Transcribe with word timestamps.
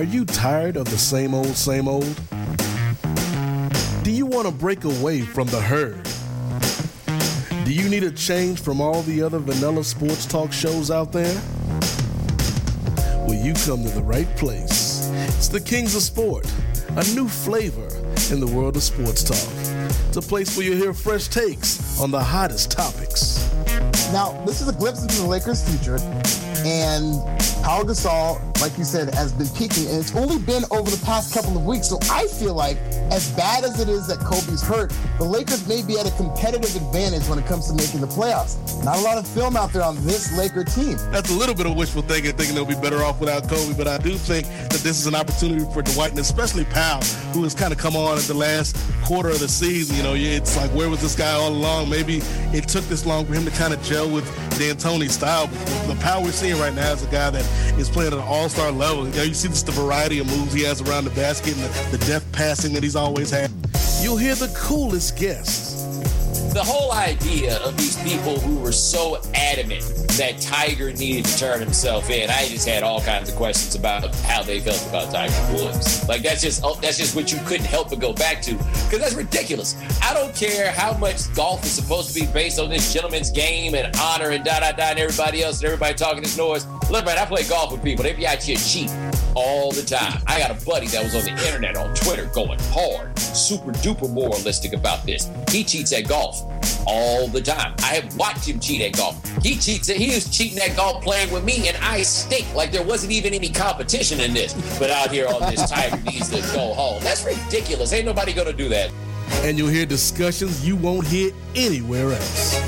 Are 0.00 0.04
you 0.04 0.24
tired 0.24 0.78
of 0.78 0.90
the 0.90 0.96
same 0.96 1.34
old, 1.34 1.54
same 1.54 1.86
old? 1.86 2.18
Do 4.02 4.10
you 4.10 4.24
want 4.24 4.46
to 4.46 4.50
break 4.50 4.84
away 4.84 5.20
from 5.20 5.46
the 5.48 5.60
herd? 5.60 6.08
Do 7.66 7.74
you 7.74 7.86
need 7.86 8.04
a 8.04 8.10
change 8.10 8.62
from 8.62 8.80
all 8.80 9.02
the 9.02 9.20
other 9.20 9.38
vanilla 9.38 9.84
sports 9.84 10.24
talk 10.24 10.54
shows 10.54 10.90
out 10.90 11.12
there? 11.12 11.38
Well, 13.28 13.34
you 13.34 13.52
come 13.52 13.84
to 13.84 13.90
the 13.90 14.02
right 14.02 14.34
place. 14.38 15.10
It's 15.36 15.48
the 15.48 15.60
Kings 15.60 15.94
of 15.94 16.00
Sport, 16.00 16.50
a 16.96 17.04
new 17.14 17.28
flavor 17.28 17.88
in 18.32 18.40
the 18.40 18.50
world 18.50 18.76
of 18.76 18.82
sports 18.82 19.22
talk. 19.22 19.52
It's 20.08 20.16
a 20.16 20.22
place 20.22 20.56
where 20.56 20.64
you 20.64 20.76
hear 20.76 20.94
fresh 20.94 21.28
takes 21.28 22.00
on 22.00 22.10
the 22.10 22.24
hottest 22.24 22.70
topics. 22.70 23.52
Now, 24.14 24.32
this 24.46 24.62
is 24.62 24.68
a 24.68 24.72
glimpse 24.72 25.02
into 25.02 25.20
the 25.20 25.26
Lakers' 25.26 25.62
future, 25.68 25.98
and 26.64 26.79
Pau 27.62 27.84
Gasol, 27.84 28.40
like 28.60 28.76
you 28.76 28.84
said, 28.84 29.14
has 29.14 29.32
been 29.32 29.46
peaking, 29.48 29.86
and 29.86 29.98
it's 29.98 30.16
only 30.16 30.38
been 30.38 30.64
over 30.72 30.90
the 30.90 31.00
past 31.04 31.32
couple 31.32 31.56
of 31.56 31.64
weeks. 31.64 31.88
So 31.88 31.98
I 32.10 32.26
feel 32.26 32.54
like, 32.54 32.78
as 33.12 33.30
bad 33.36 33.64
as 33.64 33.78
it 33.78 33.88
is 33.88 34.08
that 34.08 34.18
Kobe's 34.18 34.62
hurt, 34.62 34.92
the 35.18 35.24
Lakers 35.24 35.68
may 35.68 35.82
be 35.82 35.98
at 35.98 36.06
a 36.06 36.10
competitive 36.16 36.74
advantage 36.74 37.28
when 37.28 37.38
it 37.38 37.46
comes 37.46 37.68
to 37.68 37.74
making 37.74 38.00
the 38.00 38.08
playoffs. 38.08 38.56
Not 38.84 38.98
a 38.98 39.02
lot 39.02 39.18
of 39.18 39.28
film 39.28 39.56
out 39.56 39.72
there 39.72 39.82
on 39.82 39.94
this 40.04 40.36
Laker 40.36 40.64
team. 40.64 40.96
That's 41.12 41.30
a 41.30 41.34
little 41.34 41.54
bit 41.54 41.66
of 41.66 41.76
wishful 41.76 42.02
thinking, 42.02 42.32
thinking 42.32 42.56
they'll 42.56 42.64
be 42.64 42.74
better 42.74 43.04
off 43.04 43.20
without 43.20 43.48
Kobe, 43.48 43.74
but 43.76 43.86
I 43.86 43.98
do 43.98 44.16
think 44.16 44.46
that 44.46 44.80
this 44.82 44.98
is 44.98 45.06
an 45.06 45.14
opportunity 45.14 45.64
for 45.72 45.82
Dwight 45.82 46.10
and 46.10 46.18
especially 46.18 46.64
Pau, 46.64 46.98
who 47.32 47.44
has 47.44 47.54
kind 47.54 47.72
of 47.72 47.78
come 47.78 47.94
on 47.94 48.18
at 48.18 48.24
the 48.24 48.34
last 48.34 48.76
quarter 49.04 49.28
of 49.28 49.38
the 49.38 49.48
season. 49.48 49.96
You 49.96 50.02
know, 50.02 50.14
it's 50.14 50.56
like, 50.56 50.70
where 50.70 50.88
was 50.88 51.00
this 51.00 51.14
guy 51.14 51.32
all 51.32 51.50
along? 51.50 51.88
Maybe 51.88 52.20
it 52.52 52.68
took 52.68 52.84
this 52.84 53.06
long 53.06 53.26
for 53.26 53.34
him 53.34 53.44
to 53.44 53.50
kind 53.52 53.72
of 53.72 53.82
gel 53.82 54.10
with 54.10 54.24
D'Antoni's 54.58 55.12
style. 55.12 55.46
The 55.86 55.96
Pau 56.00 56.22
we're 56.22 56.32
seeing 56.32 56.58
right 56.58 56.74
now 56.74 56.79
is 56.82 57.02
a 57.04 57.10
guy 57.10 57.30
that 57.30 57.44
is 57.78 57.88
playing 57.88 58.12
at 58.12 58.18
an 58.18 58.24
all-star 58.24 58.70
level. 58.70 59.06
You, 59.06 59.14
know, 59.14 59.22
you 59.22 59.34
see 59.34 59.48
just 59.48 59.66
the 59.66 59.72
variety 59.72 60.18
of 60.18 60.26
moves 60.26 60.52
he 60.52 60.62
has 60.64 60.80
around 60.80 61.04
the 61.04 61.10
basket 61.10 61.54
and 61.56 61.62
the, 61.64 61.98
the 61.98 62.04
depth 62.06 62.30
passing 62.32 62.72
that 62.74 62.82
he's 62.82 62.96
always 62.96 63.30
had. 63.30 63.50
You'll 64.02 64.16
hear 64.16 64.34
the 64.34 64.52
coolest 64.56 65.16
guests. 65.16 65.79
The 66.52 66.64
whole 66.64 66.90
idea 66.90 67.58
of 67.58 67.76
these 67.76 67.96
people 68.02 68.40
who 68.40 68.56
were 68.56 68.72
so 68.72 69.22
adamant 69.34 69.82
that 70.18 70.40
Tiger 70.40 70.92
needed 70.92 71.24
to 71.26 71.38
turn 71.38 71.60
himself 71.60 72.10
in, 72.10 72.28
I 72.28 72.48
just 72.48 72.66
had 72.66 72.82
all 72.82 73.00
kinds 73.00 73.28
of 73.28 73.36
questions 73.36 73.76
about 73.76 74.12
how 74.16 74.42
they 74.42 74.58
felt 74.58 74.84
about 74.88 75.14
Tiger 75.14 75.32
Woods. 75.54 76.08
Like 76.08 76.22
that's 76.22 76.42
just 76.42 76.62
oh, 76.64 76.74
that's 76.82 76.98
just 76.98 77.14
what 77.14 77.32
you 77.32 77.38
couldn't 77.46 77.66
help 77.66 77.90
but 77.90 78.00
go 78.00 78.12
back 78.12 78.42
to 78.42 78.54
because 78.54 78.98
that's 78.98 79.14
ridiculous. 79.14 79.76
I 80.02 80.12
don't 80.12 80.34
care 80.34 80.72
how 80.72 80.96
much 80.96 81.32
golf 81.36 81.64
is 81.64 81.70
supposed 81.70 82.12
to 82.12 82.20
be 82.20 82.26
based 82.32 82.58
on 82.58 82.68
this 82.68 82.92
gentleman's 82.92 83.30
game 83.30 83.76
and 83.76 83.94
honor 84.00 84.30
and 84.30 84.44
da 84.44 84.58
da 84.58 84.72
da 84.72 84.90
and 84.90 84.98
everybody 84.98 85.44
else 85.44 85.60
and 85.60 85.66
everybody 85.66 85.94
talking 85.94 86.20
this 86.20 86.36
noise. 86.36 86.66
Look, 86.90 87.04
man, 87.04 87.16
I 87.16 87.26
play 87.26 87.44
golf 87.44 87.70
with 87.70 87.84
people. 87.84 88.02
They 88.02 88.12
be 88.12 88.26
out 88.26 88.42
here 88.42 88.56
cheating 88.56 88.90
all 89.36 89.70
the 89.70 89.82
time. 89.82 90.20
I 90.26 90.40
got 90.40 90.50
a 90.50 90.66
buddy 90.66 90.88
that 90.88 91.04
was 91.04 91.14
on 91.14 91.22
the 91.22 91.46
internet 91.46 91.76
on 91.76 91.94
Twitter 91.94 92.26
going 92.34 92.58
hard, 92.72 93.16
super 93.18 93.70
duper 93.70 94.10
moralistic 94.10 94.72
about 94.72 95.06
this. 95.06 95.30
He 95.48 95.62
cheats 95.62 95.92
at 95.92 96.08
golf 96.08 96.39
all 96.86 97.28
the 97.28 97.40
time. 97.40 97.74
I 97.78 97.94
have 97.94 98.16
watched 98.16 98.48
him 98.48 98.58
cheat 98.60 98.82
at 98.82 98.96
golf. 98.96 99.16
He 99.42 99.56
cheats. 99.56 99.88
He 99.88 100.14
was 100.14 100.28
cheating 100.36 100.58
at 100.58 100.76
golf 100.76 101.02
playing 101.02 101.32
with 101.32 101.44
me, 101.44 101.68
and 101.68 101.76
I 101.78 102.02
stink 102.02 102.52
like 102.54 102.72
there 102.72 102.84
wasn't 102.84 103.12
even 103.12 103.34
any 103.34 103.48
competition 103.48 104.20
in 104.20 104.34
this. 104.34 104.54
But 104.78 104.90
out 104.90 105.10
here 105.10 105.26
on 105.26 105.50
this, 105.50 105.68
Tiger 105.68 105.96
needs 106.04 106.28
to 106.30 106.40
go 106.54 106.74
home. 106.74 107.02
That's 107.02 107.24
ridiculous. 107.24 107.92
Ain't 107.92 108.06
nobody 108.06 108.32
gonna 108.32 108.52
do 108.52 108.68
that. 108.68 108.90
And 109.42 109.56
you'll 109.56 109.68
hear 109.68 109.86
discussions 109.86 110.66
you 110.66 110.76
won't 110.76 111.06
hear 111.06 111.32
anywhere 111.54 112.12
else. 112.12 112.60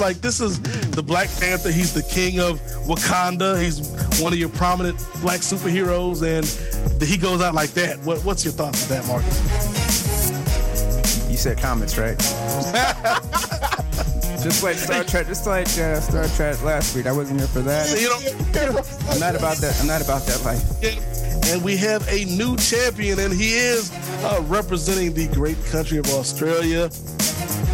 Like 0.00 0.20
this 0.20 0.40
is 0.40 0.60
the 0.90 1.02
Black 1.02 1.28
Panther. 1.38 1.70
He's 1.70 1.94
the 1.94 2.02
king 2.02 2.40
of 2.40 2.60
Wakanda. 2.86 3.62
He's 3.62 3.88
one 4.20 4.32
of 4.32 4.38
your 4.38 4.48
prominent 4.48 4.98
black 5.20 5.40
superheroes, 5.40 6.22
and 6.22 6.44
he 7.02 7.16
goes 7.16 7.40
out 7.40 7.54
like 7.54 7.70
that. 7.70 7.98
What, 8.00 8.18
what's 8.24 8.44
your 8.44 8.52
thoughts 8.52 8.90
on 8.90 8.98
that, 8.98 9.06
Marcus? 9.06 9.81
You 11.42 11.50
said 11.50 11.58
comments, 11.58 11.98
right? 11.98 12.16
just 14.44 14.62
like 14.62 14.76
Star 14.76 15.02
Trek, 15.02 15.26
just 15.26 15.44
like 15.44 15.66
uh, 15.76 16.00
Star 16.00 16.28
Trek 16.36 16.62
last 16.62 16.94
week. 16.94 17.06
I 17.06 17.12
wasn't 17.12 17.40
here 17.40 17.48
for 17.48 17.62
that. 17.62 17.90
You 18.00 18.10
know, 18.10 18.18
I'm 19.10 19.18
not 19.18 19.34
about 19.34 19.56
that. 19.56 19.76
I'm 19.80 19.88
not 19.88 20.00
about 20.04 20.22
that 20.26 20.40
life. 20.44 20.62
and 21.52 21.60
we 21.64 21.76
have 21.78 22.06
a 22.08 22.26
new 22.26 22.56
champion, 22.58 23.18
and 23.18 23.32
he 23.32 23.54
is 23.54 23.90
uh, 24.22 24.40
representing 24.46 25.14
the 25.14 25.26
great 25.34 25.56
country 25.64 25.98
of 25.98 26.06
Australia. 26.10 26.88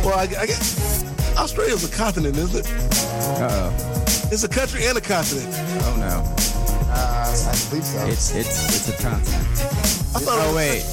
Well, 0.02 0.14
I, 0.18 0.22
I 0.22 0.46
guess 0.46 1.04
Australia's 1.36 1.84
a 1.84 1.94
continent, 1.94 2.38
isn't 2.38 2.64
it? 2.64 2.72
Uh 3.38 3.70
It's 4.32 4.44
a 4.44 4.48
country 4.48 4.86
and 4.86 4.96
a 4.96 5.00
continent. 5.02 5.48
oh. 5.52 5.96
No. 5.98 6.24
Uh, 6.90 7.26
I 7.28 7.68
believe 7.68 7.84
so. 7.84 8.06
It's 8.06 8.34
it's 8.34 8.88
it's 8.88 8.88
a 8.88 9.02
continent. 9.02 9.46
I 10.16 10.20
thought 10.24 10.38
it 10.38 10.44
Oh 10.48 10.54
was- 10.54 10.56
wait. 10.56 10.84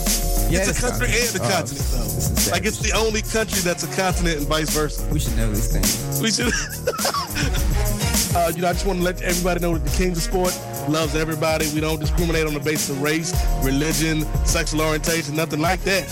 Yeah, 0.49 0.59
it's 0.69 0.77
a 0.79 0.89
country 0.89 1.07
and 1.07 1.35
a 1.35 1.43
Oh, 1.43 1.49
continent, 1.49 1.71
is 1.71 2.45
though. 2.45 2.51
Like 2.51 2.65
it's 2.65 2.77
the 2.79 2.91
only 2.93 3.21
country 3.21 3.61
that's 3.61 3.83
a 3.83 3.95
continent 3.95 4.37
and 4.39 4.47
vice 4.47 4.69
versa. 4.69 5.07
We 5.11 5.19
should 5.19 5.35
know 5.37 5.49
these 5.49 5.71
things. 5.71 6.21
We 6.21 6.29
should. 6.31 6.53
uh, 8.35 8.51
you 8.55 8.61
know, 8.61 8.69
I 8.69 8.73
just 8.73 8.85
want 8.85 8.99
to 8.99 9.03
let 9.05 9.21
everybody 9.21 9.59
know 9.61 9.77
that 9.77 9.83
the 9.89 9.97
Kings 9.97 10.17
of 10.17 10.23
Sport 10.23 10.53
loves 10.89 11.15
everybody. 11.15 11.67
We 11.73 11.79
don't 11.81 11.99
discriminate 11.99 12.45
on 12.45 12.53
the 12.53 12.59
basis 12.59 12.89
of 12.91 13.01
race, 13.01 13.33
religion, 13.63 14.21
sexual 14.45 14.81
orientation, 14.81 15.35
nothing 15.35 15.59
like 15.61 15.81
that. 15.83 16.07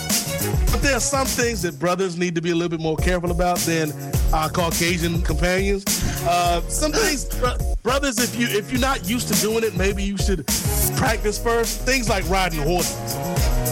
But 0.72 0.82
there 0.82 0.96
are 0.96 1.00
some 1.00 1.28
things 1.28 1.62
that 1.62 1.78
brothers 1.80 2.18
need 2.18 2.34
to 2.36 2.42
be 2.42 2.50
a 2.52 2.56
little 2.56 2.70
bit 2.76 2.82
more 2.82 2.98
careful 2.98 3.30
about 3.32 3.60
than 3.60 3.92
our 4.34 4.50
Caucasian 4.50 5.22
companions. 5.22 5.84
Uh, 6.28 6.62
some 6.70 6.92
things, 6.92 7.26
bro- 7.40 7.58
brothers, 7.84 8.18
if 8.18 8.36
you 8.40 8.48
if 8.48 8.72
you're 8.72 8.82
not 8.82 9.08
used 9.08 9.32
to 9.32 9.40
doing 9.42 9.64
it, 9.64 9.76
maybe 9.78 10.04
you 10.04 10.18
should 10.18 10.46
practice 10.98 11.38
first. 11.38 11.82
Things 11.82 12.10
like 12.10 12.28
riding 12.30 12.62
horses. 12.62 13.16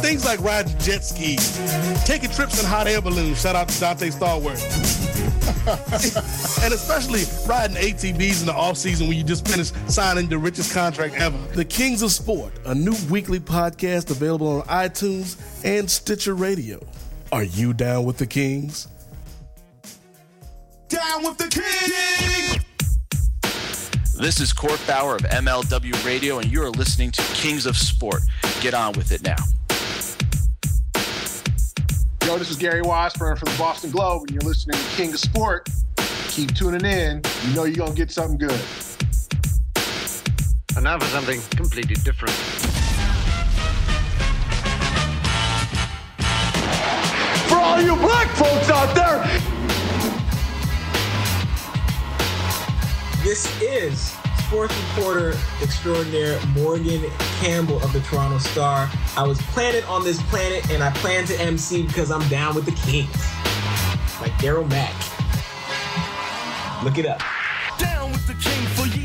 Things 0.02 0.26
like 0.26 0.42
riding 0.42 0.78
jet 0.80 1.04
skis, 1.04 1.58
taking 2.06 2.30
trips 2.32 2.62
in 2.62 2.68
hot 2.68 2.88
air 2.88 3.02
balloons. 3.02 3.42
Shout 3.42 3.56
out 3.56 3.70
to 3.70 3.80
Dante 3.80 4.10
Stallworth 4.10 5.12
and 6.64 6.74
especially 6.74 7.22
riding 7.48 7.76
ATVs 7.76 8.42
in 8.42 8.48
the 8.48 8.54
off 8.54 8.78
season 8.78 9.08
when 9.08 9.16
you 9.16 9.24
just 9.24 9.48
finished 9.48 9.74
signing 9.90 10.28
the 10.28 10.38
richest 10.38 10.74
contract 10.74 11.16
ever. 11.16 11.38
The 11.54 11.66
Kings 11.66 12.02
of 12.02 12.12
Sport, 12.12 12.54
a 12.66 12.74
new 12.74 12.96
weekly 13.10 13.40
podcast 13.40 14.10
available 14.10 14.62
on 14.62 14.68
iTunes 14.68 15.38
and 15.64 15.90
Stitcher 15.90 16.34
Radio. 16.34 16.80
Are 17.32 17.44
you 17.44 17.74
down 17.74 18.06
with 18.06 18.18
the 18.18 18.26
Kings? 18.26 18.88
Down 20.88 21.24
with 21.24 21.38
the 21.38 21.48
king! 21.48 22.62
This 24.20 24.40
is 24.40 24.52
Court 24.54 24.80
Bauer 24.88 25.16
of 25.16 25.22
MLW 25.22 26.06
Radio, 26.06 26.40
and 26.40 26.52
you 26.52 26.62
are 26.64 26.70
listening 26.70 27.12
to 27.12 27.22
Kings 27.34 27.66
of 27.66 27.78
Sport. 27.78 28.22
Get 28.62 28.74
on 28.74 28.94
with 28.94 29.12
it 29.12 29.24
now. 29.24 29.38
Yo, 32.26 32.38
this 32.38 32.50
is 32.50 32.58
Gary 32.58 32.82
Washburn 32.82 33.36
from 33.36 33.52
the 33.52 33.58
Boston 33.58 33.92
Globe, 33.92 34.24
and 34.24 34.32
you're 34.32 34.50
listening 34.50 34.78
to 34.78 34.86
King 34.96 35.14
of 35.14 35.20
Sport. 35.20 35.70
Keep 36.30 36.56
tuning 36.56 36.86
in. 36.86 37.22
You 37.48 37.56
know 37.56 37.64
you're 37.66 37.76
going 37.76 37.92
to 37.92 37.98
get 37.98 38.12
something 38.12 38.38
good. 38.38 38.59
And 40.76 40.84
now 40.84 41.00
for 41.00 41.06
something 41.08 41.42
completely 41.52 41.96
different. 41.96 42.34
For 47.50 47.58
all 47.58 47.82
you 47.82 47.96
black 47.96 48.30
folks 48.38 48.70
out 48.70 48.96
there, 48.96 49.42
This 53.24 53.46
is 53.62 54.21
sports 54.52 54.76
reporter 54.98 55.34
extraordinaire 55.62 56.38
Morgan 56.48 57.10
Campbell 57.40 57.82
of 57.84 57.94
the 57.94 58.02
Toronto 58.02 58.38
Star. 58.38 58.92
I 59.16 59.24
was 59.26 59.42
planted 59.44 59.86
on 59.86 60.04
this 60.04 60.22
planet 60.24 60.70
and 60.70 60.84
I 60.84 60.92
plan 60.92 61.24
to 61.28 61.40
MC 61.40 61.84
because 61.84 62.12
I'm 62.12 62.28
down 62.28 62.56
with 62.56 62.66
the 62.66 62.74
Kings. 62.74 63.16
Like 64.20 64.34
Daryl 64.44 64.70
Mack. 64.70 64.94
Look 66.84 66.98
it 66.98 67.06
up. 67.06 67.22
down 67.78 68.12
with 68.12 68.28
the 68.28 68.34
king 68.34 68.68
for 68.76 68.94
ten 68.94 69.01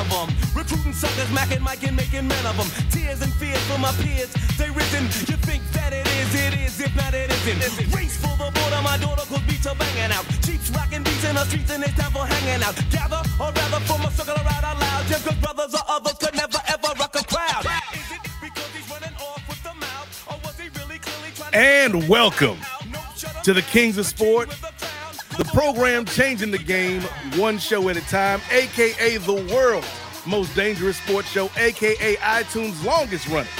of 0.00 0.08
them. 0.08 0.28
Recruiting 0.54 0.92
suckers, 0.92 1.28
macking, 1.36 1.60
Mike, 1.60 1.82
and 1.86 1.96
making 1.96 2.26
men 2.26 2.44
of 2.46 2.56
them. 2.56 2.68
Tears 2.90 3.20
and 3.22 3.32
fears 3.34 3.60
for 3.68 3.78
my 3.78 3.92
peers, 4.02 4.32
they 4.56 4.70
risen. 4.70 5.04
You 5.28 5.36
think 5.48 5.62
that 5.72 5.92
it 5.92 6.06
is, 6.20 6.34
it 6.34 6.54
is, 6.64 6.80
if 6.80 6.94
not, 6.96 7.12
it 7.14 7.30
isn't. 7.30 7.94
Race 7.94 8.16
for 8.16 8.32
the 8.40 8.50
border, 8.50 8.80
my 8.82 8.96
daughter 8.98 9.24
could 9.28 9.46
beats 9.46 9.66
are 9.66 9.74
banging 9.76 10.12
out. 10.12 10.24
Cheeks 10.42 10.70
rocking 10.70 11.02
beats 11.02 11.24
in 11.24 11.34
the 11.34 11.44
streets, 11.44 11.70
and 11.70 11.84
it's 11.84 11.94
time 11.94 12.12
for 12.12 12.24
hanging 12.26 12.62
out. 12.62 12.74
Gather, 12.90 13.22
or 13.38 13.52
rather, 13.52 13.80
form 13.84 14.02
a 14.02 14.10
circle 14.10 14.34
around 14.34 14.64
out 14.64 14.78
loud. 14.80 15.06
Just 15.08 15.26
cause 15.26 15.36
brothers 15.38 15.74
or 15.74 15.84
others 15.88 16.14
could 16.18 16.34
never 16.34 16.58
ever 16.68 16.88
rock 16.98 17.14
a 17.14 17.24
crowd. 17.24 17.64
Is 17.92 18.10
it 18.12 18.20
because 18.40 18.70
he's 18.74 18.88
running 18.90 19.14
off 19.20 19.42
with 19.48 19.62
the 19.62 19.74
mouth, 19.74 20.08
or 20.30 20.36
was 20.44 20.56
he 20.58 20.68
really 20.80 20.98
clearly 20.98 21.30
trying 21.34 21.52
to- 21.52 21.58
And 21.58 22.08
welcome 22.08 22.58
No, 22.90 23.00
shut 23.16 23.36
up. 23.36 23.42
to 23.44 23.52
the 23.52 23.62
Kings 23.62 23.98
of 23.98 24.06
Sport, 24.06 24.48
the 25.38 25.44
program 25.52 26.04
changing 26.04 26.50
the 26.50 26.58
game 26.58 27.02
one 27.36 27.58
show 27.58 27.88
at 27.88 27.96
a 27.96 28.00
time, 28.08 28.40
aka 28.50 29.16
the 29.18 29.54
world's 29.54 29.86
most 30.26 30.54
dangerous 30.54 30.96
sports 30.96 31.28
show, 31.28 31.50
aka 31.56 32.16
iTunes' 32.16 32.84
longest 32.84 33.28
running 33.28 33.50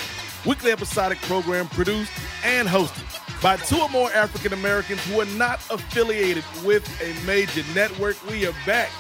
weekly 0.47 0.73
episodic 0.73 1.21
program 1.23 1.69
produced 1.69 2.13
and 2.45 2.69
hosted 2.69 3.07
by 3.43 3.57
two 3.57 3.79
or 3.79 3.89
more 3.89 4.11
African 4.13 4.53
Americans 4.53 5.03
who 5.07 5.21
are 5.21 5.27
not 5.37 5.61
affiliated 5.71 6.45
with 6.65 6.85
a 7.03 7.27
major 7.27 7.63
network. 7.75 8.17
We 8.29 8.47
are 8.47 8.55
back, 8.67 8.91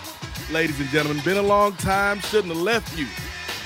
ladies 0.50 0.80
and 0.80 0.88
gentlemen. 0.90 1.22
Been 1.24 1.36
a 1.36 1.42
long 1.42 1.74
time, 1.74 2.20
shouldn't 2.20 2.52
have 2.52 2.62
left 2.62 2.98
you 2.98 3.06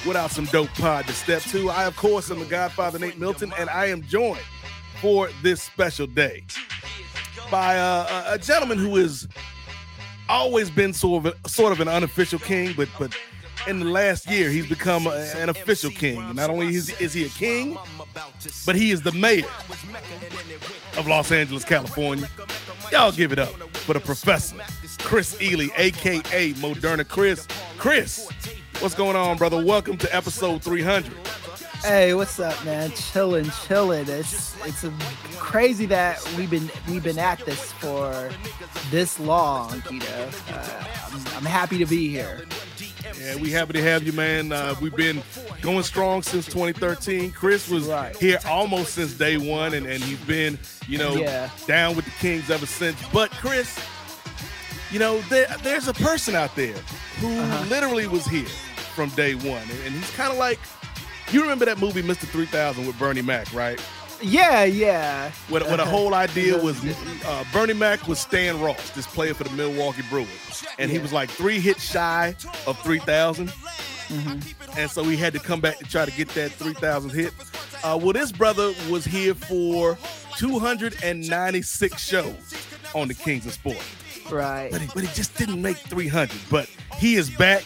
without 0.07 0.31
some 0.31 0.47
dope 0.47 0.73
pod 0.75 1.07
to 1.07 1.13
step 1.13 1.43
to. 1.43 1.71
I, 1.71 1.85
of 1.85 1.97
course, 1.97 2.31
am 2.31 2.39
the 2.39 2.45
Godfather 2.45 2.99
Nate 2.99 3.19
Milton, 3.19 3.53
and 3.59 3.71
I 3.71 3.87
am 3.87 4.03
joined 4.03 4.43
for 5.01 5.29
this 5.43 5.63
special 5.63 6.07
day 6.07 6.45
by 7.51 7.79
uh, 7.79 8.25
a, 8.31 8.35
a 8.35 8.39
gentleman 8.39 8.79
who 8.79 8.97
has 8.97 9.29
always 10.29 10.71
been 10.71 10.93
sort 10.93 11.27
of 11.27 11.35
a, 11.45 11.49
sort 11.49 11.73
of 11.73 11.81
an 11.81 11.89
unofficial 11.89 12.39
king, 12.39 12.75
but 12.77 12.89
but 12.99 13.15
in 13.67 13.79
the 13.79 13.87
last 13.87 14.29
year 14.29 14.51
he's 14.51 14.67
become 14.67 15.07
a, 15.07 15.17
an 15.37 15.49
official 15.49 15.91
king. 15.91 16.35
Not 16.35 16.51
only 16.51 16.75
is, 16.75 16.91
is 17.01 17.13
he 17.13 17.25
a 17.27 17.29
king, 17.29 17.79
but 18.67 18.77
he 18.77 18.91
is 18.91 19.03
the 19.03 19.13
mayor 19.13 19.47
of 20.97 21.07
Los 21.07 21.33
Angeles, 21.33 21.65
California. 21.65 22.29
Y'all 22.93 23.13
give 23.13 23.33
it 23.33 23.39
up 23.39 23.53
for 23.79 23.95
the 23.95 24.01
professor, 24.01 24.57
Kris 24.99 25.35
Ealy, 25.37 25.71
aka 25.77 26.53
Moderna 26.55 27.07
Kris. 27.07 27.47
Kris, 27.79 28.29
what's 28.81 28.95
going 28.95 29.17
on, 29.17 29.37
brother? 29.37 29.65
Welcome 29.65 29.97
to 29.99 30.15
episode 30.15 30.63
300. 30.63 31.13
Hey, 31.83 32.15
what's 32.15 32.41
up, 32.41 32.65
man? 32.65 32.91
Chilling, 32.93 33.51
chilling. 33.67 34.09
It's 34.09 34.57
it's 34.65 34.85
crazy 35.37 35.87
that 35.87 36.23
we've 36.37 36.51
been 36.51 36.71
we've 36.89 37.03
been 37.03 37.19
at 37.19 37.39
this 37.41 37.73
for 37.73 38.31
this 38.91 39.21
long. 39.21 39.83
You 39.91 39.99
know, 39.99 40.31
uh, 40.51 40.85
I'm, 41.13 41.27
I'm 41.37 41.45
happy 41.45 41.79
to 41.79 41.87
be 41.87 42.09
here. 42.09 42.47
Yeah, 43.21 43.37
we 43.37 43.51
happy 43.51 43.75
to 43.75 43.83
have 43.83 44.03
you, 44.03 44.13
man. 44.13 44.53
Uh, 44.53 44.75
we've 44.81 44.97
been 44.97 45.23
going 45.61 45.83
strong 45.83 46.23
since 46.23 46.47
2013. 46.47 47.33
Kris 47.33 47.69
was 47.69 47.87
right. 47.87 48.17
here 48.17 48.39
almost 48.47 48.95
since 48.95 49.13
day 49.13 49.37
one, 49.37 49.75
and, 49.75 49.87
and 49.87 50.03
he's 50.03 50.21
been, 50.21 50.59
you 50.89 50.99
know, 50.99 51.15
yeah. 51.15 51.51
down 51.67 51.97
with 51.97 52.07
the 52.07 52.11
Kings 52.13 52.51
ever 52.51 52.67
since. 52.67 52.99
But 53.13 53.31
Kris, 53.31 53.79
you 54.91 54.99
know, 54.99 55.21
there, 55.23 55.47
there's 55.63 55.89
a 55.89 55.95
person 55.95 56.35
out 56.35 56.55
there 56.57 56.77
who 57.21 57.29
uh-huh. 57.29 57.67
literally 57.69 58.07
was 58.07 58.27
here 58.27 58.49
from 58.95 59.11
day 59.11 59.35
one, 59.35 59.63
and, 59.63 59.81
and 59.87 59.95
he's 59.95 60.11
kind 60.13 60.33
of 60.33 60.39
like, 60.39 60.59
you 61.35 61.43
remember 61.43 61.65
that 61.65 61.79
movie 61.79 62.03
Mr. 62.03 62.27
3000 62.27 62.87
with 62.87 62.99
Bernie 62.99 63.23
Mac, 63.23 63.53
right? 63.53 63.81
Yeah, 64.23 64.65
yeah. 64.65 65.31
What, 65.49 65.67
what 65.69 65.77
the 65.77 65.85
whole 65.85 66.15
idea 66.15 66.57
was 66.57 66.83
uh, 67.27 67.45
Bernie 67.53 67.75
Mac 67.75 68.07
was 68.09 68.19
Stan 68.19 68.61
Ross, 68.61 68.91
this 68.91 69.07
player 69.07 69.35
for 69.35 69.45
the 69.45 69.51
Milwaukee 69.51 70.03
Brewers. 70.09 70.65
And 70.79 70.91
yeah. 70.91 70.97
he 70.97 71.03
was 71.03 71.13
like 71.13 71.29
three 71.29 71.61
hits 71.61 71.83
shy 71.83 72.35
of 72.67 72.79
3,000. 72.81 73.49
Mm-hmm. 73.49 74.79
And 74.79 74.91
so 74.91 75.03
he 75.05 75.17
had 75.17 75.33
to 75.33 75.39
come 75.41 75.61
back 75.61 75.79
to 75.79 75.85
try 75.85 76.05
to 76.05 76.13
get 76.13 76.29
that 76.31 76.53
3,000 76.53 77.11
hit. 77.11 77.33
Uh, 77.83 77.99
well, 78.01 78.13
this 78.13 78.33
brother 78.33 78.73
was 78.89 79.05
here 79.05 79.35
for 79.35 79.99
296 80.39 82.03
shows 82.03 82.69
on 82.95 83.09
the 83.09 83.15
Kings 83.15 83.45
of 83.45 83.53
Sport. 83.53 83.83
Right. 84.31 84.71
But 84.71 84.81
he, 84.81 84.89
but 84.95 85.03
he 85.03 85.09
just 85.15 85.37
didn't 85.37 85.61
make 85.61 85.77
300. 85.77 86.35
But 86.51 86.71
he 86.99 87.17
is 87.17 87.29
back 87.29 87.65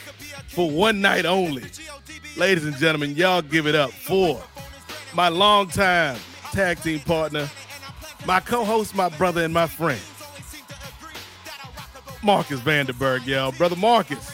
for 0.58 0.68
one 0.68 1.00
night 1.00 1.24
only. 1.24 1.62
Ladies 2.36 2.64
and 2.64 2.76
gentlemen, 2.78 3.14
y'all 3.14 3.40
give 3.40 3.68
it 3.68 3.76
up 3.76 3.92
for 3.92 4.42
my 5.14 5.28
longtime 5.28 6.18
tag 6.50 6.80
team 6.80 6.98
partner, 6.98 7.48
my 8.26 8.40
co-host, 8.40 8.92
my 8.92 9.08
brother, 9.08 9.44
and 9.44 9.54
my 9.54 9.68
friend, 9.68 10.00
Marcus 12.24 12.58
Vanderberg, 12.58 13.24
y'all. 13.24 13.52
Brother 13.52 13.76
Marcus, 13.76 14.30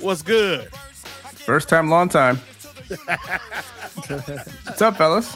what's 0.00 0.20
good? 0.20 0.68
First 0.74 1.70
time, 1.70 1.88
long 1.88 2.10
time. 2.10 2.36
what's 4.66 4.82
up, 4.82 4.98
fellas? 4.98 5.34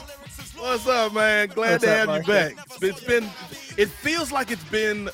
What's 0.55 0.87
up, 0.87 1.11
man? 1.15 1.47
Glad 1.47 1.71
what's 1.71 1.83
to 1.85 1.91
up, 1.91 1.97
have 1.97 2.07
Marcus? 2.07 2.27
you 2.27 2.33
back. 2.33 2.67
It's 2.83 3.03
been, 3.03 3.23
it 3.79 3.89
feels 3.89 4.31
like 4.31 4.51
it's 4.51 4.63
been 4.65 5.09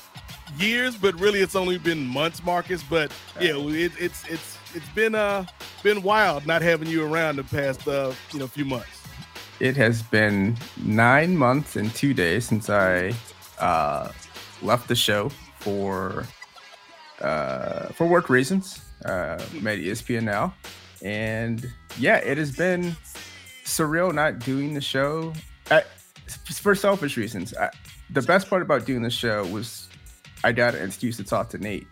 years, 0.58 0.94
but 0.94 1.18
really 1.18 1.40
it's 1.40 1.56
only 1.56 1.78
been 1.78 2.06
months, 2.06 2.44
Marcus. 2.44 2.82
But 2.82 3.10
yeah, 3.40 3.56
it, 3.56 3.92
it's 3.98 4.28
it's 4.28 4.59
it's 4.74 4.88
been 4.90 5.14
uh 5.14 5.44
been 5.82 6.02
wild 6.02 6.46
not 6.46 6.62
having 6.62 6.88
you 6.88 7.04
around 7.04 7.36
the 7.36 7.44
past 7.44 7.86
uh 7.88 8.12
you 8.32 8.38
know 8.38 8.46
few 8.46 8.64
months. 8.64 9.00
It 9.60 9.76
has 9.76 10.02
been 10.02 10.56
nine 10.82 11.36
months 11.36 11.76
and 11.76 11.94
two 11.94 12.14
days 12.14 12.46
since 12.46 12.70
I 12.70 13.12
uh, 13.58 14.10
left 14.62 14.88
the 14.88 14.94
show 14.94 15.30
for 15.58 16.26
uh, 17.20 17.88
for 17.88 18.06
work 18.06 18.30
reasons. 18.30 18.80
Uh, 19.04 19.38
I'm 19.52 19.60
ESPN 19.60 20.22
now, 20.22 20.54
and 21.02 21.70
yeah, 21.98 22.16
it 22.16 22.38
has 22.38 22.56
been 22.56 22.96
surreal 23.64 24.14
not 24.14 24.38
doing 24.38 24.72
the 24.72 24.80
show. 24.80 25.34
I, 25.70 25.84
for 26.26 26.74
selfish 26.74 27.18
reasons, 27.18 27.54
I, 27.54 27.70
the 28.08 28.22
best 28.22 28.48
part 28.48 28.62
about 28.62 28.86
doing 28.86 29.02
the 29.02 29.10
show 29.10 29.44
was 29.46 29.88
I 30.42 30.52
got 30.52 30.74
an 30.74 30.86
excuse 30.86 31.18
to 31.18 31.24
talk 31.24 31.50
to 31.50 31.58
Nate 31.58 31.86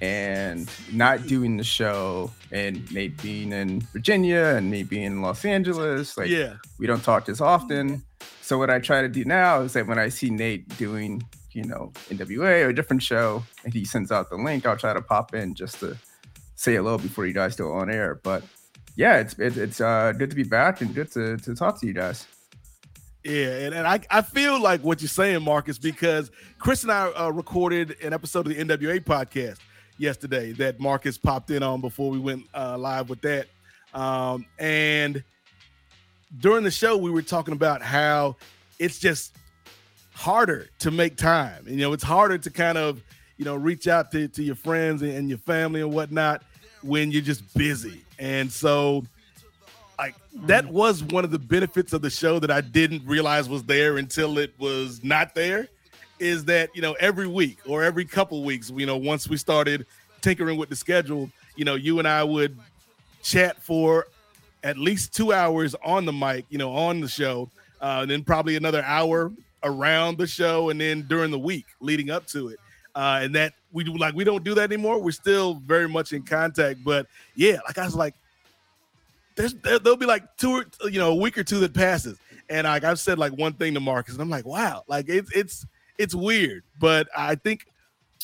and 0.00 0.70
not 0.92 1.26
doing 1.26 1.56
the 1.56 1.64
show 1.64 2.30
and 2.52 2.90
Nate 2.92 3.20
being 3.20 3.52
in 3.52 3.80
Virginia 3.92 4.54
and 4.56 4.70
me 4.70 4.82
being 4.82 5.04
in 5.04 5.22
Los 5.22 5.44
Angeles, 5.44 6.16
like 6.16 6.28
yeah. 6.28 6.54
we 6.78 6.86
don't 6.86 7.02
talk 7.02 7.28
as 7.28 7.40
often. 7.40 8.02
So 8.40 8.58
what 8.58 8.70
I 8.70 8.78
try 8.78 9.02
to 9.02 9.08
do 9.08 9.24
now 9.24 9.62
is 9.62 9.72
that 9.74 9.86
when 9.86 9.98
I 9.98 10.08
see 10.08 10.30
Nate 10.30 10.68
doing, 10.78 11.22
you 11.52 11.64
know, 11.64 11.92
NWA 12.08 12.64
or 12.64 12.68
a 12.68 12.74
different 12.74 13.02
show 13.02 13.42
and 13.64 13.74
he 13.74 13.84
sends 13.84 14.12
out 14.12 14.30
the 14.30 14.36
link, 14.36 14.66
I'll 14.66 14.76
try 14.76 14.94
to 14.94 15.02
pop 15.02 15.34
in 15.34 15.54
just 15.54 15.80
to 15.80 15.96
say 16.54 16.74
hello 16.74 16.96
before 16.96 17.26
you 17.26 17.32
guys 17.32 17.56
go 17.56 17.72
on 17.72 17.90
air. 17.90 18.20
But 18.22 18.42
yeah, 18.96 19.18
it's 19.18 19.38
it, 19.38 19.56
it's 19.56 19.80
uh, 19.80 20.12
good 20.16 20.30
to 20.30 20.36
be 20.36 20.44
back 20.44 20.80
and 20.80 20.94
good 20.94 21.10
to, 21.12 21.36
to 21.38 21.54
talk 21.54 21.80
to 21.80 21.86
you 21.86 21.92
guys. 21.92 22.26
Yeah, 23.24 23.58
and, 23.58 23.74
and 23.74 23.86
I, 23.86 24.00
I 24.10 24.22
feel 24.22 24.60
like 24.62 24.82
what 24.82 25.02
you're 25.02 25.08
saying, 25.08 25.42
Marcus, 25.42 25.76
because 25.76 26.30
Kris 26.58 26.84
and 26.84 26.92
I 26.92 27.08
uh, 27.08 27.30
recorded 27.30 27.96
an 28.02 28.12
episode 28.12 28.46
of 28.46 28.56
the 28.56 28.64
NWA 28.64 29.00
podcast 29.00 29.58
yesterday 29.98 30.52
that 30.52 30.80
Marcus 30.80 31.18
popped 31.18 31.50
in 31.50 31.62
on 31.62 31.80
before 31.80 32.10
we 32.10 32.18
went 32.18 32.46
uh, 32.54 32.78
live 32.78 33.08
with 33.08 33.20
that. 33.22 33.46
Um, 33.94 34.46
and 34.58 35.22
during 36.40 36.64
the 36.64 36.70
show, 36.70 36.96
we 36.96 37.10
were 37.10 37.22
talking 37.22 37.54
about 37.54 37.82
how 37.82 38.36
it's 38.78 38.98
just 38.98 39.36
harder 40.12 40.68
to 40.80 40.90
make 40.90 41.16
time. 41.16 41.64
You 41.66 41.76
know, 41.76 41.92
it's 41.92 42.04
harder 42.04 42.38
to 42.38 42.50
kind 42.50 42.78
of, 42.78 43.02
you 43.36 43.44
know, 43.44 43.54
reach 43.54 43.88
out 43.88 44.10
to, 44.12 44.28
to 44.28 44.42
your 44.42 44.54
friends 44.54 45.02
and, 45.02 45.28
your 45.28 45.38
family 45.38 45.80
and 45.80 45.92
whatnot 45.92 46.42
when 46.82 47.10
you're 47.10 47.22
just 47.22 47.54
busy. 47.54 48.04
And 48.18 48.50
so, 48.50 49.04
like, 49.98 50.14
that 50.42 50.64
mm-hmm. 50.64 50.74
was 50.74 51.02
one 51.02 51.24
of 51.24 51.30
the 51.30 51.38
benefits 51.38 51.92
of 51.92 52.02
the 52.02 52.10
show 52.10 52.38
that 52.40 52.50
I 52.50 52.60
didn't 52.60 53.06
realize 53.06 53.48
was 53.48 53.64
there 53.64 53.96
until 53.96 54.38
it 54.38 54.54
was 54.58 55.02
not 55.02 55.34
there 55.34 55.68
is 56.20 56.44
that 56.46 56.74
you 56.74 56.82
know 56.82 56.92
every 56.94 57.26
week 57.26 57.58
or 57.66 57.82
every 57.82 58.04
couple 58.04 58.42
weeks, 58.44 58.70
you 58.74 58.86
know, 58.86 58.96
once 58.96 59.28
we 59.28 59.36
started 59.36 59.86
tinkering 60.20 60.58
with 60.58 60.68
the 60.68 60.76
schedule, 60.76 61.30
you 61.56 61.64
know, 61.64 61.74
you 61.74 61.98
and 61.98 62.08
I 62.08 62.24
would 62.24 62.58
chat 63.22 63.62
for 63.62 64.06
at 64.62 64.76
least 64.76 65.14
two 65.14 65.32
hours 65.32 65.74
on 65.84 66.04
the 66.04 66.12
mic, 66.12 66.44
you 66.50 66.58
know, 66.58 66.72
on 66.72 67.00
the 67.00 67.08
show, 67.08 67.48
uh, 67.80 68.00
and 68.02 68.10
then 68.10 68.24
probably 68.24 68.56
another 68.56 68.82
hour 68.82 69.32
around 69.62 70.18
the 70.18 70.26
show, 70.26 70.70
and 70.70 70.80
then 70.80 71.02
during 71.02 71.30
the 71.30 71.38
week 71.38 71.66
leading 71.80 72.10
up 72.10 72.26
to 72.28 72.48
it. 72.48 72.58
Uh, 72.94 73.20
and 73.22 73.34
that 73.34 73.52
we 73.72 73.84
do 73.84 73.96
like 73.96 74.14
we 74.14 74.24
don't 74.24 74.42
do 74.42 74.54
that 74.54 74.72
anymore. 74.72 75.00
We're 75.00 75.12
still 75.12 75.54
very 75.66 75.88
much 75.88 76.12
in 76.12 76.22
contact, 76.22 76.82
but 76.84 77.06
yeah, 77.36 77.58
like 77.66 77.78
I 77.78 77.84
was 77.84 77.94
like, 77.94 78.14
there's 79.36 79.54
there, 79.54 79.78
will 79.78 79.96
be 79.96 80.06
like 80.06 80.36
two, 80.36 80.64
you 80.84 80.98
know, 80.98 81.12
a 81.12 81.14
week 81.14 81.38
or 81.38 81.44
two 81.44 81.60
that 81.60 81.74
passes, 81.74 82.18
and 82.48 82.64
like 82.64 82.82
I've 82.82 82.98
said 82.98 83.18
like 83.18 83.32
one 83.32 83.52
thing 83.52 83.74
to 83.74 83.80
Marcus, 83.80 84.14
and 84.14 84.22
I'm 84.22 84.30
like, 84.30 84.46
wow, 84.46 84.82
like 84.88 85.08
it's 85.08 85.30
it's 85.32 85.66
it's 85.98 86.14
weird, 86.14 86.62
but 86.78 87.08
I 87.16 87.34
think 87.34 87.66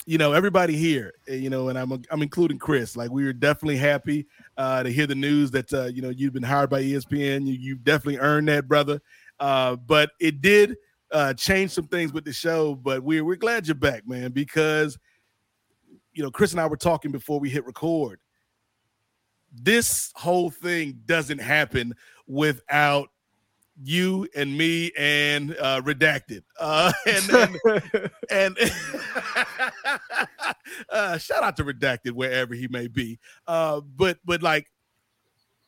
you 0.06 0.18
know 0.18 0.32
everybody 0.32 0.76
here, 0.76 1.12
eh, 1.28 1.34
you 1.34 1.50
know, 1.50 1.68
and 1.68 1.78
I'm 1.78 1.92
I'm 2.10 2.22
including 2.22 2.58
Kris. 2.58 2.96
Like 2.96 3.10
we 3.10 3.24
were 3.24 3.32
definitely 3.32 3.76
happy 3.76 4.26
uh, 4.56 4.82
to 4.82 4.90
hear 4.90 5.06
the 5.06 5.14
news 5.14 5.50
that 5.52 5.72
uh, 5.72 5.86
you 5.86 6.02
know 6.02 6.10
you've 6.10 6.32
been 6.32 6.42
hired 6.42 6.70
by 6.70 6.82
ESPN. 6.82 7.46
You 7.46 7.54
you 7.54 7.76
definitely 7.76 8.18
earned 8.18 8.48
that, 8.48 8.68
brother. 8.68 9.00
Uh, 9.40 9.76
but 9.76 10.10
it 10.20 10.40
did 10.40 10.76
uh, 11.10 11.34
change 11.34 11.70
some 11.70 11.86
things 11.86 12.12
with 12.12 12.24
the 12.24 12.32
show. 12.32 12.74
But 12.74 13.02
we're 13.02 13.24
we're 13.24 13.36
glad 13.36 13.66
you're 13.66 13.74
back, 13.74 14.06
man, 14.06 14.32
because 14.32 14.98
you 16.12 16.22
know 16.22 16.30
Kris 16.30 16.52
and 16.52 16.60
I 16.60 16.66
were 16.66 16.76
talking 16.76 17.10
before 17.10 17.40
we 17.40 17.50
hit 17.50 17.64
record. 17.64 18.20
This 19.52 20.10
whole 20.16 20.50
thing 20.50 21.00
doesn't 21.06 21.40
happen 21.40 21.94
without 22.26 23.08
you 23.82 24.28
and 24.36 24.56
me 24.56 24.92
and 24.96 25.56
uh, 25.60 25.80
redacted 25.82 26.42
uh, 26.60 26.92
and 27.06 27.30
and, 28.30 28.58
and 28.58 28.58
uh, 30.90 31.18
shout 31.18 31.42
out 31.42 31.56
to 31.56 31.64
redacted 31.64 32.12
wherever 32.12 32.54
he 32.54 32.68
may 32.68 32.86
be 32.86 33.18
uh, 33.46 33.80
but 33.96 34.18
but 34.24 34.42
like 34.42 34.66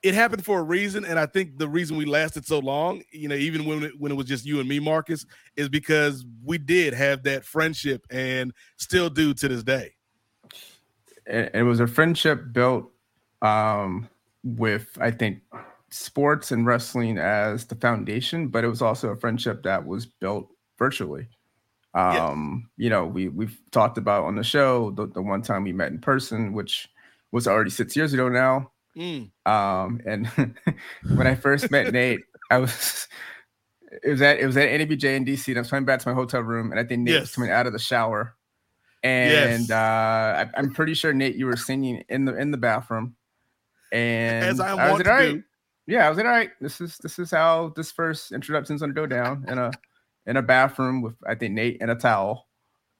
it 0.02 0.14
happened 0.14 0.44
for 0.44 0.60
a 0.60 0.62
reason 0.62 1.04
and 1.04 1.18
i 1.18 1.26
think 1.26 1.58
the 1.58 1.68
reason 1.68 1.96
we 1.96 2.04
lasted 2.04 2.46
so 2.46 2.58
long 2.58 3.02
you 3.10 3.28
know 3.28 3.34
even 3.34 3.64
when 3.64 3.82
it, 3.82 3.92
when 3.98 4.12
it 4.12 4.14
was 4.14 4.26
just 4.26 4.44
you 4.44 4.60
and 4.60 4.68
me 4.68 4.78
marcus 4.78 5.26
is 5.56 5.68
because 5.68 6.24
we 6.44 6.58
did 6.58 6.94
have 6.94 7.22
that 7.24 7.44
friendship 7.44 8.06
and 8.10 8.52
still 8.76 9.10
do 9.10 9.34
to 9.34 9.48
this 9.48 9.62
day. 9.62 9.92
It, 11.26 11.50
it 11.54 11.62
was 11.62 11.80
a 11.80 11.86
friendship 11.86 12.52
built 12.52 12.90
um, 13.42 14.08
with 14.44 14.96
i 15.00 15.10
think 15.10 15.40
sports 15.90 16.52
and 16.52 16.66
wrestling 16.66 17.18
as 17.18 17.64
the 17.66 17.76
foundation, 17.76 18.48
but 18.48 18.64
it 18.64 18.68
was 18.68 18.82
also 18.82 19.10
a 19.10 19.16
friendship 19.16 19.62
that 19.62 19.86
was 19.86 20.06
built 20.06 20.48
virtually. 20.78 21.28
Um, 21.94 22.68
yeah. 22.76 22.84
you 22.84 22.90
know, 22.90 23.06
we 23.06 23.28
we've 23.28 23.58
talked 23.70 23.96
about 23.96 24.24
on 24.24 24.36
the 24.36 24.44
show 24.44 24.90
the, 24.90 25.06
the 25.06 25.22
one 25.22 25.42
time 25.42 25.64
we 25.64 25.72
met 25.72 25.92
in 25.92 25.98
person, 25.98 26.52
which 26.52 26.88
was 27.32 27.46
already 27.46 27.70
six 27.70 27.96
years 27.96 28.12
ago 28.12 28.28
now. 28.28 28.70
Mm. 28.96 29.30
Um, 29.46 30.00
and 30.06 30.26
when 31.16 31.26
I 31.26 31.34
first 31.34 31.70
met 31.70 31.92
Nate, 31.92 32.20
I 32.50 32.58
was 32.58 33.08
it 34.02 34.10
was 34.10 34.22
at 34.22 34.38
it 34.40 34.46
was 34.46 34.56
at 34.56 34.68
NABJ 34.68 35.04
in 35.04 35.24
DC, 35.24 35.48
and 35.48 35.58
I 35.58 35.60
was 35.60 35.70
coming 35.70 35.84
back 35.86 36.00
to 36.00 36.08
my 36.08 36.14
hotel 36.14 36.42
room, 36.42 36.70
and 36.70 36.78
I 36.78 36.84
think 36.84 37.02
Nate 37.02 37.20
was 37.20 37.34
coming 37.34 37.50
out 37.50 37.66
of 37.66 37.72
the 37.72 37.78
shower, 37.78 38.34
and 39.02 39.68
Yes. 39.68 39.70
uh, 39.70 40.44
I, 40.54 40.58
I'm 40.58 40.72
pretty 40.74 40.94
sure 40.94 41.14
Nate, 41.14 41.36
you 41.36 41.46
were 41.46 41.56
singing 41.56 42.04
in 42.08 42.24
the 42.26 42.36
in 42.36 42.50
the 42.50 42.58
bathroom, 42.58 43.16
and 43.92 44.44
As 44.44 44.60
I 44.60 44.70
am 44.70 44.76
was 44.92 44.98
like, 44.98 45.08
"All 45.08 45.14
right." 45.14 45.34
do. 45.34 45.42
Yeah, 45.86 46.06
I 46.06 46.08
was 46.08 46.16
like, 46.18 46.26
all 46.26 46.32
right, 46.32 46.50
this 46.60 46.80
is 46.80 46.98
this 46.98 47.18
is 47.18 47.30
how 47.30 47.72
this 47.76 47.92
first 47.92 48.32
introduction's 48.32 48.80
gonna 48.80 48.92
go 48.92 49.06
down 49.06 49.44
in 49.48 49.58
a 49.58 49.70
in 50.26 50.36
a 50.36 50.42
bathroom 50.42 51.02
with 51.02 51.14
I 51.26 51.34
think 51.36 51.54
Nate 51.54 51.78
and 51.80 51.90
a 51.90 51.94
towel. 51.94 52.48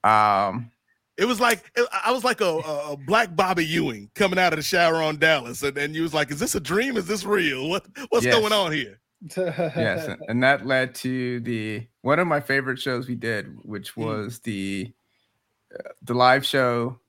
Um, 0.05 0.71
It 1.16 1.25
was 1.25 1.40
like 1.40 1.64
I 2.05 2.12
was 2.12 2.23
like 2.25 2.40
a, 2.40 2.59
a, 2.59 2.97
black 3.07 3.35
Bobby 3.35 3.64
Ewing 3.66 4.11
coming 4.14 4.38
out 4.38 4.52
of 4.52 4.59
the 4.59 4.62
shower 4.62 4.97
on 5.02 5.19
Dallas, 5.19 5.62
and, 5.62 5.76
and 5.78 5.95
you 5.97 6.02
was 6.02 6.14
like, 6.14 6.31
"Is 6.31 6.38
this 6.38 6.55
a 6.55 6.61
dream? 6.61 6.97
Is 6.97 7.07
this 7.07 7.25
real? 7.25 7.69
What 7.69 7.87
what's 8.11 8.25
Yes. 8.26 8.35
going 8.38 8.52
on 8.52 8.71
here?" 8.73 9.00
yes, 9.35 10.07
and- 10.07 10.21
and 10.28 10.43
that 10.43 10.66
led 10.66 10.95
to 10.97 11.40
the 11.40 11.87
one 12.02 12.19
of 12.21 12.26
my 12.28 12.38
favorite 12.40 12.78
shows 12.78 13.09
we 13.09 13.14
did, 13.16 13.47
which 13.62 13.97
was 13.97 14.40
the 14.40 14.93
uh, 15.75 15.88
the 16.02 16.14
live 16.14 16.45
show, 16.47 17.00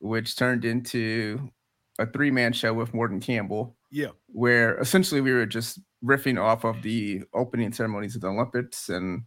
which 0.00 0.36
turned 0.36 0.64
into 0.66 1.50
a 1.98 2.06
three 2.06 2.30
man 2.30 2.52
show 2.52 2.72
with 2.72 2.94
Morgan 2.94 3.20
Campbell, 3.20 3.76
Yeah. 3.90 4.08
where 4.28 4.78
essentially 4.78 5.20
we 5.20 5.32
were 5.32 5.46
just 5.46 5.78
riffing 6.04 6.40
off 6.40 6.64
of 6.64 6.82
the 6.82 7.22
opening 7.34 7.72
ceremonies 7.72 8.14
of 8.14 8.22
the 8.22 8.28
Olympics, 8.28 8.88
and 8.88 9.22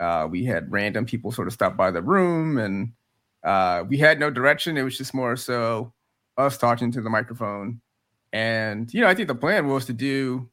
uh, 0.00 0.26
we 0.30 0.44
had 0.44 0.70
random 0.72 1.04
people 1.06 1.30
sort 1.32 1.48
of 1.48 1.54
stop 1.54 1.76
by 1.76 1.90
the 1.90 2.02
room, 2.02 2.58
and 2.58 2.92
uh, 3.44 3.84
we 3.88 3.98
had 3.98 4.18
no 4.18 4.30
direction. 4.30 4.76
It 4.76 4.82
was 4.82 4.96
just 4.96 5.12
more 5.14 5.36
so 5.36 5.92
us 6.38 6.56
talking 6.58 6.90
to 6.92 7.00
the 7.02 7.10
microphone, 7.10 7.80
and 8.32 8.92
you 8.94 9.00
know, 9.00 9.06
I 9.08 9.14
think 9.14 9.28
the 9.28 9.34
plan 9.34 9.68
was 9.68 9.84
to 9.86 9.92
do 9.92 10.48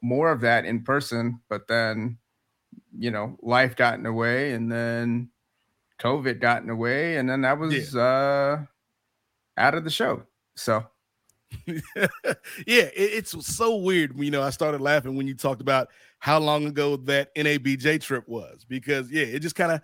more 0.00 0.30
of 0.32 0.40
that 0.42 0.64
in 0.64 0.82
person, 0.82 1.40
but 1.48 1.66
then 1.68 2.18
you 2.98 3.10
know, 3.10 3.36
life 3.42 3.74
got 3.76 3.94
in 3.94 4.02
the 4.02 4.12
way, 4.12 4.52
and 4.52 4.70
then 4.70 5.30
COVID 5.98 6.40
got 6.40 6.60
in 6.62 6.68
the 6.68 6.76
way, 6.76 7.16
and 7.16 7.28
then 7.28 7.40
that 7.42 7.58
was 7.58 7.96
uh 7.96 8.64
out 9.56 9.74
of 9.74 9.84
the 9.84 9.90
show. 9.90 10.22
So 10.54 10.84
yeah, 11.66 11.82
it, 12.66 12.92
it's 12.94 13.46
so 13.46 13.76
weird. 13.76 14.18
You 14.18 14.30
know, 14.30 14.42
I 14.42 14.50
started 14.50 14.80
laughing 14.80 15.16
when 15.16 15.26
you 15.26 15.34
talked 15.34 15.60
about 15.60 15.88
how 16.18 16.38
long 16.38 16.66
ago 16.66 16.96
that 16.96 17.34
NABJ 17.34 18.00
trip 18.00 18.28
was 18.28 18.64
because 18.68 19.10
yeah, 19.10 19.24
it 19.24 19.40
just 19.40 19.54
kind 19.54 19.72
of 19.72 19.80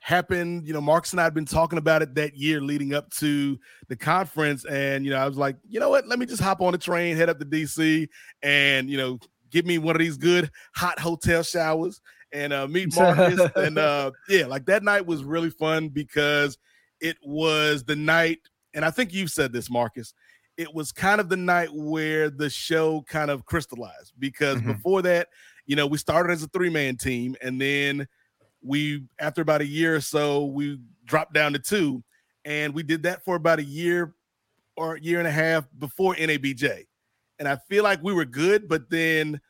happened. 0.00 0.66
You 0.66 0.72
know, 0.72 0.80
Marcus 0.80 1.12
and 1.12 1.20
I 1.20 1.24
had 1.24 1.34
been 1.34 1.44
talking 1.44 1.78
about 1.78 2.02
it 2.02 2.14
that 2.14 2.36
year 2.36 2.60
leading 2.60 2.94
up 2.94 3.10
to 3.14 3.58
the 3.88 3.96
conference, 3.96 4.64
and 4.64 5.04
you 5.04 5.10
know, 5.10 5.18
I 5.18 5.26
was 5.26 5.36
like, 5.36 5.56
you 5.68 5.80
know 5.80 5.90
what, 5.90 6.06
let 6.06 6.18
me 6.18 6.26
just 6.26 6.42
hop 6.42 6.60
on 6.60 6.72
the 6.72 6.78
train, 6.78 7.16
head 7.16 7.28
up 7.28 7.38
to 7.38 7.46
DC, 7.46 8.08
and 8.42 8.90
you 8.90 8.96
know, 8.96 9.18
give 9.50 9.66
me 9.66 9.78
one 9.78 9.94
of 9.94 10.00
these 10.00 10.16
good 10.16 10.50
hot 10.74 10.98
hotel 10.98 11.42
showers 11.42 12.00
and 12.32 12.52
uh, 12.52 12.66
meet 12.66 12.94
Marcus. 12.96 13.40
and 13.56 13.78
uh, 13.78 14.10
yeah, 14.28 14.46
like 14.46 14.66
that 14.66 14.82
night 14.82 15.06
was 15.06 15.24
really 15.24 15.50
fun 15.50 15.88
because 15.88 16.58
it 17.00 17.16
was 17.24 17.84
the 17.84 17.96
night, 17.96 18.40
and 18.74 18.84
I 18.84 18.90
think 18.90 19.12
you've 19.12 19.30
said 19.30 19.52
this, 19.52 19.70
Marcus 19.70 20.14
it 20.58 20.74
was 20.74 20.90
kind 20.90 21.20
of 21.20 21.28
the 21.28 21.36
night 21.36 21.68
where 21.72 22.28
the 22.28 22.50
show 22.50 23.02
kind 23.02 23.30
of 23.30 23.46
crystallized 23.46 24.12
because 24.18 24.58
mm-hmm. 24.58 24.72
before 24.72 25.00
that, 25.02 25.28
you 25.66 25.76
know, 25.76 25.86
we 25.86 25.96
started 25.96 26.32
as 26.32 26.42
a 26.42 26.48
three 26.48 26.68
man 26.68 26.96
team 26.96 27.36
and 27.40 27.60
then 27.60 28.06
we, 28.60 29.04
after 29.20 29.40
about 29.40 29.60
a 29.60 29.66
year 29.66 29.94
or 29.94 30.00
so, 30.00 30.46
we 30.46 30.80
dropped 31.04 31.32
down 31.32 31.52
to 31.52 31.60
two 31.60 32.02
and 32.44 32.74
we 32.74 32.82
did 32.82 33.04
that 33.04 33.24
for 33.24 33.36
about 33.36 33.60
a 33.60 33.64
year 33.64 34.14
or 34.76 34.96
a 34.96 35.00
year 35.00 35.20
and 35.20 35.28
a 35.28 35.32
half 35.32 35.64
before 35.78 36.16
NABJ. 36.16 36.86
And 37.38 37.46
I 37.46 37.56
feel 37.68 37.84
like 37.84 38.02
we 38.02 38.12
were 38.12 38.24
good, 38.24 38.68
but 38.68 38.90
then 38.90 39.40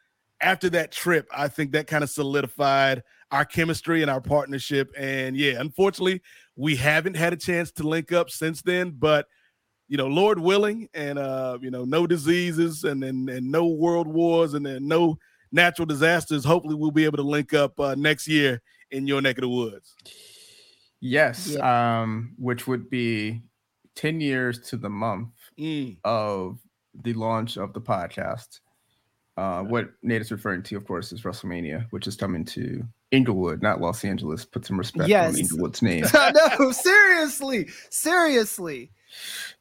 after 0.43 0.69
that 0.71 0.93
trip, 0.93 1.27
I 1.35 1.49
think 1.49 1.73
that 1.73 1.87
kind 1.87 2.05
of 2.05 2.11
solidified 2.11 3.03
our 3.31 3.47
chemistry 3.47 4.03
and 4.03 4.11
our 4.11 4.21
partnership. 4.21 4.93
And 4.97 5.35
yeah, 5.39 5.55
unfortunately, 5.59 6.21
we 6.59 6.77
haven't 6.77 7.17
had 7.17 7.33
a 7.33 7.37
chance 7.37 7.71
to 7.73 7.88
link 7.88 8.12
up 8.12 8.29
since 8.29 8.61
then, 8.61 8.91
but 8.99 9.27
you 9.88 9.97
know, 9.97 10.09
Lord 10.09 10.38
willing, 10.38 10.88
and 10.93 11.19
uh, 11.19 11.57
you 11.62 11.71
know, 11.71 11.85
no 11.85 12.07
diseases 12.07 12.85
and 12.85 13.03
and, 13.03 13.31
and 13.31 13.50
no 13.50 13.67
world 13.69 14.07
wars 14.07 14.53
and 14.53 14.67
then 14.67 14.87
no 14.87 15.17
natural 15.53 15.87
disasters. 15.87 16.45
Hopefully, 16.45 16.75
we'll 16.75 16.91
be 16.91 17.07
able 17.07 17.17
to 17.17 17.23
link 17.23 17.55
up 17.55 17.79
uh, 17.81 17.95
next 17.97 18.29
year 18.29 18.61
in 18.91 19.07
your 19.07 19.23
neck 19.23 19.38
of 19.38 19.43
the 19.43 19.49
woods. 19.49 19.95
yes, 21.00 21.57
um, 21.57 22.35
which 22.38 22.67
would 22.67 22.91
be 22.91 23.41
10 23.95 24.21
years 24.21 24.59
to 24.71 24.77
the 24.77 24.88
month 24.91 25.29
Mm. 25.59 25.97
of 26.05 26.59
the 27.03 27.12
launch 27.15 27.57
of 27.57 27.73
the 27.73 27.81
podcast. 27.81 28.61
Uh, 29.37 29.62
what 29.62 29.91
Nate 30.03 30.21
is 30.23 30.31
referring 30.33 30.62
to, 30.65 30.77
of 30.77 30.87
course, 30.87 31.12
is 31.12 31.23
WrestleMania, 31.23 31.87
which 31.91 32.07
is 32.07 32.17
coming 32.17 32.45
to 32.47 32.83
Inglewood, 33.11 33.62
not 33.62 33.81
Los 33.81 34.05
Angeles. 34.05 34.45
Put 34.45 34.67
some 34.67 34.79
respect 34.79 35.09
Yes. 35.09 35.35
on 35.35 35.41
Inglewood's 35.41 35.83
name. 35.83 36.05
no, 36.59 36.73
seriously, 36.73 37.69
seriously. 37.91 38.91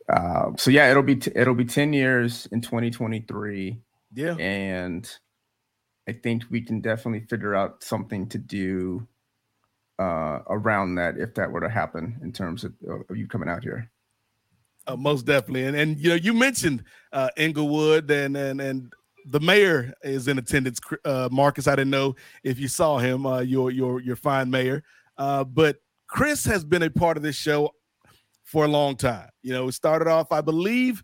Uh, 0.09 0.51
so 0.57 0.69
yeah, 0.71 0.89
it'll 0.91 1.03
be 1.03 1.15
t- 1.15 1.31
it'll 1.35 1.55
be 1.55 1.65
10 1.65 1.93
years 1.93 2.47
in 2.51 2.61
2023. 2.61 3.79
Yeah. 4.13 4.35
And 4.35 5.09
I 6.07 6.13
think 6.13 6.43
we 6.49 6.61
can 6.61 6.81
definitely 6.81 7.27
figure 7.27 7.55
out 7.55 7.83
something 7.83 8.27
to 8.29 8.37
do 8.37 9.07
uh, 9.99 10.39
around 10.47 10.95
that 10.95 11.17
if 11.17 11.35
that 11.35 11.51
were 11.51 11.61
to 11.61 11.69
happen 11.69 12.19
in 12.21 12.31
terms 12.31 12.63
of, 12.63 12.73
of 13.09 13.17
you 13.17 13.27
coming 13.27 13.49
out 13.49 13.63
here. 13.63 13.89
Uh, 14.85 14.95
most 14.95 15.25
definitely, 15.25 15.65
and 15.65 15.75
and 15.75 15.97
you 15.99 16.09
know, 16.09 16.15
you 16.15 16.33
mentioned 16.33 16.81
uh, 17.11 17.29
Inglewood, 17.35 18.09
and 18.09 18.37
and 18.37 18.61
and 18.61 18.93
the 19.29 19.39
mayor 19.39 19.93
is 20.03 20.27
in 20.27 20.37
attendance. 20.37 20.79
Uh, 21.05 21.29
Marcus, 21.31 21.67
I 21.67 21.75
didn't 21.75 21.91
know 21.91 22.15
if 22.43 22.59
you 22.59 22.67
saw 22.67 22.97
him. 22.97 23.25
Uh, 23.25 23.39
your 23.39 23.71
your 23.71 24.01
your 24.01 24.15
fine 24.15 24.49
mayor, 24.49 24.83
uh, 25.17 25.43
but 25.43 25.77
Kris 26.07 26.45
has 26.45 26.63
been 26.63 26.83
a 26.83 26.89
part 26.89 27.17
of 27.17 27.23
this 27.23 27.35
show 27.35 27.71
for 28.43 28.65
a 28.65 28.67
long 28.67 28.95
time. 28.95 29.29
You 29.43 29.53
know, 29.53 29.67
it 29.67 29.73
started 29.73 30.07
off, 30.07 30.31
I 30.31 30.41
believe, 30.41 31.03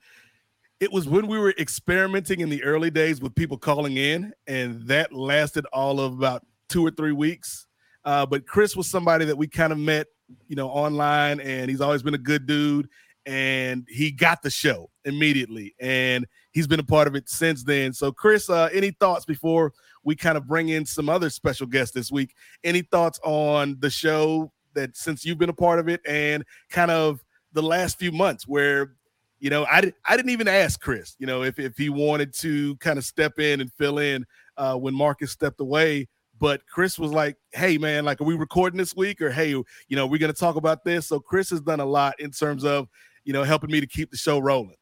it 0.79 0.91
was 0.91 1.07
when 1.07 1.27
we 1.27 1.37
were 1.37 1.53
experimenting 1.57 2.41
in 2.41 2.49
the 2.49 2.63
early 2.63 2.89
days 2.89 3.21
with 3.21 3.35
people 3.35 3.57
calling 3.57 3.97
in, 3.97 4.33
and 4.47 4.81
that 4.87 5.13
lasted 5.13 5.65
all 5.71 5.99
of 5.99 6.13
about 6.13 6.45
two 6.69 6.85
or 6.85 6.91
three 6.91 7.11
weeks. 7.11 7.67
Uh, 8.05 8.25
but 8.25 8.45
Kris 8.45 8.75
was 8.75 8.89
somebody 8.89 9.23
that 9.25 9.37
we 9.37 9.47
kind 9.47 9.71
of 9.71 9.79
met, 9.79 10.07
you 10.47 10.55
know, 10.55 10.67
online, 10.69 11.39
and 11.39 11.69
he's 11.69 11.79
always 11.79 12.03
been 12.03 12.15
a 12.15 12.17
good 12.17 12.45
dude. 12.45 12.89
And 13.25 13.87
he 13.89 14.11
got 14.11 14.41
the 14.41 14.49
show 14.49 14.89
immediately, 15.05 15.73
and 15.79 16.25
he's 16.53 16.67
been 16.67 16.79
a 16.79 16.83
part 16.83 17.07
of 17.07 17.15
it 17.15 17.29
since 17.29 17.63
then. 17.63 17.93
So, 17.93 18.11
Kris, 18.11 18.49
uh, 18.49 18.69
any 18.71 18.91
thoughts 18.91 19.25
before 19.25 19.73
we 20.03 20.15
kind 20.15 20.37
of 20.37 20.47
bring 20.47 20.69
in 20.69 20.85
some 20.85 21.09
other 21.09 21.29
special 21.29 21.67
guests 21.67 21.93
this 21.93 22.11
week? 22.11 22.33
Any 22.63 22.81
thoughts 22.81 23.19
on 23.23 23.77
the 23.79 23.89
show 23.89 24.51
that 24.73 24.95
since 24.95 25.25
you've 25.25 25.37
been 25.37 25.49
a 25.49 25.53
part 25.53 25.79
of 25.79 25.89
it, 25.89 26.01
and 26.07 26.43
kind 26.69 26.91
of 26.91 27.23
the 27.51 27.63
last 27.63 27.99
few 27.99 28.11
months 28.11 28.47
where 28.47 28.95
you 29.43 29.49
know, 29.49 29.65
I, 29.65 29.91
I 30.05 30.15
didn't 30.15 30.31
even 30.31 30.47
ask 30.47 30.79
Kris, 30.79 31.17
you 31.19 31.27
know, 31.27 31.43
if, 31.43 31.59
if 31.59 31.75
he 31.75 31.89
wanted 31.89 32.33
to 32.35 32.77
kind 32.77 32.97
of 32.97 33.03
step 33.03 33.39
in 33.39 33.59
and 33.59 33.69
fill 33.73 33.99
in 33.99 34.25
uh, 34.55 34.75
when 34.77 34.95
Marcus 34.95 35.31
stepped 35.31 35.59
away. 35.59 36.07
But 36.39 36.65
Kris 36.65 36.97
was 36.97 37.11
like, 37.11 37.35
hey, 37.51 37.77
man, 37.77 38.05
like, 38.05 38.21
are 38.21 38.23
we 38.23 38.35
recording 38.35 38.77
this 38.77 38.95
week? 38.95 39.21
Or, 39.21 39.29
hey, 39.29 39.49
you 39.49 39.65
know, 39.89 40.07
we're 40.07 40.17
going 40.19 40.31
to 40.31 40.39
talk 40.39 40.55
about 40.55 40.85
this. 40.85 41.07
So 41.07 41.19
Kris 41.19 41.49
has 41.49 41.59
done 41.59 41.81
a 41.81 41.85
lot 41.85 42.17
in 42.21 42.31
terms 42.31 42.63
of, 42.63 42.87
you 43.25 43.33
know, 43.33 43.43
helping 43.43 43.69
me 43.69 43.81
to 43.81 43.87
keep 43.87 44.11
the 44.11 44.17
show 44.17 44.39
rolling. 44.39 44.77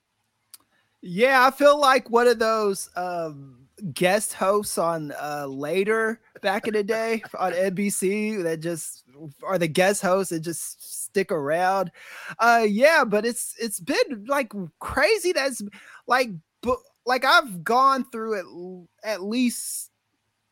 Yeah, 1.01 1.46
I 1.48 1.51
feel 1.51 1.79
like 1.79 2.10
one 2.10 2.27
of 2.27 2.39
those 2.39 2.89
um, 2.96 3.67
guest 3.93 4.34
hosts 4.34 4.77
on 4.77 5.13
uh, 5.20 5.48
later 5.48 6.22
back 6.41 6.67
in 6.67 6.74
the 6.74 6.84
day 6.84 7.24
on 7.39 7.53
NBC 7.53 8.43
that 8.43 8.60
just 8.60 9.03
are 9.43 9.58
the 9.58 9.67
guest 9.67 10.01
hosts 10.01 10.29
that 10.31 10.41
just 10.41 11.03
stick 11.05 11.31
around. 11.31 11.91
Uh, 12.39 12.65
yeah, 12.67 13.03
but 13.03 13.25
it's 13.25 13.55
it's 13.60 13.79
been 13.79 14.25
like 14.27 14.51
crazy. 14.79 15.34
That's 15.34 15.62
like, 16.08 16.29
like 17.05 17.25
I've 17.25 17.63
gone 17.63 18.05
through 18.12 18.36
at 19.03 19.12
at 19.13 19.24
least 19.24 19.89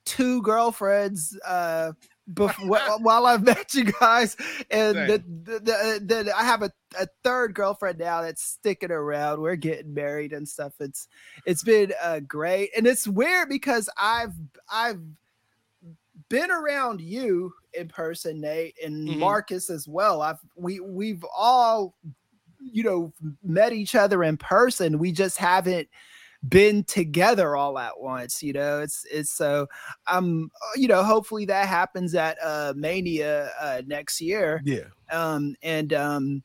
two 0.06 0.42
girlfriends 0.42 1.38
uh 1.46 1.92
before 2.34 2.80
while 3.00 3.26
I've 3.26 3.44
met 3.46 3.74
you 3.74 3.86
guys, 4.00 4.36
and 4.70 4.98
then 4.98 5.44
the, 5.44 5.54
the, 5.54 6.00
the, 6.06 6.24
the, 6.24 6.38
I 6.38 6.44
have 6.44 6.62
a, 6.64 6.72
a 7.00 7.08
third 7.24 7.54
girlfriend 7.54 8.00
now 8.00 8.22
that's 8.22 8.44
sticking 8.44 8.92
around. 8.92 9.42
We're 9.42 9.56
getting 9.56 9.94
married 9.94 10.34
and 10.34 10.48
stuff. 10.48 10.74
It's 10.80 11.08
it's 11.46 11.64
been 11.64 11.94
uh, 12.02 12.20
great, 12.22 12.70
and 12.78 12.86
it's 12.88 13.08
weird 13.08 13.50
because 13.50 13.90
I've 13.98 14.34
I've 14.72 15.02
been 16.30 16.52
around 16.52 17.02
you 17.02 17.54
in 17.74 17.88
person, 17.88 18.42
Nate, 18.42 18.76
and 18.84 19.08
Mhm. 19.08 19.20
Marcus 19.20 19.70
as 19.70 19.88
well. 19.88 20.22
I've 20.22 20.40
we 20.56 20.80
we've 20.80 21.26
all 21.36 21.96
you 22.60 22.84
know 22.84 23.14
met 23.44 23.74
each 23.74 23.96
other 23.96 24.24
in 24.24 24.38
person. 24.38 25.00
We 25.00 25.12
just 25.12 25.38
haven't 25.38 25.88
been 26.48 26.84
together 26.86 27.56
all 27.56 27.78
at 27.78 28.00
once 28.00 28.42
you 28.42 28.54
know 28.54 28.80
it's 28.80 29.06
it's 29.12 29.32
so 29.32 29.68
um 30.08 30.50
you 30.76 30.88
know 30.88 31.04
hopefully 31.04 31.46
that 31.46 31.68
happens 31.68 32.16
at 32.16 32.38
uh 32.42 32.74
mania 32.78 33.52
uh 33.60 33.82
next 33.86 34.22
year 34.22 34.64
Yeah. 34.64 34.86
um 35.12 35.56
and 35.62 35.92
um 35.94 36.44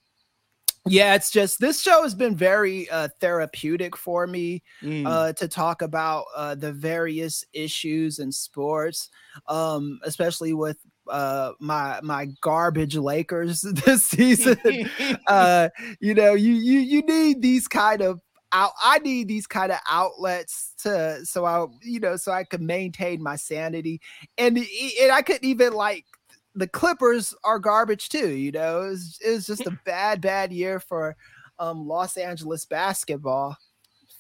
Yeah, 0.87 1.15
it's 1.15 1.31
just 1.31 1.61
this 1.61 1.81
show 1.81 2.03
has 2.03 2.15
been 2.15 2.37
very 2.37 2.91
uh, 2.91 3.09
therapeutic 3.21 3.97
for 3.97 4.27
me 4.27 4.63
Mm. 4.83 5.07
uh, 5.07 5.33
to 5.35 5.49
talk 5.49 5.81
about 5.81 6.27
uh, 6.37 6.55
the 6.55 6.73
various 6.73 7.43
issues 7.55 8.19
in 8.19 8.31
sports, 8.31 9.09
um, 9.49 9.99
especially 10.05 10.53
with 10.53 10.79
uh, 11.09 11.53
my 11.59 12.01
my 12.03 12.27
garbage 12.43 12.97
Lakers 12.97 13.61
this 13.87 14.05
season. 14.05 14.59
uh, 15.27 15.71
you 16.01 16.15
know, 16.15 16.35
you 16.35 16.53
you 16.53 16.81
you 16.81 17.01
need 17.03 17.41
these 17.41 17.67
kind 17.67 18.03
of 18.03 18.21
out. 18.55 18.71
I 18.83 19.01
need 19.01 19.29
these 19.29 19.47
kind 19.47 19.71
of 19.71 19.79
outlets 19.91 20.73
to 20.79 21.27
so 21.27 21.45
I 21.45 21.67
you 21.83 22.01
know 22.01 22.17
so 22.17 22.33
I 22.33 22.45
can 22.45 22.65
maintain 22.65 23.23
my 23.23 23.37
sanity, 23.37 24.01
and 24.39 24.57
and 24.57 25.13
I 25.13 25.21
couldn't 25.21 25.45
even 25.45 25.75
like 25.75 26.07
the 26.55 26.69
Clippers 26.69 27.35
are 27.45 27.59
garbage 27.59 28.09
too. 28.09 28.31
You 28.31 28.53
know, 28.53 28.83
it 28.83 28.91
was, 28.91 29.19
it 29.25 29.31
was 29.31 29.47
just 29.47 29.67
a 29.67 29.79
bad, 29.85 30.21
bad 30.21 30.53
year 30.53 30.79
for 30.79 31.17
um, 31.59 31.87
Los 31.87 32.17
Angeles 32.17 32.65
basketball. 32.65 33.57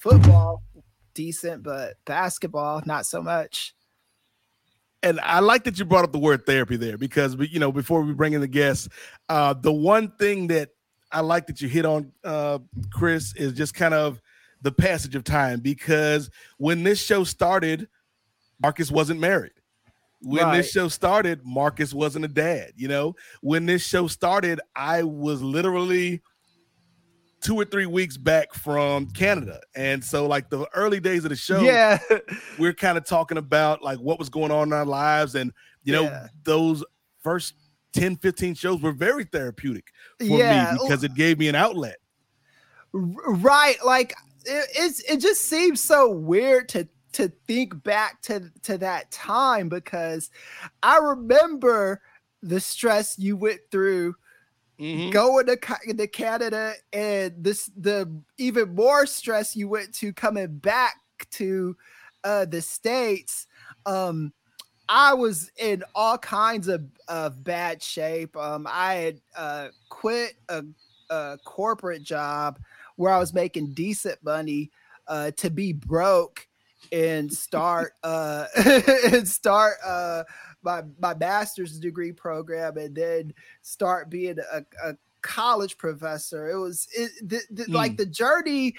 Football, 0.00 0.62
decent, 1.14 1.62
but 1.62 1.94
basketball, 2.04 2.82
not 2.84 3.06
so 3.06 3.22
much. 3.22 3.74
and 5.02 5.20
I 5.20 5.40
like 5.40 5.64
that 5.64 5.78
you 5.78 5.84
brought 5.84 6.04
up 6.04 6.12
the 6.12 6.18
word 6.18 6.44
therapy 6.44 6.76
there 6.76 6.98
because 6.98 7.36
you 7.50 7.60
know, 7.60 7.70
before 7.70 8.02
we 8.02 8.12
bring 8.12 8.32
in 8.32 8.40
the 8.40 8.48
guests, 8.48 8.88
uh, 9.28 9.54
the 9.54 9.72
one 9.72 10.10
thing 10.18 10.48
that 10.48 10.70
I 11.12 11.20
like 11.20 11.46
that 11.46 11.60
you 11.60 11.68
hit 11.68 11.86
on, 11.86 12.10
uh, 12.24 12.58
Kris, 12.92 13.34
is 13.36 13.52
just 13.52 13.74
kind 13.74 13.94
of 13.94 14.20
the 14.64 14.72
passage 14.72 15.14
of 15.14 15.22
time 15.24 15.60
because 15.60 16.30
when 16.56 16.82
this 16.82 16.98
show 17.00 17.22
started, 17.22 17.86
Marcus 18.60 18.90
wasn't 18.90 19.20
married. 19.20 19.52
When 20.22 20.46
Right. 20.46 20.56
this 20.56 20.70
show 20.70 20.88
started, 20.88 21.42
Marcus 21.44 21.92
wasn't 21.92 22.24
a 22.24 22.28
dad. 22.28 22.72
You 22.74 22.88
know, 22.88 23.14
when 23.42 23.66
this 23.66 23.86
show 23.86 24.06
started, 24.06 24.58
I 24.74 25.02
was 25.02 25.42
literally 25.42 26.22
two 27.42 27.56
or 27.56 27.66
three 27.66 27.84
weeks 27.84 28.16
back 28.16 28.54
from 28.54 29.06
Canada. 29.08 29.60
And 29.76 30.02
so, 30.02 30.26
like, 30.26 30.48
the 30.48 30.66
early 30.74 30.98
days 30.98 31.24
of 31.24 31.28
the 31.28 31.36
show, 31.36 31.62
Yeah, 31.62 31.98
we're 32.58 32.72
kind 32.72 32.96
of 32.96 33.04
talking 33.04 33.36
about 33.36 33.82
like 33.82 33.98
what 33.98 34.18
was 34.18 34.30
going 34.30 34.50
on 34.50 34.68
in 34.68 34.72
our 34.72 34.86
lives 34.86 35.34
and 35.34 35.52
you 35.82 35.92
know 35.92 36.04
Yeah. 36.04 36.28
those 36.44 36.82
first 37.22 37.52
10 37.92 38.16
15 38.16 38.54
shows 38.54 38.80
were 38.80 38.92
very 38.92 39.24
therapeutic 39.24 39.88
for 40.20 40.38
Yeah, 40.38 40.72
me 40.72 40.78
because 40.82 41.04
it 41.04 41.14
gave 41.14 41.38
me 41.38 41.48
an 41.48 41.54
outlet 41.54 41.96
right. 42.94 43.76
Like 43.84 44.14
it, 44.46 44.68
it's 44.74 45.00
it 45.00 45.20
just 45.20 45.42
seems 45.42 45.80
so 45.80 46.10
weird 46.10 46.68
to 46.70 46.88
to 47.12 47.28
think 47.46 47.82
back 47.82 48.20
to 48.22 48.50
to 48.62 48.78
that 48.78 49.10
time 49.10 49.68
because 49.68 50.30
I 50.82 50.98
remember 50.98 52.02
the 52.42 52.60
stress 52.60 53.18
you 53.18 53.36
went 53.36 53.60
through 53.70 54.16
Mhm. 54.78 55.12
going 55.12 55.46
to, 55.46 55.56
to 55.56 56.06
Canada 56.08 56.74
and 56.92 57.32
this 57.42 57.70
the 57.76 58.10
even 58.38 58.74
more 58.74 59.06
stress 59.06 59.54
you 59.54 59.68
went 59.68 59.94
to 59.94 60.12
coming 60.12 60.58
back 60.58 60.96
to 61.30 61.76
uh 62.24 62.44
the 62.44 62.60
states 62.60 63.46
um 63.86 64.32
I 64.88 65.14
was 65.14 65.50
in 65.58 65.82
all 65.94 66.18
kinds 66.18 66.68
of, 66.68 66.84
of 67.08 67.42
bad 67.42 67.82
shape. 67.82 68.36
Um, 68.36 68.66
I 68.70 68.94
had 68.94 69.20
uh, 69.36 69.68
quit 69.88 70.34
a, 70.50 70.64
a 71.10 71.38
corporate 71.44 72.02
job 72.02 72.58
where 72.96 73.12
I 73.12 73.18
was 73.18 73.34
making 73.34 73.74
decent 73.74 74.22
money 74.22 74.70
uh, 75.06 75.32
to 75.32 75.50
be 75.50 75.72
broke 75.72 76.46
and 76.92 77.32
start 77.32 77.92
uh, 78.02 78.46
and 78.56 79.28
start 79.28 79.74
uh, 79.84 80.24
my 80.62 80.82
my 81.00 81.14
master's 81.14 81.78
degree 81.78 82.12
program 82.12 82.76
and 82.76 82.94
then 82.94 83.34
start 83.62 84.10
being 84.10 84.38
a, 84.52 84.64
a 84.82 84.94
college 85.22 85.78
professor. 85.78 86.48
It 86.48 86.56
was 86.56 86.86
it, 86.94 87.10
the, 87.28 87.66
like 87.68 87.96
the 87.96 88.06
journey 88.06 88.76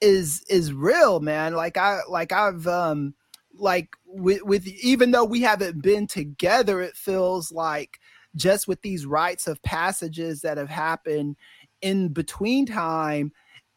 is 0.00 0.44
is 0.48 0.72
real, 0.72 1.20
man. 1.20 1.54
Like 1.54 1.76
I 1.76 2.00
like 2.08 2.32
I've 2.32 2.66
um 2.66 3.14
like 3.54 3.96
with 4.06 4.42
with 4.42 4.66
even 4.66 5.10
though 5.10 5.24
we 5.24 5.40
haven't 5.40 5.82
been 5.82 6.06
together, 6.06 6.80
it 6.80 6.96
feels 6.96 7.50
like 7.50 7.98
just 8.36 8.68
with 8.68 8.80
these 8.82 9.06
rites 9.06 9.46
of 9.46 9.62
passages 9.62 10.42
that 10.42 10.58
have 10.58 10.68
happened 10.68 11.36
in 11.80 12.08
between 12.08 12.66
time, 12.66 13.32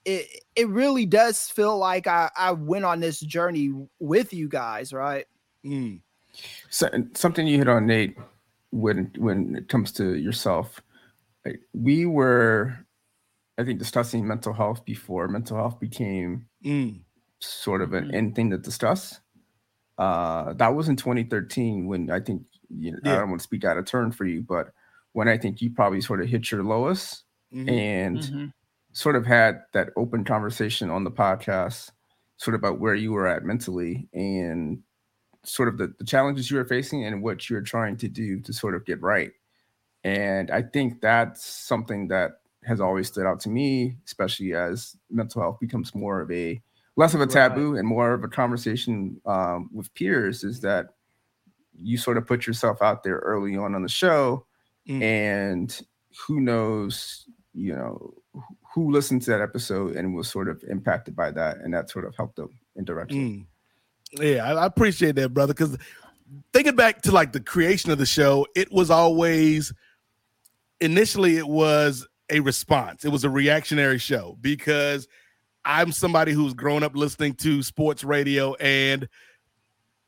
it 0.06 0.44
it 0.56 0.68
really 0.70 1.06
does 1.06 1.48
feel 1.48 1.78
like 1.78 2.08
I, 2.08 2.30
I 2.38 2.52
went 2.52 2.86
on 2.86 3.00
this 3.00 3.20
journey 3.20 3.72
with 4.00 4.34
you 4.34 4.48
guys, 4.50 4.94
right? 4.94 5.26
Mm. 5.66 6.02
So, 6.70 6.90
something 7.14 7.46
you 7.46 7.58
hit 7.58 7.68
on, 7.68 7.86
Nate, 7.86 8.18
when 8.72 9.12
when 9.18 9.56
it 9.56 9.70
comes 9.70 9.92
to 9.94 10.16
yourself, 10.16 10.82
like, 11.46 11.60
we 11.74 12.06
were, 12.06 12.78
I 13.58 13.64
think, 13.64 13.80
discussing 13.80 14.28
mental 14.28 14.54
health 14.54 14.86
before 14.86 15.28
mental 15.28 15.58
health 15.58 15.80
became 15.80 16.48
Mm. 16.64 17.02
sort 17.40 17.82
of 17.82 17.94
an 17.94 18.14
end 18.14 18.36
thing 18.36 18.50
to 18.52 18.58
discuss. 18.58 19.20
Uh, 19.98 20.54
that 20.54 20.70
was 20.70 20.88
in 20.90 20.96
2013 20.96 21.86
when 21.86 22.10
I 22.10 22.20
think 22.20 22.44
you 22.70 22.94
know, 22.94 23.00
I 23.06 23.16
don't 23.20 23.30
want 23.30 23.42
to 23.42 23.44
speak 23.44 23.66
out 23.66 23.78
of 23.78 23.86
turn 23.86 24.12
for 24.14 24.26
you, 24.26 24.42
but 24.42 24.72
when 25.12 25.28
I 25.28 25.38
think 25.38 25.62
you 25.62 25.72
probably 25.72 26.00
sort 26.02 26.22
of 26.22 26.30
hit 26.30 26.50
your 26.52 26.64
lowest 26.64 27.26
Mhm. 27.54 27.70
and 27.70 28.20
Mhm. 28.20 28.54
Sort 28.94 29.16
of 29.16 29.26
had 29.26 29.62
that 29.74 29.90
open 29.98 30.24
conversation 30.24 30.90
on 30.90 31.04
the 31.04 31.12
podcast, 31.12 31.92
sort 32.38 32.56
of 32.56 32.62
about 32.62 32.80
where 32.80 32.96
you 32.96 33.12
were 33.12 33.28
at 33.28 33.44
mentally 33.44 34.10
and 34.14 34.80
sort 35.44 35.68
of 35.70 35.78
the, 35.78 35.94
the 36.00 36.06
challenges 36.06 36.52
you 36.52 36.58
were 36.58 36.66
facing 36.66 37.06
and 37.06 37.22
what 37.24 37.50
you 37.50 37.56
were 37.56 37.62
trying 37.62 37.98
to 37.98 38.08
do 38.08 38.40
to 38.42 38.54
sort 38.54 38.76
of 38.76 38.86
get 38.86 39.02
right. 39.02 39.32
And 40.04 40.52
I 40.52 40.62
think 40.64 41.02
that's 41.02 41.46
something 41.46 42.08
that 42.10 42.42
has 42.66 42.82
always 42.82 43.08
stood 43.08 43.26
out 43.26 43.40
to 43.42 43.50
me, 43.50 43.98
especially 44.06 44.54
as 44.54 44.96
mental 45.10 45.42
health 45.42 45.60
becomes 45.60 45.96
more 45.96 46.22
of 46.22 46.32
a 46.32 46.62
less 46.96 47.14
of 47.14 47.22
a 47.22 47.26
Right. 47.26 47.34
taboo 47.34 47.76
and 47.78 47.88
more 47.88 48.14
of 48.14 48.24
a 48.24 48.28
conversation 48.28 49.20
um, 49.26 49.70
with 49.74 49.94
peers 49.96 50.44
is 50.44 50.62
that 50.62 50.96
you 51.74 51.98
sort 51.98 52.18
of 52.18 52.28
put 52.28 52.46
yourself 52.46 52.82
out 52.82 53.04
there 53.04 53.18
early 53.20 53.56
on 53.58 53.76
on 53.76 53.84
the 53.84 53.90
show 53.90 54.46
Mm. 54.90 55.02
and 55.04 55.82
who 56.28 56.40
knows 56.42 57.26
you 57.54 57.76
know 57.76 58.14
who 58.74 58.92
listened 58.92 59.22
to 59.24 59.32
that 59.32 59.42
episode 59.42 59.96
and 59.96 60.16
was 60.16 60.30
sort 60.30 60.48
of 60.48 60.64
impacted 60.70 61.16
by 61.16 61.32
that 61.32 61.58
and 61.58 61.74
that 61.74 61.90
sort 61.90 62.06
of 62.06 62.16
helped 62.16 62.36
them 62.36 62.50
indirectly 62.76 63.18
Mm. 63.18 63.46
Yeah, 64.20 64.46
I, 64.46 64.64
I 64.64 64.66
appreciate 64.66 65.16
that, 65.16 65.34
brother. 65.34 65.54
Because 65.54 65.78
thinking 66.52 66.76
back 66.76 67.02
to 67.04 67.12
like 67.12 67.32
the 67.32 67.40
creation 67.40 67.92
of 67.92 67.98
the 67.98 68.06
show, 68.06 68.46
it 68.56 68.72
was 68.72 68.90
always 68.90 69.72
initially 70.82 71.38
it 71.38 71.48
was 71.48 72.06
a 72.30 72.40
response. 72.42 73.06
It 73.06 73.10
was 73.10 73.24
a 73.24 73.30
reactionary 73.30 74.00
show 74.00 74.38
because 74.42 75.08
I'm 75.64 75.92
somebody 75.92 76.34
who's 76.34 76.54
grown 76.54 76.84
up 76.84 76.96
listening 76.96 77.36
to 77.36 77.64
sports 77.64 78.04
radio 78.04 78.54
and 78.56 79.08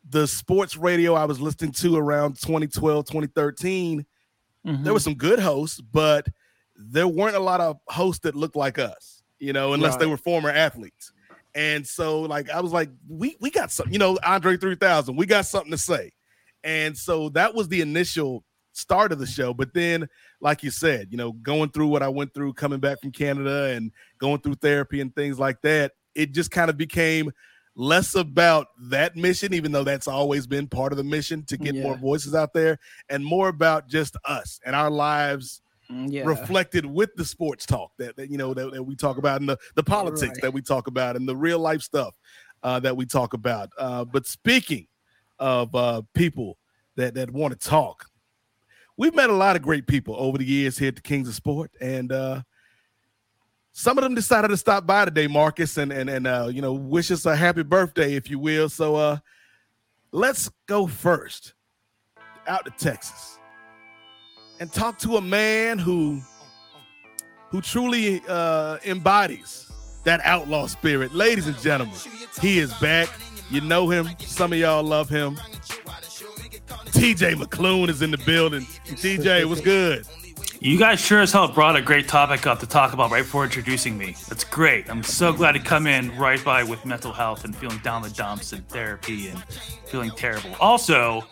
the 0.10 0.28
sports 0.28 0.76
radio 0.76 1.14
I 1.14 1.26
was 1.26 1.40
listening 1.40 1.72
to 1.74 1.96
around 1.96 2.40
2012, 2.42 3.06
2013, 3.06 4.06
there 4.66 4.94
were 4.94 5.00
some 5.00 5.16
good 5.16 5.40
hosts, 5.40 5.80
but 5.80 6.28
there 6.90 7.08
weren't 7.08 7.36
a 7.36 7.40
lot 7.40 7.62
of 7.62 7.80
hosts 7.88 8.22
that 8.24 8.36
looked 8.36 8.56
like 8.56 8.80
us, 8.80 9.24
you 9.40 9.54
know, 9.54 9.74
unless 9.74 9.96
they 9.98 10.06
were 10.06 10.18
former 10.18 10.50
athletes. 10.50 11.12
And 11.56 11.86
so, 11.86 12.22
like, 12.22 12.50
I 12.50 12.62
was 12.62 12.72
like, 12.72 12.90
we 13.08 13.38
we 13.40 13.52
got 13.52 13.72
something, 13.72 13.94
you 13.94 14.00
know, 14.00 14.18
Andre 14.26 14.58
3000, 14.58 15.16
we 15.16 15.26
got 15.26 15.46
something 15.46 15.72
to 15.72 15.78
say. 15.78 16.12
And 16.64 16.98
so 16.98 17.30
that 17.30 17.54
was 17.54 17.68
the 17.68 17.82
initial 17.82 18.44
start 18.72 19.12
of 19.12 19.20
the 19.20 19.28
show. 19.28 19.54
But 19.54 19.74
then, 19.74 20.08
like 20.42 20.64
you 20.64 20.72
said, 20.72 21.08
you 21.12 21.18
know, 21.18 21.34
going 21.34 21.70
through 21.70 21.88
what 21.88 22.04
I 22.04 22.10
went 22.10 22.34
through 22.34 22.54
coming 22.54 22.80
back 22.80 23.02
from 23.02 23.12
Canada 23.12 23.66
and 23.76 23.92
going 24.18 24.40
through 24.40 24.56
therapy 24.56 25.02
and 25.02 25.14
things 25.16 25.40
like 25.40 25.62
that, 25.62 25.92
it 26.16 26.34
just 26.34 26.52
kind 26.52 26.70
of 26.70 26.78
became 26.78 27.32
less 27.76 28.16
about 28.16 28.68
that 28.80 29.16
mission, 29.16 29.54
even 29.54 29.72
though 29.72 29.84
that's 29.84 30.08
always 30.08 30.46
been 30.46 30.68
part 30.68 30.94
of 30.94 30.98
the 30.98 31.04
mission 31.04 31.44
to 31.46 31.58
get 31.58 31.76
more 31.76 31.98
voices 31.98 32.36
out 32.36 32.54
there, 32.54 32.78
and 33.10 33.26
more 33.26 33.48
about 33.48 33.88
just 33.88 34.16
us 34.26 34.60
and 34.66 34.76
our 34.76 34.92
lives 34.92 35.62
Yeah. 35.90 36.24
reflected 36.24 36.86
with 36.86 37.14
the 37.16 37.26
sports 37.26 37.66
talk 37.66 37.92
that, 37.98 38.16
that 38.16 38.32
you 38.32 38.38
know 38.38 38.54
that, 38.54 38.72
that 38.72 38.84
we 38.84 38.96
talk 38.96 39.18
about 39.18 39.42
and 39.42 39.50
the, 39.50 39.58
the 39.76 39.84
politics 39.84 40.30
Right. 40.30 40.42
that 40.42 40.54
we 40.54 40.62
talk 40.62 40.88
about 40.88 41.16
and 41.16 41.28
the 41.28 41.36
real 41.36 41.60
life 41.60 41.82
stuff 41.82 42.16
uh, 42.64 42.80
that 42.80 42.96
we 42.96 43.06
talk 43.06 43.34
about. 43.34 43.70
Uh, 43.78 44.06
but 44.06 44.26
speaking 44.26 44.88
of 45.40 45.74
uh, 45.76 46.02
people 46.14 46.58
that 46.96 47.14
that 47.16 47.32
want 47.32 47.60
to 47.60 47.68
talk, 47.68 48.06
we've 48.98 49.14
met 49.16 49.30
a 49.30 49.34
lot 49.34 49.56
of 49.56 49.62
great 49.62 49.88
people 49.88 50.16
over 50.18 50.38
the 50.38 50.46
years 50.46 50.78
here 50.78 50.88
at 50.90 50.96
the 50.96 51.02
Kings 51.02 51.28
of 51.28 51.36
Sport, 51.36 51.72
and 51.82 52.12
uh, 52.12 52.42
some 53.74 53.98
of 53.98 54.04
them 54.04 54.16
decided 54.16 54.50
to 54.50 54.58
stop 54.58 54.86
by 54.86 55.04
today, 55.06 55.28
Marcus, 55.28 55.78
and 55.78 55.92
and 55.92 56.10
and 56.10 56.28
uh, 56.28 56.50
you 56.52 56.62
know 56.62 56.74
wish 56.74 57.12
us 57.12 57.26
a 57.26 57.36
happy 57.36 57.64
birthday, 57.64 58.14
if 58.16 58.30
you 58.30 58.40
will. 58.40 58.70
So 58.70 58.96
uh, 58.96 59.18
let's 60.12 60.50
go 60.68 60.88
first 60.88 61.54
out 62.48 62.66
to 62.66 62.72
Texas 62.72 63.40
and 64.60 64.72
talk 64.72 64.98
to 65.00 65.18
a 65.18 65.22
man 65.22 65.78
who 65.78 66.22
who 67.50 67.62
truly 67.62 68.22
uh, 68.28 68.78
embodies 68.86 69.72
that 70.04 70.20
outlaw 70.24 70.66
spirit. 70.68 71.14
Ladies 71.14 71.48
and 71.48 71.58
gentlemen, 71.60 71.96
he 72.42 72.60
is 72.60 72.74
back. 72.76 73.10
You 73.50 73.62
know 73.62 73.90
him. 73.90 74.10
Some 74.20 74.54
of 74.54 74.60
y'all 74.60 74.84
love 74.84 75.10
him. 75.10 75.36
TJ 76.92 77.36
McClune 77.36 77.90
is 77.90 78.02
in 78.02 78.12
the 78.12 78.18
building. 78.20 78.62
TJ, 78.86 79.46
what's 79.46 79.62
good? 79.62 80.08
You 80.64 80.80
guys 80.80 81.02
sure 81.02 81.20
as 81.20 81.34
hell 81.34 81.50
brought 81.50 81.76
a 81.76 81.82
great 81.82 82.08
topic 82.08 82.48
up 82.48 82.62
to 82.62 82.66
talk 82.66 82.94
about 82.94 83.12
right 83.12 83.24
before 83.24 83.44
introducing 83.44 83.98
me. 83.98 84.16
That's 84.30 84.46
great. 84.46 84.90
I'm 84.90 85.04
so 85.04 85.34
glad 85.34 85.52
to 85.54 85.60
come 85.60 85.88
in 85.88 86.16
right 86.18 86.42
by 86.42 86.64
with 86.64 86.86
mental 86.86 87.12
health 87.12 87.44
and 87.44 87.54
feeling 87.54 87.80
down 87.80 88.02
the 88.02 88.10
dumps 88.12 88.54
and 88.54 88.66
therapy 88.70 89.28
and 89.28 89.44
feeling 89.88 90.12
terrible. 90.12 90.56
Also, 90.62 91.26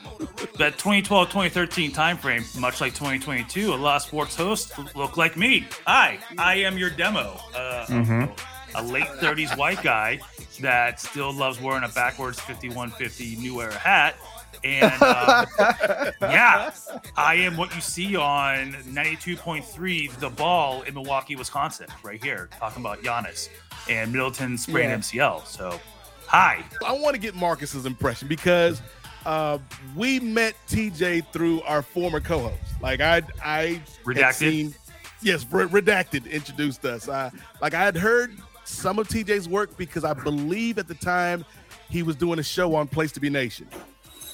that 0.57 0.77
2012-2013 0.77 1.91
timeframe, 1.93 2.59
much 2.59 2.81
like 2.81 2.91
2022, 2.93 3.73
a 3.73 3.75
lot 3.75 3.95
of 3.95 4.01
sports 4.01 4.35
hosts 4.35 4.77
look 4.97 5.15
like 5.15 5.37
me. 5.37 5.65
Hi, 5.87 6.19
I 6.37 6.55
am 6.55 6.77
your 6.77 6.89
demo. 6.89 7.39
Uh, 7.55 7.85
Mhm. 7.87 8.37
A 8.75 8.83
late 8.83 9.07
30s 9.21 9.55
white 9.55 9.81
guy 9.81 10.19
that 10.59 10.99
still 10.99 11.31
loves 11.33 11.59
wearing 11.61 11.83
a 11.83 11.89
backwards 11.89 12.37
5150 12.41 13.37
New 13.37 13.61
Era 13.61 13.73
hat. 13.77 14.15
And 14.63 15.01
um, 15.01 15.45
yeah, 16.21 16.71
I 17.17 17.35
am 17.35 17.57
what 17.57 17.73
you 17.75 17.81
see 17.81 18.15
on 18.15 18.73
92.3 18.73 20.11
The 20.19 20.29
Ball 20.29 20.83
in 20.83 20.93
Milwaukee, 20.93 21.35
Wisconsin, 21.35 21.87
right 22.03 22.23
here, 22.23 22.49
talking 22.59 22.81
about 22.81 23.01
Giannis 23.01 23.49
and 23.89 24.11
Middleton 24.11 24.57
sprained 24.57 24.89
Yeah. 25.13 25.29
MCL. 25.31 25.45
So, 25.47 25.79
hi. 26.27 26.63
I 26.85 26.91
want 26.93 27.15
to 27.15 27.19
get 27.19 27.33
Marcus's 27.35 27.85
impression 27.87 28.27
because 28.27 28.81
uh, 29.25 29.57
we 29.95 30.19
met 30.19 30.55
TJ 30.67 31.25
through 31.31 31.61
our 31.63 31.81
former 31.81 32.19
co-host. 32.19 32.57
Like 32.81 33.01
I, 33.01 33.23
I 33.43 33.81
Redacted? 34.03 34.33
seen, 34.33 34.75
yes, 35.23 35.45
Re- 35.49 35.65
redacted 35.65 36.29
introduced 36.29 36.85
us. 36.85 37.07
Uh, 37.09 37.31
like 37.61 37.73
I 37.73 37.81
had 37.83 37.95
heard 37.97 38.37
some 38.63 38.99
of 38.99 39.07
TJ's 39.07 39.49
work 39.49 39.75
because 39.77 40.03
I 40.03 40.13
believe 40.13 40.77
at 40.77 40.87
the 40.87 40.95
time 40.95 41.43
he 41.89 42.03
was 42.03 42.15
doing 42.15 42.37
a 42.39 42.43
show 42.43 42.75
on 42.75 42.87
Place 42.87 43.11
to 43.13 43.19
Be 43.19 43.29
Nation. 43.29 43.67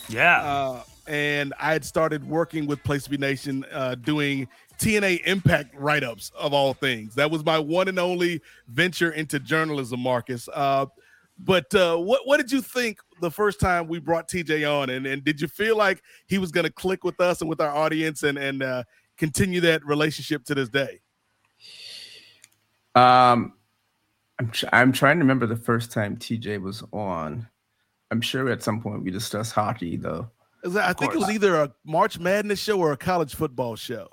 Yeah. 0.09 0.41
Uh, 0.41 0.83
and 1.07 1.53
I 1.59 1.73
had 1.73 1.85
started 1.85 2.27
working 2.27 2.67
with 2.67 2.83
Place 2.83 3.05
to 3.05 3.09
Be 3.09 3.17
Nation, 3.17 3.65
uh, 3.71 3.95
doing 3.95 4.47
TNA 4.77 5.25
Impact 5.25 5.73
write 5.75 6.03
ups 6.03 6.31
of 6.37 6.53
all 6.53 6.73
things. 6.73 7.15
That 7.15 7.31
was 7.31 7.43
my 7.45 7.57
one 7.57 7.87
and 7.87 7.97
only 7.97 8.41
venture 8.67 9.11
into 9.11 9.39
journalism, 9.39 9.99
Marcus. 10.01 10.47
Uh, 10.53 10.85
but 11.39 11.73
uh, 11.75 11.97
what 11.97 12.21
what 12.25 12.37
did 12.37 12.51
you 12.51 12.61
think 12.61 12.99
the 13.21 13.31
first 13.31 13.59
time 13.59 13.87
we 13.87 13.99
brought 13.99 14.27
TJ 14.27 14.69
on, 14.69 14.89
and, 14.89 15.05
and 15.05 15.23
did 15.23 15.39
you 15.39 15.47
feel 15.47 15.77
like 15.77 16.01
he 16.27 16.37
was 16.37 16.51
going 16.51 16.65
to 16.65 16.71
click 16.71 17.03
with 17.03 17.19
us 17.21 17.41
and 17.41 17.49
with 17.49 17.61
our 17.61 17.73
audience 17.73 18.23
and 18.23 18.37
and 18.37 18.63
uh, 18.63 18.83
continue 19.17 19.61
that 19.61 19.85
relationship 19.85 20.43
to 20.45 20.55
this 20.55 20.69
day? 20.69 20.99
Um, 22.95 23.53
I'm 24.39 24.49
tr- 24.51 24.65
I'm 24.73 24.91
trying 24.91 25.17
to 25.17 25.23
remember 25.23 25.45
the 25.45 25.55
first 25.55 25.91
time 25.91 26.17
TJ 26.17 26.61
was 26.61 26.83
on. 26.91 27.47
I'm 28.11 28.21
sure 28.21 28.49
at 28.49 28.63
some 28.63 28.81
point 28.81 29.03
we 29.03 29.11
discussed 29.11 29.53
hockey 29.53 29.97
though. 29.97 30.29
I 30.75 30.93
think 30.93 31.13
it 31.13 31.19
was 31.19 31.29
either 31.29 31.55
a 31.55 31.73
March 31.85 32.19
Madness 32.19 32.59
show 32.59 32.79
or 32.79 32.91
a 32.91 32.97
college 32.97 33.35
football 33.35 33.75
show. 33.75 34.09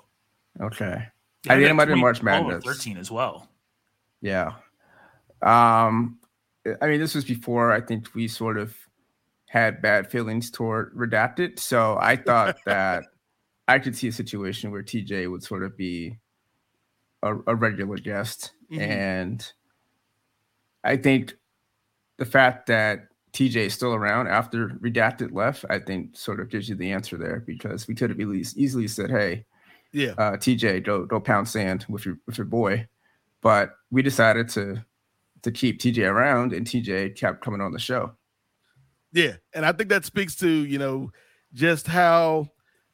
Okay. 0.61 1.07
Yeah, 1.45 1.53
I 1.53 1.55
think 1.55 1.65
it 1.65 1.67
that 1.67 1.73
might 1.75 1.87
have 1.89 1.97
March 1.97 2.21
Madness. 2.23 2.63
13 2.63 2.97
as 2.97 3.11
well. 3.11 3.49
Yeah. 4.21 4.53
Um, 5.41 6.19
I 6.81 6.87
mean, 6.87 6.99
this 6.99 7.13
was 7.15 7.25
before 7.25 7.71
I 7.71 7.81
think 7.81 8.13
we 8.15 8.27
sort 8.27 8.57
of 8.57 8.75
had 9.47 9.81
bad 9.81 10.09
feelings 10.09 10.49
toward 10.49 10.95
Redacted. 10.95 11.59
So 11.59 11.97
I 11.99 12.15
thought 12.15 12.57
that 12.65 13.05
I 13.67 13.79
could 13.79 13.95
see 13.95 14.07
a 14.07 14.11
situation 14.11 14.71
where 14.71 14.83
TJ 14.83 15.29
would 15.29 15.43
sort 15.43 15.63
of 15.63 15.77
be 15.77 16.17
a, 17.21 17.35
a 17.47 17.55
regular 17.55 17.97
guest. 17.97 18.51
Mhm. 18.71 18.79
And 18.79 19.51
I 20.83 20.97
think 20.97 21.35
the 22.17 22.25
fact 22.25 22.67
that 22.67 23.07
TJ 23.35 23.55
is 23.57 23.73
still 23.73 23.93
around 23.93 24.27
after 24.27 24.69
Redacted 24.69 25.33
left, 25.33 25.65
I 25.69 25.77
think 25.79 26.15
sort 26.15 26.39
of 26.39 26.49
gives 26.49 26.69
you 26.69 26.75
the 26.75 26.91
answer 26.91 27.17
there 27.17 27.41
because 27.45 27.85
we 27.85 27.93
could 27.93 28.09
have 28.09 28.19
at 28.19 28.27
least 28.27 28.57
easily 28.57 28.87
said, 28.87 29.09
hey, 29.11 29.45
Yeah. 29.91 30.11
uh, 30.17 30.37
TJ, 30.37 30.83
go 30.85 31.05
go 31.05 31.19
pound 31.19 31.47
sand 31.49 31.85
with 31.89 32.05
your 32.05 32.17
with 32.25 32.37
your 32.37 32.45
boy. 32.45 32.87
But 33.41 33.75
we 33.91 34.01
decided 34.01 34.47
to 34.49 34.83
to 35.43 35.51
keep 35.51 35.79
TJ 35.79 36.09
around, 36.09 36.53
and 36.53 36.65
TJ 36.65 37.15
kept 37.17 37.43
coming 37.43 37.61
on 37.61 37.71
the 37.73 37.79
show. 37.79 38.13
Yeah, 39.11 39.33
and 39.53 39.65
I 39.65 39.71
think 39.73 39.89
that 39.89 40.05
speaks 40.05 40.35
to 40.37 40.49
you 40.49 40.79
know 40.79 41.11
just 41.53 41.87
how 41.87 42.47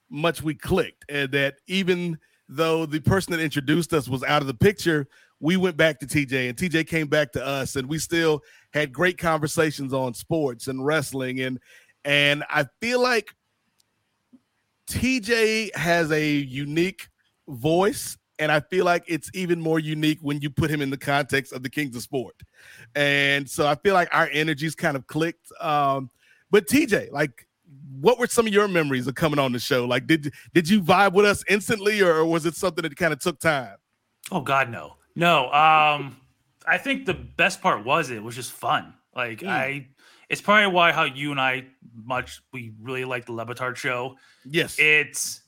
much 0.10 0.42
we 0.42 0.56
clicked, 0.56 1.06
and 1.08 1.32
that 1.32 1.56
even 1.68 2.18
though 2.50 2.86
the 2.86 3.00
person 3.00 3.32
that 3.32 3.40
introduced 3.40 3.94
us 3.94 4.10
was 4.10 4.24
out 4.24 4.42
of 4.42 4.48
the 4.48 4.54
picture, 4.54 5.08
we 5.42 5.58
went 5.58 5.76
back 5.76 6.00
to 6.00 6.06
TJ, 6.06 6.50
and 6.50 6.58
TJ 6.58 6.88
came 6.88 7.08
back 7.08 7.32
to 7.34 7.46
us, 7.46 7.76
and 7.76 7.90
we 7.90 7.98
still 7.98 8.42
had 8.74 8.94
great 8.94 9.18
conversations 9.18 9.92
on 9.92 10.14
sports 10.14 10.68
and 10.68 10.86
wrestling, 10.86 11.42
and 11.42 11.60
and 12.06 12.44
I 12.50 12.66
feel 12.80 13.02
like 13.02 13.36
TJ 14.90 15.76
has 15.76 16.12
a 16.12 16.26
unique 16.26 17.10
voice, 17.48 18.18
and 18.40 18.52
I 18.52 18.60
feel 18.60 18.86
like 18.86 19.04
it's 19.08 19.30
even 19.34 19.60
more 19.60 19.80
unique 19.80 20.20
when 20.22 20.40
you 20.42 20.50
put 20.50 20.70
him 20.70 20.82
in 20.82 20.90
the 20.90 20.98
context 20.98 21.54
of 21.54 21.64
the 21.64 21.70
Kings 21.70 21.96
of 21.96 22.02
Sport. 22.02 22.36
And 22.96 23.50
so 23.50 23.68
I 23.68 23.76
feel 23.76 23.94
like 23.94 24.10
our 24.12 24.30
energies 24.32 24.76
kind 24.76 24.96
of 24.96 25.08
clicked. 25.08 25.52
Um, 25.60 26.10
but 26.50 26.68
TJ, 26.68 27.12
like, 27.12 27.48
what 28.00 28.20
were 28.20 28.28
some 28.28 28.48
of 28.48 28.54
your 28.54 28.68
memories 28.68 29.08
of 29.08 29.16
coming 29.16 29.40
on 29.40 29.52
the 29.52 29.60
show? 29.60 29.86
Like, 29.86 30.08
did 30.08 30.34
did 30.54 30.70
you 30.70 30.82
vibe 30.82 31.14
with 31.14 31.26
us 31.26 31.44
instantly, 31.50 32.02
or, 32.02 32.18
or 32.18 32.26
was 32.26 32.46
it 32.46 32.56
something 32.56 32.84
that 32.84 32.96
kind 32.96 33.14
of 33.14 33.20
took 33.20 33.40
time? 33.40 33.76
Oh 34.32 34.42
God, 34.42 34.70
no, 34.70 34.98
no. 35.16 35.46
Um, 35.52 36.18
I 36.66 36.78
think 36.78 37.06
the 37.06 37.14
best 37.14 37.62
part 37.62 37.86
was 37.86 38.10
it 38.10 38.22
was 38.24 38.36
just 38.36 38.52
fun. 38.52 38.94
Like 39.16 39.40
Mm. 39.40 39.50
I, 39.50 39.88
it's 40.30 40.42
probably 40.42 40.68
why 40.68 40.92
how 40.92 41.04
you 41.04 41.32
and 41.32 41.40
I 41.40 41.66
much 41.94 42.42
we 42.54 42.74
really 42.82 43.04
like 43.04 43.26
the 43.26 43.34
Le 43.34 43.46
Batard 43.46 43.76
show. 43.76 44.16
Yes, 44.46 44.78
it's 44.80 45.42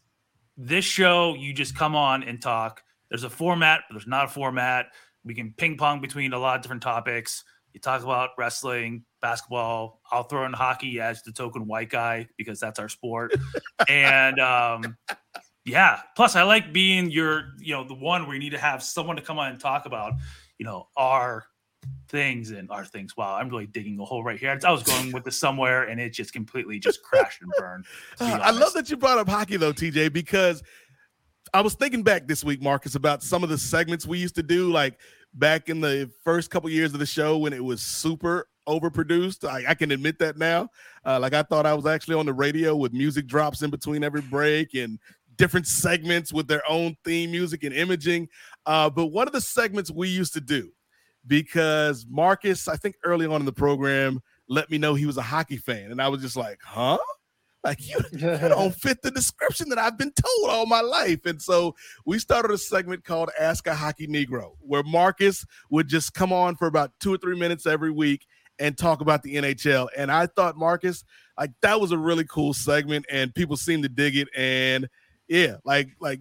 this 0.58 0.86
show. 0.86 1.36
You 1.36 1.54
just 1.54 1.76
come 1.76 1.95
on 1.95 2.23
and 2.23 2.41
talk. 2.41 2.84
There's 3.10 3.23
a 3.23 3.30
format, 3.30 3.82
but 3.88 3.95
there's 3.95 4.08
not 4.08 4.26
a 4.26 4.28
format. 4.28 4.88
We 5.23 5.34
can 5.36 5.54
ping 5.56 5.78
pong 5.78 6.02
between 6.02 6.34
a 6.34 6.39
lot 6.39 6.58
of 6.58 6.63
different 6.63 6.82
topics. 6.84 7.45
You 7.73 7.80
talk 7.80 8.04
about 8.04 8.32
wrestling, 8.38 9.04
basketball. 9.21 10.02
I'll 10.12 10.23
throw 10.23 10.45
in 10.45 10.54
hockey 10.54 10.99
as 10.99 11.23
the 11.23 11.32
token 11.32 11.65
white 11.65 11.89
guy 11.89 12.28
because 12.38 12.60
that's 12.60 12.78
our 12.78 12.89
sport. 12.89 13.34
and 13.88 14.39
um, 14.39 14.97
yeah, 15.65 15.99
plus 16.15 16.36
I 16.36 16.43
like 16.43 16.73
being 16.73 17.10
your, 17.10 17.54
you 17.60 17.73
know, 17.73 17.84
the 17.88 17.93
one 17.93 18.26
where 18.26 18.36
you 18.36 18.39
need 18.39 18.52
to 18.52 18.58
have 18.58 18.84
someone 18.84 19.15
to 19.15 19.21
come 19.21 19.39
on 19.39 19.52
and 19.52 19.60
talk 19.60 19.86
about, 19.86 20.13
you 20.58 20.65
know, 20.65 20.88
our 20.97 21.45
things 22.10 22.52
and 22.52 22.69
our 22.69 22.86
things. 22.86 23.15
Wow, 23.15 23.36
I'm 23.36 23.49
really 23.49 23.67
digging 23.67 23.99
a 23.99 24.06
hole 24.06 24.23
right 24.23 24.39
here. 24.39 24.58
I 24.63 24.71
was 24.71 24.84
going 24.84 25.12
with 25.12 25.23
this 25.23 25.38
somewhere 25.38 25.84
and 25.84 25.99
it 25.99 26.12
just 26.12 26.34
completely 26.34 26.80
just 26.80 27.02
crashed 27.02 27.41
and 27.41 27.52
burned. 27.58 27.86
I 28.19 28.52
love 28.52 28.73
that 28.73 28.89
you 28.89 28.97
brought 28.97 29.17
up 29.17 29.30
hockey 29.30 29.58
though, 29.58 29.73
TJ, 29.73 30.12
because 30.12 30.63
I 31.54 31.62
was 31.62 31.76
thinking 31.76 32.04
back 32.04 32.28
this 32.28 32.43
week, 32.43 32.62
Marcus, 32.62 32.95
about 32.95 33.23
some 33.23 33.43
of 33.43 33.49
the 33.49 33.58
segments 33.58 34.06
we 34.06 34.17
used 34.17 34.36
to 34.36 34.43
do, 34.43 34.71
like 34.71 34.99
back 35.34 35.69
in 35.69 35.82
the 35.82 36.10
first 36.23 36.49
couple 36.49 36.69
years 36.69 36.93
of 36.93 36.99
the 36.99 37.06
show 37.06 37.38
when 37.38 37.54
it 37.54 37.63
was 37.63 37.82
super 37.82 38.47
overproduced. 38.67 39.47
I, 39.47 39.71
I 39.71 39.73
can 39.73 39.91
admit 39.91 40.19
that 40.19 40.38
now. 40.38 40.69
Uh, 41.06 41.19
like 41.19 41.34
I 41.34 41.43
thought 41.43 41.65
I 41.65 41.73
was 41.73 41.86
actually 41.86 42.15
on 42.15 42.26
the 42.26 42.34
radio 42.34 42.76
with 42.76 42.93
music 42.93 43.28
drops 43.28 43.62
in 43.62 43.69
between 43.69 44.04
every 44.04 44.21
break 44.21 44.73
and 44.73 44.99
different 45.43 45.67
segments 45.67 46.32
with 46.32 46.47
their 46.47 46.63
own 46.69 46.95
theme 47.03 47.29
music 47.29 47.65
and 47.65 47.75
imaging. 47.75 48.29
Uh, 48.65 48.89
but 48.89 49.08
one 49.08 49.27
of 49.27 49.34
the 49.34 49.41
segments 49.41 49.91
we 49.91 50.08
used 50.08 50.32
to 50.32 50.39
do, 50.39 50.71
because 51.27 52.06
Marcus, 52.10 52.69
I 52.69 52.77
think 52.77 52.95
early 53.03 53.25
on 53.25 53.41
in 53.41 53.45
the 53.45 53.51
program, 53.51 54.21
let 54.47 54.71
me 54.71 54.77
know 54.77 54.93
he 54.93 55.06
was 55.06 55.17
a 55.17 55.21
hockey 55.21 55.58
fan, 55.58 55.91
and 55.91 56.01
I 56.01 56.08
was 56.08 56.21
just 56.21 56.38
like, 56.38 56.60
huh? 56.63 56.97
Like 57.62 57.86
you, 57.86 57.97
you 58.13 58.19
don't 58.19 58.73
fit 58.82 59.01
the 59.01 59.12
description 59.12 59.67
that 59.67 59.77
I've 59.77 59.97
been 59.97 60.13
told 60.13 60.49
all 60.49 60.65
my 60.65 60.79
life. 60.79 61.25
And 61.25 61.41
so 61.41 61.75
we 62.06 62.19
started 62.19 62.51
a 62.51 62.58
segment 62.58 63.03
called 63.03 63.29
Ask 63.38 63.67
a 63.67 63.75
Hockey 63.75 64.08
Negro, 64.08 64.51
where 64.62 64.84
Marcus 64.84 65.45
would 65.69 65.89
just 65.89 66.13
come 66.13 66.32
on 66.32 66.56
for 66.56 66.67
about 66.67 66.91
two 67.01 67.13
or 67.13 67.17
three 67.17 67.38
minutes 67.38 67.65
every 67.65 67.91
week 67.91 68.25
and 68.60 68.77
talk 68.77 69.01
about 69.01 69.23
the 69.23 69.36
NHL. 69.36 69.89
And 69.97 70.10
I 70.10 70.27
thought, 70.27 70.56
Marcus, 70.56 71.03
like 71.38 71.51
that 71.62 71.82
was 71.82 71.91
a 71.91 71.97
really 71.97 72.23
cool 72.25 72.53
segment, 72.53 73.06
and 73.12 73.36
people 73.36 73.58
seemed 73.58 73.84
to 73.84 73.89
dig 73.89 74.15
it. 74.15 74.29
And 74.38 74.88
yeah, 75.27 75.57
like 75.63 75.89
like 75.99 76.19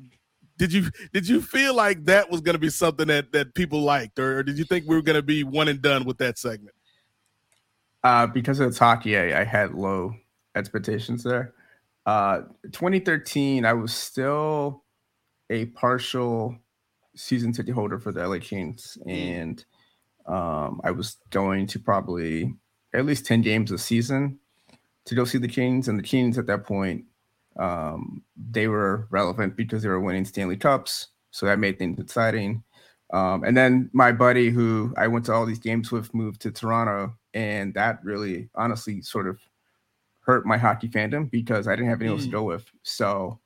did 0.58 0.72
you 0.72 0.88
did 1.12 1.28
you 1.28 1.40
feel 1.40 1.74
like 1.74 2.04
that 2.04 2.30
was 2.30 2.40
gonna 2.40 2.58
be 2.58 2.70
something 2.70 3.08
that 3.08 3.32
that 3.32 3.54
people 3.54 3.82
liked, 3.82 4.18
or, 4.18 4.38
or 4.38 4.42
did 4.42 4.58
you 4.58 4.64
think 4.64 4.86
we 4.86 4.96
were 4.96 5.02
gonna 5.02 5.22
be 5.22 5.44
one 5.44 5.68
and 5.68 5.82
done 5.82 6.04
with 6.04 6.18
that 6.18 6.38
segment? 6.38 6.74
Uh, 8.04 8.26
because 8.26 8.58
it's 8.60 8.78
hockey, 8.78 9.16
I, 9.16 9.42
I 9.42 9.44
had 9.44 9.74
low 9.74 10.14
expectations 10.56 11.22
there. 11.22 11.54
Uh, 12.04 12.42
2013, 12.72 13.64
I 13.64 13.72
was 13.74 13.94
still 13.94 14.82
a 15.50 15.66
partial 15.66 16.56
season 17.14 17.52
ticket 17.52 17.74
holder 17.74 18.00
for 18.00 18.10
the 18.10 18.26
LA 18.26 18.38
Kings, 18.40 18.98
and 19.06 19.64
um, 20.26 20.80
I 20.84 20.90
was 20.90 21.18
going 21.30 21.66
to 21.68 21.78
probably 21.78 22.54
at 22.94 23.06
least 23.06 23.26
10 23.26 23.42
games 23.42 23.70
a 23.70 23.78
season 23.78 24.38
to 25.06 25.14
go 25.14 25.24
see 25.24 25.38
the 25.38 25.48
Kings. 25.48 25.88
And 25.88 25.98
the 25.98 26.02
Kings 26.02 26.38
at 26.38 26.46
that 26.46 26.64
point, 26.64 27.04
um, 27.58 28.22
they 28.36 28.68
were 28.68 29.06
relevant 29.10 29.56
because 29.56 29.82
they 29.82 29.88
were 29.88 30.00
winning 30.00 30.24
Stanley 30.24 30.56
Cups, 30.56 31.08
so 31.30 31.46
that 31.46 31.58
made 31.58 31.78
things 31.78 31.98
exciting. 31.98 32.62
Um, 33.12 33.44
and 33.44 33.56
then 33.56 33.90
my 33.92 34.12
buddy, 34.12 34.50
who 34.50 34.94
I 34.96 35.06
went 35.08 35.26
to 35.26 35.32
all 35.32 35.44
these 35.46 35.58
games 35.58 35.92
with, 35.92 36.14
moved 36.14 36.40
to 36.42 36.50
Toronto, 36.50 37.14
and 37.34 37.74
that 37.74 37.98
really, 38.04 38.48
honestly, 38.54 39.02
sort 39.02 39.28
of 39.28 39.40
hurt 40.20 40.46
my 40.46 40.56
hockey 40.56 40.88
fandom 40.88 41.30
because 41.30 41.66
I 41.66 41.74
didn't 41.76 41.90
have 41.90 42.00
anyone 42.00 42.16
else 42.18 42.24
to 42.24 42.28
Mm. 42.28 42.32
go 42.32 42.44
with. 42.44 42.64
So 42.82 43.40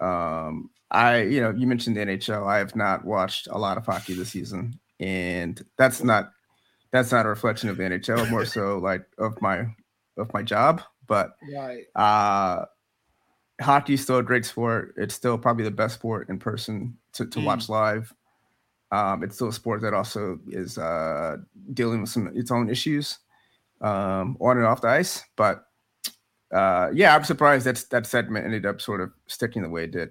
um, 0.00 0.70
I, 0.90 1.22
you 1.22 1.40
know, 1.40 1.50
you 1.50 1.66
mentioned 1.66 1.96
the 1.96 2.02
NHL. 2.02 2.46
I 2.46 2.58
have 2.58 2.76
not 2.76 3.04
watched 3.04 3.48
a 3.48 3.58
lot 3.58 3.78
of 3.78 3.86
hockey 3.86 4.14
this 4.14 4.30
season, 4.30 4.78
and 5.00 5.64
that's 5.78 6.02
not 6.02 6.32
that's 6.92 7.12
not 7.12 7.26
a 7.26 7.28
reflection 7.28 7.68
of 7.70 7.76
the 7.76 7.84
NHL. 7.84 8.28
More 8.30 8.44
so 8.44 8.78
like 8.78 9.06
of 9.18 9.40
my 9.42 9.66
of 10.18 10.32
my 10.34 10.42
job. 10.42 10.82
But 11.06 11.36
Right. 11.54 11.84
uh, 11.94 12.66
hockey 13.60 13.94
is 13.94 14.02
still 14.02 14.18
a 14.18 14.22
great 14.22 14.44
sport. 14.44 14.94
It's 14.96 15.14
still 15.14 15.38
probably 15.38 15.64
the 15.64 15.70
best 15.70 15.94
sport 15.94 16.28
in 16.28 16.38
person 16.38 16.96
to, 17.14 17.26
to 17.26 17.38
Mm. 17.38 17.44
watch 17.44 17.68
live. 17.68 18.12
Um, 18.92 19.22
it's 19.24 19.34
still 19.34 19.48
a 19.48 19.52
sport 19.52 19.80
that 19.82 19.94
also 19.94 20.38
is 20.48 20.78
uh, 20.78 21.38
dealing 21.74 22.02
with 22.02 22.10
some 22.10 22.30
its 22.36 22.50
own 22.50 22.70
issues 22.70 23.18
um, 23.80 24.36
on 24.40 24.58
and 24.58 24.66
off 24.66 24.80
the 24.80 24.88
ice. 24.88 25.24
But 25.36 25.64
uh, 26.52 26.90
yeah, 26.94 27.14
I'm 27.14 27.24
surprised 27.24 27.66
that 27.66 27.84
that 27.90 28.06
segment 28.06 28.44
ended 28.44 28.64
up 28.66 28.80
sort 28.80 29.00
of 29.00 29.12
sticking 29.26 29.62
the 29.62 29.68
way 29.68 29.84
it 29.84 29.90
did. 29.90 30.10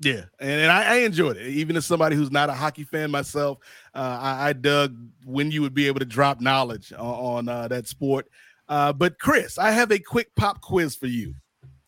Yeah, 0.00 0.24
and, 0.40 0.62
and 0.62 0.72
I, 0.72 0.94
I 0.94 0.96
enjoyed 0.96 1.36
it. 1.36 1.46
Even 1.46 1.76
as 1.76 1.86
somebody 1.86 2.16
who's 2.16 2.32
not 2.32 2.50
a 2.50 2.54
hockey 2.54 2.82
fan 2.82 3.12
myself, 3.12 3.58
uh, 3.94 4.18
I, 4.20 4.48
I 4.48 4.52
dug 4.52 4.96
when 5.24 5.52
you 5.52 5.62
would 5.62 5.74
be 5.74 5.86
able 5.86 6.00
to 6.00 6.04
drop 6.04 6.40
knowledge 6.40 6.92
on, 6.92 6.98
on 6.98 7.48
uh, 7.48 7.68
that 7.68 7.86
sport. 7.86 8.26
Uh, 8.68 8.92
but 8.92 9.18
Kris, 9.20 9.58
I 9.58 9.70
have 9.70 9.92
a 9.92 10.00
quick 10.00 10.34
pop 10.34 10.60
quiz 10.60 10.96
for 10.96 11.06
you. 11.06 11.34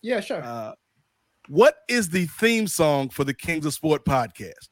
Yeah, 0.04 0.20
sure. 0.20 0.42
Uh, 0.44 0.74
what 1.48 1.76
is 1.88 2.10
the 2.10 2.26
theme 2.26 2.66
song 2.66 3.08
for 3.08 3.24
the 3.24 3.32
Kings 3.32 3.64
of 3.64 3.72
Sport 3.72 4.04
podcast? 4.04 4.68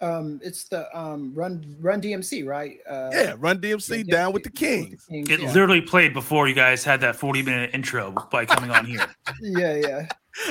Um, 0.00 0.40
it's 0.42 0.64
the 0.64 0.86
um 0.96 1.32
Run 1.34 1.76
Run 1.80 2.00
DMC, 2.00 2.44
right? 2.44 2.78
Uh, 2.88 3.10
Yeah, 3.12 3.34
Run 3.38 3.60
DMC 3.60 4.08
down 4.08 4.32
with 4.32 4.42
the 4.42 4.50
Kings. 4.50 5.06
Kings, 5.08 5.30
It 5.30 5.40
yeah. 5.40 5.52
literally 5.52 5.80
played 5.80 6.14
before 6.14 6.48
you 6.48 6.54
guys 6.54 6.82
had 6.82 7.00
that 7.02 7.14
40 7.14 7.42
minute 7.42 7.70
intro 7.72 8.12
by 8.30 8.44
coming 8.44 8.70
on 8.70 8.84
here. 8.84 9.06
yeah, 9.40 9.74
yeah. 9.74 10.06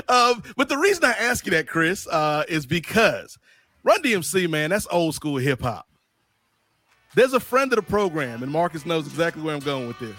Um, 0.08 0.44
but 0.56 0.70
the 0.70 0.78
reason 0.78 1.04
I 1.04 1.12
ask 1.12 1.46
you 1.46 1.52
that, 1.52 1.68
Kris, 1.68 2.08
uh, 2.08 2.44
is 2.48 2.66
because 2.66 3.38
Run 3.84 4.02
DMC, 4.02 4.50
man, 4.50 4.70
that's 4.70 4.88
old 4.92 5.14
school 5.14 5.38
hip 5.38 5.62
hop. 5.62 5.88
There's 7.16 7.34
a 7.34 7.40
friend 7.40 7.72
of 7.74 7.78
the 7.78 7.84
program, 7.84 8.44
and 8.44 8.52
Marcus 8.52 8.86
knows 8.86 9.08
exactly 9.08 9.42
where 9.42 9.56
I'm 9.56 9.62
going 9.62 9.88
with 9.88 10.00
this. 10.00 10.16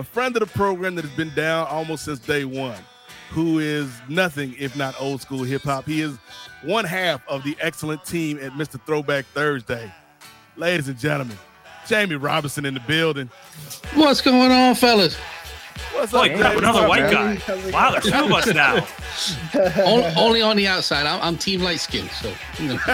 A 0.00 0.02
friend 0.02 0.34
of 0.34 0.40
the 0.40 0.46
program 0.56 0.94
that 0.94 1.04
has 1.04 1.14
been 1.14 1.30
down 1.34 1.66
almost 1.66 2.06
since 2.06 2.20
day 2.20 2.46
one, 2.46 2.78
who 3.28 3.58
is 3.58 3.86
nothing 4.08 4.54
if 4.58 4.74
not 4.74 4.98
old 4.98 5.20
school 5.20 5.42
hip 5.42 5.60
hop. 5.60 5.84
He 5.84 6.00
is 6.00 6.16
one 6.62 6.86
half 6.86 7.20
of 7.28 7.44
the 7.44 7.54
excellent 7.60 8.06
team 8.06 8.38
at 8.38 8.52
Mr. 8.52 8.80
Throwback 8.86 9.26
Thursday. 9.34 9.92
Ladies 10.56 10.88
and 10.88 10.98
gentlemen, 10.98 11.36
Jamie 11.86 12.16
Robinson 12.16 12.64
in 12.64 12.72
the 12.72 12.80
building. 12.80 13.28
What's 13.92 14.22
going 14.22 14.50
on, 14.50 14.74
fellas? 14.74 15.18
What's 15.92 16.12
Holy 16.12 16.30
up, 16.32 16.38
crap, 16.38 16.52
Jamie? 16.52 16.58
another 16.66 16.88
What's 16.88 17.02
up, 17.02 17.10
white 17.10 17.12
man? 17.12 17.36
guy. 17.46 17.70
Wow, 17.70 17.90
there's 17.92 18.04
two 18.04 18.24
of 18.24 18.32
us 18.32 18.46
now. 18.54 18.86
only, 19.84 20.06
only 20.16 20.42
on 20.42 20.56
the 20.56 20.66
outside. 20.68 21.04
I'm, 21.06 21.20
I'm 21.20 21.36
team 21.36 21.60
light 21.60 21.80
skin, 21.80 22.08
so 22.08 22.32
you 22.58 22.68
know. 22.68 22.78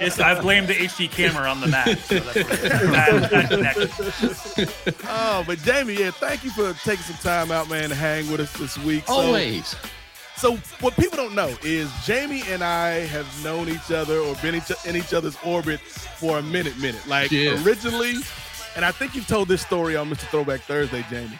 It's, 0.00 0.18
I 0.18 0.40
blame 0.40 0.66
the 0.66 0.74
HD 0.74 1.10
camera 1.10 1.48
on 1.48 1.60
the 1.60 1.66
Mac. 1.68 1.98
So 1.98 2.18
that's 2.20 2.26
what 2.26 2.36
it 2.36 2.64
is. 2.64 2.90
Bad- 2.90 3.30
bad 3.30 3.48
connection. 3.50 4.68
Oh, 5.08 5.44
but 5.46 5.58
Jamie, 5.58 5.94
yeah, 5.94 6.10
thank 6.10 6.44
you 6.44 6.50
for 6.50 6.72
taking 6.84 7.02
some 7.04 7.16
time 7.16 7.50
out, 7.50 7.68
man, 7.68 7.88
to 7.90 7.94
hang 7.94 8.30
with 8.30 8.40
us 8.40 8.52
this 8.54 8.78
week. 8.78 9.06
So- 9.06 9.12
Always. 9.14 9.74
So, 10.36 10.56
what 10.80 10.96
people 10.96 11.16
don't 11.18 11.34
know 11.34 11.54
is 11.62 11.90
Jamie 12.04 12.42
and 12.48 12.64
I 12.64 13.06
have 13.06 13.26
known 13.44 13.68
each 13.68 13.90
other 13.92 14.18
or 14.18 14.34
been 14.36 14.56
each, 14.56 14.72
in 14.86 14.96
each 14.96 15.12
other's 15.14 15.36
orbit 15.44 15.78
for 15.80 16.38
a 16.38 16.42
minute, 16.42 16.76
minute. 16.78 17.06
Like 17.06 17.30
Yeah. 17.30 17.62
originally, 17.64 18.14
and 18.76 18.84
I 18.84 18.90
think 18.92 19.14
you've 19.14 19.26
told 19.26 19.48
this 19.48 19.62
story 19.62 19.96
on 19.96 20.08
Mr. 20.10 20.28
Throwback 20.30 20.60
Thursday, 20.62 21.04
Jamie. 21.10 21.38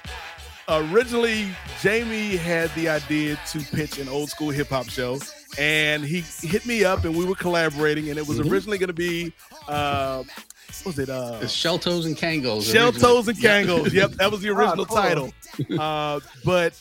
Originally, 0.68 1.48
Jamie 1.80 2.36
had 2.36 2.70
the 2.74 2.88
idea 2.88 3.38
to 3.50 3.60
pitch 3.60 3.98
an 3.98 4.08
old 4.08 4.30
school 4.30 4.50
hip 4.50 4.68
hop 4.68 4.88
show, 4.88 5.18
and 5.58 6.04
he 6.04 6.20
hit 6.46 6.64
me 6.66 6.84
up, 6.84 7.04
and 7.04 7.16
we 7.16 7.24
were 7.24 7.34
collaborating, 7.34 8.08
and 8.10 8.18
it 8.18 8.26
was 8.26 8.38
Mhm. 8.38 8.50
originally 8.50 8.78
going 8.78 8.86
to 8.88 8.92
be, 8.94 9.32
uh, 9.68 10.18
what 10.22 10.86
was 10.86 10.98
it? 11.00 11.10
Uh, 11.10 11.40
It's 11.42 11.52
shell 11.52 11.78
toes 11.78 12.06
and 12.06 12.16
kangos. 12.16 12.70
Shell 12.72 12.86
originally. 12.86 13.00
Toes 13.00 13.28
and 13.28 13.38
Yeah. 13.38 13.62
Kangos. 13.62 13.92
Yep, 13.92 14.10
that 14.12 14.30
was 14.30 14.40
the 14.40 14.50
original 14.56 14.86
cool. 14.86 14.96
title. 14.96 15.32
Uh, 15.78 16.20
but 16.44 16.74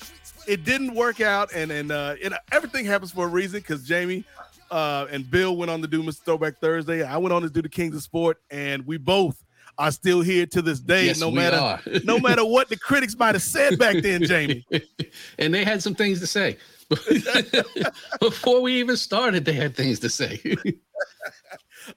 it 0.47 0.63
didn't 0.63 0.93
work 0.93 1.19
out, 1.19 1.49
and 1.53 1.71
and 1.71 1.91
uh, 1.91 2.15
and 2.23 2.35
everything 2.51 2.85
happens 2.85 3.11
for 3.11 3.25
a 3.25 3.29
reason. 3.29 3.59
Because 3.59 3.83
Jamie 3.83 4.23
uh, 4.69 5.07
and 5.11 5.29
Bill 5.29 5.57
went 5.57 5.71
on 5.71 5.81
to 5.81 5.87
do 5.87 6.03
Mr. 6.03 6.23
Throwback 6.23 6.59
Thursday. 6.61 7.03
I 7.03 7.17
went 7.17 7.33
on 7.33 7.41
to 7.41 7.49
do 7.49 7.61
the 7.63 7.67
Kings 7.69 7.95
of 7.95 8.03
Sport, 8.03 8.39
and 8.51 8.85
we 8.85 8.97
both 8.97 9.43
are 9.81 9.91
still 9.91 10.21
here 10.21 10.45
to 10.45 10.61
this 10.61 10.79
day. 10.79 11.05
Yes, 11.07 11.19
no 11.19 11.31
matter 11.31 11.81
no 12.03 12.19
matter 12.19 12.45
what 12.45 12.69
the 12.69 12.77
critics 12.77 13.15
might 13.17 13.35
have 13.35 13.41
said 13.41 13.77
back 13.79 13.97
then, 14.01 14.23
Jamie. 14.25 14.65
and 15.39 15.53
they 15.53 15.63
had 15.63 15.81
some 15.81 15.95
things 15.95 16.19
to 16.19 16.27
say. 16.27 16.57
Before 18.19 18.61
we 18.61 18.73
even 18.79 18.97
started, 18.97 19.45
they 19.45 19.53
had 19.53 19.75
things 19.75 19.99
to 19.99 20.09
say. 20.09 20.39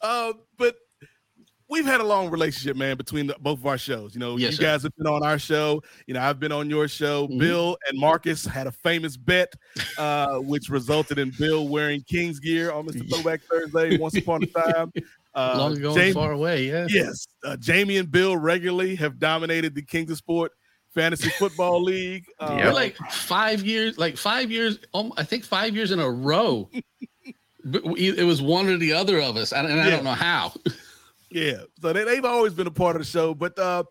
Uh, 0.01 0.33
but 0.57 0.77
we've 1.68 1.85
had 1.85 2.01
a 2.01 2.05
long 2.05 2.31
relationship, 2.31 2.77
man, 2.77 2.97
between 2.97 3.27
the, 3.27 3.37
both 3.40 3.59
of 3.59 3.66
our 3.66 3.77
shows. 3.79 4.14
You 4.14 4.20
know, 4.20 4.37
Yes, 4.37 4.53
you 4.53 4.57
sir. 4.59 4.62
guys 4.62 4.83
have 4.85 4.97
been 4.97 5.07
on 5.09 5.23
our 5.25 5.38
show. 5.38 5.83
You 6.07 6.14
know, 6.14 6.20
I've 6.20 6.38
been 6.38 6.53
on 6.53 6.70
your 6.70 6.87
show. 6.88 7.27
Mhm. 7.29 7.38
Bill 7.40 7.77
and 7.88 7.99
Marcus 7.99 8.44
had 8.47 8.66
a 8.66 8.73
famous 8.73 9.16
bet, 9.16 9.53
uh, 9.99 10.37
which 10.38 10.68
resulted 10.68 11.18
in 11.18 11.33
Bill 11.38 11.66
wearing 11.68 12.03
Kings 12.03 12.38
gear 12.38 12.70
on 12.70 12.87
Mr. 12.87 13.09
Throwback 13.11 13.42
Thursday 13.42 13.99
once 13.99 14.16
upon 14.16 14.44
a 14.44 14.47
time. 14.47 14.92
Uh, 15.35 15.55
Long 15.59 15.77
ago 15.77 15.94
Jamie- 15.94 16.07
and 16.07 16.14
far 16.14 16.33
away, 16.33 16.68
yeah. 16.68 16.87
Yes, 16.88 17.27
uh, 17.44 17.57
Jamie 17.57 17.97
and 17.97 18.11
Bill 18.11 18.37
regularly 18.37 18.94
have 18.97 19.18
dominated 19.18 19.75
the 19.75 19.83
Kings 19.83 20.11
of 20.11 20.16
Sport 20.16 20.53
Fantasy 20.94 21.29
Football 21.31 21.83
League. 21.92 22.27
Uh, 22.38 22.61
We're 22.62 22.73
like 22.73 22.97
five 23.11 23.64
years, 23.64 23.99
like 23.99 24.16
five 24.16 24.51
years, 24.51 24.79
um, 24.94 25.12
I 25.16 25.25
think 25.25 25.44
five 25.44 25.75
years 25.75 25.90
in 25.90 25.99
a 26.01 26.09
row. 26.11 26.70
It 27.66 28.27
was 28.27 28.42
one 28.42 28.68
or 28.68 28.77
the 28.77 28.92
other 28.92 29.18
of 29.20 29.37
us, 29.38 29.53
and 29.55 29.66
and 29.66 29.81
I 29.81 29.88
don't 29.90 30.05
know 30.05 30.12
how. 30.12 30.53
Yeah, 31.31 31.62
so 31.81 31.92
they, 31.92 32.05
they've 32.05 32.25
always 32.25 32.53
been 32.55 32.68
a 32.68 32.70
part 32.70 32.94
of 32.94 33.03
the 33.03 33.09
show. 33.09 33.35
But 33.35 33.59
uh 33.59 33.83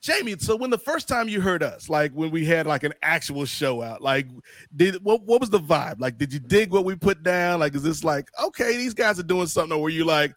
Jamie, 0.00 0.36
so 0.38 0.56
when 0.56 0.70
the 0.70 0.78
first 0.78 1.06
time 1.06 1.28
you 1.28 1.40
heard 1.42 1.62
us, 1.62 1.90
like 1.90 2.12
when 2.12 2.30
we 2.30 2.46
had 2.46 2.66
like 2.66 2.82
an 2.82 2.94
actual 3.02 3.44
show 3.44 3.82
out, 3.82 4.00
like 4.00 4.26
did 4.74 5.04
what 5.04 5.22
what 5.24 5.40
was 5.40 5.50
the 5.50 5.58
vibe? 5.58 5.96
Like, 5.98 6.16
did 6.16 6.32
you 6.32 6.38
dig 6.38 6.70
what 6.70 6.86
we 6.86 6.94
put 6.96 7.22
down? 7.22 7.60
Like, 7.60 7.74
is 7.74 7.82
this 7.82 8.04
like 8.04 8.28
okay, 8.42 8.74
these 8.78 8.94
guys 8.94 9.18
are 9.18 9.24
doing 9.24 9.48
something, 9.48 9.76
or 9.76 9.82
were 9.82 9.90
you 9.90 10.04
like, 10.06 10.32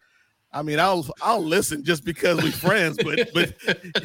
I 0.52 0.64
mean, 0.64 0.80
I'll 0.80 1.06
I'll 1.22 1.44
listen 1.44 1.84
just 1.84 2.04
because 2.04 2.42
we're 2.42 2.52
friends, 2.52 2.98
but 3.04 3.30
but 3.34 3.54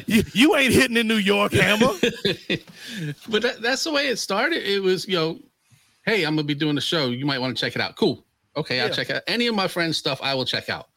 you, 0.07 0.23
you 0.33 0.55
ain't 0.55 0.73
hitting 0.73 0.95
in 0.97 1.07
New 1.07 1.15
York, 1.15 1.53
Hammer. 1.53 1.87
but 3.29 3.41
that, 3.41 3.57
that's 3.61 3.83
the 3.83 3.91
way 3.91 4.07
it 4.07 4.17
started. 4.19 4.61
It 4.63 4.81
was, 4.81 5.07
you 5.07 5.15
know, 5.15 5.39
hey, 6.05 6.23
I'm 6.23 6.35
gonna 6.35 6.43
be 6.45 6.53
doing 6.53 6.75
the 6.75 6.81
show. 6.81 7.07
You 7.09 7.25
might 7.25 7.39
want 7.39 7.57
to 7.57 7.59
check 7.59 7.75
it 7.75 7.81
out. 7.81 7.95
Cool. 7.95 8.23
Okay, 8.55 8.79
I'll 8.81 8.89
check 8.91 9.09
out 9.09 9.23
any 9.27 9.47
of 9.47 9.55
my 9.55 9.67
friends' 9.67 9.97
stuff. 9.97 10.19
I 10.21 10.33
will 10.35 10.45
check 10.45 10.69
out. 10.69 10.87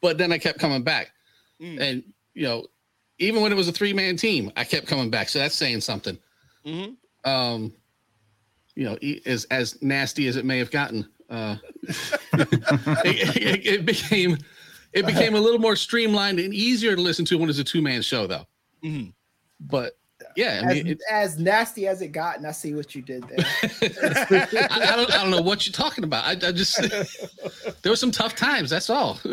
But 0.00 0.16
then 0.18 0.32
I 0.32 0.38
kept 0.38 0.58
coming 0.58 0.82
back, 0.82 1.10
Mm. 1.60 1.80
and 1.80 2.02
you 2.34 2.42
know, 2.44 2.66
even 3.18 3.42
when 3.42 3.52
it 3.52 3.54
was 3.56 3.68
a 3.68 3.72
three 3.72 3.92
man 3.92 4.16
team, 4.16 4.50
I 4.56 4.64
kept 4.64 4.86
coming 4.86 5.10
back. 5.10 5.28
So 5.28 5.38
that's 5.38 5.54
saying 5.54 5.80
something. 5.82 6.18
Mhm. 6.66 6.96
Um, 7.24 7.72
you 8.74 8.84
know, 8.84 8.96
as 9.26 9.44
as 9.46 9.80
nasty 9.82 10.26
as 10.28 10.36
it 10.36 10.44
may 10.44 10.58
have 10.58 10.70
gotten, 10.70 11.08
uh, 11.34 11.56
it, 13.04 13.36
it- 13.36 13.66
it 13.66 13.84
became 13.86 14.36
it 14.92 15.06
became 15.06 15.34
a 15.34 15.40
little 15.40 15.58
more 15.58 15.74
streamlined 15.76 16.38
and 16.38 16.54
easier 16.54 16.94
to 16.94 17.00
listen 17.02 17.24
to 17.26 17.36
when 17.36 17.48
it's 17.50 17.58
a 17.58 17.64
two 17.64 17.82
man 17.82 18.00
show, 18.02 18.26
though. 18.26 18.46
Mhm. 18.84 19.12
But 19.60 19.98
yeah, 20.36 20.62
I 20.64 20.68
As, 20.70 20.74
mean, 20.74 20.86
it, 20.88 20.98
as 21.10 21.38
nasty 21.38 21.86
as 21.88 22.00
it 22.00 22.08
got, 22.08 22.36
and 22.38 22.46
I 22.46 22.52
see 22.52 22.74
what 22.74 22.94
you 22.94 23.02
did 23.02 23.24
there. 23.28 23.38
I, 24.70 24.92
I 24.92 24.96
don't 24.96 25.12
I 25.12 25.18
don't 25.22 25.30
know 25.30 25.42
what 25.42 25.66
you're 25.66 25.72
talking 25.72 26.04
about. 26.04 26.24
I, 26.24 26.32
I 26.48 26.52
just 26.52 26.80
there 27.82 27.90
were 27.92 27.96
some 27.96 28.10
tough 28.12 28.34
times. 28.36 28.70
That's 28.70 28.88
all. 28.90 29.18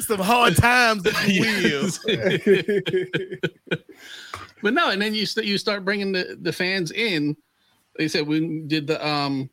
Some 0.00 0.20
hard 0.20 0.56
times, 0.56 1.02
if 1.06 1.28
you 1.28 1.42
will. 1.62 1.88
but 4.62 4.74
no, 4.74 4.90
and 4.90 5.00
then 5.00 5.14
you 5.14 5.26
st- 5.26 5.46
you 5.46 5.58
start 5.58 5.84
bringing 5.84 6.12
the 6.12 6.36
the 6.40 6.52
fans 6.52 6.90
in. 6.92 7.36
They 7.96 8.08
said 8.08 8.26
we 8.26 8.62
did 8.66 8.86
the 8.86 9.04
um 9.06 9.50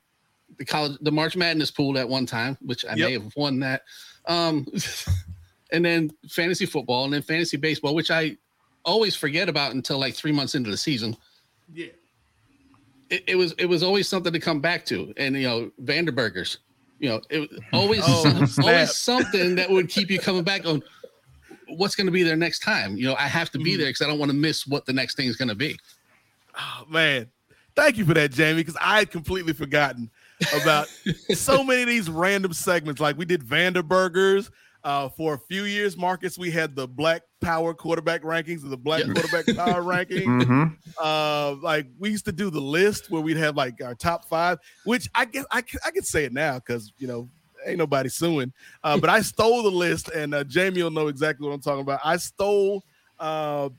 the 0.57 0.65
college 0.65 0.97
the 1.01 1.11
March 1.11 1.35
Madness 1.35 1.71
pool 1.71 1.97
at 1.97 2.07
one 2.07 2.25
time, 2.25 2.57
which 2.61 2.85
I 2.89 2.95
may 2.95 3.13
have 3.13 3.35
won 3.35 3.59
that. 3.61 3.83
Um, 4.25 4.67
and 5.71 5.83
then 5.85 6.11
fantasy 6.29 6.65
football, 6.65 7.05
and 7.05 7.13
then 7.13 7.21
fantasy 7.21 7.57
baseball, 7.57 7.95
which 7.95 8.11
I 8.11 8.37
always 8.83 9.15
forget 9.15 9.47
about 9.49 9.73
until 9.73 9.99
like 9.99 10.13
three 10.15 10.31
months 10.31 10.55
into 10.55 10.69
the 10.71 10.77
season. 10.77 11.15
Yeah. 11.73 11.87
It, 13.09 13.23
it 13.27 13.35
was 13.35 13.53
it 13.57 13.65
was 13.65 13.83
always 13.83 14.07
something 14.07 14.31
to 14.33 14.39
come 14.39 14.61
back 14.61 14.85
to, 14.87 15.13
and 15.17 15.35
you 15.35 15.43
know 15.43 15.71
Vanderburgers, 15.83 16.57
you 16.99 17.09
know 17.09 17.21
it 17.29 17.39
was 17.39 17.49
always 17.73 18.01
Oh, 18.05 18.45
snap. 18.45 18.65
always 18.67 18.95
something 18.95 19.55
that 19.55 19.69
would 19.69 19.89
keep 19.89 20.09
you 20.09 20.17
coming 20.19 20.43
back 20.43 20.65
on 20.65 20.81
what's 21.67 21.95
going 21.95 22.07
to 22.07 22.11
be 22.11 22.23
there 22.23 22.35
next 22.37 22.59
time. 22.59 22.95
You 22.95 23.05
know 23.05 23.15
I 23.15 23.27
have 23.27 23.49
to 23.51 23.59
be 23.59 23.75
there 23.75 23.87
because 23.87 24.01
I 24.01 24.07
don't 24.09 24.19
want 24.19 24.31
to 24.31 24.37
miss 24.37 24.65
what 24.65 24.85
the 24.85 24.93
next 24.93 25.15
thing 25.15 25.27
is 25.27 25.35
going 25.35 25.49
to 25.49 25.55
be. 25.55 25.77
Oh, 26.57 26.85
man, 26.89 27.27
thank 27.75 27.97
you 27.97 28.05
for 28.05 28.13
that, 28.13 28.31
Jamie, 28.31 28.61
because 28.61 28.77
I 28.79 28.99
had 28.99 29.11
completely 29.11 29.53
forgotten 29.53 30.09
about 30.62 30.88
so 31.34 31.63
many 31.63 31.82
of 31.84 31.88
these 31.88 32.10
random 32.10 32.54
segments. 32.54 33.01
Like 33.01 33.17
we 33.17 33.25
did 33.25 33.43
Vanderburgers. 33.43 34.49
Uh, 34.84 35.08
for 35.10 35.36
a 35.36 35.38
few 35.38 35.65
years, 35.65 35.95
Marcus, 35.95 36.39
we 36.39 36.49
had 36.49 36.75
the 36.75 36.88
Black 36.88 37.21
Power 37.39 37.71
quarterback 37.71 38.23
rankings 38.23 38.63
and 38.63 38.71
the 38.71 38.77
Black 38.77 39.04
quarterback 39.04 39.45
power 39.56 39.84
ranking. 39.84 40.27
Mhm. 40.27 40.75
Uh, 40.99 41.54
like 41.62 41.86
we 41.99 42.10
used 42.10 42.25
to 42.25 42.32
do 42.32 42.49
the 42.49 42.60
list 42.60 43.12
where 43.12 43.21
we'd 43.21 43.38
have 43.38 43.56
like 43.56 43.80
our 43.84 43.93
top 43.93 44.25
five, 44.25 44.58
which 44.86 45.08
I 45.13 45.25
guess 45.25 45.45
I 45.51 45.62
can, 45.62 45.80
I 45.86 45.91
can 45.91 46.01
say 46.01 46.25
it 46.25 46.34
now 46.34 46.56
because 46.56 46.91
you 46.97 47.06
know 47.08 47.30
ain't 47.67 47.77
nobody 47.77 48.10
suing. 48.10 48.51
Uh, 48.84 48.97
but 48.97 49.10
I 49.12 49.21
stole 49.34 49.62
the 49.62 49.69
list, 49.69 50.10
and 50.10 50.34
uh, 50.34 50.43
Jamie 50.45 50.82
will 50.82 50.89
know 50.89 51.10
exactly 51.10 51.47
what 51.47 51.54
I'm 51.54 51.62
talking 51.62 51.82
about. 51.82 51.99
I 52.04 52.17
stole 52.17 52.84
uh, 53.19 53.69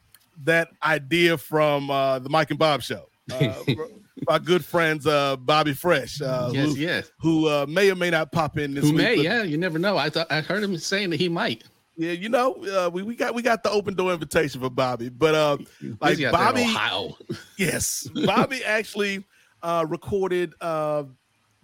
that 0.45 0.69
idea 0.85 1.37
from 1.37 1.91
uh, 1.91 2.21
the 2.21 2.29
Mike 2.29 2.51
and 2.51 2.59
Bob 2.61 2.81
show. 2.81 3.09
Uh, 3.41 3.55
my 4.29 4.39
good 4.39 4.65
friends, 4.65 5.07
uh, 5.07 5.37
Bobby 5.37 5.73
Fresh, 5.73 6.21
uh, 6.21 6.51
Yes, 6.53 6.69
who, 6.69 6.75
yes. 6.77 7.11
who 7.21 7.49
uh, 7.49 7.67
may 7.69 7.91
or 7.91 7.95
may 7.97 8.11
not 8.11 8.31
pop 8.33 8.59
in 8.59 8.75
this 8.75 8.85
Who 8.85 8.91
week. 8.91 8.99
may? 8.99 9.17
but- 9.17 9.25
Yeah, 9.25 9.43
you 9.43 9.57
never 9.59 9.79
know. 9.79 9.97
I 9.97 10.11
thought 10.11 10.27
I 10.31 10.41
heard 10.41 10.63
him 10.63 10.77
saying 10.79 11.11
that 11.11 11.21
he 11.21 11.29
might. 11.29 11.65
yeah, 11.97 12.13
you 12.13 12.29
know, 12.29 12.55
uh, 12.67 12.91
we, 12.93 13.03
we 13.03 13.15
got 13.17 13.35
we 13.35 13.43
got 13.43 13.63
the 13.63 13.71
open 13.71 13.95
door 13.95 14.13
invitation 14.13 14.61
for 14.61 14.71
Bobby, 14.71 15.09
but 15.09 15.35
uh, 15.35 15.57
like 16.01 16.13
Busy 16.13 16.27
out 16.27 16.33
there 16.33 16.41
in 16.41 16.47
Bobby, 16.55 16.63
Ohio. 16.63 17.17
yes, 17.59 18.09
Bobby 18.25 18.65
actually 18.65 19.25
uh, 19.63 19.85
recorded 19.89 20.55
uh, 20.61 21.05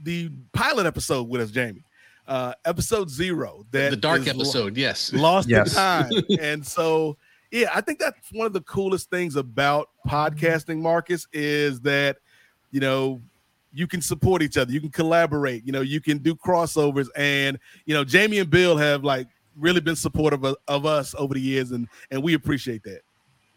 the 0.01 0.31
pilot 0.53 0.87
episode 0.87 1.29
with 1.29 1.41
us, 1.41 1.51
Jamie, 1.51 1.83
uh, 2.27 2.53
episode 2.65 3.09
zero, 3.11 3.65
that 3.71 3.91
the 3.91 3.97
dark 3.97 4.21
is 4.21 4.27
lo- 4.27 4.33
episode. 4.43 4.77
Yes. 4.77 5.13
lost 5.13 5.49
Yes. 5.49 5.69
in 5.71 5.75
time, 5.75 6.11
and 6.41 6.67
so 6.67 7.17
yeah, 7.51 7.71
I 7.75 7.81
think 7.81 7.99
that's 7.99 8.33
one 8.33 8.47
of 8.47 8.53
the 8.53 8.61
coolest 8.63 9.11
things 9.11 9.37
about 9.37 9.89
podcasting, 10.07 10.81
Marcus, 10.81 11.27
is 11.33 11.81
that 11.81 12.19
you 12.71 12.81
know 12.81 13.21
you 13.73 13.87
can 13.87 14.01
support 14.01 14.43
each 14.43 14.57
other, 14.57 14.73
you 14.73 14.81
can 14.81 14.91
collaborate, 14.91 15.65
you 15.67 15.73
know, 15.73 15.81
you 15.81 16.01
can 16.01 16.19
do 16.19 16.35
crossovers, 16.35 17.09
and 17.17 17.59
you 17.87 17.95
know, 17.95 18.05
Jamie 18.05 18.39
and 18.39 18.51
Bill 18.51 18.77
have 18.77 19.05
like 19.05 19.29
really 19.57 19.81
been 19.81 19.97
supportive 19.97 20.45
of, 20.45 20.57
of 20.69 20.87
us 20.87 21.15
over 21.19 21.35
the 21.35 21.41
years, 21.41 21.71
and 21.71 21.89
and 22.11 22.23
we 22.23 22.35
appreciate 22.35 22.83
that. 22.85 23.01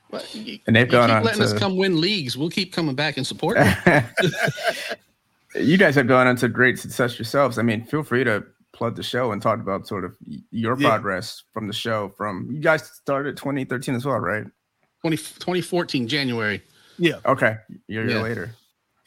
But 0.10 0.34
you, 0.36 0.60
And 0.67 0.75
they've 0.75 0.86
you 0.88 0.91
gone 0.91 1.10
keep 1.10 1.17
on 1.17 1.23
letting 1.23 1.41
us 1.41 1.54
come 1.54 1.77
win 1.77 1.99
leagues. 1.99 2.38
We'll 2.38 2.49
keep 2.49 2.73
coming 2.73 2.95
back 2.95 3.17
and 3.17 3.25
support. 3.25 3.58
you 5.56 5.77
guys 5.77 5.95
have 5.95 6.08
gone 6.08 6.27
on 6.27 6.36
to 6.38 6.49
great 6.49 6.77
success 6.80 7.17
yourselves. 7.17 7.58
I 7.58 7.62
mean, 7.62 7.86
feel 7.86 8.04
free 8.04 8.25
to 8.25 8.43
plug 8.81 8.95
the 8.95 9.03
show 9.03 9.31
and 9.31 9.43
talk 9.43 9.59
about 9.59 9.85
sort 9.87 10.03
of 10.03 10.15
your 10.49 10.75
Yeah. 10.79 10.89
progress 10.89 11.43
from 11.53 11.67
the 11.67 11.73
show. 11.73 12.11
From 12.17 12.49
you 12.51 12.59
guys 12.59 12.81
started 12.83 13.37
2013 13.37 13.93
as 13.93 14.05
well, 14.07 14.17
right? 14.17 14.43
20, 15.01 15.17
2014 15.17 16.07
January. 16.07 16.63
Yeah. 16.97 17.19
Okay, 17.23 17.57
you're 17.87 18.05
Yeah. 18.05 18.15
year 18.15 18.23
later. 18.23 18.55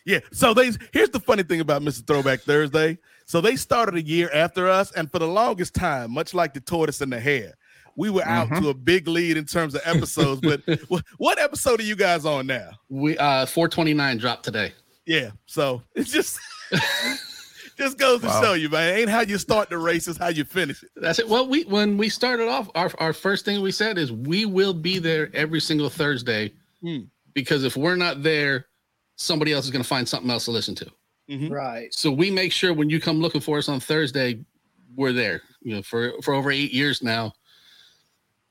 Yeah. 0.07 0.21
So 0.33 0.55
they 0.55 0.71
here's 0.93 1.11
the 1.11 1.19
funny 1.19 1.43
thing 1.43 1.59
about 1.59 1.83
Mr. 1.83 2.07
Throwback 2.07 2.43
Thursday. 2.43 2.99
So 3.27 3.41
they 3.41 3.57
started 3.57 3.97
a 3.97 4.03
year 4.03 4.31
after 4.33 4.69
us, 4.69 4.93
and 4.93 5.11
for 5.11 5.19
the 5.19 5.27
longest 5.27 5.75
time, 5.75 6.13
much 6.13 6.35
like 6.35 6.55
the 6.55 6.61
tortoise 6.61 7.01
and 7.01 7.13
the 7.13 7.19
hare, 7.19 7.55
we 7.97 8.11
were 8.11 8.25
out 8.25 8.49
Mhm. 8.51 8.61
to 8.63 8.69
a 8.69 8.75
big 8.75 9.09
lead 9.09 9.37
in 9.37 9.45
terms 9.45 9.75
of 9.75 9.81
episodes. 9.85 10.41
but 10.41 10.61
wh- 10.89 11.03
what 11.21 11.41
episode 11.41 11.81
are 11.81 11.85
you 11.85 11.97
guys 11.97 12.25
on 12.25 12.47
now? 12.47 12.71
We 12.89 13.19
uh 13.19 13.47
429 13.47 14.19
dropped 14.19 14.45
today. 14.45 14.73
Yeah. 15.05 15.31
So 15.47 15.83
it's 15.97 16.13
just 16.13 16.39
just 17.77 17.99
goes 17.99 18.21
to 18.23 18.29
show 18.29 18.55
you, 18.55 18.69
man. 18.69 18.99
Ain't 18.99 19.09
how 19.11 19.21
you 19.21 19.39
start 19.39 19.71
the 19.71 19.79
race, 19.79 20.07
is 20.09 20.17
how 20.17 20.29
you 20.29 20.45
finish 20.45 20.83
it. 20.83 20.91
That's 20.97 21.19
it. 21.19 21.29
Well, 21.29 21.49
we 21.49 21.65
when 21.65 21.97
we 21.97 22.09
started 22.09 22.49
off, 22.49 22.71
our, 22.75 22.91
our 22.99 23.13
first 23.13 23.45
thing 23.45 23.61
we 23.63 23.73
said 23.73 23.99
is 23.99 24.13
we 24.13 24.45
will 24.45 24.75
be 24.75 24.99
there 24.99 25.31
every 25.35 25.61
single 25.61 25.89
Thursday 25.91 26.53
Hmm. 26.83 27.01
because 27.35 27.65
if 27.65 27.77
we're 27.77 27.97
not 27.97 28.23
there, 28.23 28.67
somebody 29.17 29.53
else 29.53 29.65
is 29.65 29.71
going 29.71 29.83
to 29.83 29.89
find 29.89 30.09
something 30.09 30.31
else 30.31 30.45
to 30.47 30.51
listen 30.51 30.75
to. 30.77 30.91
Right. 31.51 31.93
So 31.95 32.11
we 32.11 32.31
make 32.31 32.53
sure 32.53 32.75
when 32.75 32.91
you 32.91 33.01
come 33.01 33.21
looking 33.21 33.41
for 33.41 33.57
us 33.57 33.69
on 33.69 33.81
Thursday, 33.81 34.45
we're 34.95 35.13
there. 35.13 35.41
You 35.63 35.77
know, 35.77 35.83
for 35.83 36.13
for 36.23 36.35
over 36.35 36.51
eight 36.51 36.73
years 36.73 37.03
now. 37.03 37.33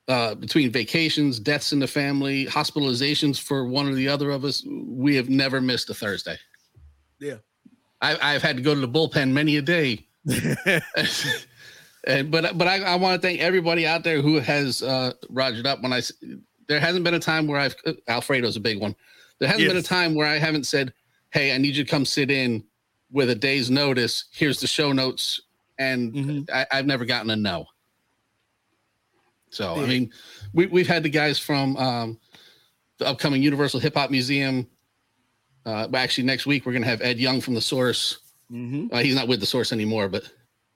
Uh, 0.06 0.34
between 0.34 0.70
vacations, 0.70 1.38
deaths 1.40 1.72
in 1.72 1.78
the 1.78 1.86
family, 1.86 2.44
hospitalizations 2.44 3.40
for 3.40 3.64
one 3.64 3.88
or 3.88 3.94
the 3.94 4.06
other 4.06 4.30
of 4.32 4.44
us, 4.44 4.62
we 4.86 5.16
have 5.16 5.30
never 5.30 5.62
missed 5.62 5.88
a 5.88 5.94
Thursday. 5.94 6.36
Yeah. 7.18 7.36
I, 8.00 8.34
I've 8.34 8.42
had 8.42 8.56
to 8.56 8.62
go 8.62 8.74
to 8.74 8.80
the 8.80 8.88
bullpen 8.88 9.30
many 9.32 9.56
a 9.56 9.62
day 9.62 10.06
and 12.06 12.30
but 12.30 12.56
but 12.58 12.68
I, 12.68 12.82
I 12.82 12.94
want 12.96 13.20
to 13.20 13.26
thank 13.26 13.40
everybody 13.40 13.86
out 13.86 14.04
there 14.04 14.20
who 14.20 14.36
has 14.40 14.82
uh 14.82 15.12
rogered 15.30 15.66
up 15.66 15.82
when 15.82 15.92
I. 15.92 16.02
there 16.68 16.80
hasn't 16.80 17.04
been 17.04 17.14
a 17.14 17.20
time 17.20 17.46
where 17.46 17.60
I've 17.60 17.74
Alfredo's 18.08 18.56
a 18.56 18.60
big 18.60 18.80
one. 18.80 18.94
There 19.38 19.48
hasn't 19.48 19.68
been 19.68 19.76
a 19.76 19.82
time 19.82 20.14
where 20.14 20.26
I 20.26 20.38
haven't 20.38 20.64
said, 20.66 20.92
"Hey, 21.30 21.54
I 21.54 21.58
need 21.58 21.76
you 21.76 21.84
to 21.84 21.90
come 21.90 22.04
sit 22.04 22.30
in 22.30 22.64
with 23.10 23.30
a 23.30 23.34
day's 23.34 23.70
notice. 23.70 24.24
Here's 24.32 24.60
the 24.60 24.66
show 24.66 24.92
notes," 24.92 25.40
and 25.78 26.12
Mhm. 26.12 26.50
I, 26.50 26.66
I've 26.72 26.86
never 26.86 27.04
gotten 27.04 27.30
a 27.30 27.36
no. 27.36 27.66
So 29.50 29.74
I 29.76 29.86
mean, 29.86 30.10
we 30.52 30.66
we've 30.66 30.88
had 30.88 31.02
the 31.02 31.10
guys 31.10 31.38
from 31.38 31.76
um, 31.76 32.18
the 32.98 33.06
upcoming 33.06 33.42
Universal 33.42 33.80
Hip 33.80 33.94
Hop 33.94 34.10
Museum. 34.10 34.66
Uh, 35.66 35.86
but 35.88 35.98
actually, 35.98 36.24
next 36.24 36.46
week 36.46 36.66
we're 36.66 36.72
gonna 36.72 36.86
have 36.86 37.00
Ed 37.02 37.18
Young 37.18 37.40
from 37.40 37.54
the 37.54 37.60
Source. 37.60 38.18
Mhm. 38.52 38.92
Uh, 38.92 38.98
he's 38.98 39.14
not 39.14 39.28
with 39.28 39.40
the 39.40 39.46
Source 39.46 39.72
anymore, 39.72 40.08
but 40.08 40.24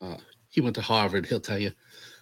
uh, 0.00 0.16
he 0.48 0.60
went 0.60 0.74
to 0.76 0.82
Harvard. 0.82 1.26
He'll 1.26 1.40
tell 1.40 1.58
you. 1.58 1.72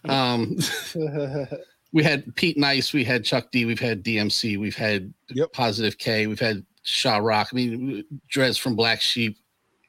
Um, 0.08 0.56
we 1.92 2.02
had 2.02 2.34
Pete 2.36 2.58
Nice, 2.58 2.92
we 2.92 3.04
had 3.04 3.24
Chuck 3.24 3.50
D, 3.50 3.64
we've 3.64 3.80
had 3.80 4.02
DMC, 4.04 4.58
we've 4.58 4.76
had 4.76 5.12
Yep. 5.30 5.52
Positive 5.52 5.98
K, 5.98 6.26
we've 6.26 6.40
had 6.40 6.64
Sha-Rock. 6.82 7.48
I 7.52 7.56
mean, 7.56 8.04
Drez 8.32 8.58
from 8.58 8.76
Black 8.76 9.00
Sheep, 9.00 9.38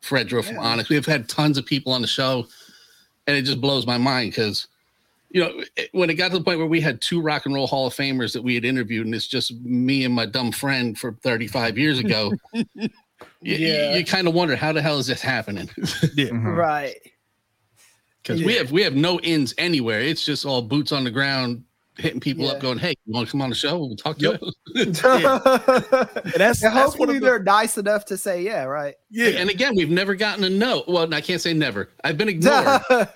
Fredro 0.03 0.43
from 0.43 0.55
Yeah. 0.55 0.61
Onyx. 0.61 0.89
We've 0.89 1.05
had 1.05 1.27
tons 1.29 1.57
of 1.57 1.65
people 1.65 1.91
on 1.93 2.01
the 2.01 2.07
show, 2.07 2.47
and 3.27 3.35
it 3.35 3.43
just 3.43 3.61
blows 3.61 3.85
my 3.85 3.97
mind 3.97 4.31
because, 4.31 4.67
you 5.29 5.41
know, 5.41 5.63
when 5.91 6.09
it 6.09 6.13
got 6.15 6.31
to 6.31 6.37
the 6.37 6.43
point 6.43 6.57
where 6.57 6.67
we 6.67 6.79
had 6.81 7.01
two 7.01 7.21
Rock 7.21 7.45
and 7.45 7.53
Roll 7.53 7.67
Hall 7.67 7.87
of 7.87 7.93
Famers 7.93 8.31
that 8.33 8.41
we 8.41 8.55
had 8.55 8.63
interviewed, 8.65 9.05
and 9.05 9.13
it's 9.15 9.27
just 9.27 9.53
me 9.61 10.05
and 10.05 10.13
my 10.13 10.25
dumb 10.25 10.51
friend 10.51 10.97
from 10.97 11.15
35 11.17 11.77
years 11.77 11.99
ago. 11.99 12.33
you, 12.53 12.89
Yeah. 13.41 14.01
kind 14.03 14.27
of 14.27 14.33
wonder 14.33 14.55
how 14.55 14.71
the 14.71 14.81
hell 14.81 14.99
is 14.99 15.07
this 15.07 15.21
happening? 15.21 15.69
Yeah. 16.15 16.29
Mhm. 16.29 16.55
Right. 16.55 16.95
because 18.23 18.43
we 18.43 18.53
have 18.55 18.71
we 18.71 18.81
have 18.83 18.95
no 18.95 19.17
ends 19.23 19.53
anywhere. 19.57 19.99
It's 20.01 20.25
just 20.25 20.45
all 20.45 20.61
boots 20.61 20.91
on 20.91 21.03
the 21.03 21.11
ground, 21.11 21.63
hitting 21.97 22.19
people 22.19 22.45
Yeah. 22.45 22.51
up, 22.51 22.59
going, 22.59 22.77
"Hey, 22.77 22.93
you 23.05 23.13
want 23.13 23.27
to 23.27 23.31
come 23.31 23.41
on 23.41 23.49
the 23.49 23.55
show? 23.55 23.77
We'll 23.77 23.95
talk 23.95 24.17
to 24.19 24.31
Yep. 24.31 24.41
you." 24.41 24.51
And 24.85 24.95
that's, 24.95 25.03
And 25.03 26.35
that's 26.35 26.61
one 26.61 26.71
hopefully 26.73 27.15
of 27.17 27.21
they're 27.23 27.39
the, 27.39 27.43
nice 27.45 27.77
enough 27.77 28.05
to 28.05 28.17
say 28.17 28.41
yeah, 28.43 28.63
right. 28.63 28.95
yeah. 29.09 29.29
And 29.29 29.49
again, 29.49 29.75
we've 29.75 29.89
never 29.89 30.13
gotten 30.15 30.43
a 30.43 30.49
no. 30.49 30.83
Well, 30.87 31.11
I 31.13 31.21
can't 31.21 31.41
say 31.41 31.53
never. 31.53 31.89
I've 32.03 32.17
been 32.17 32.29
ignored. 32.35 32.81
uh, 32.89 33.07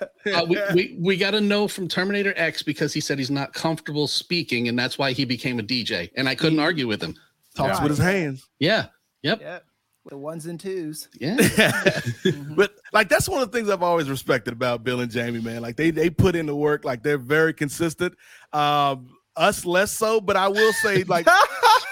we, 0.48 0.58
we 0.74 0.96
we 1.00 1.16
got 1.16 1.34
a 1.34 1.40
no 1.40 1.68
from 1.68 1.88
Terminator 1.88 2.32
X 2.36 2.62
because 2.62 2.92
he 2.92 3.00
said 3.00 3.18
he's 3.18 3.30
not 3.30 3.52
comfortable 3.52 4.06
speaking, 4.06 4.68
and 4.68 4.78
that's 4.78 4.98
why 4.98 5.12
he 5.12 5.24
became 5.24 5.58
a 5.58 5.62
DJ. 5.62 6.10
And 6.16 6.28
I 6.28 6.34
couldn't 6.34 6.58
argue 6.58 6.86
with 6.88 7.02
him. 7.02 7.14
Talks 7.54 7.78
Yeah. 7.78 7.82
with 7.82 7.90
his 7.90 7.98
hands. 7.98 8.48
Yeah. 8.58 8.86
Yep. 9.22 9.40
Yep. 9.40 9.64
The 10.10 10.16
ones 10.18 10.46
and 10.46 10.58
twos. 10.58 11.08
Yeah. 11.18 11.36
but 12.56 12.74
like 12.92 13.08
that's 13.08 13.28
one 13.28 13.40
of 13.40 13.50
the 13.50 13.56
things 13.56 13.70
I've 13.70 13.84
always 13.84 14.10
respected 14.10 14.52
about 14.52 14.82
Bill 14.82 15.00
and 15.00 15.10
Jamie, 15.10 15.40
man. 15.40 15.62
Like 15.62 15.76
they 15.76 15.90
they 15.92 16.10
put 16.10 16.34
in 16.34 16.46
the 16.46 16.56
work, 16.56 16.84
like 16.84 17.02
they're 17.02 17.18
very 17.18 17.54
consistent. 17.54 18.14
Um, 18.52 19.08
us 19.36 19.64
less 19.64 19.92
so, 19.92 20.20
but 20.20 20.36
I 20.36 20.48
will 20.48 20.72
say, 20.74 21.04
like 21.04 21.26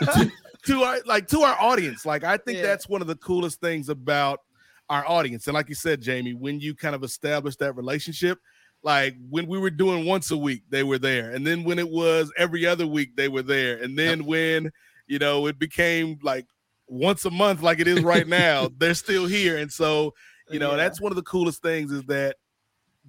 to, 0.03 0.33
to 0.67 0.83
our 0.83 0.99
like 1.07 1.29
to 1.29 1.43
our 1.43 1.57
audience, 1.61 2.05
like 2.05 2.25
I 2.25 2.37
think 2.37 2.59
Yeah. 2.59 2.65
that's 2.65 2.89
one 2.89 3.01
of 3.01 3.07
the 3.07 3.15
coolest 3.17 3.61
things 3.61 3.89
about 3.89 4.41
our 4.89 5.07
audience. 5.09 5.47
And 5.47 5.55
like 5.55 5.69
you 5.69 5.77
said, 5.77 6.01
Jamie, 6.03 6.35
when 6.35 6.59
you 6.59 6.75
kind 6.75 6.97
of 6.97 7.05
establish 7.05 7.55
that 7.57 7.77
relationship, 7.77 8.39
like 8.83 9.15
when 9.29 9.47
we 9.47 9.57
were 9.59 9.71
doing 9.71 10.05
once 10.05 10.33
a 10.33 10.37
week, 10.37 10.65
they 10.69 10.83
were 10.83 10.99
there, 10.99 11.31
and 11.31 11.47
then 11.47 11.63
when 11.63 11.79
it 11.79 11.89
was 11.89 12.33
every 12.37 12.67
other 12.67 12.87
week, 12.89 13.15
they 13.15 13.29
were 13.29 13.43
there, 13.43 13.81
and 13.83 13.97
then 13.97 14.25
when 14.25 14.73
you 15.07 15.21
know 15.21 15.47
it 15.47 15.61
became 15.61 16.19
like 16.23 16.47
once 16.91 17.25
a 17.25 17.31
month, 17.31 17.63
like 17.63 17.79
it 17.81 17.87
is 17.89 18.03
right 18.03 18.27
now, 18.43 18.69
they're 18.79 18.95
still 18.95 19.27
here, 19.27 19.57
and 19.59 19.71
so 19.73 20.13
you 20.51 20.59
know 20.59 20.73
Yeah. 20.73 20.77
that's 20.79 21.01
one 21.01 21.13
of 21.13 21.17
the 21.17 21.23
coolest 21.23 21.63
things 21.63 21.93
is 21.93 22.03
that 22.05 22.37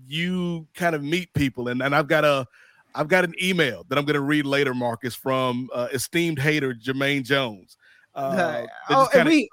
you 0.07 0.67
kind 0.75 0.95
of 0.95 1.03
meet 1.03 1.33
people, 1.33 1.67
and 1.67 1.81
and 1.81 1.95
I've 1.95 2.07
got 2.07 2.23
a 2.23 2.45
I've 2.93 3.07
got 3.07 3.23
an 3.23 3.33
email 3.41 3.85
that 3.89 3.97
I'm 3.97 4.05
going 4.05 4.15
to 4.15 4.21
read 4.21 4.45
later, 4.45 4.73
Marcus, 4.73 5.15
from 5.15 5.69
uh, 5.73 5.87
esteemed 5.93 6.37
hater 6.39 6.73
Jermaine 6.73 7.23
Jones. 7.23 7.77
Uh, 8.13 8.65
oh, 8.89 9.03
and 9.03 9.11
kinda- 9.11 9.29
we 9.29 9.49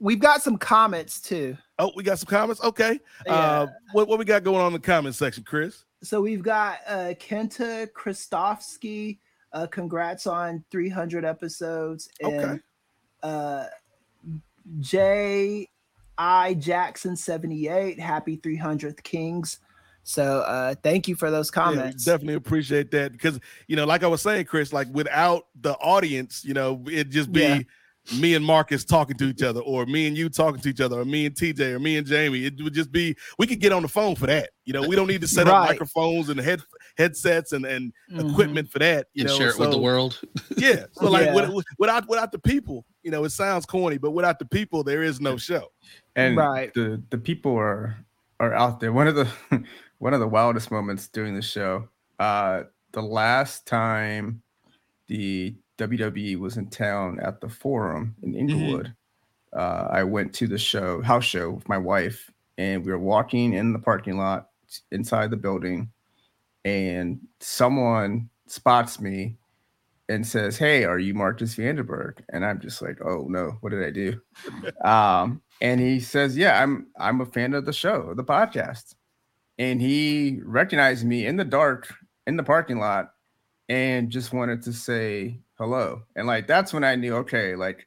we've 0.00 0.20
got 0.20 0.42
some 0.42 0.56
comments 0.56 1.20
too. 1.20 1.56
oh, 1.80 1.90
we 1.96 2.02
got 2.04 2.18
some 2.18 2.28
comments. 2.28 2.62
Okay, 2.62 2.98
Yeah. 3.26 3.32
uh, 3.34 3.66
what 3.92 4.08
what 4.08 4.18
we 4.18 4.24
got 4.24 4.44
going 4.44 4.60
on 4.60 4.68
in 4.68 4.72
the 4.74 4.78
comment 4.78 5.14
section, 5.14 5.44
Kris? 5.44 5.84
So 6.02 6.20
we've 6.20 6.42
got 6.42 6.78
uh 6.86 7.14
Kenta 7.20 7.88
Kristofsky. 7.92 9.18
Uh, 9.52 9.66
congrats 9.66 10.26
on 10.26 10.62
300 10.70 11.24
episodes. 11.24 12.08
And, 12.20 12.34
Okay. 12.34 12.60
Uh, 13.22 13.64
J. 14.80 15.68
I. 16.16 16.54
Jackson 16.54 17.16
78. 17.16 17.98
Happy 18.00 18.36
300th 18.36 19.02
Kings. 19.02 19.58
So 20.02 20.40
uh, 20.40 20.74
thank 20.82 21.06
you 21.06 21.14
for 21.14 21.30
those 21.30 21.50
Yeah, 21.54 21.62
comments. 21.62 22.04
definitely 22.04 22.34
appreciate 22.34 22.90
that 22.92 23.12
because 23.12 23.38
you 23.66 23.76
know, 23.76 23.84
like 23.84 24.02
I 24.02 24.06
was 24.06 24.22
saying, 24.22 24.46
Kris, 24.46 24.72
like 24.72 24.88
without 24.90 25.46
the 25.60 25.74
audience, 25.74 26.44
you 26.44 26.54
know, 26.54 26.82
it'd 26.86 27.10
just 27.10 27.30
be 27.30 27.40
Yeah. 27.42 27.58
me 28.18 28.34
and 28.34 28.42
Marcus 28.42 28.86
talking 28.86 29.18
to 29.18 29.26
each 29.26 29.42
other, 29.42 29.60
or 29.60 29.84
me 29.84 30.06
and 30.06 30.16
you 30.16 30.30
talking 30.30 30.62
to 30.62 30.68
each 30.70 30.80
other, 30.80 30.98
or 30.98 31.04
me 31.04 31.26
and 31.26 31.34
TJ, 31.34 31.72
or 31.72 31.78
me 31.78 31.98
and 31.98 32.06
Jamie. 32.06 32.46
It 32.46 32.54
would 32.62 32.72
just 32.72 32.90
be 32.90 33.16
we 33.38 33.46
could 33.46 33.60
get 33.60 33.70
on 33.70 33.82
the 33.82 33.88
phone 33.88 34.14
for 34.14 34.26
that. 34.26 34.48
You 34.64 34.72
know, 34.72 34.88
we 34.88 34.96
don't 34.96 35.08
need 35.08 35.20
to 35.20 35.28
set 35.28 35.46
up 35.46 35.62
microphones 35.62 36.30
and 36.30 36.40
head 36.40 36.62
headsets 36.98 37.52
and 37.52 37.64
and 37.64 37.92
Mhm. 38.12 38.30
equipment 38.32 38.68
for 38.70 38.80
that. 38.80 39.06
You 39.14 39.22
and 39.22 39.28
know, 39.30 39.38
share 39.38 39.48
it 39.50 39.58
with 39.58 39.70
the 39.70 39.78
world. 39.78 40.20
Yeah. 40.56 40.86
So 40.92 41.10
like 41.10 41.26
Yeah. 41.26 41.34
with- 41.34 41.64
without 41.78 42.08
without 42.08 42.32
the 42.32 42.38
people, 42.38 42.84
you 43.02 43.10
know, 43.10 43.24
it 43.24 43.30
sounds 43.30 43.64
corny, 43.64 43.96
but 43.98 44.10
without 44.10 44.38
the 44.38 44.44
people, 44.44 44.82
there 44.84 45.02
is 45.02 45.20
no 45.20 45.36
show. 45.36 45.70
and 46.16 46.36
Right. 46.36 46.74
the 46.74 47.00
the 47.10 47.18
people 47.18 47.56
are 47.56 47.96
are 48.40 48.52
out 48.54 48.80
there. 48.80 48.92
One 48.92 49.06
of 49.08 49.14
the 49.14 49.28
one 49.98 50.12
of 50.14 50.20
the 50.20 50.28
wildest 50.28 50.70
moments 50.70 51.08
during 51.08 51.34
the 51.34 51.42
show. 51.42 51.88
Uh, 52.18 52.64
the 52.92 53.02
last 53.02 53.66
time 53.66 54.42
the 55.06 55.54
WWE 55.78 56.36
was 56.36 56.56
in 56.56 56.66
town 56.68 57.18
at 57.20 57.40
the 57.40 57.48
Forum 57.48 58.14
in 58.22 58.34
Inglewood, 58.34 58.92
uh, 59.52 59.86
I 59.90 60.02
went 60.02 60.34
to 60.34 60.46
the 60.48 60.58
show 60.58 61.00
house 61.02 61.24
show 61.24 61.50
with 61.50 61.68
my 61.68 61.78
wife, 61.78 62.30
and 62.58 62.84
we 62.84 62.90
were 62.90 62.98
walking 62.98 63.52
in 63.54 63.72
the 63.72 63.78
parking 63.78 64.16
lot 64.18 64.50
inside 64.90 65.30
the 65.30 65.36
building, 65.36 65.90
and 66.68 67.20
someone 67.40 68.28
spots 68.46 69.00
me 69.00 69.36
and 70.08 70.26
says, 70.26 70.56
"Hey, 70.56 70.84
are 70.84 70.98
you 70.98 71.14
Marcus 71.14 71.54
Vanderberg?" 71.54 72.20
And 72.30 72.44
I'm 72.44 72.60
just 72.60 72.82
like, 72.82 72.98
"Oh 73.04 73.26
no, 73.28 73.56
what 73.60 73.70
did 73.70 73.84
I 73.84 73.90
do?" 73.90 74.20
um, 74.84 75.42
and 75.60 75.80
he 75.80 76.00
says, 76.00 76.36
"Yeah, 76.36 76.62
I'm 76.62 76.86
I'm 76.98 77.20
a 77.20 77.26
fan 77.26 77.54
of 77.54 77.64
the 77.64 77.72
show, 77.72 78.14
the 78.14 78.24
podcast." 78.24 78.94
And 79.58 79.80
he 79.80 80.40
recognized 80.44 81.04
me 81.04 81.26
in 81.26 81.36
the 81.36 81.44
dark 81.44 81.92
in 82.26 82.36
the 82.36 82.44
parking 82.44 82.78
lot, 82.78 83.12
and 83.68 84.10
just 84.10 84.32
wanted 84.32 84.62
to 84.62 84.72
say 84.72 85.40
hello. 85.58 86.02
And 86.16 86.26
like 86.26 86.46
that's 86.46 86.72
when 86.72 86.84
I 86.84 86.94
knew, 86.94 87.16
okay, 87.16 87.56
like 87.56 87.86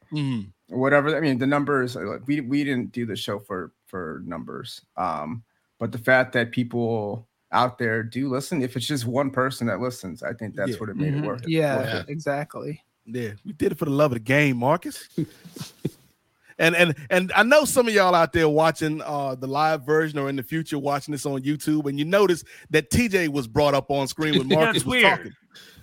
whatever. 0.68 1.16
I 1.16 1.20
mean, 1.20 1.38
the 1.38 1.46
numbers. 1.46 1.96
Like, 1.96 2.26
we 2.26 2.40
we 2.40 2.64
didn't 2.64 2.92
do 2.92 3.06
the 3.06 3.16
show 3.16 3.38
for 3.38 3.72
for 3.86 4.22
numbers, 4.24 4.80
um, 4.96 5.42
but 5.78 5.92
the 5.92 5.98
fact 5.98 6.32
that 6.32 6.52
people 6.52 7.28
out 7.52 7.78
there 7.78 8.02
do 8.02 8.28
listen, 8.28 8.62
if 8.62 8.76
it's 8.76 8.86
just 8.86 9.06
one 9.06 9.30
person 9.30 9.66
that 9.68 9.80
listens, 9.80 10.22
I 10.22 10.32
think 10.32 10.54
that's 10.56 10.72
Yeah. 10.72 10.76
what 10.78 10.88
it 10.88 10.96
made 10.96 11.12
Mhm. 11.14 11.18
it 11.22 11.26
worth 11.26 11.42
it. 11.42 11.48
Yeah, 11.50 11.76
worth 11.76 12.08
it. 12.08 12.12
exactly. 12.12 12.82
Yeah, 13.04 13.30
we 13.44 13.52
did 13.52 13.72
it 13.72 13.78
for 13.78 13.84
the 13.84 13.90
love 13.90 14.12
of 14.12 14.16
the 14.16 14.20
game, 14.20 14.56
Marcus. 14.58 15.08
and 16.58 16.76
and 16.76 16.94
and 17.10 17.32
I 17.34 17.42
know 17.42 17.64
some 17.64 17.88
of 17.88 17.94
y'all 17.94 18.14
out 18.14 18.32
there 18.32 18.48
watching 18.48 19.00
uh 19.02 19.34
the 19.34 19.46
live 19.46 19.84
version 19.84 20.18
or 20.18 20.28
in 20.28 20.36
the 20.36 20.42
future 20.42 20.78
watching 20.78 21.12
this 21.12 21.26
on 21.26 21.42
YouTube, 21.42 21.86
and 21.88 21.98
you 21.98 22.04
notice 22.04 22.44
that 22.70 22.90
TJ 22.90 23.28
was 23.28 23.46
brought 23.48 23.74
up 23.74 23.90
on 23.90 24.06
screen 24.06 24.38
when 24.38 24.48
Marcus 24.60 24.76
it's 24.78 24.84
was 24.84 24.92
weird. 24.92 25.16
talking. 25.18 25.32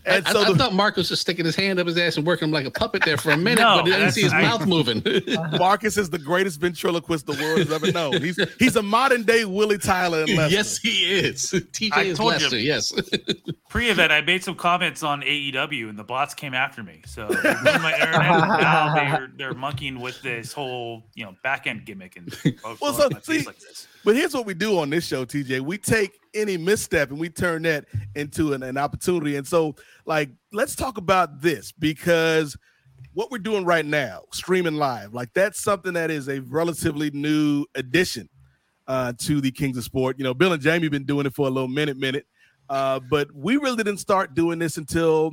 I, 0.09 0.15
And 0.17 0.27
I- 0.27 0.31
so 0.31 0.41
I 0.41 0.45
the- 0.51 0.55
thought 0.57 0.73
Marcus 0.73 1.09
was 1.09 1.19
sticking 1.19 1.45
his 1.45 1.55
hand 1.55 1.79
up 1.79 1.87
his 1.87 1.97
ass 1.97 2.17
and 2.17 2.25
working 2.25 2.47
him 2.47 2.51
like 2.51 2.65
a 2.65 2.71
puppet 2.71 3.03
there 3.05 3.17
for 3.17 3.31
a 3.31 3.37
minute, 3.49 3.61
No, 3.61 3.83
but 3.83 3.91
I 3.93 3.97
didn't 3.99 4.11
see 4.13 4.23
his 4.23 4.31
that's- 4.31 4.59
mouth 4.59 4.67
moving. 4.67 5.03
Marcus 5.57 5.97
is 5.97 6.09
the 6.09 6.19
greatest 6.19 6.59
ventriloquist 6.59 7.25
the 7.25 7.33
world 7.33 7.59
has 7.59 7.71
ever 7.71 7.91
known. 7.91 8.21
He's 8.21 8.39
he's 8.59 8.75
a 8.75 8.83
modern 8.83 9.23
day 9.23 9.45
Willie 9.45 9.77
Tyler 9.77 10.21
and 10.21 10.29
yes, 10.51 10.77
he 10.77 10.89
is. 11.19 11.43
TJ 11.51 11.89
I 11.93 12.01
is 12.03 12.17
told 12.17 12.41
you. 12.41 12.57
Yes. 12.57 12.93
Pre-event, 13.69 14.11
I 14.11 14.21
made 14.21 14.43
some 14.43 14.55
comments 14.55 15.03
on 15.03 15.21
AEW, 15.21 15.89
and 15.89 15.99
the 15.99 16.03
bots 16.03 16.33
came 16.33 16.53
after 16.55 16.81
me. 16.83 17.01
So 17.05 17.27
they 17.27 17.49
ruined 17.49 17.83
my 17.83 17.93
internet. 17.93 18.21
now 18.61 18.95
they're 18.95 19.31
they're 19.37 19.53
monkeying 19.53 19.99
with 19.99 20.19
this 20.23 20.51
whole 20.53 21.03
you 21.13 21.23
know 21.25 21.35
back 21.43 21.67
end 21.67 21.85
gimmick 21.85 22.17
and 22.17 22.35
Well, 22.81 22.93
so 22.93 23.09
see, 23.21 23.45
but 24.05 24.15
here's 24.15 24.33
what 24.33 24.45
we 24.45 24.53
do 24.53 24.79
on 24.79 24.89
this 24.89 25.05
show, 25.05 25.25
TJ. 25.25 25.61
We 25.61 25.77
take 25.77 26.19
any 26.33 26.57
misstep 26.57 27.09
and 27.09 27.19
we 27.19 27.29
turn 27.29 27.63
that 27.63 27.85
into 28.15 28.53
an, 28.53 28.63
an 28.63 28.77
opportunity. 28.77 29.35
And 29.35 29.47
so, 29.47 29.75
like, 30.05 30.29
let's 30.51 30.75
talk 30.75 30.97
about 30.97 31.41
this 31.41 31.71
because 31.71 32.55
what 33.13 33.31
we're 33.31 33.39
doing 33.39 33.65
right 33.65 33.85
now, 33.85 34.21
streaming 34.31 34.75
live, 34.75 35.13
like 35.13 35.33
that's 35.33 35.61
something 35.61 35.93
that 35.93 36.11
is 36.11 36.29
a 36.29 36.39
relatively 36.41 37.09
new 37.11 37.65
addition 37.75 38.29
uh, 38.87 39.13
to 39.19 39.41
the 39.41 39.51
Kings 39.51 39.77
of 39.77 39.83
Sport. 39.83 40.17
You 40.17 40.23
know, 40.23 40.33
Bill 40.33 40.53
and 40.53 40.61
Jamie 40.61 40.89
been 40.89 41.05
doing 41.05 41.25
it 41.25 41.33
for 41.33 41.47
a 41.47 41.49
little 41.49 41.67
minute, 41.67 41.97
minute, 41.97 42.25
uh, 42.69 42.99
but 43.09 43.27
we 43.33 43.57
really 43.57 43.77
didn't 43.77 43.97
start 43.97 44.35
doing 44.35 44.59
this 44.59 44.77
until 44.77 45.31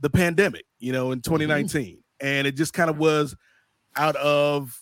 the 0.00 0.10
pandemic. 0.10 0.64
You 0.78 0.92
know, 0.92 1.12
in 1.12 1.20
2019, 1.20 1.98
and 2.20 2.46
it 2.46 2.56
just 2.56 2.72
kind 2.72 2.90
of 2.90 2.98
was 2.98 3.34
out 3.96 4.16
of 4.16 4.78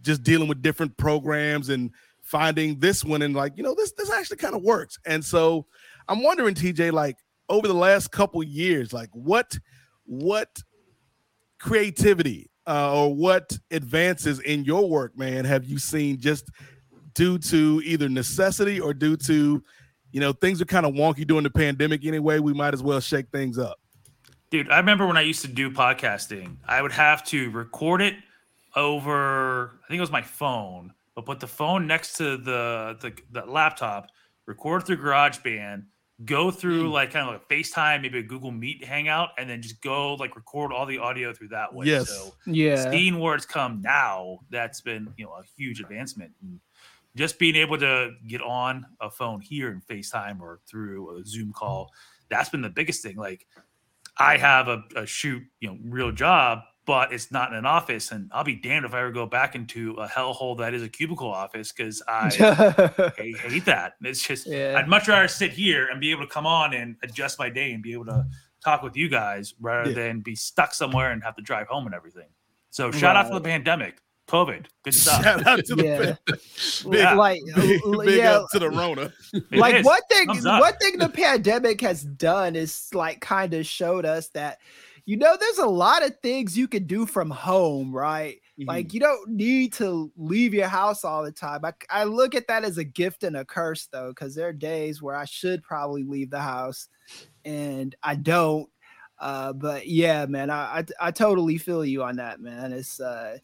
just 0.00 0.22
dealing 0.22 0.48
with 0.48 0.62
different 0.62 0.96
programs 0.96 1.68
and 1.68 1.90
finding 2.34 2.80
this 2.80 3.04
one 3.04 3.22
and 3.22 3.32
like 3.32 3.52
you 3.56 3.62
know 3.62 3.76
this 3.76 3.92
this 3.92 4.10
actually 4.10 4.36
kind 4.36 4.56
of 4.56 4.62
works. 4.62 4.98
And 5.06 5.24
so 5.24 5.66
i'm 6.08 6.20
wondering 6.20 6.52
tj 6.54 6.92
like 6.92 7.16
over 7.48 7.68
the 7.68 7.74
last 7.74 8.10
couple 8.10 8.42
years 8.42 8.92
like 8.92 9.08
what 9.12 9.56
what 10.04 10.48
creativity 11.60 12.50
uh, 12.66 12.92
or 12.92 13.14
what 13.14 13.56
advances 13.70 14.40
in 14.40 14.64
your 14.64 14.88
work 14.88 15.16
man 15.16 15.44
have 15.44 15.64
you 15.64 15.78
seen 15.78 16.18
just 16.18 16.50
due 17.14 17.38
to 17.38 17.80
either 17.84 18.08
necessity 18.08 18.80
or 18.80 18.92
due 18.92 19.16
to 19.16 19.62
you 20.10 20.20
know 20.20 20.32
things 20.32 20.60
are 20.60 20.66
kind 20.66 20.84
of 20.84 20.92
wonky 20.92 21.24
during 21.24 21.44
the 21.44 21.50
pandemic 21.50 22.04
anyway 22.04 22.40
we 22.40 22.52
might 22.52 22.74
as 22.74 22.82
well 22.82 23.00
shake 23.00 23.28
things 23.30 23.58
up? 23.58 23.78
Dude, 24.50 24.70
I 24.70 24.78
remember 24.78 25.06
when 25.06 25.16
I 25.16 25.22
used 25.22 25.42
to 25.42 25.48
do 25.48 25.70
podcasting, 25.70 26.56
I 26.66 26.82
would 26.82 26.92
have 26.92 27.24
to 27.26 27.50
record 27.50 28.02
it 28.02 28.14
over, 28.76 29.70
I 29.84 29.88
think 29.88 29.98
it 29.98 30.00
was 30.00 30.10
my 30.10 30.22
phone, 30.22 30.92
but 31.14 31.26
put 31.26 31.40
the 31.40 31.46
phone 31.46 31.86
next 31.86 32.16
to 32.16 32.36
the 32.36 32.96
the, 33.00 33.12
the 33.30 33.46
laptop, 33.46 34.08
record 34.46 34.84
through 34.84 34.98
GarageBand, 34.98 35.84
go 36.24 36.50
through 36.50 36.86
hmm. 36.86 36.92
like 36.92 37.12
kind 37.12 37.28
of 37.28 37.34
like 37.34 37.48
FaceTime, 37.48 38.02
maybe 38.02 38.18
a 38.18 38.22
Google 38.22 38.50
Meet 38.50 38.84
hangout, 38.84 39.30
and 39.38 39.48
then 39.48 39.62
just 39.62 39.80
go 39.82 40.14
like 40.14 40.36
record 40.36 40.72
all 40.72 40.86
the 40.86 40.98
audio 40.98 41.32
through 41.32 41.48
that 41.48 41.72
way. 41.74 41.86
Yes. 41.86 42.08
So 42.08 42.34
Yeah. 42.46 42.90
seeing 42.90 43.18
where 43.18 43.34
it's 43.34 43.46
come 43.46 43.80
now, 43.82 44.40
that's 44.50 44.80
been 44.80 45.12
you 45.16 45.24
know 45.24 45.32
a 45.32 45.42
huge 45.56 45.80
advancement. 45.80 46.32
And 46.42 46.60
just 47.16 47.38
being 47.38 47.56
able 47.56 47.78
to 47.78 48.12
get 48.26 48.42
on 48.42 48.86
a 49.00 49.10
phone 49.10 49.40
here 49.40 49.70
and 49.70 49.86
FaceTime 49.86 50.40
or 50.40 50.60
through 50.66 51.18
a 51.18 51.24
Zoom 51.24 51.52
call, 51.52 51.90
that's 52.28 52.48
been 52.48 52.62
the 52.62 52.70
biggest 52.70 53.02
thing. 53.02 53.16
Like 53.16 53.46
I 54.18 54.36
have 54.36 54.68
a, 54.68 54.82
a 54.96 55.06
shoot, 55.06 55.42
you 55.60 55.68
know, 55.68 55.78
real 55.84 56.12
job, 56.12 56.60
but 56.86 57.12
it's 57.12 57.30
not 57.32 57.50
in 57.50 57.56
an 57.58 57.66
office. 57.66 58.10
And 58.12 58.30
I'll 58.32 58.44
be 58.44 58.56
damned 58.56 58.84
if 58.84 58.92
I 58.94 59.00
ever 59.00 59.10
go 59.10 59.26
back 59.26 59.54
into 59.54 59.92
a 59.94 60.06
hellhole 60.08 60.58
that 60.58 60.74
is 60.74 60.82
a 60.82 60.88
cubicle 60.88 61.28
office 61.30 61.72
because 61.72 62.02
I 62.08 62.28
hate, 63.16 63.36
hate 63.38 63.64
that. 63.64 63.94
It's 64.02 64.22
just, 64.22 64.46
Yeah. 64.46 64.76
I'd 64.78 64.88
much 64.88 65.08
rather 65.08 65.28
sit 65.28 65.52
here 65.52 65.86
and 65.86 66.00
be 66.00 66.10
able 66.10 66.26
to 66.26 66.32
come 66.32 66.46
on 66.46 66.74
and 66.74 66.96
adjust 67.02 67.38
my 67.38 67.48
day 67.48 67.72
and 67.72 67.82
be 67.82 67.92
able 67.92 68.04
to 68.06 68.26
talk 68.64 68.82
with 68.82 68.96
you 68.96 69.08
guys 69.08 69.54
rather 69.60 69.90
Yeah. 69.90 69.96
than 69.96 70.20
be 70.20 70.34
stuck 70.36 70.74
somewhere 70.74 71.12
and 71.12 71.22
have 71.22 71.36
to 71.36 71.42
drive 71.42 71.68
home 71.68 71.86
and 71.86 71.94
everything. 71.94 72.28
So 72.70 72.90
shout 72.90 73.16
out 73.16 73.28
to 73.28 73.34
the 73.34 73.40
pandemic, 73.40 73.98
COVID, 74.28 74.66
good 74.82 74.94
stuff. 74.94 75.22
Shout 75.22 75.46
out 75.46 75.64
to 75.64 75.74
the 75.76 75.84
Yeah. 75.84 76.34
big, 76.90 77.16
like 77.16 77.40
big, 77.56 77.80
big 78.04 78.18
yeah, 78.18 78.38
up 78.38 78.50
to 78.52 78.58
the 78.58 78.68
Rona. 78.70 79.12
Like 79.52 79.76
is. 79.76 79.86
one 79.86 80.00
thing 80.10 80.26
Thumbs 80.26 80.44
one 80.44 80.76
thing 80.78 80.98
the 80.98 81.08
pandemic 81.08 81.80
has 81.82 82.02
done 82.02 82.56
is 82.56 82.90
like 82.92 83.20
kind 83.20 83.54
of 83.54 83.64
showed 83.66 84.04
us 84.04 84.28
that 84.30 84.58
you 85.06 85.16
know 85.16 85.36
there's 85.38 85.58
a 85.58 85.66
lot 85.66 86.04
of 86.04 86.18
things 86.20 86.56
you 86.56 86.66
can 86.68 86.86
do 86.86 87.06
from 87.06 87.30
home 87.30 87.94
right? 87.94 88.36
Mm-hmm. 88.58 88.68
like 88.68 88.94
you 88.94 89.00
don't 89.00 89.30
need 89.30 89.72
to 89.74 90.12
leave 90.16 90.54
your 90.54 90.68
house 90.68 91.04
all 91.04 91.24
the 91.24 91.32
time. 91.32 91.64
I, 91.64 91.72
I 91.90 92.04
look 92.04 92.36
at 92.36 92.46
that 92.46 92.62
as 92.62 92.78
a 92.78 92.84
gift 92.84 93.24
and 93.24 93.36
a 93.36 93.44
curse 93.44 93.88
though 93.90 94.10
because 94.10 94.34
there 94.34 94.48
are 94.48 94.52
days 94.52 95.02
where 95.02 95.16
i 95.16 95.24
should 95.24 95.62
probably 95.62 96.04
leave 96.04 96.30
the 96.30 96.40
house 96.40 96.88
and 97.44 97.94
i 98.02 98.14
don't 98.14 98.68
uh 99.18 99.52
but 99.52 99.88
yeah 99.88 100.26
man 100.26 100.50
i 100.50 100.78
i, 100.78 100.84
I 101.08 101.10
totally 101.10 101.58
feel 101.58 101.84
you 101.84 102.02
on 102.02 102.16
that 102.16 102.40
man. 102.40 102.72
It's 102.72 103.00
uh 103.00 103.38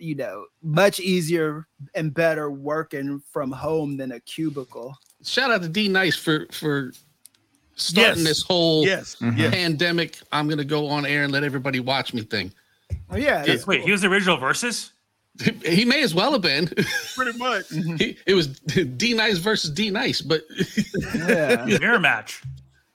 you 0.00 0.14
know 0.14 0.46
much 0.62 0.98
easier 0.98 1.66
and 1.94 2.12
better 2.12 2.50
working 2.50 3.22
from 3.30 3.52
home 3.52 3.96
than 3.96 4.12
a 4.12 4.20
cubicle. 4.20 4.96
Shout 5.22 5.50
out 5.50 5.62
to 5.62 5.68
D 5.68 5.88
Nice 5.88 6.16
for 6.16 6.46
for 6.50 6.92
starting 7.80 8.18
Yes. 8.18 8.28
this 8.28 8.42
whole 8.42 8.84
Yes, 8.86 9.16
mm-hmm. 9.20 9.38
yes. 9.38 9.54
pandemic. 9.54 10.18
I'm 10.32 10.48
gonna 10.48 10.64
go 10.64 10.86
on 10.88 11.04
air 11.06 11.24
and 11.24 11.32
let 11.32 11.42
everybody 11.44 11.80
watch 11.80 12.12
me 12.14 12.22
thing. 12.22 12.52
Oh 13.10 13.16
yeah, 13.16 13.44
that's 13.44 13.66
Wait, 13.66 13.82
he 13.82 13.90
was 13.92 14.00
the 14.02 14.08
original 14.08 14.36
versus? 14.36 14.92
He 15.64 15.84
may 15.84 16.02
as 16.02 16.14
well 16.14 16.32
have 16.32 16.42
been. 16.42 16.66
Pretty 17.16 17.38
much. 17.38 17.64
He- 17.98 18.18
it 18.26 18.34
was 18.34 18.48
D 18.48 19.14
Nice 19.14 19.38
versus 19.38 19.70
D 19.70 19.88
Nice, 19.90 20.20
but 20.20 20.42
yeah. 21.14 21.64
Mirror 21.80 22.00
match. 22.00 22.42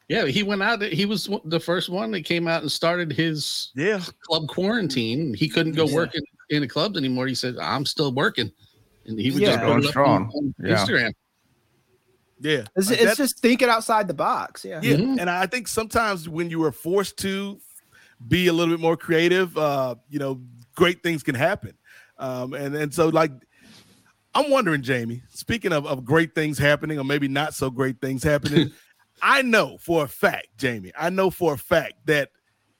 yeah, 0.10 0.26
he 0.26 0.44
went 0.44 0.62
out. 0.62 0.82
He 0.82 1.06
was 1.06 1.30
the 1.46 1.60
first 1.60 1.90
one 1.90 2.12
that 2.12 2.22
came 2.22 2.48
out 2.48 2.62
and 2.62 2.72
started 2.72 3.12
his 3.12 3.72
Yeah. 3.76 4.02
club 4.28 4.48
quarantine. 4.48 5.34
He 5.34 5.48
couldn't 5.50 5.74
go 5.74 5.88
Yeah. 5.88 5.96
work 5.96 6.14
in, 6.16 6.22
in 6.50 6.62
the 6.62 6.68
clubs 6.68 6.98
anymore. 6.98 7.26
He 7.28 7.36
said, 7.36 7.56
"I'm 7.60 7.86
still 7.86 8.12
working," 8.12 8.52
and 9.08 9.20
he 9.20 9.32
was 9.32 9.40
Yeah. 9.40 9.52
just 9.56 9.62
Going 9.62 9.84
strong. 9.84 10.26
on, 10.36 10.54
on 10.60 10.70
Yeah. 10.70 10.76
Instagram. 10.76 11.14
Yeah. 12.40 12.66
It's, 12.76 12.90
Like 12.90 13.02
it's 13.02 13.18
just 13.18 13.40
thinking 13.40 13.70
outside 13.70 14.08
the 14.08 14.14
box. 14.14 14.66
Yeah. 14.66 14.80
Yeah, 14.84 14.98
Mhm. 14.98 15.20
and 15.20 15.30
I 15.30 15.46
think 15.46 15.68
sometimes 15.68 16.28
when 16.28 16.50
you 16.50 16.64
are 16.64 16.72
forced 16.72 17.18
to 17.20 17.60
be 18.28 18.48
a 18.48 18.54
little 18.54 18.74
bit 18.74 18.82
more 18.82 18.98
creative, 18.98 19.58
uh, 19.58 19.96
you 20.10 20.20
know, 20.20 20.42
great 20.76 21.02
things 21.04 21.24
can 21.24 21.36
happen. 21.36 21.74
Um, 22.18 22.54
and 22.54 22.76
and 22.76 22.94
so 22.94 23.10
like, 23.10 23.32
I'm 24.34 24.50
wondering, 24.50 24.82
Jamie. 24.82 25.24
Speaking 25.30 25.72
of 25.72 25.86
of 25.86 26.04
great 26.04 26.36
things 26.36 26.58
happening, 26.58 27.00
or 27.00 27.04
maybe 27.06 27.28
not 27.28 27.54
so 27.54 27.70
great 27.70 28.02
things 28.02 28.24
happening, 28.24 28.72
I 29.22 29.42
know 29.42 29.78
for 29.78 30.04
a 30.04 30.08
fact, 30.08 30.48
Jamie. 30.58 30.92
I 30.98 31.10
know 31.10 31.30
for 31.32 31.54
a 31.54 31.58
fact 31.58 31.94
that 32.06 32.30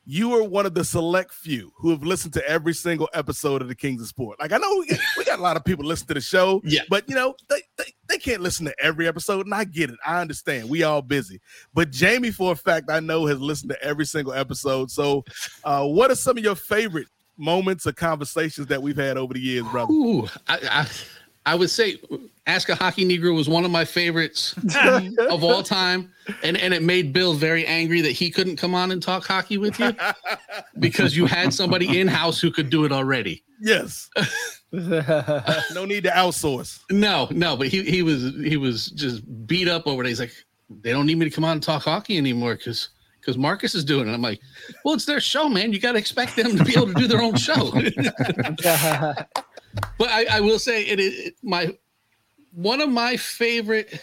you 0.06 0.34
are 0.36 0.44
one 0.44 0.66
of 0.66 0.74
the 0.76 0.84
select 0.84 1.34
few 1.34 1.72
who 1.78 1.90
have 1.90 2.04
listened 2.04 2.34
to 2.34 2.48
every 2.48 2.74
single 2.74 3.10
episode 3.14 3.62
of 3.62 3.68
the 3.68 3.76
Kings 3.76 4.02
of 4.02 4.08
Sport. 4.08 4.40
Like 4.40 4.52
I 4.52 4.58
know 4.58 4.78
we 4.78 4.88
got, 4.88 5.00
we 5.18 5.26
got 5.26 5.40
a 5.40 5.42
lot 5.42 5.58
of 5.58 5.66
people 5.66 5.84
listen 5.86 6.08
to 6.08 6.14
the 6.14 6.22
show, 6.22 6.62
Yeah. 6.66 6.82
but 6.90 7.10
you 7.10 7.16
know 7.16 7.36
they, 7.50 7.62
they 7.78 7.86
they 8.08 8.18
can't 8.20 8.42
listen 8.42 8.66
to 8.66 8.76
every 8.80 9.08
episode, 9.08 9.46
and 9.48 9.54
I 9.56 9.64
get 9.64 9.90
it. 9.90 9.98
I 10.06 10.22
understand. 10.22 10.70
We 10.70 10.84
all 10.84 11.02
busy, 11.02 11.42
but 11.74 11.92
Jamie, 11.92 12.32
for 12.32 12.52
a 12.52 12.56
fact, 12.56 12.90
I 12.92 13.00
know 13.00 13.26
has 13.26 13.40
listened 13.40 13.72
to 13.72 13.84
every 13.84 14.06
single 14.06 14.34
episode. 14.34 14.92
So, 14.92 15.24
uh, 15.64 15.86
what 15.86 16.12
are 16.12 16.16
some 16.16 16.38
of 16.38 16.44
your 16.44 16.56
favorite 16.56 17.08
moments 17.38 17.86
or 17.88 17.92
conversations 17.92 18.68
that 18.68 18.82
we've 18.82 18.96
had 18.96 19.18
over 19.18 19.34
the 19.34 19.40
years, 19.42 19.66
brother? 19.72 19.92
Ooh, 19.92 20.28
I, 20.48 20.60
I, 20.72 20.88
I 21.46 21.56
would 21.56 21.70
say 21.70 21.98
Ask 22.48 22.70
a 22.70 22.76
Hockey 22.76 23.06
Negro 23.06 23.36
was 23.36 23.50
one 23.50 23.66
of 23.66 23.72
my 23.72 23.86
favorites 23.86 24.56
of 25.30 25.44
all 25.44 25.64
time. 25.64 26.14
And, 26.44 26.58
and 26.58 26.74
it 26.74 26.84
made 26.84 27.12
Bill 27.12 27.34
very 27.34 27.66
angry 27.66 28.02
that 28.02 28.12
he 28.12 28.30
couldn't 28.30 28.58
come 28.58 28.76
on 28.76 28.92
and 28.92 29.02
talk 29.02 29.26
hockey 29.26 29.58
with 29.58 29.80
you 29.80 29.96
because 30.80 31.18
you 31.18 31.26
had 31.26 31.54
somebody 31.54 32.00
in 32.00 32.08
house 32.08 32.40
who 32.40 32.52
could 32.52 32.70
do 32.70 32.86
it 32.86 32.92
already. 32.92 33.44
Yes. 33.60 34.10
no 34.72 35.86
need 35.86 36.04
to 36.04 36.12
outsource. 36.12 36.82
No, 36.92 37.28
no, 37.32 37.56
but 37.56 37.68
he, 37.68 37.84
he 37.84 38.04
was 38.04 38.34
he 38.44 38.58
was 38.58 38.88
just 38.88 39.24
beat 39.48 39.68
up 39.68 39.88
over 39.88 40.04
it. 40.04 40.08
He's 40.08 40.20
like, 40.20 40.34
they 40.82 40.92
don't 40.92 41.06
need 41.06 41.18
me 41.18 41.26
to 41.26 41.32
come 41.32 41.46
on 41.46 41.54
and 41.54 41.64
talk 41.64 41.84
hockey 41.84 42.18
anymore 42.18 42.56
because 42.56 42.90
because 43.22 43.38
Marcus 43.38 43.74
is 43.74 43.84
doing 43.84 44.08
it. 44.08 44.14
I'm 44.14 44.22
like, 44.22 44.40
well, 44.84 44.94
it's 44.94 45.06
their 45.06 45.20
show, 45.20 45.50
man. 45.50 45.74
You 45.74 45.80
got 45.80 45.94
to 45.94 45.98
expect 45.98 46.36
them 46.36 46.58
to 46.58 46.64
be 46.64 46.74
able 46.74 46.88
to 46.88 46.94
do 46.94 47.08
their 47.08 47.22
own 47.22 47.36
show. 47.36 47.72
But 49.98 50.10
I, 50.10 50.26
I 50.38 50.42
will 50.42 50.60
say 50.60 50.84
it 50.86 51.00
is 51.00 51.32
my 51.44 51.76
one 52.52 52.82
of 52.82 52.90
my 52.90 53.18
favorite 53.18 54.00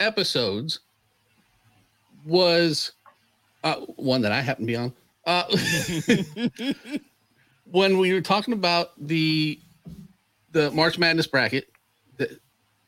episodes 0.00 0.80
was 2.24 2.92
uh, 3.64 3.76
one 3.96 4.22
that 4.22 4.32
I 4.32 4.40
happen 4.40 4.66
to 4.66 4.66
be 4.66 4.76
on. 4.76 4.92
Uh, 5.24 5.44
when 7.64 7.98
we 7.98 8.12
were 8.12 8.20
talking 8.20 8.54
about 8.54 8.90
the 8.98 9.58
the 10.50 10.70
March 10.72 10.98
Madness 10.98 11.26
bracket 11.26 11.68
that 12.18 12.30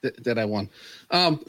that, 0.03 0.25
that 0.25 0.39
I 0.39 0.45
won, 0.45 0.69
um, 1.11 1.43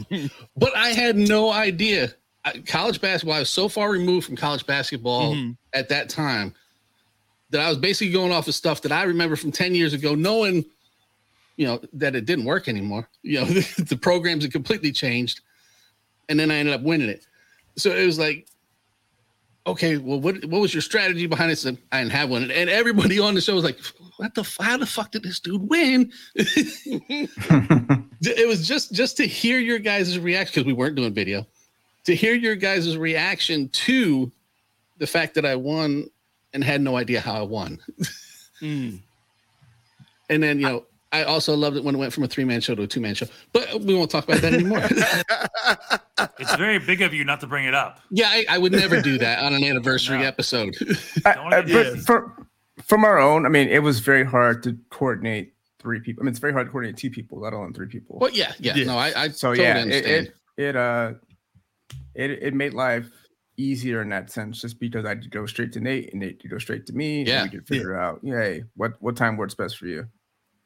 but 0.56 0.74
I 0.76 0.88
had 0.88 1.16
no 1.16 1.50
idea. 1.50 2.12
I, 2.44 2.58
college 2.66 3.00
basketball. 3.00 3.36
I 3.36 3.40
was 3.40 3.50
so 3.50 3.68
far 3.68 3.90
removed 3.90 4.26
from 4.26 4.36
college 4.36 4.66
basketball 4.66 5.34
Mhm. 5.34 5.56
at 5.74 5.90
that 5.90 6.08
time 6.08 6.54
that 7.50 7.60
I 7.60 7.68
was 7.68 7.78
basically 7.78 8.12
going 8.12 8.32
off 8.32 8.48
of 8.48 8.54
stuff 8.54 8.82
that 8.82 8.92
I 8.92 9.02
remember 9.04 9.36
from 9.36 9.52
ten 9.52 9.74
years 9.74 9.92
ago, 9.92 10.14
knowing 10.14 10.64
you 11.56 11.66
know 11.66 11.80
that 11.92 12.14
it 12.16 12.26
didn't 12.26 12.44
work 12.44 12.68
anymore. 12.68 13.08
You 13.22 13.40
know 13.40 13.44
the 13.78 13.98
programs 14.00 14.44
had 14.44 14.52
completely 14.52 14.92
changed, 14.92 15.40
and 16.28 16.38
then 16.38 16.50
I 16.50 16.56
ended 16.56 16.74
up 16.74 16.82
winning 16.82 17.08
it. 17.08 17.26
So 17.76 17.90
it 17.90 18.06
was 18.06 18.18
like, 18.18 18.46
okay, 19.66 19.96
well, 19.96 20.20
what 20.20 20.44
what 20.46 20.60
was 20.60 20.74
your 20.74 20.82
strategy 20.82 21.26
behind 21.26 21.50
this? 21.50 21.64
And 21.64 21.78
I 21.92 22.00
didn't 22.00 22.12
have 22.12 22.30
one, 22.30 22.50
and 22.50 22.70
everybody 22.70 23.18
on 23.18 23.34
the 23.34 23.40
show 23.40 23.54
was 23.54 23.64
like, 23.64 23.78
what 24.16 24.34
the 24.34 24.42
how 24.60 24.76
the 24.76 24.86
fuck 24.86 25.12
did 25.12 25.22
this 25.22 25.40
dude 25.40 25.68
win? 25.68 26.12
it 26.34 27.28
was 28.48 28.66
just 28.66 28.92
just 28.92 29.16
to 29.16 29.26
hear 29.26 29.58
your 29.58 29.78
guys' 29.78 30.18
reaction 30.18 30.52
because 30.52 30.66
we 30.66 30.72
weren't 30.72 30.96
doing 30.96 31.14
video. 31.14 31.46
To 32.04 32.14
hear 32.14 32.34
your 32.34 32.56
guys' 32.56 32.96
reaction 32.96 33.68
to 33.68 34.30
the 34.98 35.06
fact 35.06 35.34
that 35.34 35.46
I 35.46 35.56
won 35.56 36.08
and 36.52 36.62
had 36.64 36.80
no 36.80 36.96
idea 36.96 37.20
how 37.20 37.34
I 37.34 37.42
won. 37.42 37.78
Mm. 38.62 39.00
And 40.28 40.42
then, 40.42 40.58
you 40.60 40.66
know, 40.66 40.84
I 41.12 41.22
also 41.24 41.56
loved 41.56 41.78
it 41.78 41.82
when 41.82 41.94
it 41.94 41.98
went 41.98 42.12
from 42.12 42.24
a 42.24 42.28
three 42.28 42.44
man 42.44 42.60
show 42.60 42.74
to 42.74 42.82
a 42.82 42.86
two 42.86 43.00
man 43.00 43.14
show, 43.14 43.24
but 43.54 43.80
we 43.80 43.94
won't 43.94 44.10
talk 44.10 44.24
about 44.24 44.42
that 44.42 44.52
anymore. 44.52 44.82
It's 46.38 46.54
very 46.56 46.78
big 46.78 47.00
of 47.00 47.14
you 47.14 47.24
not 47.24 47.40
to 47.40 47.46
bring 47.46 47.64
it 47.64 47.72
up. 47.74 48.00
yeah, 48.10 48.26
I, 48.28 48.44
I 48.50 48.58
would 48.58 48.72
never 48.72 49.00
do 49.00 49.16
that 49.18 49.42
on 49.42 49.54
an 49.54 49.64
anniversary 49.70 50.24
episode. 50.26 50.76
I- 51.24 51.32
I- 51.34 51.62
but 51.62 51.98
for, 52.00 52.34
from 52.84 53.04
our 53.04 53.18
own, 53.18 53.46
I 53.46 53.48
mean, 53.48 53.68
it 53.68 53.82
was 53.82 54.00
very 54.00 54.24
hard 54.24 54.62
to 54.64 54.76
coordinate 54.90 55.54
three 55.78 56.00
people. 56.00 56.22
I 56.22 56.24
mean, 56.24 56.30
it's 56.32 56.38
very 56.38 56.52
hard 56.52 56.66
to 56.66 56.70
coordinate 56.70 56.98
two 56.98 57.08
people, 57.10 57.40
let 57.40 57.54
alone 57.54 57.72
three 57.72 57.86
people. 57.88 58.18
Well, 58.20 58.30
yeah, 58.30 58.52
yeah, 58.58 58.74
no, 58.84 58.98
I, 58.98 59.12
I 59.24 59.28
so 59.28 59.54
totally 59.54 59.66
yeah, 59.66 59.76
it, 59.78 59.80
understand. 59.82 60.26
it 60.58 60.62
it 60.64 60.76
uh 60.76 61.12
it 62.14 62.30
it 62.30 62.54
made 62.54 62.74
life 62.74 63.08
easier 63.60 64.02
in 64.02 64.08
that 64.10 64.30
sense, 64.30 64.60
just 64.60 64.78
because 64.80 65.04
I 65.04 65.14
could 65.14 65.30
go 65.30 65.46
straight 65.46 65.72
to 65.74 65.80
Nate 65.80 66.10
and 66.12 66.20
Nate 66.20 66.40
could 66.40 66.50
go 66.50 66.58
straight 66.58 66.86
to 66.86 66.92
me. 66.92 67.22
Yeah. 67.24 67.42
and 67.42 67.50
we 67.50 67.58
could 67.58 67.66
figure 67.66 67.96
out, 67.96 68.20
yeah, 68.22 68.40
hey, 68.40 68.64
what 68.76 68.94
what 69.00 69.16
time 69.16 69.36
works 69.36 69.54
best 69.54 69.76
for 69.78 69.86
you. 69.86 70.06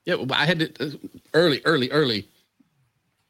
Yeah, 0.05 0.15
well, 0.17 0.27
I 0.33 0.45
had 0.45 0.59
to 0.61 0.85
uh, 0.87 0.91
early, 1.33 1.61
early, 1.65 1.91
early. 1.91 2.29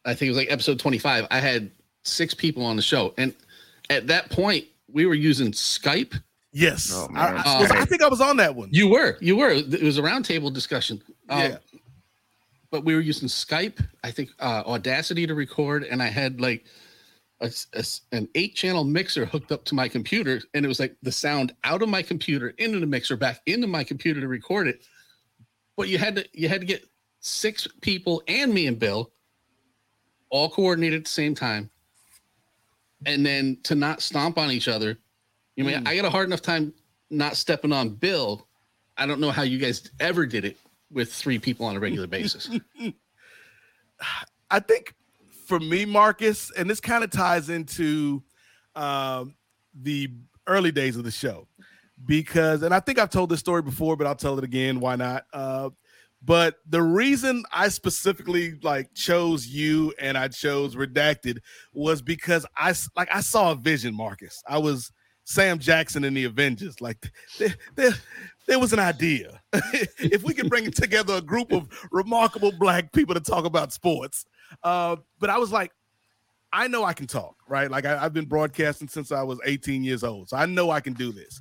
I 0.05 0.15
think 0.15 0.29
it 0.29 0.31
was 0.33 0.39
like 0.39 0.51
episode 0.53 0.79
25. 0.79 1.27
I 1.31 1.39
had 1.41 1.71
six 2.03 2.35
people 2.35 2.65
on 2.65 2.77
the 2.77 2.83
show. 2.83 3.15
And 3.17 3.33
at 3.91 4.07
that 4.09 4.29
point, 4.31 4.67
we 4.93 5.07
were 5.07 5.15
using 5.15 5.53
Skype. 5.53 6.21
Yes. 6.53 6.91
Oh, 6.93 7.09
I. 7.15 7.29
I, 7.31 7.61
was- 7.61 7.71
I 7.71 7.85
think 7.85 8.03
I 8.03 8.09
was 8.09 8.21
on 8.21 8.37
that 8.39 8.55
one. 8.55 8.69
You 8.73 8.89
were, 8.89 9.17
you 9.21 9.37
were. 9.37 9.51
It 9.51 9.83
was 9.83 9.99
a 9.99 10.03
roundtable 10.03 10.53
discussion. 10.53 11.01
Um, 11.29 11.39
Yeah. 11.41 11.57
But 12.71 12.85
we 12.85 12.95
were 12.97 13.01
using 13.01 13.29
Skype, 13.29 13.79
I 14.03 14.11
think 14.11 14.31
uh, 14.41 14.65
Audacity 14.67 15.29
to 15.29 15.35
record. 15.35 15.85
And 15.85 16.03
I 16.03 16.09
had 16.09 16.41
like 16.41 16.65
a 17.41 17.51
a 17.75 17.85
an 18.13 18.29
eight 18.35 18.55
channel 18.55 18.85
mixer 18.85 19.25
hooked 19.25 19.53
up 19.53 19.65
to 19.67 19.75
my 19.75 19.89
computer. 19.89 20.41
And 20.55 20.65
it 20.65 20.69
was 20.69 20.81
like 20.81 20.97
the 21.03 21.13
sound 21.13 21.55
out 21.65 21.83
of 21.83 21.89
my 21.89 22.03
computer 22.03 22.55
into 22.59 22.81
the 22.81 22.87
mixer 22.87 23.17
back 23.17 23.41
into 23.47 23.67
my 23.67 23.85
computer 23.85 24.21
to 24.21 24.29
record 24.29 24.69
it. 24.69 24.87
But 25.77 25.89
you 25.89 25.99
had 25.99 26.17
to 26.17 26.27
you 26.33 26.49
had 26.49 26.61
to 26.61 26.67
get 26.67 26.89
six 27.21 27.67
people 27.81 28.23
and 28.29 28.53
me 28.53 28.67
and 28.67 28.79
Bill 28.79 29.11
all 30.31 30.49
coordinated 30.49 31.01
at 31.01 31.05
the 31.05 31.11
same 31.11 31.35
time. 31.35 31.71
And 33.07 33.25
then 33.25 33.59
to 33.65 33.75
not 33.75 34.01
stomp 34.01 34.39
on 34.39 34.51
each 34.51 34.69
other. 34.69 34.99
You 35.57 35.65
mean 35.65 35.85
mm. 35.85 35.89
I 35.89 35.97
got 35.97 36.05
a 36.05 36.11
hard 36.11 36.27
enough 36.27 36.43
time 36.43 36.73
not 37.11 37.37
stepping 37.37 37.73
on 37.73 37.91
Bill. 37.91 38.47
I 38.97 39.07
don't 39.07 39.21
know 39.21 39.31
how 39.31 39.43
you 39.43 39.59
guys 39.59 39.91
ever 40.01 40.27
did 40.27 40.45
it 40.45 40.57
with 40.91 41.13
three 41.13 41.39
people 41.39 41.67
on 41.67 41.77
a 41.77 41.81
regular 41.81 42.07
basis. 42.07 42.49
I 44.51 44.61
think 44.61 44.95
for 45.45 45.61
me, 45.61 45.85
Marcus, 45.85 46.51
and 46.57 46.69
this 46.69 46.81
kind 46.81 47.05
of 47.05 47.11
ties 47.11 47.51
into 47.51 48.23
um, 48.75 49.35
the 49.75 50.11
early 50.47 50.73
days 50.73 50.97
of 50.97 51.05
the 51.05 51.11
show 51.11 51.47
because, 52.07 52.63
and 52.63 52.75
I 52.75 52.81
think 52.81 52.99
I've 52.99 53.11
told 53.11 53.31
this 53.31 53.41
story 53.41 53.63
before, 53.63 53.97
but 53.97 54.07
I'll 54.07 54.15
tell 54.15 54.39
it 54.39 54.45
again. 54.45 54.81
Why 54.81 54.97
not? 54.97 55.25
Uh, 55.33 55.71
but 56.23 56.57
the 56.67 56.83
reason 56.83 57.45
I 57.53 57.69
specifically 57.69 58.59
like 58.63 58.93
chose 58.95 59.47
you 59.47 59.93
and 60.01 60.17
I 60.17 60.29
chose 60.29 60.75
redacted 60.75 61.39
was 61.75 62.01
because 62.01 62.47
I 62.57 62.75
like 62.97 63.09
I 63.13 63.21
saw 63.21 63.53
a 63.53 63.55
vision, 63.55 63.95
Marcus. 63.95 64.43
I 64.49 64.59
was 64.59 64.91
Sam 65.25 65.59
Jackson 65.59 66.03
in 66.05 66.15
the 66.15 66.25
Avengers. 66.25 66.81
Like 66.81 67.11
there, 67.39 67.55
there, 67.75 67.93
there 68.47 68.59
was 68.59 68.73
an 68.73 68.79
idea. 68.79 69.43
if 69.53 70.23
we 70.23 70.33
could 70.33 70.49
bring 70.49 70.71
together 70.71 71.15
a 71.15 71.21
group 71.21 71.53
of 71.53 71.69
remarkable 71.91 72.53
black 72.53 72.93
people 72.93 73.15
to 73.15 73.21
talk 73.21 73.45
about 73.45 73.73
sports, 73.73 74.25
uh, 74.63 74.97
but 75.19 75.31
I 75.31 75.39
was 75.39 75.53
like, 75.53 75.73
I 76.53 76.69
know 76.69 76.85
I 76.85 76.93
can 76.93 77.07
talk, 77.07 77.37
right? 77.49 77.71
Like 77.71 77.85
I, 77.85 78.05
I've 78.05 78.13
been 78.13 78.27
broadcasting 78.27 78.89
since 78.89 79.11
I 79.11 79.23
was 79.23 79.41
18 79.45 79.83
years 79.83 80.05
old, 80.05 80.29
so 80.29 80.37
I 80.37 80.47
know 80.47 80.71
I 80.71 80.81
can 80.81 80.93
do 80.93 81.13
this. 81.13 81.41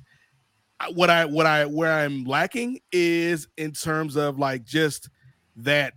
I- 0.80 0.90
What 0.90 1.08
I, 1.10 1.24
what 1.24 1.46
I, 1.46 1.66
where 1.66 1.92
I'm 1.92 2.24
lacking 2.24 2.80
is 2.90 3.46
in 3.56 3.72
terms 3.72 4.16
of 4.16 4.38
like 4.38 4.64
just 4.64 5.08
that 5.56 5.94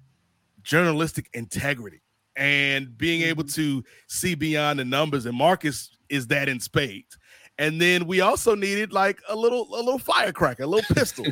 journalistic 0.62 1.30
integrity 1.34 2.02
and 2.36 2.96
being 2.98 3.24
able 3.24 3.44
to 3.44 3.84
see 4.08 4.36
beyond 4.36 4.78
the 4.80 4.86
numbers. 4.86 5.26
And 5.26 5.36
Marcus 5.36 5.90
is 6.10 6.28
that 6.28 6.48
in 6.48 6.60
spades. 6.60 7.18
And 7.60 7.82
then 7.82 8.06
we 8.06 8.22
also 8.22 8.54
needed 8.54 8.94
like 8.94 9.20
a 9.28 9.36
little 9.36 9.68
a 9.74 9.82
little 9.82 9.98
firecracker, 9.98 10.64
a 10.64 10.68
little 10.68 10.96
pistol 10.96 11.26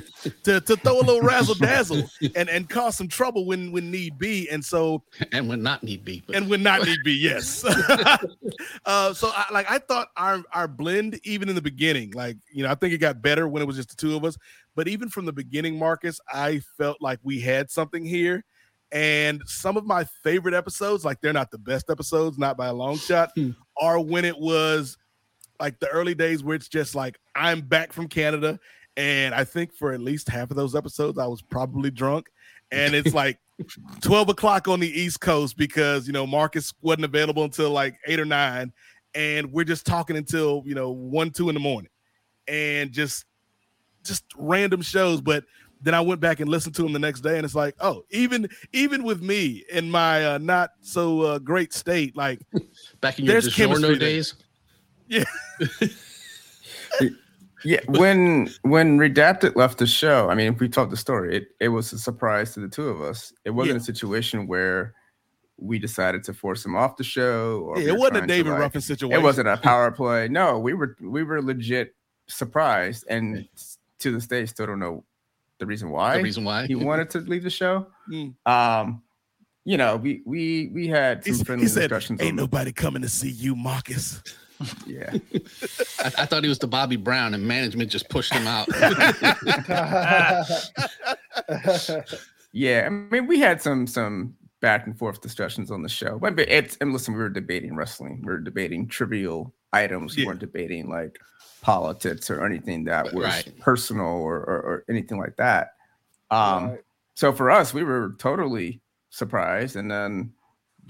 to, 0.43 0.59
to 0.59 0.75
throw 0.77 0.99
a 0.99 1.01
little 1.01 1.21
razzle 1.21 1.53
dazzle 1.55 2.03
and, 2.35 2.49
and 2.49 2.67
cause 2.67 2.95
some 2.95 3.07
trouble 3.07 3.45
when 3.45 3.71
when 3.71 3.91
need 3.91 4.17
be. 4.17 4.49
And 4.49 4.63
so 4.63 5.03
and 5.31 5.47
when 5.47 5.61
not 5.61 5.83
need 5.83 6.03
be. 6.03 6.23
But 6.25 6.35
and 6.35 6.49
when 6.49 6.63
not 6.63 6.83
need 6.83 7.03
be, 7.03 7.13
yes. 7.13 7.63
uh, 8.85 9.13
so 9.13 9.31
I, 9.35 9.45
like 9.51 9.69
I 9.69 9.77
thought 9.77 10.09
our 10.17 10.43
our 10.51 10.67
blend, 10.67 11.19
even 11.23 11.47
in 11.47 11.53
the 11.53 11.61
beginning, 11.61 12.11
like 12.11 12.37
you 12.51 12.63
know, 12.63 12.71
I 12.71 12.75
think 12.75 12.93
it 12.93 12.97
got 12.97 13.21
better 13.21 13.47
when 13.47 13.61
it 13.61 13.65
was 13.65 13.75
just 13.75 13.89
the 13.89 13.95
two 13.95 14.15
of 14.15 14.25
us. 14.25 14.35
But 14.75 14.87
even 14.87 15.09
from 15.09 15.25
the 15.25 15.33
beginning, 15.33 15.77
Marcus, 15.77 16.19
I 16.31 16.61
felt 16.77 17.01
like 17.01 17.19
we 17.23 17.39
had 17.39 17.69
something 17.69 18.03
here. 18.03 18.43
And 18.91 19.41
some 19.45 19.77
of 19.77 19.85
my 19.85 20.05
favorite 20.23 20.53
episodes, 20.53 21.05
like 21.05 21.19
they're 21.21 21.33
not 21.33 21.51
the 21.51 21.57
best 21.57 21.89
episodes, 21.89 22.37
not 22.37 22.57
by 22.57 22.67
a 22.67 22.73
long 22.73 22.97
shot, 22.97 23.31
are 23.79 23.99
when 23.99 24.25
it 24.25 24.37
was 24.37 24.97
like 25.59 25.79
the 25.79 25.87
early 25.89 26.15
days 26.15 26.43
where 26.43 26.55
it's 26.55 26.67
just 26.67 26.95
like 26.95 27.19
I'm 27.35 27.61
back 27.61 27.93
from 27.93 28.07
Canada. 28.07 28.59
And 28.97 29.35
I 29.35 29.43
think 29.43 29.73
for 29.73 29.91
at 29.91 29.99
least 29.99 30.29
half 30.29 30.51
of 30.51 30.57
those 30.57 30.75
episodes, 30.75 31.17
I 31.17 31.27
was 31.27 31.41
probably 31.41 31.91
drunk. 31.91 32.27
And 32.71 32.95
it's 32.95 33.13
like 33.15 33.39
12 34.01 34.29
o'clock 34.29 34.67
on 34.67 34.79
the 34.79 34.89
East 34.89 35.21
Coast 35.21 35.57
because, 35.57 36.07
you 36.07 36.13
know, 36.13 36.25
Marcus 36.25 36.73
wasn't 36.81 37.05
available 37.05 37.43
until 37.43 37.71
like 37.71 37.97
eight 38.07 38.19
or 38.19 38.25
nine. 38.25 38.71
And 39.13 39.51
we're 39.51 39.65
just 39.65 39.85
talking 39.85 40.17
until, 40.17 40.63
you 40.65 40.75
know, 40.75 40.91
one, 40.91 41.31
two 41.31 41.49
in 41.49 41.55
the 41.55 41.61
morning 41.61 41.89
and 42.47 42.91
just, 42.91 43.25
just 44.03 44.23
random 44.37 44.81
shows. 44.81 45.21
But 45.21 45.45
then 45.81 45.93
I 45.93 46.01
went 46.01 46.21
back 46.21 46.39
and 46.39 46.49
listened 46.49 46.75
to 46.75 46.83
them 46.83 46.93
the 46.93 46.99
next 46.99 47.21
day 47.21 47.37
and 47.37 47.45
it's 47.45 47.55
like, 47.55 47.75
oh, 47.79 48.03
even, 48.11 48.49
even 48.73 49.03
with 49.03 49.21
me 49.21 49.63
in 49.71 49.89
my 49.89 50.25
uh, 50.25 50.37
not 50.37 50.71
so 50.81 51.21
uh, 51.21 51.39
great 51.39 51.73
state, 51.73 52.15
like 52.15 52.39
back 53.01 53.19
in 53.19 53.25
your 53.25 53.41
DiGiorno 53.41 53.99
days. 53.99 54.35
Yeah. 55.07 55.23
yeah, 57.63 57.79
when 57.87 58.49
when 58.61 58.97
Redacted 58.97 59.55
left 59.55 59.77
the 59.79 59.87
show, 59.87 60.29
I 60.29 60.35
mean, 60.35 60.53
if 60.53 60.59
we 60.59 60.69
told 60.69 60.89
the 60.91 60.97
story, 60.97 61.37
it, 61.37 61.47
it 61.59 61.69
was 61.69 61.91
a 61.93 61.99
surprise 61.99 62.53
to 62.53 62.59
the 62.59 62.67
two 62.69 62.89
of 62.89 63.01
us. 63.01 63.33
It 63.43 63.51
wasn't 63.51 63.75
Yeah. 63.77 63.81
a 63.81 63.83
situation 63.83 64.47
where 64.47 64.93
we 65.57 65.79
decided 65.79 66.23
to 66.25 66.33
force 66.33 66.65
him 66.65 66.75
off 66.75 66.97
the 66.97 67.03
show. 67.03 67.61
Or 67.69 67.77
Yeah, 67.79 67.85
we 67.85 67.91
it 67.91 67.97
wasn't 67.99 68.23
a 68.23 68.27
David 68.27 68.51
like- 68.51 68.59
Ruffin 68.59 68.81
situation. 68.81 69.19
It 69.19 69.23
wasn't 69.23 69.47
a 69.47 69.57
power 69.57 69.91
play. 69.91 70.27
No, 70.27 70.59
we 70.59 70.73
were 70.73 70.95
we 71.01 71.23
were 71.23 71.41
legit 71.41 71.95
surprised, 72.27 73.05
and 73.09 73.47
s- 73.55 73.77
to 73.99 74.11
this 74.11 74.27
day, 74.27 74.45
still 74.45 74.65
don't 74.67 74.79
know 74.79 75.03
the 75.59 75.65
reason 75.65 75.89
why. 75.89 76.17
The 76.17 76.23
reason 76.23 76.43
why. 76.43 76.67
he 76.67 76.75
wanted 76.89 77.09
to 77.11 77.19
leave 77.19 77.43
the 77.43 77.49
show. 77.49 77.87
Mm. 78.11 78.35
Um, 78.45 79.01
you 79.63 79.77
know, 79.77 79.95
we 79.95 80.21
we 80.25 80.69
we 80.73 80.87
had 80.87 81.23
some 81.23 81.33
He, 81.35 81.43
friendly 81.43 81.65
he 81.65 81.69
said, 81.69 81.89
discussions. 81.89 82.21
"Ain't 82.21 82.35
nobody 82.35 82.71
coming 82.71 83.01
to 83.01 83.09
see 83.09 83.29
you, 83.29 83.55
Marcus." 83.55 84.21
Yeah. 84.85 85.13
I, 85.99 86.11
I 86.19 86.25
thought 86.25 86.43
he 86.43 86.49
was 86.49 86.59
the 86.59 86.67
Bobby 86.67 86.95
Brown, 86.95 87.33
and 87.33 87.45
management 87.47 87.89
just 87.91 88.09
pushed 88.09 88.33
him 88.33 88.47
out. 88.47 88.67
Yeah, 92.57 92.83
I 92.85 92.89
mean, 92.89 93.27
we 93.27 93.41
had 93.41 93.61
some 93.61 93.85
some 93.85 94.33
back 94.61 94.87
and 94.87 94.97
forth 94.97 95.19
discussions 95.19 95.71
on 95.71 95.83
the 95.83 95.89
show, 95.89 96.17
but 96.17 96.37
but 96.37 96.47
it's 96.47 96.77
and 96.79 96.93
listen, 96.93 97.13
we 97.13 97.19
were 97.19 97.27
debating 97.27 97.75
wrestling, 97.75 98.21
we 98.21 98.27
were 98.27 98.37
debating 98.39 98.87
trivial 98.87 99.53
items, 99.73 100.15
we 100.15 100.21
Yeah. 100.23 100.27
weren't 100.27 100.39
debating 100.39 100.89
like 100.89 101.19
politics 101.61 102.29
or 102.29 102.45
anything 102.45 102.85
that 102.85 103.13
was 103.13 103.25
Right. 103.25 103.59
personal 103.59 104.05
or, 104.05 104.37
or 104.37 104.61
or 104.61 104.85
anything 104.89 105.19
like 105.19 105.35
that. 105.35 105.71
Um, 106.31 106.77
so 107.15 107.33
for 107.33 107.51
us, 107.51 107.73
we 107.73 107.83
were 107.83 108.15
totally 108.19 108.79
surprised, 109.09 109.75
and 109.75 109.91
then 109.91 110.31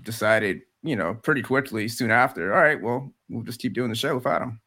decided, 0.04 0.62
you 0.86 0.96
know, 0.96 1.16
pretty 1.16 1.42
quickly 1.42 1.88
soon 1.88 2.12
after, 2.12 2.54
all 2.54 2.62
right, 2.62 2.80
well, 2.82 3.12
we'll 3.30 3.44
just 3.44 3.60
keep 3.60 3.74
doing 3.74 3.90
the 3.90 3.96
show 3.96 4.14
without 4.16 4.42
him. 4.42 4.60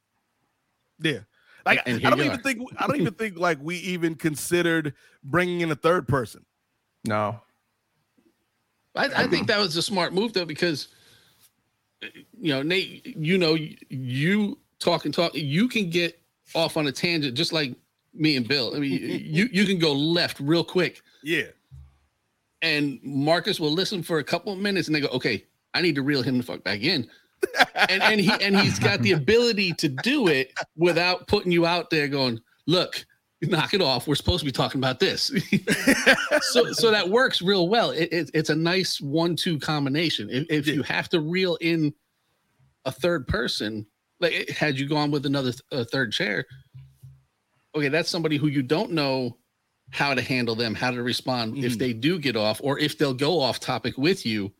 Yeah. 1.00 1.20
Like 1.64 1.82
And 1.86 2.04
I 2.06 2.10
don't 2.10 2.20
even 2.20 2.32
are. 2.32 2.42
think 2.42 2.60
I 2.78 2.86
don't 2.88 3.00
even 3.00 3.14
think 3.14 3.38
like 3.38 3.58
we 3.60 3.76
even 3.78 4.14
considered 4.14 4.94
bringing 5.22 5.60
in 5.60 5.70
a 5.70 5.76
third 5.76 6.08
person. 6.08 6.44
No, 7.04 7.40
I, 8.96 9.04
I 9.14 9.26
think 9.28 9.46
that 9.46 9.58
was 9.58 9.76
a 9.76 9.82
smart 9.82 10.12
move 10.12 10.32
though, 10.32 10.44
because 10.44 10.88
you 12.40 12.52
know, 12.52 12.62
Nate, 12.62 13.06
you 13.16 13.38
know, 13.38 13.56
you 13.88 14.58
talk 14.78 15.04
and 15.04 15.12
talk, 15.14 15.34
you 15.34 15.68
can 15.68 15.90
get 15.90 16.20
off 16.54 16.76
on 16.76 16.86
a 16.86 16.92
tangent 16.92 17.36
just 17.36 17.52
like 17.52 17.74
me 18.14 18.36
and 18.36 18.46
Bill. 18.48 18.74
I 18.74 18.78
mean, 18.80 18.92
you 19.24 19.48
you 19.52 19.64
can 19.66 19.78
go 19.78 19.92
left 19.92 20.40
real 20.40 20.64
quick, 20.64 21.02
Yeah. 21.22 21.48
and 22.62 22.98
Marcus 23.02 23.60
will 23.60 23.72
listen 23.72 24.02
for 24.02 24.18
a 24.18 24.24
couple 24.24 24.52
of 24.52 24.58
minutes, 24.58 24.88
and 24.88 24.94
they 24.94 25.00
go, 25.00 25.08
"Okay, 25.08 25.44
I 25.78 25.82
need 25.82 25.94
to 25.94 26.02
reel 26.02 26.22
him 26.22 26.38
the 26.38 26.42
fuck 26.42 26.64
back 26.64 26.80
in." 26.80 27.08
and 27.88 28.02
and 28.02 28.20
he 28.20 28.32
and 28.40 28.58
he's 28.58 28.78
got 28.78 29.00
the 29.02 29.12
ability 29.22 29.72
to 29.74 29.88
do 29.88 30.26
it 30.26 30.52
without 30.76 31.28
putting 31.28 31.52
you 31.52 31.66
out 31.66 31.90
there 31.90 32.08
going, 32.08 32.40
"Look, 32.66 33.06
knock 33.42 33.74
it 33.74 33.80
off. 33.80 34.06
We're 34.06 34.16
supposed 34.16 34.40
to 34.40 34.44
be 34.44 34.52
talking 34.52 34.80
about 34.80 34.98
this." 34.98 35.26
so 36.40 36.72
so 36.72 36.90
that 36.90 37.08
works 37.08 37.40
real 37.40 37.68
well. 37.68 37.90
It, 37.90 38.12
it, 38.12 38.30
it's 38.34 38.50
a 38.50 38.56
nice 38.56 39.00
one-two 39.00 39.60
combination. 39.60 40.28
If, 40.30 40.46
if 40.50 40.66
you 40.66 40.82
have 40.82 41.08
to 41.10 41.20
reel 41.20 41.56
in 41.60 41.94
a 42.84 42.90
third 42.92 43.28
person, 43.28 43.86
like 44.20 44.48
had 44.48 44.78
you 44.78 44.88
gone 44.88 45.10
with 45.10 45.26
another 45.26 45.52
th- 45.52 45.62
a 45.70 45.84
third 45.84 46.12
chair, 46.12 46.44
okay, 47.74 47.88
that's 47.88 48.10
somebody 48.10 48.36
who 48.36 48.48
you 48.48 48.62
don't 48.62 48.92
know 48.92 49.36
how 49.90 50.12
to 50.14 50.20
handle 50.20 50.54
them, 50.54 50.74
how 50.74 50.90
to 50.90 51.02
respond 51.02 51.56
if 51.64 51.74
mm. 51.74 51.78
they 51.78 51.92
do 51.92 52.18
get 52.18 52.36
off, 52.36 52.60
or 52.62 52.78
if 52.78 52.98
they'll 52.98 53.14
go 53.14 53.40
off 53.40 53.60
topic 53.60 53.96
with 53.96 54.26
you. 54.26 54.52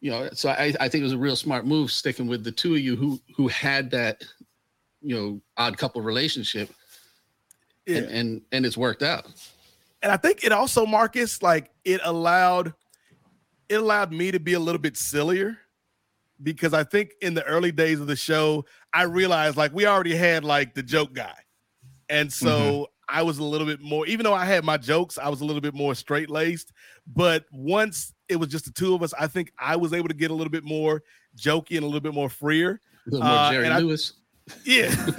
You 0.00 0.10
know, 0.10 0.28
so 0.34 0.50
I, 0.50 0.74
I 0.78 0.88
think 0.88 1.00
it 1.00 1.04
was 1.04 1.12
a 1.12 1.18
real 1.18 1.36
smart 1.36 1.66
move 1.66 1.90
sticking 1.90 2.26
with 2.26 2.44
the 2.44 2.52
two 2.52 2.74
of 2.74 2.80
you 2.80 2.96
who 2.96 3.20
who 3.34 3.48
had 3.48 3.90
that, 3.92 4.22
you 5.00 5.14
know, 5.16 5.40
odd 5.56 5.78
couple 5.78 6.02
relationship, 6.02 6.70
Yeah. 7.86 7.98
and, 7.98 8.06
and 8.10 8.42
and 8.52 8.66
it's 8.66 8.76
worked 8.76 9.02
out. 9.02 9.26
and 10.02 10.12
I 10.12 10.16
think 10.18 10.44
it 10.44 10.52
also 10.52 10.84
Marcus 10.86 11.42
like 11.42 11.70
it 11.84 12.00
allowed 12.04 12.74
it 13.68 13.76
allowed 13.76 14.12
me 14.12 14.30
to 14.30 14.38
be 14.38 14.52
a 14.52 14.60
little 14.60 14.80
bit 14.80 14.96
sillier 14.96 15.58
because 16.42 16.74
I 16.74 16.84
think 16.84 17.12
in 17.22 17.32
the 17.34 17.42
early 17.44 17.72
days 17.72 17.98
of 17.98 18.06
the 18.06 18.14
show 18.16 18.64
I 18.92 19.04
realized 19.04 19.56
like 19.56 19.72
we 19.72 19.86
already 19.86 20.14
had 20.14 20.44
like 20.44 20.74
the 20.74 20.82
joke 20.82 21.14
guy. 21.14 21.34
And 22.08 22.30
so 22.32 22.48
mm-hmm. 22.48 22.82
I 23.08 23.22
was 23.22 23.38
a 23.38 23.42
little 23.44 23.66
bit 23.66 23.80
more 23.80 24.06
even 24.06 24.24
though 24.24 24.34
I 24.34 24.44
had 24.44 24.62
my 24.62 24.76
jokes 24.76 25.16
I 25.18 25.28
was 25.30 25.40
a 25.40 25.44
little 25.44 25.62
bit 25.62 25.74
more 25.74 25.94
straight-laced 25.94 26.72
but 27.06 27.46
once 27.50 28.12
it 28.28 28.36
was 28.36 28.48
just 28.48 28.64
the 28.64 28.72
two 28.72 28.94
of 28.94 29.02
us 29.02 29.12
I 29.18 29.26
think 29.26 29.52
I 29.58 29.76
was 29.76 29.92
able 29.92 30.08
to 30.08 30.14
get 30.14 30.30
a 30.30 30.34
little 30.34 30.50
bit 30.50 30.64
more 30.64 31.02
jokey 31.36 31.76
and 31.76 31.82
a 31.82 31.86
little 31.86 32.00
bit 32.00 32.14
more 32.14 32.28
freer. 32.28 32.80
A 33.06 33.10
little 33.10 33.26
more 33.26 33.36
Uh, 33.36 33.52
Jerry 33.52 33.64
and 33.66 33.74
I- 33.74 33.78
Lewis. 33.78 34.12
Yeah. 34.64 34.94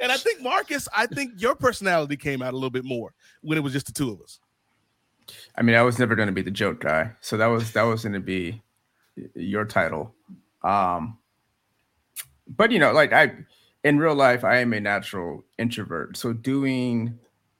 and 0.00 0.12
I 0.12 0.16
think 0.18 0.42
Marcus, 0.42 0.88
I 0.94 1.06
think 1.06 1.40
your 1.40 1.54
personality 1.54 2.16
came 2.16 2.42
out 2.42 2.52
a 2.52 2.56
little 2.56 2.70
bit 2.70 2.84
more 2.84 3.14
when 3.42 3.56
it 3.56 3.62
was 3.62 3.72
just 3.72 3.86
the 3.86 3.92
two 3.92 4.10
of 4.12 4.20
us. 4.20 4.40
I 5.56 5.62
mean, 5.62 5.74
I 5.76 5.82
was 5.82 5.98
never 5.98 6.14
going 6.14 6.26
to 6.28 6.32
be 6.32 6.42
the 6.42 6.50
joke 6.50 6.80
guy, 6.80 7.12
so 7.20 7.36
that 7.36 7.46
was 7.46 7.72
that 7.72 7.82
was 7.82 8.02
going 8.02 8.14
to 8.14 8.20
be 8.20 8.62
your 9.34 9.64
title. 9.66 10.14
Um, 10.62 11.18
but 12.56 12.70
you 12.70 12.78
know, 12.78 12.92
like 12.92 13.12
I, 13.12 13.32
in 13.84 13.98
real 13.98 14.14
life, 14.14 14.42
I 14.44 14.58
am 14.58 14.72
a 14.72 14.80
natural 14.80 15.44
introvert. 15.58 16.16
So 16.16 16.32
doing 16.32 17.18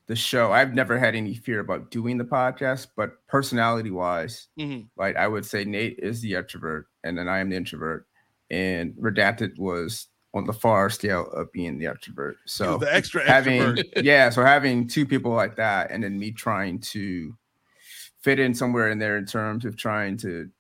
the 0.09 0.17
show, 0.17 0.53
I've 0.53 0.75
never 0.75 0.99
had 0.99 1.15
any 1.15 1.35
fear 1.35 1.61
about 1.61 1.91
doing 1.91 2.19
the 2.19 2.25
podcast. 2.25 2.89
But 2.97 3.25
personality 3.29 3.91
wise, 3.91 4.49
Mhm. 4.59 4.89
like 4.97 5.17
I 5.17 5.29
would 5.29 5.45
say, 5.47 5.65
Nate 5.65 5.99
is 6.01 6.21
the 6.21 6.33
extrovert, 6.33 6.85
and 7.05 7.17
then 7.17 7.29
I 7.29 7.39
am 7.39 7.51
the 7.51 7.57
introvert, 7.57 8.07
and 8.51 8.95
Redacted 8.95 9.59
was 9.59 10.09
on 10.35 10.45
the 10.45 10.53
far 10.53 10.91
scale 10.91 11.27
of 11.31 11.53
being 11.53 11.79
the 11.79 11.87
extrovert. 11.87 12.35
So 12.47 12.79
the 12.79 12.93
extra 12.93 13.23
having 13.27 13.61
extrovert. 13.61 13.85
yeah, 14.03 14.31
so 14.31 14.43
having 14.43 14.87
two 14.89 15.07
people 15.07 15.33
like 15.33 15.57
that, 15.57 15.91
and 15.91 16.03
then 16.03 16.19
me 16.19 16.33
trying 16.33 16.81
to 16.81 17.35
fit 18.21 18.39
in 18.39 18.53
somewhere 18.55 18.89
in 18.91 18.99
there 18.99 19.17
in 19.17 19.27
terms 19.27 19.65
of 19.65 19.77
trying 19.77 20.17
to 20.19 20.51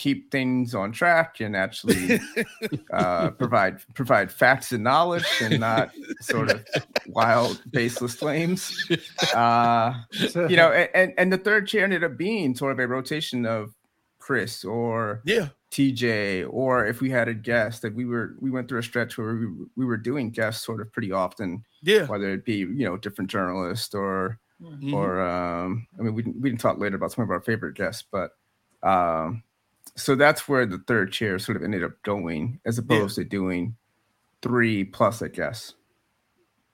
keep 0.00 0.30
things 0.30 0.74
on 0.74 0.92
track 0.92 1.40
and 1.40 1.54
actually 1.54 2.18
uh, 2.92 3.30
provide 3.32 3.78
provide 3.94 4.32
facts 4.32 4.72
and 4.72 4.82
knowledge 4.82 5.40
and 5.40 5.60
not 5.60 5.90
sort 6.20 6.48
of 6.48 6.64
wild 7.06 7.58
baseless 7.72 8.14
claims. 8.14 8.72
Uh, 9.34 9.92
you 10.48 10.56
know, 10.56 10.72
and 10.72 11.12
and 11.18 11.32
the 11.32 11.38
third 11.38 11.68
chair 11.68 11.84
ended 11.84 12.02
up 12.02 12.16
being 12.16 12.54
sort 12.54 12.72
of 12.72 12.78
a 12.78 12.86
rotation 12.86 13.44
of 13.44 13.74
Kris 14.18 14.64
or 14.64 15.22
Yeah. 15.24 15.48
TJ, 15.70 16.44
or 16.50 16.86
if 16.86 17.00
we 17.00 17.10
had 17.10 17.28
a 17.28 17.34
guest 17.34 17.82
that 17.82 17.94
we 17.94 18.04
were 18.04 18.34
we 18.40 18.50
went 18.50 18.68
through 18.68 18.80
a 18.80 18.82
stretch 18.82 19.16
where 19.18 19.36
we, 19.36 19.46
we 19.76 19.84
were 19.84 19.96
doing 19.98 20.30
guests 20.30 20.64
sort 20.64 20.80
of 20.80 20.90
pretty 20.92 21.12
often. 21.12 21.62
Yeah. 21.82 22.06
Whether 22.06 22.30
it 22.32 22.44
be, 22.44 22.56
you 22.56 22.84
know, 22.86 22.96
different 22.96 23.30
journalists 23.30 23.94
or 23.94 24.38
Mhm. 24.62 24.92
or 24.92 25.20
um 25.22 25.86
I 25.98 26.02
mean 26.02 26.14
we 26.14 26.22
can 26.22 26.40
we 26.40 26.50
can 26.50 26.58
talk 26.58 26.78
later 26.78 26.96
about 26.96 27.12
some 27.12 27.24
of 27.24 27.30
our 27.30 27.40
favorite 27.40 27.76
guests, 27.76 28.04
but 28.10 28.32
um 28.82 29.42
so 29.96 30.14
that's 30.14 30.48
where 30.48 30.66
the 30.66 30.78
third 30.86 31.12
chair 31.12 31.38
sort 31.38 31.56
of 31.56 31.62
ended 31.62 31.84
up 31.84 31.92
going 32.02 32.60
as 32.64 32.78
opposed 32.78 33.16
to 33.16 33.24
doing 33.24 33.76
three 34.42 34.84
plus, 34.84 35.22
I 35.22 35.28
guess. 35.28 35.74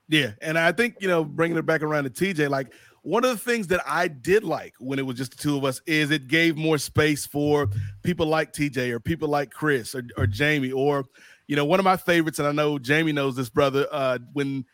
Yeah, 0.08 0.32
and 0.40 0.58
I 0.58 0.72
think 0.72 0.96
you 1.00 1.08
know, 1.08 1.24
bringing 1.24 1.58
it 1.58 1.66
back 1.66 1.82
around 1.82 2.04
to 2.04 2.10
TJ, 2.10 2.48
like 2.48 2.72
one 3.02 3.24
of 3.24 3.30
the 3.30 3.38
things 3.38 3.68
that 3.68 3.80
I 3.86 4.08
did 4.08 4.44
like 4.44 4.74
when 4.78 4.98
it 4.98 5.06
was 5.06 5.16
just 5.16 5.32
the 5.32 5.36
two 5.36 5.56
of 5.56 5.64
us 5.64 5.80
is 5.86 6.10
it 6.10 6.28
gave 6.28 6.56
more 6.56 6.78
space 6.78 7.26
for 7.26 7.68
people 8.02 8.26
like 8.26 8.52
TJ 8.52 8.90
or 8.90 9.00
people 9.00 9.28
like 9.28 9.50
Kris 9.50 9.94
or, 9.94 10.02
or 10.16 10.26
Jamie 10.26 10.72
or 10.72 11.04
you 11.46 11.56
know 11.56 11.64
one 11.64 11.80
of 11.80 11.84
my 11.84 11.96
favorites, 11.96 12.38
and 12.38 12.46
I 12.46 12.52
know 12.52 12.78
Jamie 12.78 13.12
knows 13.12 13.36
this 13.36 13.48
brother. 13.48 13.86
Uh, 13.90 14.18
when 14.32 14.64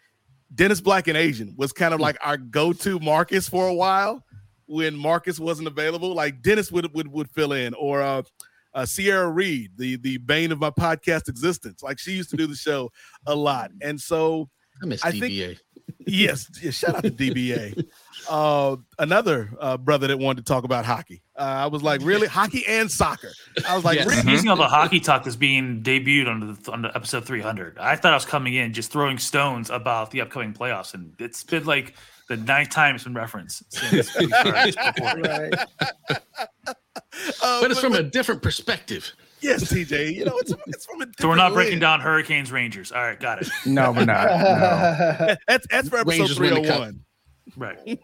Dennis 0.55 0.80
Black 0.80 1.09
and 1.09 1.16
Asian 1.16 1.55
was 1.57 1.72
kind 1.72 1.95
of 1.95 2.01
like 2.01 2.18
our 2.22 2.36
go-to 2.36 2.99
Marcus 3.01 3.49
for 3.49 3.66
a 3.68 3.74
while 3.74 4.22
when 4.66 4.96
Marcus 4.96 5.38
wasn't 5.40 5.68
available, 5.68 6.14
like 6.14 6.42
Dennis 6.42 6.70
would 6.72 6.92
would, 6.94 7.08
would 7.08 7.30
fill 7.30 7.52
in 7.52 7.74
or. 7.74 8.02
Uh, 8.02 8.22
uh, 8.74 8.86
Sierra 8.86 9.28
Reed, 9.28 9.72
the 9.76 9.96
the 9.96 10.16
bane 10.16 10.50
of 10.50 10.58
my 10.58 10.70
podcast 10.70 11.28
existence, 11.28 11.82
like 11.82 11.98
she 11.98 12.12
used 12.12 12.30
to 12.30 12.38
do 12.38 12.46
the 12.46 12.54
show 12.54 12.90
a 13.26 13.34
lot, 13.34 13.70
and 13.82 14.00
so 14.00 14.48
I 14.82 14.86
miss 14.86 15.02
think- 15.02 15.24
DBA. 15.24 15.58
yes, 16.06 16.48
yeah, 16.62 16.70
shout 16.70 16.94
out 16.94 17.02
to 17.02 17.10
DBA. 17.10 17.84
Uh, 18.30 18.76
another 19.00 19.50
uh, 19.60 19.76
brother 19.76 20.06
that 20.06 20.16
wanted 20.16 20.46
to 20.46 20.50
talk 20.52 20.62
about 20.62 20.84
hockey. 20.84 21.20
Uh, 21.36 21.42
I 21.42 21.66
was 21.66 21.82
like, 21.82 22.00
really, 22.02 22.28
hockey 22.38 22.64
and 22.68 22.88
soccer. 22.88 23.32
I 23.68 23.74
was 23.74 23.84
like, 23.84 23.98
Yes. 23.98 24.06
really? 24.06 24.30
Using 24.30 24.48
all 24.48 24.54
the 24.54 24.68
hockey 24.68 25.00
talk 25.00 25.24
that's 25.24 25.34
being 25.34 25.82
debuted 25.82 26.28
on 26.28 26.56
the 26.62 26.72
on 26.72 26.82
the 26.82 26.94
episode 26.96 27.24
300. 27.26 27.78
I 27.78 27.96
thought 27.96 28.12
I 28.12 28.16
was 28.16 28.24
coming 28.24 28.54
in 28.54 28.72
just 28.74 28.92
throwing 28.92 29.18
stones 29.18 29.70
about 29.70 30.12
the 30.12 30.20
upcoming 30.20 30.54
playoffs, 30.54 30.94
and 30.94 31.14
it's 31.18 31.42
been 31.42 31.64
like 31.64 31.94
the 32.37 32.45
ninth 32.45 32.70
time 32.70 32.95
it's 32.95 33.05
been 33.05 33.14
referenced 33.14 33.62
since 33.72 34.16
we 34.18 34.26
started 34.28 34.74
this 34.74 34.76
recording. 34.76 35.53
But 37.41 37.70
it's 37.70 37.80
from 37.80 37.93
a 37.95 38.03
different 38.03 38.43
perspective. 38.43 39.12
yes, 39.41 39.64
TJ. 39.64 40.14
You 40.14 40.24
know, 40.24 40.37
it's 40.39 40.53
it's 40.66 40.87
from 40.87 41.03
a. 41.03 41.07
So 41.20 41.28
we're 41.28 41.37
not 41.37 41.49
different 41.51 41.55
breaking 41.55 41.72
lens. 41.74 41.80
down 41.80 42.01
Hurricanes 42.01 42.51
Rangers. 42.51 42.91
All 42.91 43.03
right, 43.03 43.20
got 43.20 43.43
it. 43.43 43.49
No, 43.66 43.93
we're 43.93 44.07
not. 44.07 44.26
No. 44.26 45.37
That's 45.47 45.66
that's 45.70 45.89
for 45.89 45.99
episode 45.99 46.20
Rangers 46.20 46.41
win 46.41 46.55
three 46.55 46.62
the 46.62 46.72
hundred 46.72 46.80
one. 46.80 47.05
Right. 47.57 48.01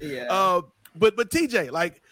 Yeah. 0.00 0.26
Uh, 0.30 0.62
but 0.96 1.14
but 1.14 1.30
TJ, 1.30 1.70
like 1.70 2.02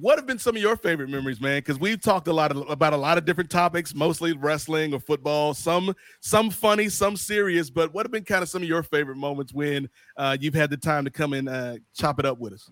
what 0.00 0.18
have 0.18 0.26
been 0.26 0.38
some 0.38 0.56
of 0.56 0.62
your 0.62 0.76
favorite 0.76 1.08
memories, 1.08 1.40
man? 1.40 1.58
Because 1.58 1.78
we've 1.78 2.00
talked 2.00 2.28
a 2.28 2.32
lot 2.32 2.50
of, 2.50 2.68
about 2.68 2.92
a 2.92 2.96
lot 2.96 3.18
of 3.18 3.24
different 3.24 3.50
topics, 3.50 3.94
mostly 3.94 4.32
wrestling 4.32 4.92
or 4.94 5.00
football. 5.00 5.54
Some 5.54 5.94
some 6.20 6.50
funny, 6.50 6.88
some 6.88 7.16
serious. 7.16 7.70
But 7.70 7.92
what 7.94 8.04
have 8.04 8.12
been 8.12 8.24
kind 8.24 8.42
of 8.42 8.48
some 8.48 8.62
of 8.62 8.68
your 8.68 8.82
favorite 8.82 9.16
moments 9.16 9.52
when 9.52 9.88
uh, 10.16 10.36
you've 10.40 10.54
had 10.54 10.70
the 10.70 10.76
time 10.76 11.04
to 11.04 11.10
come 11.10 11.32
and 11.32 11.48
uh, 11.48 11.76
chop 11.94 12.18
it 12.18 12.26
up 12.26 12.38
with 12.38 12.52
us? 12.52 12.70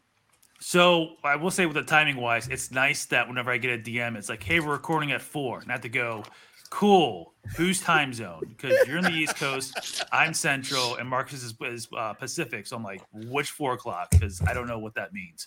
So 0.67 1.17
I 1.23 1.37
will 1.37 1.51
say, 1.51 1.67
with 1.67 1.75
the 1.75 1.83
timing 1.83 2.17
wise, 2.17 2.49
it's 2.49 2.71
nice 2.71 3.05
that 3.07 3.29
whenever 3.29 3.51
I 3.51 3.59
get 3.59 3.79
a 3.79 3.83
DM, 3.83 4.17
it's 4.17 4.31
like, 4.31 4.43
"Hey, 4.43 4.61
we're 4.61 4.73
recording 4.73 5.13
at 5.13 5.21
four. 5.21 5.63
Not 5.67 5.83
to 5.83 5.91
go, 5.91 6.25
cool. 6.71 7.35
Whose 7.55 7.83
time 7.83 8.15
zone? 8.15 8.47
Because 8.49 8.89
you're 8.89 8.97
in 8.97 9.05
the 9.05 9.13
East 9.13 9.37
Coast, 9.37 10.03
I'm 10.11 10.33
Central, 10.33 10.95
and 10.95 11.07
Marcus 11.07 11.43
is, 11.43 11.53
is 11.61 11.87
uh, 11.95 12.15
Pacific. 12.15 12.67
So 12.67 12.77
I'm 12.77 12.83
like, 12.83 13.03
which 13.13 13.51
four 13.51 13.75
o'clock? 13.75 14.11
Because 14.11 14.41
I 14.47 14.55
don't 14.55 14.67
know 14.67 14.79
what 14.79 14.95
that 14.95 15.13
means. 15.13 15.47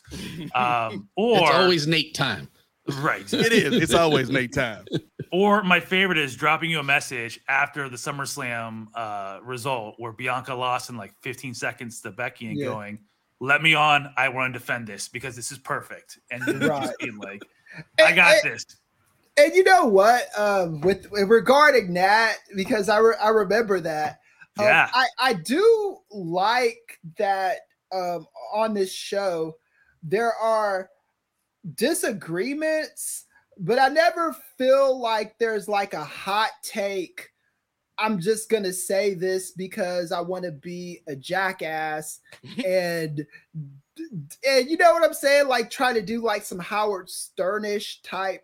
Um, 0.54 1.10
or 1.16 1.40
it's 1.40 1.50
always 1.50 1.88
Nate 1.88 2.14
time. 2.14 2.48
Right. 3.00 3.34
It 3.34 3.52
is. 3.52 3.74
It's 3.74 3.96
always 3.96 4.30
Nate 4.30 4.54
time. 4.54 4.86
Or 5.32 5.64
my 5.64 5.80
favorite 5.80 6.20
is 6.20 6.36
dropping 6.36 6.70
you 6.70 6.80
a 6.80 6.84
message 6.84 7.40
after 7.50 7.90
the 7.90 7.98
SummerSlam 7.98 8.86
uh, 8.94 9.40
result 9.42 9.96
where 9.98 10.12
Bianca 10.12 10.54
lost 10.54 10.92
in 10.92 10.96
like 10.96 11.16
15 11.24 11.56
seconds 11.56 12.02
to 12.02 12.12
Becky 12.12 12.46
and 12.46 12.58
Yeah. 12.60 12.66
going, 12.68 13.00
"Let 13.40 13.62
me 13.62 13.74
on. 13.76 14.14
I 14.18 14.30
want 14.30 14.54
to 14.54 14.60
defend 14.60 14.88
this 14.88 15.08
because 15.08 15.36
this 15.36 15.52
is 15.52 15.58
perfect." 15.58 16.20
And 16.32 16.44
Right. 16.68 16.90
being 17.00 17.18
like, 17.18 17.44
"I 18.00 18.12
got 18.14 18.44
And- 18.44 18.54
this." 18.54 18.66
And 19.40 19.54
you 19.54 19.64
know 19.64 19.86
what? 19.86 20.24
Um, 20.36 20.82
with, 20.82 21.06
regarding 21.12 21.94
that, 21.94 22.38
because 22.56 22.90
I, 22.90 22.98
re- 22.98 23.16
I 23.22 23.30
remember 23.30 23.80
that. 23.82 24.20
um, 24.58 24.66
Yeah. 24.66 24.90
I, 24.92 25.06
I 25.20 25.34
do 25.34 25.98
like 26.10 27.00
that 27.20 27.58
um, 27.92 28.26
on 28.52 28.74
this 28.74 28.92
show, 28.92 29.56
there 30.02 30.34
are 30.34 30.90
disagreements, 31.76 33.26
but 33.60 33.78
I 33.80 33.90
never 33.90 34.36
feel 34.58 35.00
like 35.00 35.38
there's 35.38 35.68
like 35.68 35.94
a 35.94 36.04
hot 36.04 36.50
take. 36.64 37.30
I'm 38.00 38.20
just 38.20 38.50
gonna 38.50 38.74
say 38.74 39.14
this 39.14 39.52
because 39.52 40.12
I 40.12 40.20
want 40.22 40.44
to 40.44 40.52
be 40.52 41.02
a 41.08 41.16
jackass 41.16 42.20
and 42.66 43.26
and 44.48 44.70
you 44.70 44.78
know 44.78 44.94
what 44.94 45.04
I'm 45.04 45.14
saying? 45.14 45.48
Like 45.48 45.70
trying 45.70 45.96
to 45.96 46.02
do 46.02 46.22
like 46.22 46.44
some 46.44 46.60
Howard 46.60 47.08
Sternish 47.08 47.98
type 48.04 48.44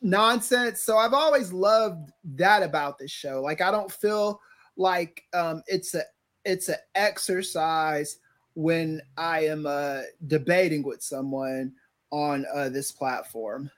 nonsense. 0.00 0.82
So 0.82 0.96
I've 0.98 1.14
always 1.14 1.52
loved 1.52 2.10
that 2.36 2.62
about 2.62 2.98
this 2.98 3.10
show. 3.10 3.40
Like 3.42 3.60
I 3.60 3.70
don't 3.70 3.90
feel 3.90 4.40
like 4.76 5.22
um 5.32 5.62
it's 5.66 5.94
a 5.94 6.02
it's 6.44 6.68
an 6.68 6.76
exercise 6.94 8.18
when 8.54 9.00
I 9.16 9.46
am 9.46 9.66
uh 9.66 10.02
debating 10.26 10.82
with 10.82 11.02
someone 11.02 11.72
on 12.10 12.44
uh 12.54 12.68
this 12.68 12.92
platform. 12.92 13.70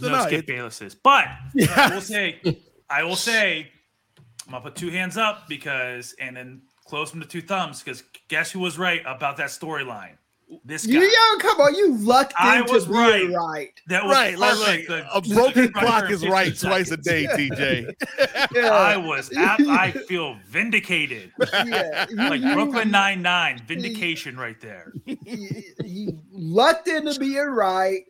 No, 0.00 0.08
No, 0.10 0.26
skip 0.26 0.40
it- 0.40 0.46
Bayless's. 0.46 0.94
But 0.94 1.26
I 1.76 1.90
will 1.94 2.00
say, 2.00 2.40
I 2.90 3.02
will 3.04 3.16
say, 3.16 3.70
I'm 4.46 4.52
gonna 4.52 4.64
put 4.64 4.76
two 4.76 4.90
hands 4.90 5.16
up 5.16 5.48
because, 5.48 6.14
and 6.20 6.36
then 6.36 6.62
close 6.86 7.10
them 7.10 7.20
to 7.20 7.26
two 7.26 7.42
thumbs 7.42 7.82
because 7.82 8.02
guess 8.28 8.50
who 8.50 8.60
was 8.60 8.78
right 8.78 9.02
about 9.06 9.36
that 9.38 9.48
storyline? 9.48 10.12
This 10.64 10.86
guy. 10.86 10.92
You 10.94 11.00
yo, 11.02 11.38
come 11.40 11.60
on, 11.60 11.74
you 11.74 11.94
lucked 11.98 12.32
I 12.38 12.60
into 12.60 12.72
was 12.72 12.86
being 12.86 12.96
right. 12.96 13.28
right. 13.30 13.80
That 13.88 14.02
was 14.06 14.16
Right, 14.16 14.38
like, 14.38 14.54
perfect. 14.56 14.88
like, 14.88 15.04
The- 15.04 15.16
a 15.16 15.34
broken 15.34 15.72
clock 15.74 16.04
is 16.04 16.20
15 16.22 16.30
right 16.32 16.58
twice 16.58 16.90
a 16.90 16.96
day, 16.96 17.26
TJ. 17.26 17.94
Yeah. 18.54 18.70
I 18.70 18.96
was. 18.96 19.30
Ap- 19.36 19.60
I 19.60 19.90
feel 19.90 20.38
vindicated. 20.46 21.32
yeah, 21.66 22.06
Like 22.14 22.40
you- 22.40 22.54
Brooklyn 22.54 22.90
Nine 22.90 23.20
Nine, 23.20 23.60
vindication 23.66 24.38
right 24.38 24.58
there. 24.58 24.94
you, 25.04 25.16
you 25.84 26.18
lucked 26.32 26.88
into 26.88 27.20
being 27.20 27.36
right. 27.44 28.04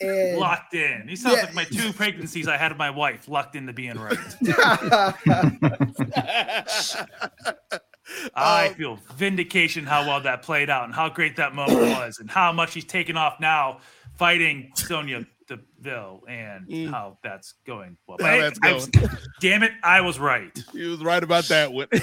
And 0.00 0.38
Locked 0.38 0.74
in. 0.74 1.06
He 1.08 1.16
sounds 1.16 1.36
Yeah. 1.36 1.42
like 1.44 1.54
my 1.54 1.64
two 1.64 1.92
pregnancies 1.92 2.48
I 2.48 2.56
had 2.58 2.70
with 2.72 2.78
my 2.78 2.90
wife, 2.90 3.28
locked 3.28 3.56
into 3.56 3.72
being 3.72 3.98
right. 3.98 4.18
I 8.34 8.68
feel 8.76 8.98
vindication 9.16 9.84
how 9.84 10.06
well 10.06 10.20
that 10.20 10.42
played 10.42 10.70
out 10.70 10.84
and 10.84 10.94
how 10.94 11.08
great 11.08 11.36
that 11.36 11.54
moment 11.54 11.80
was 11.98 12.18
and 12.18 12.30
how 12.30 12.52
much 12.52 12.74
he's 12.74 12.84
taken 12.84 13.16
off 13.16 13.40
now 13.40 13.78
fighting 14.16 14.70
Sonya 14.74 15.26
Deville 15.48 16.22
and 16.28 16.68
Mm. 16.68 16.90
how 16.90 17.18
that's 17.22 17.54
going 17.66 17.96
well. 18.06 18.18
But 18.18 18.38
that's 18.40 18.58
I 18.62 18.72
was- 18.72 18.90
damn 19.40 19.62
it, 19.62 19.72
I 19.82 20.00
was 20.02 20.18
right. 20.18 20.56
He 20.72 20.86
was 20.86 21.00
right 21.00 21.22
about 21.22 21.44
that 21.48 21.72
one. 21.72 21.88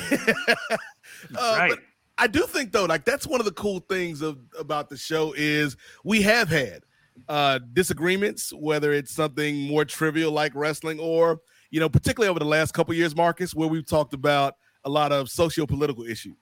Uh, 1.37 1.55
right. 1.57 1.69
but 1.69 1.79
I 2.17 2.27
do 2.27 2.41
think 2.43 2.71
though, 2.71 2.85
like 2.85 3.05
that's 3.05 3.25
one 3.27 3.39
of 3.39 3.45
the 3.45 3.51
cool 3.53 3.79
things 3.79 4.21
of 4.21 4.39
about 4.57 4.89
the 4.89 4.97
show 4.97 5.33
is 5.37 5.77
we 6.03 6.21
have 6.21 6.49
had 6.49 6.83
uh 7.29 7.59
disagreements, 7.73 8.51
whether 8.53 8.91
it's 8.91 9.13
something 9.13 9.61
more 9.67 9.85
trivial 9.85 10.31
like 10.31 10.53
wrestling, 10.55 10.99
or 10.99 11.39
you 11.71 11.79
know, 11.79 11.89
particularly 11.89 12.29
over 12.29 12.39
the 12.39 12.45
last 12.45 12.73
couple 12.73 12.93
years, 12.93 13.15
Marcus, 13.15 13.55
where 13.55 13.67
we've 13.67 13.85
talked 13.85 14.13
about 14.13 14.55
a 14.83 14.89
lot 14.89 15.11
of 15.11 15.29
socio-political 15.29 16.03
issues. 16.03 16.37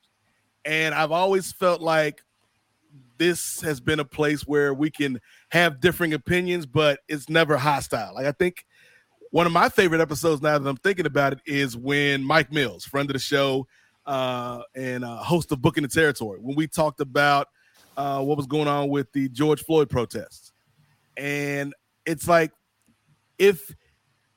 And 0.65 0.93
I've 0.93 1.11
always 1.11 1.51
felt 1.51 1.82
like 1.82 2.22
this 3.17 3.61
has 3.61 3.80
been 3.80 3.99
a 3.99 4.05
place 4.05 4.47
where 4.47 4.74
we 4.74 4.89
can 4.89 5.19
have 5.49 5.80
differing 5.80 6.13
opinions, 6.13 6.65
but 6.65 6.99
it's 7.07 7.30
never 7.30 7.55
hostile. 7.57 8.15
Like 8.15 8.26
I 8.26 8.32
think 8.32 8.65
one 9.32 9.45
of 9.45 9.53
my 9.53 9.69
favorite 9.69 10.01
episodes 10.01 10.41
now 10.41 10.57
that 10.57 10.67
I'm 10.67 10.78
thinking 10.78 11.05
about 11.05 11.34
it 11.34 11.39
is 11.45 11.78
when 11.78 12.24
Mike 12.24 12.51
Mills, 12.51 12.84
friend 12.84 13.09
of 13.09 13.13
the 13.13 13.19
show, 13.19 13.67
uh, 14.05 14.63
and 14.76 15.05
uh, 15.05 15.17
host 15.17 15.51
of 15.51 15.61
Booking 15.61 15.84
the 15.84 15.89
Territory, 15.89 16.39
when 16.41 16.55
we 16.55 16.67
talked 16.67 16.99
about 16.99 17.47
uh, 17.95 18.22
what 18.22 18.38
was 18.38 18.47
going 18.47 18.67
on 18.67 18.89
with 18.89 19.11
the 19.13 19.30
George 19.30 19.63
Floyd 19.63 19.89
protests, 19.89 20.50
and 21.18 21.74
it's 22.05 22.28
like 22.28 22.51
if 23.38 23.74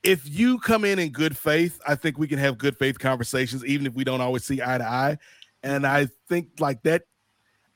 if 0.02 0.28
you 0.28 0.58
come 0.58 0.84
in 0.84 0.98
in 0.98 1.10
good 1.10 1.36
faith, 1.36 1.80
I 1.86 1.94
think 1.94 2.18
we 2.18 2.28
can 2.28 2.38
have 2.38 2.58
good 2.58 2.76
faith 2.76 2.98
conversations, 2.98 3.64
even 3.64 3.86
if 3.86 3.94
we 3.94 4.04
don't 4.04 4.20
always 4.20 4.44
see 4.44 4.60
eye 4.62 4.78
to 4.78 4.84
eye. 4.84 5.18
And 5.62 5.86
I 5.86 6.08
think 6.28 6.48
like 6.58 6.82
that, 6.82 7.04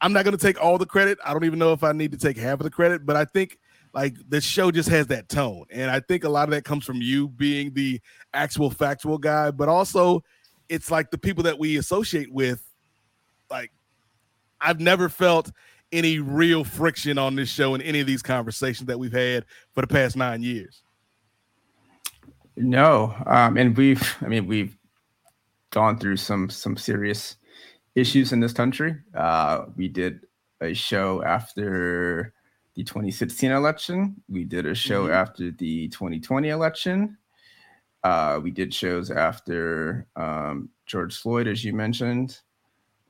I'm 0.02 0.12
not 0.12 0.24
going 0.24 0.36
to 0.36 0.42
take 0.42 0.62
all 0.62 0.76
the 0.76 0.86
credit. 0.86 1.18
I 1.24 1.32
don't 1.32 1.44
even 1.44 1.58
know 1.58 1.72
if 1.72 1.82
I 1.82 1.92
need 1.92 2.12
to 2.12 2.18
take 2.18 2.36
half 2.36 2.60
of 2.60 2.64
the 2.64 2.70
credit, 2.70 3.06
but 3.06 3.16
I 3.16 3.24
think 3.24 3.58
like 3.94 4.14
the 4.28 4.40
show 4.40 4.70
just 4.70 4.90
has 4.90 5.06
that 5.06 5.30
tone, 5.30 5.64
and 5.70 5.90
I 5.90 6.00
think 6.00 6.24
a 6.24 6.28
lot 6.28 6.44
of 6.44 6.50
that 6.50 6.64
comes 6.64 6.84
from 6.84 7.00
you 7.00 7.28
being 7.28 7.72
the 7.72 8.00
actual 8.34 8.70
factual 8.70 9.16
guy, 9.16 9.50
but 9.50 9.68
also 9.68 10.22
it's 10.68 10.90
like 10.90 11.10
the 11.10 11.18
people 11.18 11.42
that 11.44 11.58
we 11.58 11.78
associate 11.78 12.30
with. 12.30 12.62
Like, 13.50 13.72
I've 14.60 14.80
never 14.80 15.08
felt 15.08 15.50
any 15.92 16.18
real 16.18 16.64
friction 16.64 17.18
on 17.18 17.34
this 17.34 17.48
show 17.48 17.74
in 17.74 17.80
any 17.82 18.00
of 18.00 18.06
these 18.06 18.22
conversations 18.22 18.86
that 18.86 18.98
we've 18.98 19.12
had 19.12 19.44
for 19.72 19.80
the 19.80 19.86
past 19.86 20.16
nine 20.16 20.42
years. 20.42 20.82
No, 22.56 23.14
um, 23.26 23.56
and 23.56 23.76
we've, 23.76 24.16
I 24.20 24.26
mean, 24.26 24.46
we've 24.46 24.76
gone 25.70 25.98
through 25.98 26.16
some 26.16 26.50
some 26.50 26.76
serious 26.76 27.36
issues 27.94 28.32
in 28.32 28.40
this 28.40 28.52
country. 28.52 28.96
Uh, 29.14 29.66
we 29.76 29.88
did 29.88 30.20
a 30.60 30.74
show 30.74 31.22
after 31.22 32.34
the 32.74 32.82
2016 32.84 33.50
election. 33.50 34.16
We 34.28 34.44
did 34.44 34.66
a 34.66 34.74
show 34.74 35.06
Mhm. 35.06 35.12
after 35.14 35.50
the 35.52 35.88
2020 35.88 36.48
election. 36.48 37.16
Uh, 38.02 38.40
we 38.42 38.50
did 38.50 38.72
shows 38.74 39.10
after 39.10 40.06
um, 40.16 40.68
George 40.86 41.16
Floyd, 41.16 41.46
as 41.48 41.64
you 41.64 41.72
mentioned. 41.72 42.40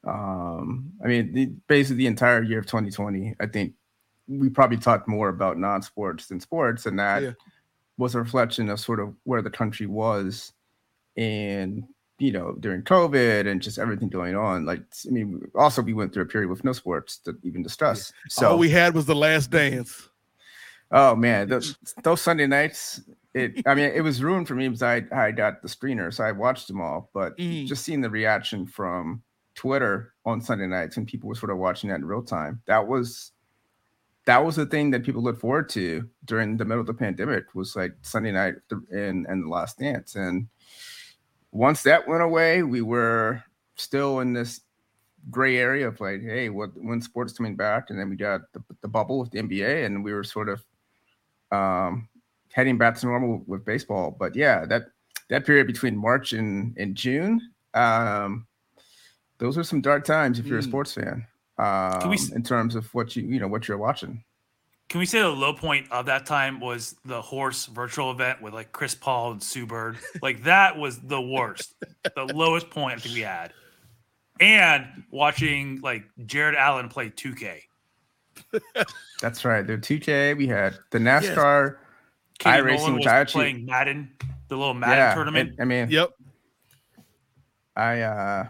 Um, 0.08 0.92
I 1.04 1.08
mean, 1.08 1.32
the, 1.32 1.46
basically 1.66 1.96
the 1.98 2.06
entire 2.06 2.42
year 2.42 2.58
of 2.58 2.66
2020. 2.66 3.34
I 3.40 3.46
think 3.46 3.74
we 4.26 4.48
probably 4.48 4.76
talked 4.78 5.08
more 5.08 5.28
about 5.28 5.58
non-sports 5.58 6.26
than 6.26 6.40
sports, 6.40 6.86
and 6.86 6.98
that 6.98 7.22
Yeah. 7.22 7.32
was 7.98 8.14
a 8.14 8.18
reflection 8.18 8.68
of 8.70 8.80
sort 8.80 9.00
of 9.00 9.14
where 9.24 9.42
the 9.42 9.50
country 9.50 9.86
was 9.86 10.52
and 11.16 11.84
you 12.20 12.30
know 12.32 12.52
during 12.60 12.82
covid 12.82 13.46
and 13.50 13.60
just 13.62 13.78
everything 13.78 14.08
going 14.08 14.36
on 14.36 14.64
like 14.64 14.82
i 15.06 15.10
mean 15.10 15.40
also 15.56 15.82
we 15.82 15.92
went 15.92 16.12
through 16.12 16.22
a 16.22 16.26
period 16.26 16.48
with 16.48 16.62
no 16.64 16.72
sports 16.72 17.18
to 17.18 17.36
even 17.42 17.62
discuss 17.62 18.12
so 18.28 18.50
all 18.50 18.58
we 18.58 18.68
had 18.70 18.94
was 18.94 19.06
the 19.06 19.14
last 19.14 19.50
dance. 19.50 20.08
oh 20.92 21.14
man 21.16 21.48
those, 21.48 21.76
those 22.04 22.20
sunday 22.20 22.46
nights 22.46 23.00
it 23.34 23.60
i 23.66 23.74
mean 23.74 23.86
it 23.92 24.00
was 24.00 24.22
ruined 24.22 24.46
for 24.46 24.54
me 24.54 24.68
because 24.68 24.82
i 24.82 25.02
i 25.12 25.30
got 25.32 25.60
the 25.62 25.68
screener 25.68 26.12
so 26.12 26.22
i 26.24 26.30
watched 26.32 26.68
them 26.68 26.80
all 26.80 27.10
but 27.14 27.36
Mhm. 27.38 27.66
just 27.66 27.84
seeing 27.84 28.00
the 28.00 28.10
reaction 28.10 28.66
from 28.66 29.22
twitter 29.58 30.14
on 30.24 30.40
sunday 30.40 30.66
nights 30.66 30.96
and 30.96 31.06
people 31.06 31.28
were 31.28 31.34
sort 31.34 31.50
of 31.50 31.58
watching 31.58 31.90
that 31.90 31.96
in 31.96 32.04
real 32.04 32.22
time 32.22 32.60
that 32.66 32.86
was 32.86 33.32
that 34.28 34.44
was 34.44 34.56
the 34.56 34.66
thing 34.66 34.90
that 34.90 35.04
people 35.04 35.22
looked 35.22 35.40
forward 35.40 35.70
to 35.70 36.06
during 36.26 36.58
the 36.58 36.64
middle 36.66 36.82
of 36.82 36.86
the 36.86 36.92
pandemic 36.92 37.54
was 37.54 37.74
like 37.74 37.94
Sunday 38.02 38.30
night 38.30 38.56
and 38.90 39.24
and 39.24 39.44
the 39.44 39.48
last 39.48 39.78
dance. 39.78 40.16
And 40.16 40.48
once 41.50 41.82
that 41.84 42.06
went 42.06 42.22
away, 42.22 42.62
we 42.62 42.82
were 42.82 43.42
still 43.76 44.20
in 44.20 44.34
this 44.34 44.60
gray 45.30 45.56
area 45.56 45.88
of 45.88 45.98
like, 46.02 46.20
hey, 46.20 46.50
what 46.50 46.72
when 46.76 47.00
sports 47.00 47.32
coming 47.32 47.56
back? 47.56 47.88
And 47.88 47.98
then 47.98 48.10
we 48.10 48.16
got 48.16 48.42
the, 48.52 48.62
the 48.82 48.88
bubble 48.88 49.18
with 49.18 49.30
the 49.30 49.40
NBA, 49.40 49.86
and 49.86 50.04
we 50.04 50.12
were 50.12 50.24
sort 50.24 50.50
of 50.50 50.62
um 51.50 52.06
heading 52.52 52.76
back 52.76 52.96
to 52.96 53.06
normal 53.06 53.42
with 53.46 53.64
baseball. 53.64 54.10
But 54.10 54.36
yeah, 54.36 54.66
that 54.66 54.88
that 55.30 55.46
period 55.46 55.66
between 55.66 55.96
March 55.96 56.34
and, 56.34 56.76
and 56.76 56.94
June, 56.94 57.40
um, 57.72 58.46
those 59.38 59.56
are 59.58 59.64
some 59.64 59.80
dark 59.80 60.04
times 60.04 60.38
if 60.38 60.46
you're 60.46 60.58
a 60.58 60.62
Mm. 60.62 60.68
sports 60.68 60.94
fan. 60.94 61.26
Um, 61.58 62.10
we 62.10 62.18
in 62.34 62.42
terms 62.42 62.74
of 62.76 62.92
what 62.94 63.16
you 63.16 63.24
you 63.24 63.40
know 63.40 63.48
what 63.48 63.66
you're 63.66 63.78
watching. 63.78 64.22
Can 64.88 65.00
we 65.00 65.06
say 65.06 65.20
the 65.20 65.28
low 65.28 65.52
point 65.52 65.90
of 65.90 66.06
that 66.06 66.24
time 66.24 66.60
was 66.60 66.96
the 67.04 67.20
horse 67.20 67.66
virtual 67.66 68.10
event 68.10 68.40
with 68.40 68.54
like 68.54 68.72
Chris 68.72 68.94
Paul 68.94 69.32
and 69.32 69.42
Sue 69.42 69.66
Bird? 69.66 69.98
Like 70.22 70.44
that 70.44 70.78
was 70.78 70.98
the 71.00 71.20
worst, 71.20 71.74
the 72.14 72.24
lowest 72.24 72.70
point 72.70 72.98
I 72.98 73.00
think 73.00 73.14
we 73.14 73.20
had. 73.22 73.52
And 74.40 74.86
watching 75.10 75.80
like 75.82 76.04
Jared 76.26 76.54
Allen 76.54 76.88
play 76.88 77.10
2K. 77.10 77.60
That's 79.20 79.44
right. 79.44 79.66
The 79.66 79.76
2K, 79.76 80.36
we 80.36 80.46
had 80.46 80.78
the 80.90 80.98
NASCAR 80.98 81.78
Katie 82.38 82.58
iRacing, 82.62 82.78
Nolan 82.78 82.94
which 82.94 83.06
I 83.08 83.18
actually 83.18 83.52
playing 83.52 83.66
Madden, 83.66 84.10
the 84.46 84.56
little 84.56 84.74
Madden 84.74 84.96
yeah, 84.96 85.14
tournament. 85.14 85.54
I, 85.58 85.62
I 85.62 85.64
mean, 85.64 85.90
Yep. 85.90 86.10
I 87.76 88.00
uh 88.02 88.46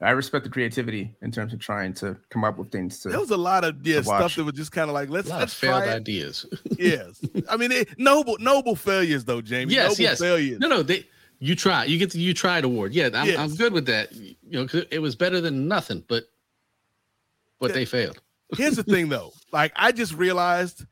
I 0.00 0.10
respect 0.10 0.44
the 0.44 0.50
creativity 0.50 1.12
in 1.22 1.32
terms 1.32 1.52
of 1.52 1.58
trying 1.58 1.92
to 1.94 2.16
come 2.30 2.44
up 2.44 2.56
with 2.56 2.70
things 2.70 3.00
to 3.00 3.08
There 3.08 3.18
was 3.18 3.30
a 3.30 3.36
lot 3.36 3.64
of 3.64 3.84
yeah 3.86 4.00
stuff 4.02 4.20
watch. 4.20 4.36
that 4.36 4.44
was 4.44 4.54
just 4.54 4.70
kind 4.72 4.88
of 4.88 4.94
like 4.94 5.08
let's 5.10 5.26
A 5.28 5.30
lot 5.30 5.40
let's 5.40 5.54
failed 5.54 5.82
try 5.82 5.92
it. 5.92 5.96
ideas. 5.96 6.46
yes, 6.78 7.20
I 7.50 7.56
mean 7.56 7.72
it, 7.72 7.98
noble 7.98 8.36
noble 8.38 8.76
failures 8.76 9.24
though, 9.24 9.40
Jamie. 9.40 9.74
yes, 9.74 9.90
noble 9.92 10.02
yes. 10.02 10.18
failures. 10.20 10.60
No, 10.60 10.68
no, 10.68 10.82
they 10.82 11.04
you 11.40 11.54
try. 11.54 11.84
You 11.84 11.98
get 11.98 12.10
the 12.12 12.18
you 12.20 12.34
tried 12.34 12.64
award. 12.64 12.92
Yeah, 12.92 13.10
I'm, 13.14 13.26
Yes. 13.26 13.38
I'm 13.38 13.54
good 13.56 13.72
with 13.72 13.86
that. 13.86 14.12
You 14.14 14.34
know, 14.50 14.66
'cause 14.66 14.84
it 14.90 14.98
was 15.00 15.14
better 15.16 15.40
than 15.40 15.68
nothing, 15.68 16.04
but 16.08 16.24
but 17.60 17.72
they 17.74 17.84
failed. 17.84 18.20
Here's 18.56 18.76
the 18.76 18.82
thing 18.84 19.08
though, 19.08 19.32
like 19.52 19.72
I 19.76 19.90
just 19.92 20.14
realized, 20.14 20.84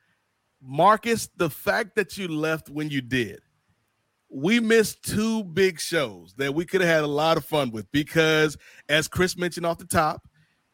Marcus, 0.61 1.29
the 1.37 1.49
fact 1.51 1.95
that 1.97 2.19
you 2.19 2.29
left 2.29 2.69
when 2.69 2.91
you 2.91 3.01
did, 3.01 3.41
we 4.29 4.61
missed 4.61 5.03
two 5.03 5.45
big 5.45 5.79
shows 5.81 6.35
that 6.37 6.55
we 6.55 6.65
could 6.65 6.81
have 6.81 6.91
had 6.91 7.05
a 7.05 7.09
lot 7.09 7.37
of 7.37 7.45
fun 7.45 7.71
with 7.71 7.91
because, 7.93 8.57
as 8.89 9.09
Kris 9.09 9.37
mentioned 9.37 9.65
off 9.67 9.79
the 9.79 9.85
top, 9.87 10.23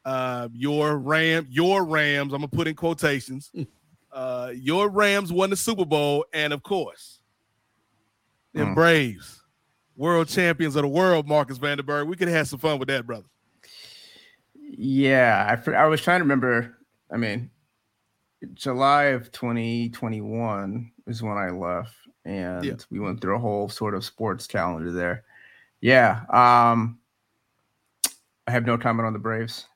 uh, 0.04 0.48
your 0.52 0.96
Ram, 0.98 1.46
your 1.50 1.84
Rams, 1.84 2.32
I'm 2.32 2.40
gonna 2.40 2.48
put 2.48 2.66
in 2.66 2.74
quotations, 2.74 3.52
uh, 4.12 4.52
your 4.54 4.88
Rams 4.88 5.32
won 5.32 5.50
the 5.50 5.56
Super 5.56 5.84
Bowl, 5.84 6.24
and 6.32 6.52
of 6.52 6.62
course, 6.62 7.20
the 8.54 8.62
Mm. 8.64 8.74
Braves, 8.74 9.42
world 9.96 10.28
champions 10.28 10.74
of 10.76 10.82
the 10.82 10.88
world, 10.88 11.28
Marcus 11.28 11.58
Vanderberg. 11.58 12.06
We 12.06 12.16
could 12.16 12.28
have 12.28 12.36
had 12.38 12.46
some 12.48 12.58
fun 12.58 12.78
with 12.78 12.88
that, 12.88 13.06
brother. 13.06 13.26
Yeah, 14.54 15.58
I, 15.66 15.70
I 15.72 15.86
was 15.86 16.00
trying 16.00 16.20
to 16.20 16.24
remember. 16.24 16.78
I 17.12 17.16
mean, 17.18 17.50
July 18.54 19.04
of 19.04 19.30
2021 19.32 20.90
is 21.06 21.22
when 21.22 21.36
I 21.36 21.50
left, 21.50 21.94
and 22.24 22.64
Yeah. 22.64 22.74
we 22.90 23.00
went 23.00 23.20
through 23.20 23.36
a 23.36 23.38
whole 23.40 23.68
sort 23.68 23.94
of 23.94 24.04
sports 24.04 24.46
calendar 24.46 24.92
there. 24.92 25.24
Yeah, 25.80 26.20
um, 26.30 26.98
I 28.46 28.50
have 28.52 28.64
no 28.66 28.78
comment 28.78 29.06
on 29.06 29.12
the 29.12 29.18
Braves. 29.18 29.66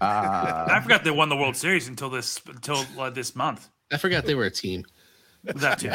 Uh, 0.00 0.66
I 0.70 0.80
forgot 0.82 1.02
they 1.04 1.10
won 1.10 1.28
the 1.28 1.36
World 1.36 1.56
Series 1.56 1.88
until 1.88 2.10
this 2.10 2.40
until 2.46 2.84
uh, 2.98 3.10
this 3.10 3.34
month. 3.34 3.68
I 3.92 3.96
forgot 3.96 4.24
they 4.24 4.34
were 4.34 4.44
a 4.44 4.50
team. 4.50 4.84
That 5.44 5.78
too. 5.78 5.90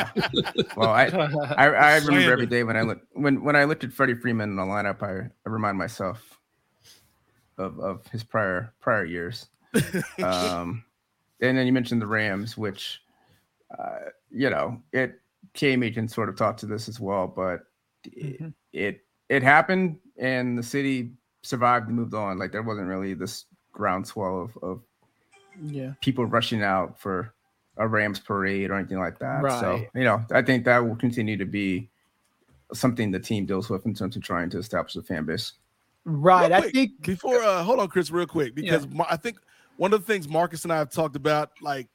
well, 0.78 0.90
I, 0.90 1.06
I 1.08 1.66
I 1.66 1.66
remember 1.98 2.02
Slander. 2.12 2.32
every 2.34 2.46
day 2.46 2.64
when 2.64 2.78
I 2.78 2.82
look 2.82 3.02
when 3.14 3.44
when 3.44 3.56
I 3.56 3.66
looked 3.66 3.84
at 3.84 3.92
Freddie 3.94 4.16
Freeman 4.16 4.50
in 4.50 4.56
the 4.56 4.64
lineup, 4.64 5.02
I, 5.04 5.28
I 5.28 5.50
remind 5.50 5.78
myself 5.78 6.40
of 7.58 7.80
of 7.80 8.08
his 8.08 8.24
prior 8.24 8.74
prior 8.80 9.06
years. 9.06 9.48
um, 10.24 10.84
and 11.42 11.58
then 11.58 11.66
you 11.68 11.74
mentioned 11.74 12.02
the 12.02 12.08
Rams, 12.08 12.58
which 12.58 13.02
uh, 13.78 14.10
you 14.30 14.50
know 14.50 14.82
it 14.92 15.21
KMH 15.56 15.93
can 15.95 16.08
sort 16.08 16.30
of 16.30 16.36
talk 16.38 16.58
to 16.58 16.66
this 16.66 16.88
as 16.88 16.99
well, 16.99 17.28
but 17.28 17.62
it, 18.06 18.54
it 18.74 19.02
it 19.30 19.43
happened 19.43 19.97
and 20.18 20.58
the 20.58 20.64
city 20.64 21.12
survived 21.43 21.88
and 21.88 21.95
moved 21.95 22.14
on. 22.14 22.38
Like 22.38 22.52
there 22.52 22.62
wasn't 22.64 22.88
really 22.88 23.14
this 23.14 23.45
groundswell 23.72 24.41
of, 24.43 24.58
of 24.64 24.82
Yeah. 25.62 25.93
people 26.02 26.26
rushing 26.26 26.62
out 26.64 26.99
for 26.99 27.34
a 27.78 27.88
Rams 27.88 28.20
parade 28.20 28.70
or 28.70 28.76
anything 28.76 28.99
like 28.99 29.20
that. 29.20 29.41
So, 29.60 29.84
you 29.95 30.04
know, 30.04 30.24
I 30.32 30.41
think 30.41 30.66
that 30.66 30.80
will 30.80 30.95
continue 30.97 31.38
to 31.38 31.45
be 31.45 31.89
something 32.74 33.12
the 33.12 33.20
team 33.20 33.45
deals 33.45 33.70
with 33.70 33.86
in 33.86 33.93
terms 33.93 34.16
of 34.16 34.24
trying 34.24 34.49
to 34.52 34.58
establish 34.58 34.95
a 34.95 35.02
fan 35.02 35.26
base. 35.26 35.54
Right. 36.04 36.49
Real 36.49 36.60
I 36.64 36.70
think 36.72 37.02
before 37.02 37.41
uh 37.41 37.64
hold 37.64 37.80
on, 37.80 37.88
Kris, 37.88 38.12
real 38.12 38.26
quick, 38.28 38.56
because 38.56 38.88
Mar- 38.88 39.08
I 39.10 39.18
think 39.18 39.38
one 39.78 39.93
of 39.93 40.06
the 40.06 40.14
things 40.14 40.28
Marcus 40.28 40.64
and 40.64 40.74
I 40.74 40.78
have 40.78 40.89
talked 40.91 41.16
about 41.16 41.52
like 41.62 41.88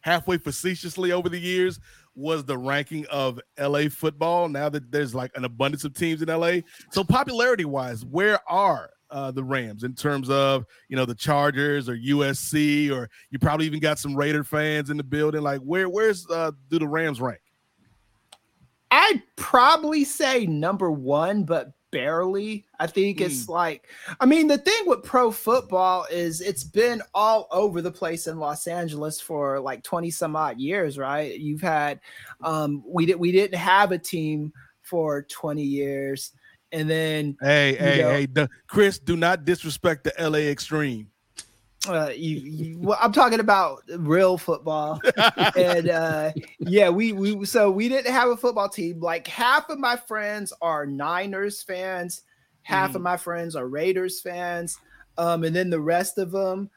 halfway 0.00 0.38
facetiously 0.38 1.12
over 1.12 1.28
the 1.28 1.38
years 1.38 1.80
was 2.14 2.44
the 2.44 2.58
ranking 2.58 3.06
of 3.06 3.40
LA 3.58 3.88
football. 3.88 4.48
Now 4.48 4.68
that 4.68 4.90
there's 4.90 5.14
like 5.14 5.30
an 5.36 5.44
abundance 5.44 5.84
of 5.84 5.94
teams 5.94 6.22
in 6.22 6.28
LA. 6.28 6.58
So 6.90 7.04
popularity 7.04 7.64
wise, 7.64 8.04
where 8.04 8.40
are 8.48 8.90
uh, 9.10 9.30
the 9.30 9.42
Rams 9.42 9.82
in 9.82 9.94
terms 9.94 10.30
of 10.30 10.64
you 10.88 10.96
know 10.96 11.04
the 11.04 11.14
Chargers 11.14 11.88
or 11.88 11.96
USC 11.96 12.90
or 12.90 13.08
you 13.30 13.38
probably 13.38 13.66
even 13.66 13.80
got 13.80 13.98
some 13.98 14.14
Raider 14.14 14.44
fans 14.44 14.90
in 14.90 14.96
the 14.96 15.04
building. 15.04 15.42
Like 15.42 15.60
where 15.60 15.88
where's 15.88 16.28
uh 16.30 16.52
do 16.68 16.78
the 16.78 16.88
Rams 16.88 17.20
rank? 17.20 17.40
I'd 18.90 19.22
probably 19.36 20.04
say 20.04 20.46
number 20.46 20.90
one, 20.90 21.44
but 21.44 21.72
barely. 21.90 22.64
I 22.78 22.86
think 22.86 23.20
it's 23.20 23.48
like, 23.48 23.88
I 24.20 24.26
mean, 24.26 24.46
the 24.48 24.58
thing 24.58 24.82
with 24.86 25.02
pro 25.02 25.30
football 25.30 26.06
is 26.10 26.40
it's 26.40 26.64
been 26.64 27.02
all 27.14 27.48
over 27.50 27.82
the 27.82 27.90
place 27.90 28.26
in 28.26 28.38
Los 28.38 28.66
Angeles 28.66 29.20
for 29.20 29.60
like 29.60 29.82
20 29.82 30.10
some 30.10 30.36
odd 30.36 30.58
years, 30.58 30.98
right? 30.98 31.38
You've 31.38 31.60
had, 31.60 32.00
um, 32.42 32.82
we 32.86 33.06
did, 33.06 33.16
we 33.16 33.32
didn't 33.32 33.58
have 33.58 33.92
a 33.92 33.98
team 33.98 34.52
for 34.82 35.22
20 35.22 35.62
years. 35.62 36.32
And 36.72 36.88
then, 36.88 37.36
Hey, 37.40 37.74
hey, 37.74 37.98
know- 38.02 38.10
hey, 38.10 38.26
d- 38.26 38.46
Kris, 38.68 38.98
do 38.98 39.16
not 39.16 39.44
disrespect 39.44 40.04
the 40.04 40.12
LA 40.18 40.38
Xtreme. 40.54 41.06
Uh, 41.88 42.10
you, 42.14 42.36
you 42.36 42.78
well, 42.78 42.98
I'm 43.00 43.12
talking 43.12 43.40
about 43.40 43.82
real 43.96 44.36
football, 44.36 45.00
and 45.56 45.88
uh, 45.88 46.32
yeah, 46.58 46.90
we 46.90 47.12
we 47.12 47.46
so 47.46 47.70
we 47.70 47.88
didn't 47.88 48.12
have 48.12 48.28
a 48.28 48.36
football 48.36 48.68
team. 48.68 49.00
Like 49.00 49.26
half 49.26 49.70
of 49.70 49.78
my 49.78 49.96
friends 49.96 50.52
are 50.60 50.84
Niners 50.84 51.62
fans, 51.62 52.22
half 52.62 52.94
of 52.94 53.00
my 53.00 53.16
friends 53.16 53.56
are 53.56 53.66
Raiders 53.66 54.20
fans, 54.20 54.78
um, 55.16 55.42
and 55.44 55.56
then 55.56 55.70
the 55.70 55.80
rest 55.80 56.18
of 56.18 56.32
them 56.32 56.68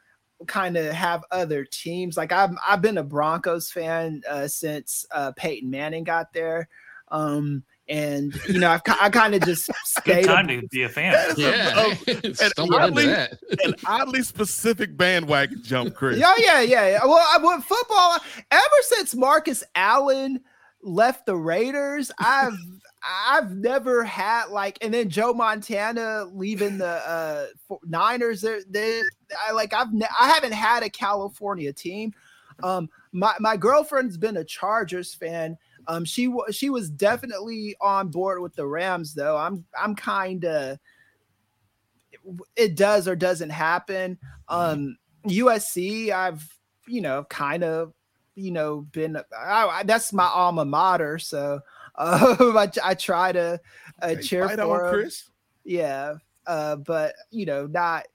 kind 0.47 0.77
of 0.77 0.93
have 0.93 1.23
other 1.31 1.65
teams. 1.65 2.15
Like 2.15 2.31
I've 2.31 2.55
I've 2.65 2.81
been 2.81 2.97
a 2.97 3.03
Broncos 3.03 3.69
fan 3.69 4.21
uh, 4.29 4.47
since 4.47 5.05
uh, 5.11 5.33
Peyton 5.35 5.69
Manning 5.69 6.05
got 6.05 6.31
there. 6.31 6.69
Um, 7.09 7.63
and 7.89 8.33
you 8.47 8.59
know, 8.59 8.69
I've, 8.69 8.81
I 8.87 9.09
kind 9.09 9.35
of 9.35 9.41
just 9.43 9.67
Good 10.03 10.23
stayed. 10.23 10.25
time 10.25 10.47
to 10.47 10.67
be 10.69 10.83
a 10.83 10.89
fan. 10.89 11.15
Yeah, 11.37 11.93
an 12.07 12.33
stumbled 12.33 12.73
into 12.73 12.75
oddly, 12.75 13.13
an 13.63 13.75
oddly 13.85 14.23
specific 14.23 14.95
bandwagon 14.95 15.61
jump, 15.63 15.95
Kris. 15.95 16.17
Yeah, 16.19 16.33
yeah, 16.37 16.61
yeah. 16.61 16.87
yeah. 16.89 17.05
Well, 17.05 17.17
I, 17.17 17.37
well, 17.41 17.59
football. 17.61 18.17
Ever 18.51 18.81
since 18.81 19.15
Marcus 19.15 19.63
Allen 19.75 20.39
left 20.81 21.25
the 21.25 21.35
Raiders, 21.35 22.11
I've 22.19 22.57
I've 23.03 23.51
never 23.51 24.03
had 24.03 24.47
like, 24.47 24.77
and 24.81 24.93
then 24.93 25.09
Joe 25.09 25.33
Montana 25.33 26.25
leaving 26.31 26.77
the 26.77 26.87
uh 26.87 27.47
Niners. 27.83 28.41
They, 28.41 28.59
they, 28.69 29.01
I 29.45 29.51
like, 29.51 29.73
I've 29.73 29.93
ne- 29.93 30.07
I 30.17 30.29
haven't 30.29 30.53
had 30.53 30.83
a 30.83 30.89
California 30.89 31.73
team. 31.73 32.13
Um, 32.61 32.89
my 33.11 33.33
my 33.39 33.57
girlfriend's 33.57 34.17
been 34.17 34.37
a 34.37 34.43
Chargers 34.43 35.13
fan. 35.13 35.57
Um, 35.87 36.05
she 36.05 36.27
was 36.27 36.55
she 36.55 36.69
was 36.69 36.89
definitely 36.89 37.75
on 37.81 38.09
board 38.09 38.41
with 38.41 38.55
the 38.55 38.65
Rams, 38.65 39.13
though. 39.13 39.37
I'm 39.37 39.65
I'm 39.77 39.95
kind 39.95 40.43
of 40.45 40.79
it 42.55 42.75
does 42.75 43.07
or 43.07 43.15
doesn't 43.15 43.49
happen. 43.49 44.17
Um, 44.47 44.97
USC, 45.27 46.11
I've 46.11 46.47
you 46.87 47.01
know 47.01 47.23
kind 47.25 47.63
of 47.63 47.93
you 48.35 48.51
know 48.51 48.81
been 48.91 49.17
I, 49.37 49.67
I- 49.67 49.83
that's 49.83 50.13
my 50.13 50.25
alma 50.25 50.65
mater, 50.65 51.17
so 51.19 51.59
uh, 51.95 52.35
I, 52.39 52.69
I 52.83 52.93
try 52.93 53.31
to 53.31 53.59
uh, 54.01 54.15
cheer 54.15 54.47
for 54.65 54.85
on. 54.85 54.93
Kris. 54.93 55.29
Yeah, 55.65 56.15
uh, 56.47 56.77
but 56.77 57.15
you 57.31 57.45
know, 57.45 57.67
not 57.67 58.05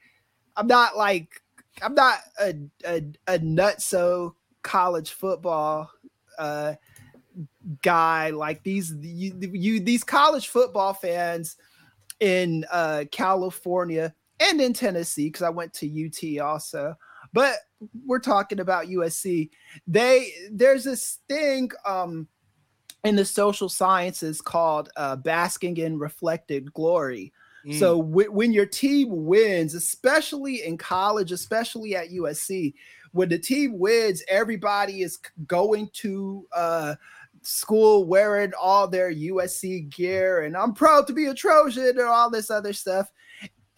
I'm 0.57 0.67
not 0.67 0.97
like 0.97 1.43
I'm 1.83 1.95
not 1.95 2.19
a 2.41 2.55
a, 2.87 2.97
a 3.27 3.39
nutso 3.39 4.35
college 4.63 5.11
football 5.13 5.91
uh 6.39 6.75
guy 7.83 8.31
like 8.31 8.63
these 8.63 8.95
you, 9.01 9.39
you 9.53 9.81
these 9.81 10.05
college 10.05 10.49
football 10.49 10.95
fans 10.95 11.57
in 12.21 12.65
uh 12.71 13.05
California 13.13 14.15
and 14.41 14.61
in 14.61 14.73
Tennessee 14.73 15.27
because 15.29 15.43
I 15.43 15.51
went 15.51 15.73
to 15.75 16.07
UT 16.07 16.41
also 16.45 16.97
but 17.33 17.57
we're 18.07 18.19
talking 18.19 18.61
about 18.61 18.87
USC 18.87 19.51
they 19.87 20.33
there's 20.51 20.85
this 20.85 21.19
thing 21.29 21.71
um 21.87 22.27
in 23.05 23.17
the 23.17 23.25
social 23.25 23.69
sciences 23.69 24.41
called 24.41 24.91
uh, 24.97 25.17
basking 25.17 25.77
in 25.77 25.99
reflected 25.99 26.73
glory. 26.73 27.33
So 27.71 28.03
wh- 28.03 28.33
when 28.33 28.53
your 28.53 28.67
team 28.67 29.27
wins, 29.27 29.75
especially 29.75 30.65
in 30.65 30.79
college, 30.79 31.33
especially 31.33 31.95
at 31.97 32.11
USC, 32.11 32.75
when 33.13 33.29
the 33.29 33.39
team 33.39 33.79
wins, 33.79 34.23
everybody 34.29 35.03
is 35.03 35.19
going 35.47 35.91
to 35.95 36.47
uh, 36.55 36.95
school 37.49 38.05
wearing 38.05 38.53
all 38.61 38.87
their 38.87 39.13
USC 39.13 39.89
gear, 39.89 40.43
and 40.43 40.57
I'm 40.57 40.75
proud 40.75 41.07
to 41.07 41.15
be 41.15 41.27
a 41.27 41.35
Trojan 41.35 41.89
and 41.99 42.01
all 42.01 42.31
this 42.31 42.51
other 42.51 42.73
stuff. 42.73 43.11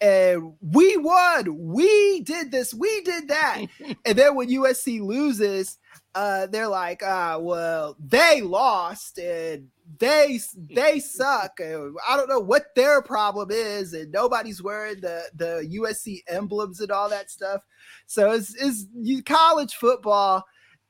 and 0.01 0.53
we 0.61 0.97
won. 0.97 1.55
We 1.57 2.21
did 2.21 2.51
this. 2.51 2.73
We 2.73 3.01
did 3.01 3.27
that. 3.29 3.61
and 4.05 4.17
then 4.17 4.35
when 4.35 4.49
USC 4.49 4.99
loses, 5.01 5.77
uh, 6.15 6.47
they're 6.47 6.67
like, 6.67 7.01
ah, 7.05 7.37
well, 7.39 7.95
they 7.99 8.41
lost 8.41 9.17
and 9.19 9.67
they 9.99 10.39
they 10.69 10.99
suck. 10.99 11.59
And 11.59 11.95
I 12.07 12.17
don't 12.17 12.29
know 12.29 12.39
what 12.39 12.75
their 12.75 13.01
problem 13.01 13.51
is, 13.51 13.93
and 13.93 14.11
nobody's 14.11 14.61
wearing 14.61 14.99
the 14.99 15.23
the 15.35 15.69
USC 15.79 16.23
emblems 16.27 16.81
and 16.81 16.91
all 16.91 17.09
that 17.09 17.31
stuff. 17.31 17.65
So 18.05 18.31
it's 18.31 18.53
it's 18.55 18.85
college 19.25 19.75
football 19.75 20.43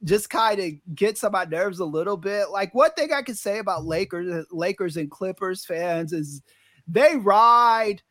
just 0.04 0.30
kind 0.30 0.60
of 0.60 0.96
gets 0.96 1.24
on 1.24 1.32
my 1.32 1.46
nerves 1.46 1.80
a 1.80 1.86
little 1.86 2.18
bit. 2.18 2.50
Like 2.50 2.74
one 2.74 2.92
thing 2.92 3.14
I 3.14 3.22
can 3.22 3.36
say 3.36 3.60
about 3.60 3.86
Lakers, 3.86 4.46
Lakers 4.52 4.98
and 4.98 5.12
Clippers 5.12 5.66
fans 5.66 6.14
is 6.14 6.42
they 6.88 7.16
ride 7.18 8.02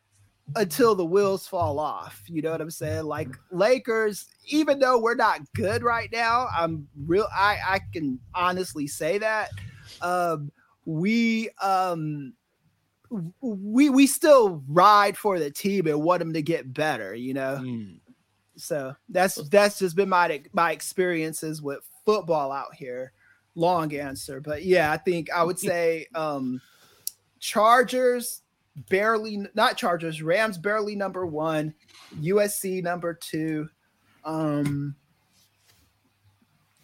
until 0.55 0.95
the 0.95 1.05
wheels 1.05 1.47
fall 1.47 1.79
off. 1.79 2.23
You 2.27 2.41
know 2.41 2.51
what 2.51 2.61
I'm 2.61 2.71
saying? 2.71 3.05
Like 3.05 3.29
Lakers, 3.51 4.27
even 4.45 4.79
though 4.79 4.99
we're 4.99 5.15
not 5.15 5.41
good 5.53 5.83
right 5.83 6.09
now, 6.11 6.47
I'm 6.55 6.87
real. 7.05 7.27
I 7.33 7.57
I 7.65 7.79
can 7.93 8.19
honestly 8.33 8.87
say 8.87 9.17
that. 9.17 9.49
Um, 10.01 10.51
we 10.85 11.49
um 11.61 12.33
we 13.41 13.89
we 13.89 14.07
still 14.07 14.63
ride 14.67 15.17
for 15.17 15.39
the 15.39 15.51
team 15.51 15.87
and 15.87 16.01
want 16.01 16.19
them 16.19 16.33
to 16.33 16.41
get 16.41 16.73
better. 16.73 17.13
You 17.13 17.33
know. 17.33 17.59
Mm. 17.61 18.00
So 18.61 18.95
that's 19.09 19.35
that's 19.49 19.79
just 19.79 19.95
been 19.95 20.09
my 20.09 20.41
my 20.53 20.71
experiences 20.71 21.61
with 21.61 21.79
football 22.05 22.51
out 22.51 22.75
here. 22.75 23.13
Long 23.55 23.93
answer, 23.93 24.39
but 24.39 24.63
yeah, 24.63 24.91
I 24.91 24.97
think 24.97 25.29
I 25.31 25.43
would 25.43 25.59
say 25.59 26.07
um 26.15 26.61
Chargers 27.39 28.43
barely 28.89 29.45
not 29.55 29.77
Chargers, 29.77 30.21
Rams 30.21 30.57
barely 30.57 30.95
number 30.95 31.25
1, 31.25 31.73
USC 32.21 32.81
number 32.83 33.13
2. 33.13 33.67
Um 34.23 34.95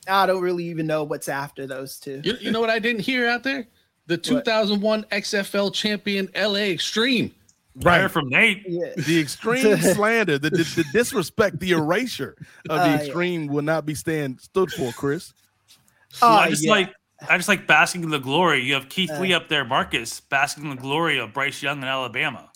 I 0.10 0.26
don't 0.26 0.42
really 0.42 0.66
even 0.66 0.88
know 0.88 1.04
what's 1.04 1.30
after 1.30 1.68
those 1.68 2.00
two. 2.00 2.22
You, 2.24 2.36
you 2.40 2.52
know 2.52 2.62
what 2.62 2.70
I 2.70 2.80
didn't 2.80 3.02
hear 3.02 3.28
out 3.28 3.44
there? 3.44 3.68
The 4.08 4.18
2001 4.18 5.04
XFL 5.12 5.74
champion 5.74 6.30
LA 6.34 6.74
Xtreme. 6.76 7.34
Right 7.84 8.10
from 8.10 8.30
Nate. 8.30 8.64
Yeah. 8.68 8.94
The 8.96 9.24
Xtreme 9.24 9.94
slander, 9.96 10.40
the, 10.40 10.50
the, 10.50 10.64
the 10.76 10.86
disrespect, 10.94 11.60
the 11.60 11.72
erasure 11.72 12.36
of 12.70 12.78
the 12.80 12.84
Uh, 12.84 12.86
yeah. 13.04 13.08
Xtreme 13.10 13.50
will 13.50 13.62
not 13.62 13.86
be 13.86 13.94
stand 13.94 14.42
stood 14.42 14.72
for, 14.72 14.92
Kris. 14.94 15.34
Well, 16.22 16.32
Oh, 16.32 16.36
I 16.36 16.50
just 16.50 16.64
yeah. 16.66 16.72
like 16.72 16.94
I 17.30 17.38
just 17.38 17.48
like 17.50 17.68
basking 17.68 18.04
in 18.04 18.10
the 18.10 18.20
glory. 18.20 18.64
You 18.64 18.74
have 18.76 18.90
Keith 18.90 19.12
Uh. 19.12 19.20
Lee 19.20 19.34
up 19.34 19.48
there, 19.50 19.64
Marcus, 19.66 20.20
basking 20.22 20.64
in 20.64 20.70
the 20.72 20.76
glory 20.82 21.20
of 21.20 21.34
Bryce 21.34 21.62
Young 21.62 21.78
in 21.80 21.84
Alabama. 21.84 22.50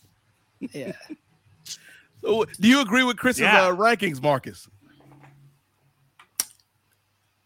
Yeah. 0.60 0.94
So, 2.24 2.46
do 2.60 2.68
you 2.68 2.82
agree 2.82 3.04
with 3.04 3.18
Kris's 3.18 3.42
Yeah. 3.42 3.64
uh, 3.68 3.76
rankings, 3.76 4.22
Marcus? 4.22 4.68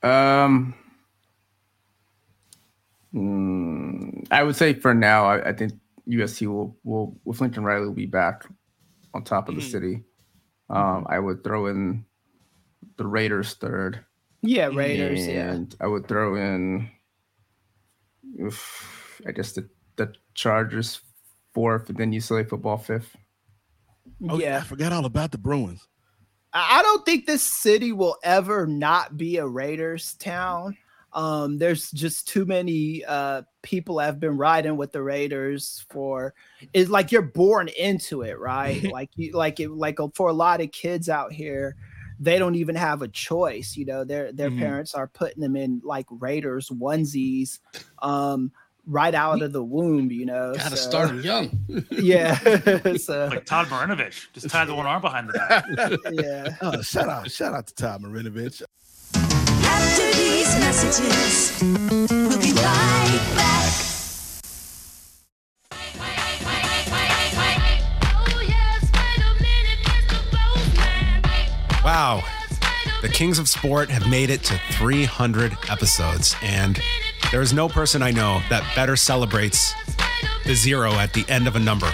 Um, 0.03 0.73
mm, 3.13 4.27
I 4.31 4.43
would 4.43 4.55
say 4.55 4.73
for 4.73 4.93
now, 4.93 5.25
I, 5.25 5.49
I 5.49 5.53
think 5.53 5.73
USC 6.09 6.47
will 6.47 6.77
will 6.83 7.19
with 7.25 7.41
Lincoln 7.41 7.63
Riley 7.63 7.87
will 7.87 7.93
be 7.93 8.05
back 8.05 8.45
on 9.13 9.23
top 9.23 9.49
of 9.49 9.55
the 9.55 9.61
Mhm. 9.61 9.71
city. 9.71 10.03
Um, 10.69 11.05
I 11.09 11.19
would 11.19 11.43
throw 11.43 11.67
in 11.67 12.05
the 12.97 13.07
Raiders 13.07 13.53
third. 13.55 14.03
Yeah, 14.41 14.67
Raiders, 14.67 15.25
yeah. 15.27 15.59
I 15.81 15.87
would 15.87 16.07
throw 16.07 16.35
in, 16.35 16.89
oof, 18.41 19.21
I 19.27 19.31
guess 19.31 19.53
the 19.53 19.69
the 19.97 20.13
Chargers 20.33 20.99
fourth, 21.53 21.89
and 21.89 21.97
then 21.97 22.11
UCLA 22.11 22.43
football 22.47 22.77
fifth. 22.77 23.15
Oh, 24.29 24.37
yeah. 24.39 24.57
I 24.57 24.61
forgot 24.61 24.91
all 24.93 25.05
about 25.05 25.31
the 25.31 25.37
Bruins. 25.37 25.87
I 26.53 26.79
I 26.79 26.81
don't 26.83 27.05
think 27.05 27.25
this 27.25 27.43
city 27.43 27.91
will 27.93 28.17
ever 28.23 28.67
not 28.67 29.17
be 29.17 29.37
a 29.37 29.47
Raiders 29.47 30.15
town. 30.15 30.77
Um, 31.15 31.57
there's 31.57 31.89
just 31.91 32.27
too 32.27 32.45
many 32.45 33.03
uh, 33.05 33.43
people 33.63 33.99
have 33.99 34.19
been 34.19 34.37
riding 34.37 34.75
with 34.77 34.91
the 34.91 35.01
Raiders 35.01 35.85
for. 35.89 36.33
It's 36.73 36.89
like 36.89 37.11
you're 37.11 37.21
born 37.21 37.69
into 37.69 38.21
it, 38.21 38.37
right? 38.37 38.83
like 38.91 39.09
you, 39.15 39.31
like 39.31 39.59
it, 39.61 39.71
like 39.71 39.97
for 40.13 40.27
a 40.29 40.33
lot 40.33 40.59
of 40.61 40.71
kids 40.73 41.07
out 41.09 41.31
here, 41.31 41.77
they 42.19 42.37
don't 42.37 42.55
even 42.55 42.75
have 42.75 43.01
a 43.01 43.07
choice. 43.07 43.77
You 43.77 43.85
know, 43.85 44.03
their 44.03 44.31
their 44.33 44.51
Mhm. 44.51 44.59
parents 44.59 44.93
are 44.93 45.07
putting 45.07 45.41
them 45.41 45.55
in 45.55 45.81
like 45.85 46.05
Raiders 46.09 46.69
onesies, 46.69 47.59
um, 48.01 48.51
right 48.85 49.15
out 49.15 49.41
of 49.41 49.53
the 49.53 49.63
womb. 49.63 50.11
You 50.11 50.25
know, 50.25 50.53
Got 50.55 50.71
to 50.71 50.77
so- 50.77 50.89
start 50.89 51.09
'em 51.11 51.21
young. 51.21 51.49
Yeah, 51.91 52.35
so 52.97 53.27
Like 53.31 53.45
Todd 53.45 53.67
Marinovich, 53.67 54.27
just 54.33 54.49
tied 54.49 54.67
the 54.67 54.75
one 54.75 54.85
arm 54.85 55.01
behind 55.01 55.29
the 55.29 55.33
back. 55.33 55.65
yeah. 56.11 56.55
Oh, 56.61 56.81
shout 56.81 57.07
out, 57.07 57.31
shout 57.31 57.53
out 57.53 57.67
to 57.67 57.73
Todd 57.73 58.01
Marinovich. 58.03 58.61
These 60.45 60.59
messages, 60.59 61.59
we'll 61.59 62.39
be 62.39 62.53
right 62.53 63.19
back. 63.33 63.73
Wow. 71.83 72.23
The 73.01 73.09
Kings 73.09 73.39
of 73.39 73.49
Sport 73.49 73.89
have 73.89 74.07
made 74.07 74.29
it 74.29 74.43
to 74.43 74.59
300 74.73 75.57
episodes, 75.67 76.35
and 76.43 76.79
there 77.31 77.41
is 77.41 77.51
no 77.51 77.67
person 77.67 78.03
I 78.03 78.11
know 78.11 78.43
that 78.49 78.63
better 78.75 78.95
celebrates 78.95 79.73
the 80.45 80.53
zero 80.53 80.91
at 80.93 81.13
the 81.13 81.25
end 81.27 81.47
of 81.47 81.55
a 81.55 81.59
number 81.59 81.91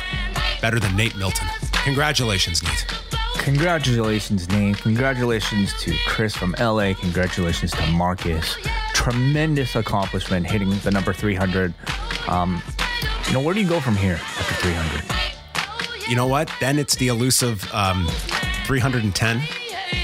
better 0.60 0.78
than 0.78 0.98
Nate 0.98 1.16
Milton. 1.16 1.48
Congratulations, 1.86 2.62
Nate. 2.62 3.01
Congratulations, 3.42 4.48
Nate. 4.50 4.78
Congratulations 4.78 5.74
to 5.82 5.96
Kris 6.06 6.36
from 6.36 6.56
LA. 6.60 6.94
Congratulations 6.94 7.72
to 7.72 7.88
Marcus. 7.88 8.56
Tremendous 8.94 9.76
accomplishment 9.76 10.46
hitting 10.46 10.70
the 10.80 10.92
number 10.92 11.12
300. 11.12 11.74
Um, 12.28 12.62
you 13.26 13.34
know, 13.34 13.42
where 13.42 13.56
do 13.56 13.62
you 13.62 13.68
go 13.68 13.80
from 13.80 13.96
here 13.96 14.20
after 14.38 14.54
300? 14.70 16.08
You 16.08 16.16
know 16.16 16.28
what? 16.28 16.52
Then 16.60 16.78
it's 16.78 16.96
the 16.96 17.08
elusive 17.08 17.68
um, 17.74 18.08
310, 18.66 19.42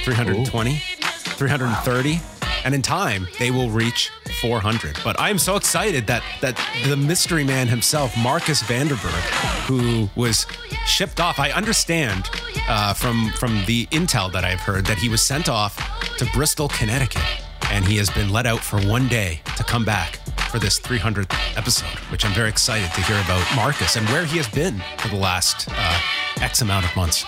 320, 0.03 0.77
330, 0.77 2.19
and 2.63 2.73
in 2.75 2.81
time 2.81 3.27
they 3.39 3.51
will 3.51 3.69
reach 3.69 4.11
400. 4.41 4.99
But 5.03 5.19
I'm 5.19 5.37
so 5.37 5.55
excited 5.55 6.07
that 6.07 6.23
that 6.41 6.59
the 6.85 6.97
mystery 6.97 7.43
man 7.43 7.67
himself, 7.67 8.15
Marcus 8.17 8.61
Vanderberg, 8.63 9.21
who 9.67 10.09
was 10.15 10.45
shipped 10.85 11.19
off. 11.19 11.39
I 11.39 11.51
understand 11.51 12.29
uh, 12.67 12.93
from 12.93 13.31
from 13.39 13.63
the 13.65 13.85
intel 13.87 14.31
that 14.31 14.43
I've 14.43 14.61
heard 14.61 14.85
that 14.85 14.97
he 14.97 15.09
was 15.09 15.21
sent 15.21 15.49
off 15.49 15.77
to 16.17 16.25
Bristol, 16.33 16.67
Connecticut, 16.69 17.23
and 17.71 17.85
he 17.85 17.97
has 17.97 18.09
been 18.09 18.31
let 18.31 18.45
out 18.45 18.59
for 18.59 18.79
one 18.81 19.07
day 19.07 19.41
to 19.55 19.63
come 19.63 19.85
back 19.85 20.19
for 20.49 20.59
this 20.59 20.79
300th 20.79 21.33
episode, 21.57 21.99
which 22.09 22.25
I'm 22.25 22.31
very 22.31 22.49
excited 22.49 22.89
to 22.93 23.01
hear 23.01 23.19
about 23.21 23.45
Marcus 23.55 23.97
and 23.97 24.07
where 24.07 24.25
he 24.25 24.37
has 24.37 24.47
been 24.47 24.81
for 24.97 25.09
the 25.09 25.17
last 25.17 25.67
uh, 25.69 25.99
X 26.39 26.61
amount 26.61 26.85
of 26.85 26.95
months. 26.95 27.25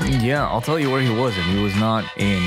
Yeah, 0.00 0.48
I'll 0.48 0.60
tell 0.60 0.78
you 0.78 0.90
where 0.90 1.00
he 1.00 1.10
was, 1.10 1.36
and 1.36 1.44
he 1.56 1.62
was 1.62 1.74
not 1.76 2.04
in 2.16 2.40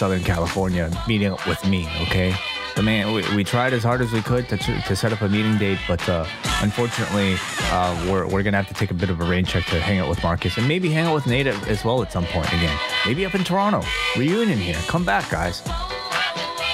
Southern 0.00 0.24
California 0.24 0.90
meeting 1.06 1.30
up 1.30 1.46
with 1.46 1.62
me, 1.66 1.86
okay? 2.00 2.34
The 2.74 2.82
man, 2.82 3.12
we, 3.12 3.22
we 3.36 3.44
tried 3.44 3.74
as 3.74 3.82
hard 3.82 4.00
as 4.00 4.10
we 4.12 4.22
could 4.22 4.48
to, 4.48 4.56
to 4.56 4.96
set 4.96 5.12
up 5.12 5.20
a 5.20 5.28
meeting 5.28 5.58
date, 5.58 5.78
but 5.86 6.08
uh, 6.08 6.24
unfortunately, 6.62 7.36
uh, 7.64 8.06
we're, 8.10 8.24
we're 8.24 8.42
going 8.42 8.54
to 8.54 8.62
have 8.62 8.68
to 8.68 8.72
take 8.72 8.90
a 8.90 8.94
bit 8.94 9.10
of 9.10 9.20
a 9.20 9.24
rain 9.24 9.44
check 9.44 9.66
to 9.66 9.78
hang 9.78 9.98
out 9.98 10.08
with 10.08 10.22
Marcus 10.22 10.56
and 10.56 10.66
maybe 10.66 10.88
hang 10.88 11.04
out 11.04 11.14
with 11.14 11.26
Nate 11.26 11.48
as 11.48 11.84
well 11.84 12.00
at 12.00 12.10
some 12.10 12.24
point 12.24 12.48
again. 12.48 12.74
Maybe 13.04 13.26
up 13.26 13.34
in 13.34 13.44
Toronto. 13.44 13.82
Reunion 14.16 14.58
here. 14.58 14.78
Come 14.86 15.04
back, 15.04 15.28
guys. 15.28 15.62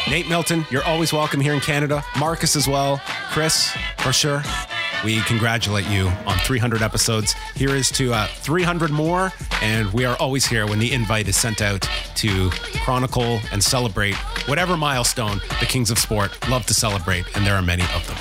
Nate 0.09 0.29
Milton, 0.29 0.65
you're 0.71 0.85
always 0.85 1.13
welcome 1.13 1.41
here 1.41 1.53
in 1.53 1.59
Canada. 1.59 2.05
Marcus 2.21 2.55
as 2.55 2.69
well. 2.69 3.01
Kris, 3.33 3.77
for 3.99 4.13
sure. 4.13 4.41
We 5.05 5.21
congratulate 5.23 5.87
you 5.89 6.09
on 6.27 6.39
300 6.39 6.83
episodes. 6.83 7.35
Here 7.55 7.75
is 7.75 7.91
to 7.93 8.13
uh, 8.13 8.27
300 8.27 8.91
more, 8.91 9.33
and 9.63 9.93
we 9.93 10.05
are 10.05 10.17
always 10.17 10.47
here 10.47 10.67
when 10.67 10.79
the 10.79 10.93
invite 10.93 11.29
is 11.29 11.37
sent 11.37 11.63
out 11.63 11.89
to 12.17 12.51
chronicle 12.85 13.41
and 13.53 13.63
celebrate 13.63 14.15
whatever 14.49 14.77
milestone 14.77 15.41
the 15.61 15.67
Kings 15.67 15.91
of 15.91 15.99
Sport 15.99 16.49
love 16.49 16.67
to 16.67 16.75
celebrate, 16.75 17.25
and 17.37 17.47
there 17.47 17.55
are 17.55 17.63
many 17.63 17.85
of 17.95 18.07
them. 18.07 18.17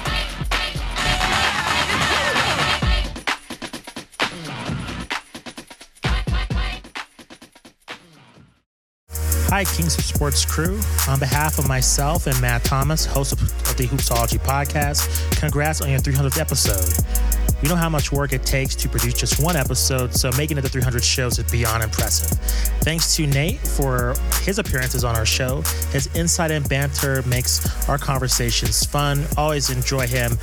Hi, 9.55 9.63
Kings 9.63 9.97
of 9.97 10.03
Sports 10.03 10.43
crew. 10.43 10.81
On 11.07 11.17
behalf 11.17 11.57
of 11.59 11.65
myself 11.65 12.27
and 12.27 12.37
Matt 12.41 12.65
Thomas, 12.65 13.05
host 13.05 13.31
of 13.31 13.39
the 13.77 13.87
Hoopsology 13.87 14.37
podcast, 14.37 15.07
congrats 15.39 15.79
on 15.79 15.89
your 15.89 16.01
300th 16.01 16.41
episode. 16.41 17.44
We 17.61 17.69
know 17.69 17.75
how 17.75 17.89
much 17.89 18.11
work 18.11 18.33
it 18.33 18.45
takes 18.45 18.75
to 18.75 18.89
produce 18.89 19.13
just 19.13 19.41
one 19.41 19.55
episode, 19.55 20.13
so 20.13 20.29
making 20.37 20.57
it 20.57 20.61
to 20.61 20.69
300 20.69 21.03
shows 21.03 21.39
is 21.39 21.49
beyond 21.51 21.83
impressive. 21.83 22.37
Thanks 22.81 23.15
to 23.15 23.25
Nate 23.25 23.59
for 23.59 24.13
his 24.41 24.59
appearances 24.59 25.03
on 25.03 25.15
our 25.15 25.25
show. 25.25 25.61
His 25.91 26.07
insight 26.15 26.51
and 26.51 26.67
banter 26.67 27.21
makes 27.23 27.89
our 27.89 27.97
conversations 27.97 28.85
fun. 28.85 29.25
Always 29.37 29.69
enjoy 29.69 30.07
him 30.07 30.37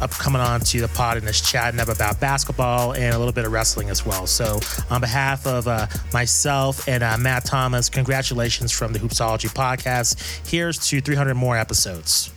up 0.00 0.10
coming 0.12 0.40
on 0.40 0.60
to 0.60 0.80
the 0.80 0.88
pod 0.88 1.16
and 1.16 1.26
just 1.26 1.44
chatting 1.44 1.80
up 1.80 1.88
about 1.88 2.20
basketball 2.20 2.92
and 2.92 3.14
a 3.14 3.18
little 3.18 3.32
bit 3.32 3.44
of 3.44 3.52
wrestling 3.52 3.90
as 3.90 4.06
well. 4.06 4.26
So, 4.26 4.60
on 4.90 5.00
behalf 5.00 5.46
of 5.46 5.66
uh, 5.66 5.86
myself 6.12 6.86
and 6.86 7.02
uh, 7.02 7.16
Matt 7.18 7.44
Thomas, 7.44 7.88
congratulations 7.88 8.70
from 8.72 8.92
the 8.92 8.98
Hoopsology 8.98 9.52
podcast. 9.52 10.48
Here's 10.48 10.78
to 10.88 11.00
300 11.00 11.34
more 11.34 11.56
episodes. 11.56 12.30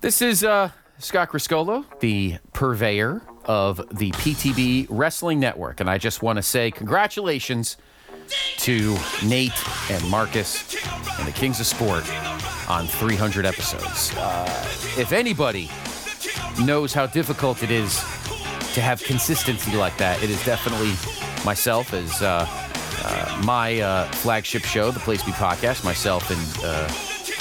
This 0.00 0.22
is 0.22 0.44
uh, 0.44 0.70
Scott 0.98 1.30
Criscuolo, 1.30 1.84
the 1.98 2.38
purveyor 2.52 3.20
of 3.46 3.78
the 3.98 4.12
PTB 4.12 4.86
Wrestling 4.88 5.40
Network. 5.40 5.80
And 5.80 5.90
I 5.90 5.98
just 5.98 6.22
want 6.22 6.36
to 6.36 6.42
say 6.42 6.70
congratulations 6.70 7.76
to 8.58 8.96
Nate 9.24 9.90
and 9.90 10.08
Marcus 10.08 10.76
and 11.18 11.26
the 11.26 11.32
Kings 11.32 11.58
of 11.58 11.66
Sport 11.66 12.08
on 12.68 12.86
300 12.86 13.44
episodes. 13.44 14.14
Uh, 14.16 14.46
if 14.96 15.12
anybody 15.12 15.68
knows 16.64 16.94
how 16.94 17.06
difficult 17.06 17.64
it 17.64 17.72
is 17.72 17.98
to 18.74 18.80
have 18.80 19.02
consistency 19.02 19.76
like 19.76 19.96
that, 19.96 20.22
it 20.22 20.30
is 20.30 20.44
definitely 20.44 20.92
myself 21.44 21.92
as 21.92 22.22
uh, 22.22 22.46
uh, 23.04 23.42
my 23.44 23.80
uh, 23.80 24.04
flagship 24.12 24.62
show, 24.62 24.92
the 24.92 25.00
Place 25.00 25.24
Be 25.24 25.32
Podcast, 25.32 25.84
myself 25.84 26.30
and 26.30 26.64
uh, 26.64 26.88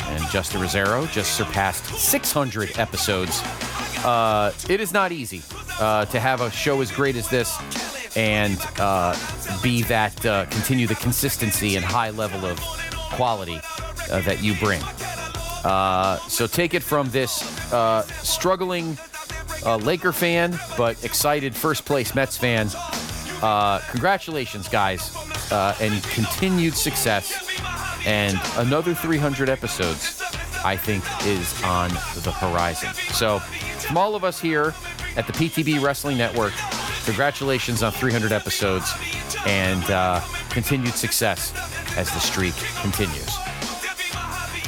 and 0.07 0.23
Justin 0.29 0.61
Rosero 0.61 1.09
just 1.11 1.35
surpassed 1.35 1.85
600 1.85 2.77
episodes. 2.79 3.41
Uh, 4.03 4.53
it 4.69 4.79
is 4.79 4.93
not 4.93 5.11
easy 5.11 5.41
uh, 5.79 6.05
to 6.05 6.19
have 6.19 6.41
a 6.41 6.51
show 6.51 6.81
as 6.81 6.91
great 6.91 7.15
as 7.15 7.27
this 7.29 7.57
and 8.15 8.57
uh, 8.79 9.15
be 9.61 9.83
that 9.83 10.25
uh, 10.25 10.45
continue 10.45 10.87
the 10.87 10.95
consistency 10.95 11.75
and 11.75 11.85
high 11.85 12.09
level 12.09 12.45
of 12.45 12.59
quality 13.13 13.59
uh, 14.11 14.21
that 14.21 14.41
you 14.41 14.55
bring. 14.55 14.81
Uh, 15.63 16.17
so 16.27 16.47
take 16.47 16.73
it 16.73 16.81
from 16.81 17.09
this 17.09 17.31
struggling 18.23 18.97
Laker 19.81 20.13
fan, 20.13 20.57
but 20.77 21.03
excited 21.03 21.53
first 21.53 21.85
place 21.85 22.15
Mets 22.15 22.37
fan. 22.37 22.69
Congratulations, 23.91 24.67
guys, 24.69 25.13
and 25.51 26.01
continued 26.03 26.73
success. 26.73 27.43
And 28.07 28.39
another 28.55 28.95
300 28.95 29.49
episodes, 29.49 30.21
I 30.63 30.77
think, 30.77 31.03
is 31.25 31.61
on 31.63 31.89
the 32.23 32.31
horizon. 32.31 32.93
So, 33.11 33.39
from 33.39 33.97
all 33.97 34.15
of 34.15 34.23
us 34.23 34.39
here 34.39 34.73
at 35.17 35.27
the 35.27 35.33
PTB 35.33 35.83
Wrestling 35.83 36.17
Network, 36.17 36.53
congratulations 37.03 37.83
on 37.83 37.91
300 37.91 38.31
episodes 38.31 38.93
and 39.45 39.83
uh, 39.91 40.21
continued 40.49 40.93
success 40.93 41.51
as 41.97 42.09
the 42.11 42.19
streak 42.19 42.55
continues. 42.81 43.35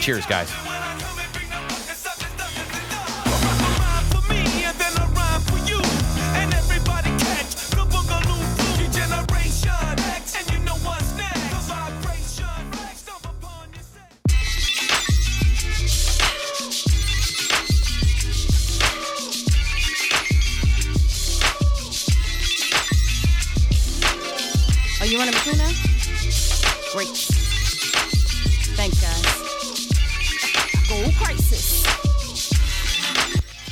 Cheers, 0.02 0.26
guys. 0.26 0.69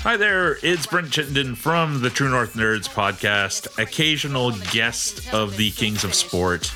Hi 0.08 0.16
there, 0.16 0.58
it's 0.64 0.88
Brent 0.88 1.12
Chittenden 1.12 1.54
from 1.54 2.02
the 2.02 2.10
True 2.10 2.30
North 2.30 2.54
Nerds 2.54 2.88
podcast, 2.88 3.78
occasional 3.78 4.52
guest 4.72 5.34
of 5.34 5.58
the 5.58 5.72
Kings 5.72 6.06
of 6.06 6.16
Sport. 6.16 6.72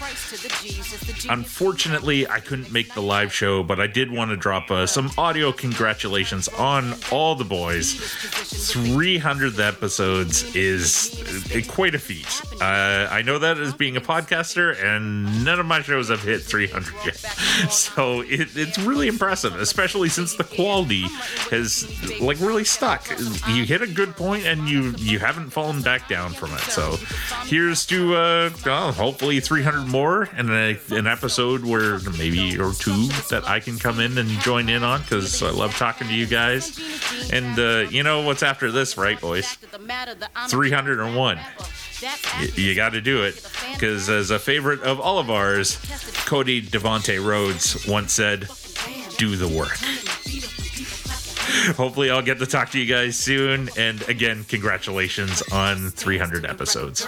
Unfortunately, 1.30 2.28
I 2.28 2.42
couldn't 2.42 2.74
make 2.74 2.94
the 2.94 3.02
live 3.02 3.34
show, 3.34 3.64
but 3.64 3.80
I 3.80 3.88
did 3.88 4.12
want 4.12 4.32
to 4.32 4.36
drop 4.36 4.70
uh, 4.70 4.86
some 4.86 5.12
audio 5.18 5.54
congratulations 5.54 6.50
on 6.50 6.94
all 7.10 7.36
the 7.36 7.46
boys. 7.46 7.94
300 7.94 9.58
episodes 9.62 10.54
is 10.54 11.56
uh, 11.56 11.62
quite 11.72 11.96
a 11.96 12.00
feat. 12.00 12.42
Uh, 12.62 13.08
I 13.10 13.22
know 13.22 13.40
that 13.40 13.58
as 13.58 13.74
being 13.74 13.96
a 13.96 14.02
podcaster, 14.02 14.78
and 14.84 15.46
none 15.46 15.58
of 15.58 15.66
my 15.66 15.82
shows 15.82 16.10
have 16.10 16.22
hit 16.22 16.42
300 16.42 16.94
yet. 17.06 17.26
So 17.72 18.22
it, 18.22 18.50
it's 18.56 18.78
really 18.80 19.08
impressive, 19.08 19.56
especially 19.56 20.10
since 20.10 20.36
the 20.36 20.44
quality 20.44 21.04
has 21.50 21.88
like 22.20 22.40
really 22.40 22.64
stuck. 22.64 23.08
You 23.50 23.64
hit 23.66 23.82
a 23.82 23.88
good 23.88 24.16
point, 24.16 24.46
and 24.46 24.68
you 24.68 24.94
you 24.98 25.20
haven't 25.20 25.50
fallen 25.52 25.82
back 25.82 26.08
down 26.10 26.34
from 26.34 26.54
it. 26.54 26.60
So 26.62 26.98
here's 27.46 27.86
to 27.88 28.16
uh, 28.16 28.50
oh, 28.66 28.92
hopefully 28.92 29.40
300 29.40 29.88
more, 29.88 30.30
and 30.36 30.50
a, 30.50 30.78
an 30.92 31.08
episode 31.08 31.64
where 31.64 32.00
maybe 32.18 32.58
or 32.60 32.74
two 32.74 33.08
that 33.30 33.44
I 33.48 33.60
can 33.60 33.78
come 33.78 34.00
in 34.00 34.18
and 34.18 34.30
join 34.42 34.70
in 34.70 34.84
on 34.84 35.02
because 35.02 35.42
I 35.44 35.52
love 35.52 35.76
talking 35.76 36.08
to 36.08 36.14
you 36.14 36.26
guys. 36.28 36.80
And 37.32 37.58
uh, 37.60 37.90
you 37.90 38.04
know 38.04 38.22
what's 38.22 38.44
after 38.44 38.72
this, 38.72 38.98
right, 38.98 39.20
boys? 39.20 39.58
301. 40.50 41.38
Y- 42.40 42.50
you 42.56 42.76
got 42.76 42.94
to 42.94 43.02
do 43.02 43.24
it 43.24 43.48
because, 43.74 44.10
as 44.10 44.32
a 44.32 44.40
favorite 44.40 44.82
of 44.82 45.00
all 45.00 45.20
of 45.20 45.30
ours, 45.30 45.78
Cody 46.26 46.62
Devonte 46.62 47.24
Rhodes 47.24 47.86
once 47.88 48.14
said, 48.14 48.48
"Do 49.18 49.36
the 49.36 49.48
work." 49.48 49.78
Hopefully, 51.78 52.10
I'll 52.10 52.22
get 52.22 52.40
to 52.40 52.46
talk 52.46 52.70
to 52.72 52.80
you 52.80 52.86
guys 52.86 53.16
soon. 53.18 53.70
And 53.78 54.02
again, 54.08 54.44
congratulations 54.46 55.42
on 55.52 55.90
300 55.90 56.46
episodes. 56.46 57.08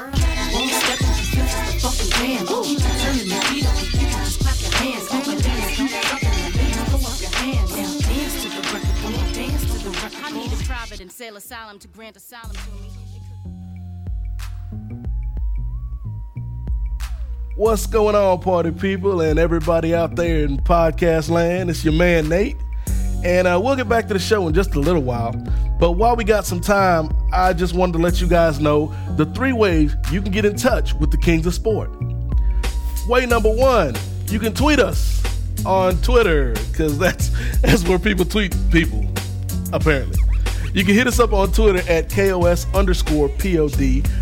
What's 17.55 17.85
going 17.85 18.15
on, 18.15 18.39
party 18.41 18.71
people, 18.71 19.21
and 19.21 19.37
everybody 19.37 19.93
out 19.93 20.15
there 20.15 20.43
in 20.43 20.57
podcast 20.57 21.29
land? 21.29 21.69
It's 21.69 21.83
your 21.85 21.93
man 21.93 22.27
Nate, 22.27 22.57
and 23.23 23.47
uh, 23.47 23.59
we'll 23.63 23.75
get 23.75 23.87
back 23.87 24.07
to 24.07 24.13
the 24.13 24.19
show 24.19 24.47
in 24.47 24.53
just 24.53 24.75
a 24.75 24.79
little 24.79 25.01
while. 25.01 25.31
But 25.79 25.93
while 25.93 26.15
we 26.15 26.23
got 26.23 26.45
some 26.45 26.61
time, 26.61 27.09
I 27.31 27.53
just 27.53 27.73
wanted 27.73 27.93
to 27.93 27.99
let 27.99 28.21
you 28.21 28.27
guys 28.27 28.59
know 28.59 28.93
the 29.15 29.25
three 29.25 29.53
ways 29.53 29.95
you 30.11 30.21
can 30.21 30.31
get 30.31 30.45
in 30.45 30.55
touch 30.55 30.93
with 30.93 31.11
the 31.11 31.17
Kings 31.17 31.45
of 31.45 31.53
Sport. 31.53 31.89
Way 33.07 33.25
number 33.25 33.49
one, 33.53 33.95
you 34.27 34.39
can 34.39 34.53
tweet 34.53 34.79
us 34.79 35.21
on 35.65 35.97
Twitter 35.97 36.53
because 36.71 36.97
that's 36.97 37.31
that's 37.61 37.87
where 37.87 37.99
people 37.99 38.25
tweet 38.25 38.55
people. 38.71 39.05
Apparently, 39.71 40.19
you 40.73 40.83
can 40.83 40.93
hit 40.93 41.07
us 41.07 41.19
up 41.19 41.33
on 41.33 41.51
Twitter 41.51 41.81
at 41.89 42.09
kos 42.09 42.65
underscore 42.73 43.29
pod. 43.29 43.71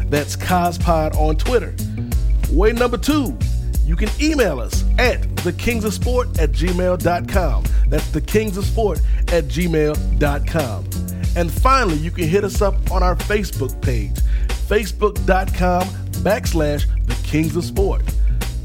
That's 0.10 0.36
Cospod 0.36 1.16
on 1.16 1.36
Twitter. 1.38 1.74
Way 2.52 2.74
number 2.74 2.98
two, 2.98 3.38
you 3.92 3.98
can 3.98 4.10
email 4.22 4.62
us 4.62 4.86
at 4.98 5.20
thekingsofsport 5.44 6.40
at 6.40 6.52
gmail.com. 6.54 7.64
That's 7.90 8.08
thekingsofsport 8.12 9.02
at 9.34 9.44
gmail.com. 9.50 10.86
And 11.36 11.52
finally, 11.52 11.98
you 11.98 12.10
can 12.10 12.26
hit 12.26 12.46
us 12.46 12.62
up 12.62 12.90
on 12.90 13.04
our 13.04 13.18
Facebook 13.18 13.82
page, 13.82 14.16
facebook.com 14.48 15.84
backslash 16.24 16.86
the 17.06 17.28
Kings 17.28 17.58
of 17.58 17.66
Sport. 17.66 18.04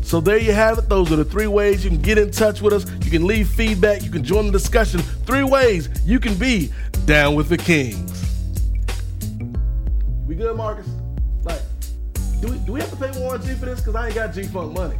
So 0.03 0.21
there 0.21 0.39
you 0.39 0.53
have 0.53 0.79
it. 0.79 0.89
Those 0.89 1.11
are 1.11 1.17
the 1.17 1.25
three 1.25 1.49
ways 1.49 1.83
you 1.83 1.91
can 1.91 2.01
get 2.01 2.19
in 2.19 2.31
touch 2.31 2.63
with 2.63 2.73
us. 2.73 2.87
You 3.05 3.11
can 3.11 3.27
leave 3.27 3.49
feedback. 3.49 4.05
You 4.05 4.13
can 4.13 4.23
join 4.23 4.47
the 4.47 4.53
discussion. 4.53 5.01
Three 5.01 5.43
ways 5.43 5.89
you 6.05 6.21
can 6.21 6.37
be 6.37 6.71
down 7.05 7.35
with 7.35 7.49
the 7.49 7.57
Kings. 7.57 8.13
We 10.25 10.37
good, 10.37 10.57
Marcus? 10.57 10.87
Like, 11.43 11.63
do 12.41 12.47
we, 12.47 12.59
do 12.59 12.73
we 12.75 12.81
have 12.81 12.91
to 12.91 12.97
pay 12.97 13.11
warranty 13.19 13.55
for 13.55 13.67
this? 13.67 13.81
Because 13.81 13.97
I 13.97 14.07
ain't 14.07 14.15
got 14.15 14.33
G 14.33 14.45
Funk 14.45 14.73
money. 14.73 14.97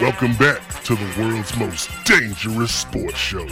Welcome 0.00 0.34
back 0.34 0.82
to 0.84 0.96
the 0.96 1.14
world's 1.16 1.56
most 1.56 1.88
dangerous 2.04 2.74
sports 2.74 3.16
show. 3.16 3.46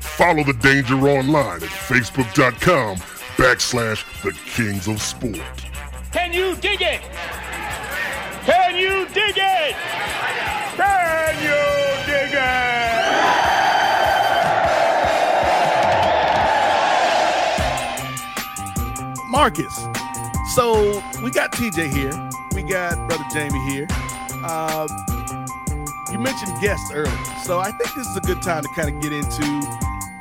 Follow 0.00 0.44
the 0.44 0.52
danger 0.52 0.96
online 0.96 1.62
at 1.62 1.70
facebook.com 1.70 2.98
backslash 3.38 4.04
the 4.22 4.32
kings 4.32 4.86
of 4.86 5.00
sport. 5.00 5.40
Can 6.12 6.34
you 6.34 6.56
dig 6.56 6.82
it? 6.82 7.00
Can 8.44 8.76
you 8.76 9.06
dig 9.14 9.38
it? 9.38 9.74
Can 10.76 11.42
you 11.42 11.56
dig 12.04 12.34
it? 12.34 12.98
Marcus. 19.30 19.74
So 20.54 21.02
we 21.22 21.30
got 21.30 21.52
TJ 21.52 21.90
here. 21.90 22.12
We 22.54 22.62
got 22.62 23.08
brother 23.08 23.24
Jamie 23.32 23.70
here. 23.70 23.86
Uh, 24.44 24.86
you 26.12 26.18
mentioned 26.18 26.52
guests 26.60 26.90
earlier, 26.92 27.16
so 27.44 27.58
I 27.58 27.70
think 27.72 27.94
this 27.94 28.06
is 28.06 28.16
a 28.16 28.20
good 28.20 28.42
time 28.42 28.62
to 28.62 28.68
kind 28.74 28.88
of 28.94 29.00
get 29.02 29.12
into 29.12 29.44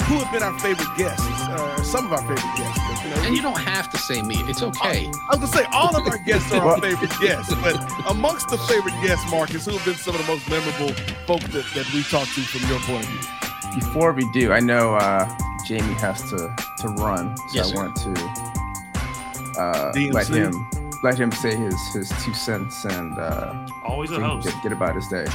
who 0.07 0.19
have 0.19 0.31
been 0.31 0.41
our 0.43 0.57
favorite 0.59 0.87
guests, 0.97 1.25
uh, 1.27 1.83
some 1.83 2.05
of 2.05 2.13
our 2.13 2.21
favorite 2.21 2.39
guests. 2.55 2.79
But, 2.87 3.03
you 3.03 3.09
know, 3.09 3.21
And 3.23 3.35
you 3.35 3.41
don't 3.41 3.59
have 3.59 3.89
to 3.91 3.97
say 3.97 4.21
me. 4.21 4.35
It's 4.47 4.61
okay. 4.61 5.05
I 5.29 5.35
was 5.35 5.39
gonna 5.39 5.47
say 5.47 5.65
all 5.73 5.95
of 5.95 6.07
our 6.07 6.17
guests 6.19 6.49
are 6.53 6.61
our 6.61 6.79
favorite 6.79 7.11
guests, 7.21 7.53
but 7.55 7.75
amongst 8.09 8.47
the 8.49 8.57
favorite 8.57 8.95
guests, 9.03 9.29
Marcus, 9.29 9.65
who 9.65 9.71
have 9.77 9.83
been 9.85 9.95
some 9.95 10.15
of 10.15 10.21
the 10.25 10.27
most 10.31 10.49
memorable 10.49 10.93
folks 11.25 11.45
that, 11.47 11.65
that 11.75 11.91
we 11.93 12.03
talked 12.03 12.33
to 12.35 12.41
from 12.41 12.69
your 12.69 12.79
point 12.81 13.03
of 13.03 13.09
view? 13.11 13.79
Before 13.81 14.13
we 14.13 14.29
do, 14.31 14.53
I 14.53 14.61
know 14.61 14.95
uh, 14.95 15.27
Jamie 15.67 15.93
has 15.95 16.21
to 16.29 16.55
to 16.79 16.87
run, 16.89 17.35
so 17.37 17.43
Yes, 17.53 17.67
I 17.67 17.69
sir. 17.69 17.75
want 17.75 17.95
to 17.97 19.59
uh, 19.59 19.91
let 20.13 20.27
him 20.27 20.53
let 21.03 21.17
him 21.17 21.31
say 21.31 21.55
his 21.55 21.75
his 21.93 22.09
two 22.23 22.33
cents 22.33 22.85
and 22.85 23.17
uh, 23.17 23.67
Always 23.85 24.11
a 24.11 24.15
so 24.15 24.19
he 24.21 24.25
can 24.27 24.41
host. 24.41 24.47
Get, 24.47 24.63
get 24.63 24.71
about 24.71 24.95
his 24.95 25.07
day. 25.07 25.25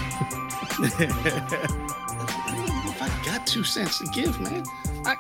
If 2.85 3.03
I 3.03 3.09
got 3.25 3.47
two 3.47 3.65
cents 3.65 3.99
to 3.99 4.07
give, 4.07 4.39
man, 4.41 4.65
I, 5.05 5.17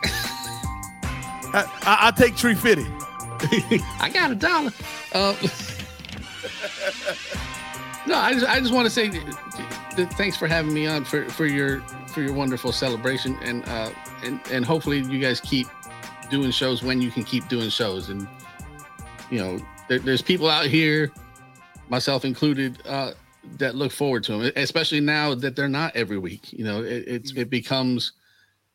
I, 1.55 1.65
I, 1.83 1.97
I'll 2.01 2.13
take 2.13 2.37
Tree 2.37 2.55
Fitty. 2.55 2.87
I 4.01 4.11
got 4.13 4.31
a 4.31 4.35
dollar. 4.35 4.73
Uh, 5.13 5.35
no, 8.07 8.17
I 8.17 8.33
just, 8.33 8.47
I 8.47 8.61
just 8.61 8.73
want 8.73 8.87
to 8.87 8.91
say 8.91 9.09
th- 9.11 9.25
th- 9.97 10.09
thanks 10.11 10.37
for 10.37 10.47
having 10.49 10.73
me 10.73 10.87
on 10.87 11.05
for, 11.05 11.29
for 11.31 11.47
your 11.47 11.81
for 12.09 12.21
your 12.21 12.33
wonderful 12.35 12.73
celebration 12.73 13.39
and 13.43 13.67
uh 13.69 13.91
and 14.23 14.41
and 14.51 14.65
hopefully 14.67 14.99
you 14.99 15.19
guys 15.19 15.41
keep 15.41 15.67
doing 16.31 16.51
shows 16.51 16.83
when 16.83 17.01
you 17.01 17.11
can 17.11 17.25
keep 17.25 17.49
doing 17.49 17.71
shows 17.71 18.11
and 18.11 18.29
you 19.31 19.39
know 19.39 19.59
there, 19.89 19.99
there's 19.99 20.23
people 20.23 20.49
out 20.49 20.67
here 20.67 21.11
myself 21.89 22.25
included 22.25 22.79
uh 22.87 23.13
that 23.59 23.75
look 23.75 23.91
forward 23.93 24.23
to 24.25 24.33
them 24.33 24.53
especially 24.57 25.01
now 25.01 25.35
that 25.35 25.57
they're 25.57 25.69
not 25.69 25.95
every 25.97 26.19
week 26.19 26.53
you 26.53 26.65
know 26.65 26.83
it, 26.83 27.05
it's 27.07 27.33
it 27.33 27.51
becomes 27.51 28.13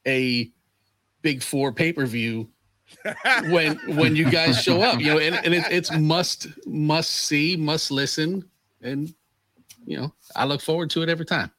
a 0.05 0.51
big 1.21 1.41
four 1.41 1.71
pay-per-view 1.71 2.47
when 3.49 3.75
when 3.95 4.15
you 4.15 4.29
guys 4.29 4.61
show 4.61 4.81
up 4.81 4.99
you 4.99 5.07
know 5.07 5.19
and, 5.19 5.35
and 5.43 5.53
it, 5.53 5.65
it's 5.69 5.91
must 5.91 6.47
must 6.65 7.09
see 7.11 7.55
must 7.55 7.91
listen 7.91 8.43
and 8.81 9.13
you 9.85 9.97
know 9.97 10.13
i 10.35 10.45
look 10.45 10.61
forward 10.61 10.89
to 10.89 11.01
it 11.01 11.09
every 11.09 11.25
time 11.25 11.51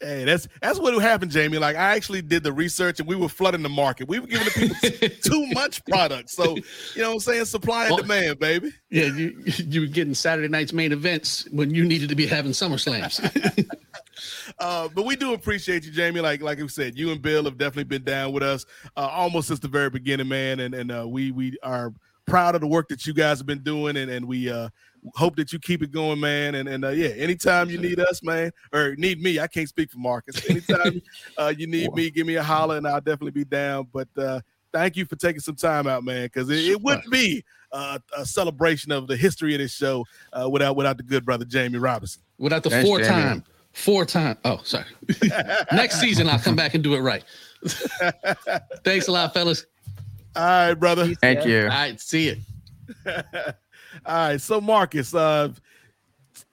Hey, 0.00 0.24
that's 0.24 0.46
that's 0.62 0.78
what 0.78 0.94
happened, 1.02 1.32
Jamie. 1.32 1.58
Like 1.58 1.74
I 1.74 1.96
actually 1.96 2.22
did 2.22 2.44
the 2.44 2.52
research 2.52 3.00
and 3.00 3.08
we 3.08 3.16
were 3.16 3.28
flooding 3.28 3.62
the 3.62 3.68
market. 3.68 4.06
We 4.08 4.20
were 4.20 4.28
giving 4.28 4.46
the 4.46 4.86
people 4.90 5.08
too 5.22 5.46
much 5.54 5.84
product. 5.86 6.30
So 6.30 6.54
you 6.94 7.02
know 7.02 7.08
what 7.08 7.14
I'm 7.14 7.20
saying? 7.20 7.44
Supply 7.46 7.86
and 7.86 7.94
Well- 7.94 8.02
demand, 8.02 8.38
baby. 8.38 8.72
yeah 8.90 9.06
you 9.06 9.42
you 9.44 9.80
were 9.82 9.86
getting 9.86 10.14
saturday 10.14 10.48
night's 10.48 10.72
main 10.72 10.92
events 10.92 11.46
when 11.50 11.74
you 11.74 11.84
needed 11.84 12.08
to 12.08 12.14
be 12.14 12.26
having 12.26 12.52
summer 12.52 12.78
slams 12.78 13.20
Uh, 14.58 14.88
but 14.94 15.04
we 15.04 15.14
do 15.14 15.34
appreciate 15.34 15.84
you, 15.84 15.92
Jamie. 15.92 16.20
Like 16.20 16.42
like 16.42 16.58
we 16.58 16.66
said, 16.68 16.98
you 16.98 17.12
and 17.12 17.22
Bill 17.22 17.44
have 17.44 17.56
definitely 17.58 17.84
been 17.84 18.02
down 18.02 18.32
with 18.32 18.42
us 18.42 18.66
uh, 18.96 19.06
almost 19.06 19.48
since 19.48 19.60
the 19.60 19.68
very 19.68 19.90
beginning, 19.90 20.26
man. 20.28 20.58
And 20.60 20.74
and 20.74 20.90
uh, 20.90 21.06
we 21.06 21.30
we 21.30 21.56
are 21.62 21.92
proud 22.26 22.54
of 22.56 22.60
the 22.60 22.66
work 22.66 22.88
that 22.88 23.06
you 23.06 23.14
guys 23.14 23.38
have 23.38 23.46
been 23.46 23.62
doing, 23.62 23.96
and 23.96 24.10
and 24.10 24.26
we 24.26 24.50
uh, 24.50 24.70
hope 25.14 25.36
that 25.36 25.52
you 25.52 25.58
keep 25.58 25.82
it 25.82 25.90
going, 25.90 26.20
man. 26.20 26.54
And 26.54 26.68
and 26.68 26.84
uh, 26.84 26.90
yeah, 26.90 27.08
anytime 27.08 27.70
you 27.70 27.78
need 27.78 28.00
us, 28.00 28.22
man, 28.22 28.50
or 28.72 28.94
need 28.96 29.20
me, 29.20 29.40
I 29.40 29.46
can't 29.46 29.68
speak 29.68 29.90
for 29.90 29.98
Marcus. 29.98 30.48
Anytime 30.48 31.02
uh, 31.38 31.52
you 31.56 31.66
need 31.66 31.92
me, 31.94 32.10
give 32.10 32.26
me 32.26 32.36
a 32.36 32.42
holler, 32.42 32.76
and 32.76 32.86
I'll 32.86 33.00
definitely 33.00 33.32
be 33.32 33.44
down. 33.44 33.88
But 33.92 34.08
uh, 34.16 34.40
thank 34.72 34.96
you 34.96 35.04
for 35.04 35.16
taking 35.16 35.40
some 35.40 35.56
time 35.56 35.86
out, 35.86 36.04
man, 36.04 36.26
because 36.26 36.50
it, 36.50 36.58
it 36.58 36.80
wouldn't 36.80 37.10
be 37.10 37.44
uh, 37.72 37.98
a 38.16 38.24
celebration 38.24 38.92
of 38.92 39.06
the 39.06 39.16
history 39.16 39.54
of 39.54 39.58
this 39.60 39.72
show 39.74 40.04
uh, 40.32 40.48
without 40.48 40.76
without 40.76 40.96
the 40.96 41.02
good 41.02 41.24
brother 41.24 41.44
Jamie 41.44 41.78
Robinson. 41.78 42.22
without 42.38 42.62
the 42.62 42.70
four 42.82 43.00
time 43.00 43.44
four 43.72 44.04
time 44.04 44.36
oh 44.44 44.60
sorry 44.64 44.86
next 45.72 46.00
season 46.00 46.28
i'll 46.28 46.38
come 46.38 46.56
back 46.56 46.74
and 46.74 46.82
do 46.82 46.94
it 46.94 47.00
right 47.00 47.22
thanks 48.84 49.08
a 49.08 49.12
lot 49.12 49.32
fellas 49.34 49.66
all 50.34 50.42
right 50.42 50.74
brother 50.74 51.14
Thank 51.16 51.44
you. 51.44 51.62
all 51.62 51.68
right 51.68 52.00
see 52.00 52.34
you 53.04 53.14
All 54.06 54.14
right, 54.14 54.40
so 54.40 54.60
Marcus, 54.60 55.14
uh, 55.14 55.50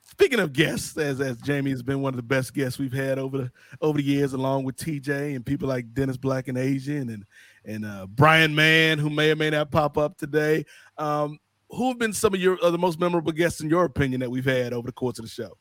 speaking 0.02 0.40
of 0.40 0.54
guests, 0.54 0.98
as 0.98 1.20
as 1.22 1.38
Jamie 1.38 1.72
has 1.72 1.84
been 1.84 2.02
one 2.02 2.14
of 2.14 2.18
the 2.18 2.24
best 2.24 2.54
guests 2.54 2.80
we've 2.80 2.94
had 2.94 3.20
over 3.20 3.38
the 3.38 3.52
over 3.82 3.98
the 3.98 4.04
years, 4.04 4.34
along 4.34 4.64
with 4.64 4.78
TJ 4.78 5.36
and 5.36 5.46
people 5.46 5.68
like 5.68 5.94
Dennis 5.94 6.18
Black 6.18 6.48
and 6.48 6.58
Asian 6.58 7.10
and 7.10 7.26
and 7.66 7.86
uh, 7.86 8.08
Brian 8.08 8.54
Mann, 8.56 8.98
who 8.98 9.10
may 9.10 9.32
or 9.32 9.36
may 9.36 9.50
not 9.50 9.72
pop 9.72 9.98
up 9.98 10.18
today. 10.18 10.66
Um, 10.98 11.40
who 11.70 11.90
have 11.90 12.00
been 12.00 12.14
some 12.14 12.34
of 12.34 12.40
your 12.40 12.58
uh, 12.64 12.72
the 12.72 12.78
most 12.78 13.00
memorable 13.00 13.32
guests 13.32 13.62
in 13.62 13.70
your 13.70 13.86
opinion 13.86 14.22
that 14.22 14.30
we've 14.30 14.46
had 14.46 14.74
over 14.74 14.88
the 14.88 14.94
course 14.94 15.20
of 15.20 15.26
the 15.26 15.30
show? 15.30 15.58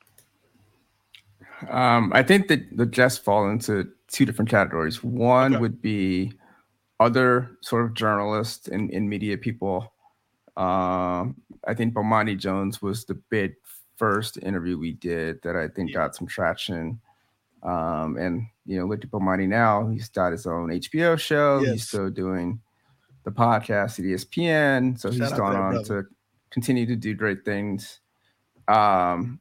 Um, 1.71 2.13
I 2.15 2.23
think 2.23 2.49
that 2.49 2.77
the 2.77 2.87
guests 2.87 3.19
fall 3.19 3.49
into 3.49 3.89
two 4.09 4.25
different 4.25 4.51
categories. 4.51 5.03
One 5.03 5.61
would 5.61 5.81
be 5.81 6.33
other 7.01 7.59
sort 7.61 7.85
of 7.85 7.95
journalists 7.95 8.69
and, 8.69 8.91
and 8.91 9.09
media 9.09 9.37
people. 9.37 9.93
Um, 10.57 11.37
I 11.67 11.75
think 11.75 11.95
Bomani 11.95 12.39
Jones 12.39 12.83
was 12.83 13.05
the 13.05 13.15
big 13.15 13.55
first 13.97 14.39
interview 14.39 14.79
we 14.79 14.93
did 14.93 15.41
that 15.43 15.57
I 15.57 15.69
think 15.69 15.93
got 15.93 16.15
some 16.15 16.27
traction. 16.27 17.01
Um, 17.63 18.17
and 18.19 18.47
you 18.67 18.79
know, 18.79 18.87
look 18.87 19.05
at 19.05 19.11
Bomani 19.11 19.49
now. 19.49 19.89
He's 19.89 20.09
got 20.09 20.33
his 20.33 20.47
own 20.47 20.69
HBO 20.69 21.19
show. 21.19 21.61
Yes. 21.61 21.73
He's 21.73 21.89
still 21.89 22.11
doing 22.11 22.61
the 23.25 23.31
podcast 23.31 23.99
at 23.99 24.05
ESPN. 24.05 24.99
So 24.99 25.11
Shout 25.11 25.21
he's 25.21 25.39
gone 25.39 25.57
on 25.57 25.73
brother. 25.73 26.03
to 26.03 26.09
continue 26.51 26.87
to 26.87 26.97
do 26.97 27.15
great 27.15 27.45
things. 27.45 28.01
Um, 28.69 29.41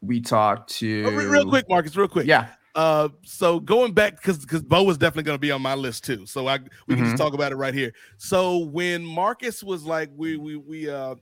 we 0.00 0.20
talked 0.20 0.70
to 0.74 1.04
Oh, 1.06 1.10
real 1.10 1.48
quick, 1.48 1.68
Marcus, 1.68 1.96
real 1.96 2.08
quick. 2.08 2.26
Yeah. 2.26 2.48
Uh, 2.74 3.08
so 3.22 3.60
going 3.60 3.92
back 3.92 4.16
because 4.16 4.38
because 4.38 4.62
Bo 4.62 4.82
was 4.82 4.98
definitely 4.98 5.22
going 5.22 5.36
to 5.36 5.40
be 5.40 5.52
on 5.52 5.62
my 5.62 5.74
list 5.74 6.04
too. 6.04 6.26
So 6.26 6.48
I 6.48 6.58
we 6.88 6.96
can 6.96 7.04
just 7.04 7.14
Mhm. 7.14 7.18
talk 7.18 7.32
about 7.34 7.52
it 7.52 7.56
right 7.56 7.72
here. 7.74 7.92
So 8.18 8.58
when 8.58 9.04
Marcus 9.04 9.62
was 9.62 9.84
like, 9.84 10.10
we 10.16 10.36
we 10.36 10.56
we 10.56 10.90
uh 10.90 11.14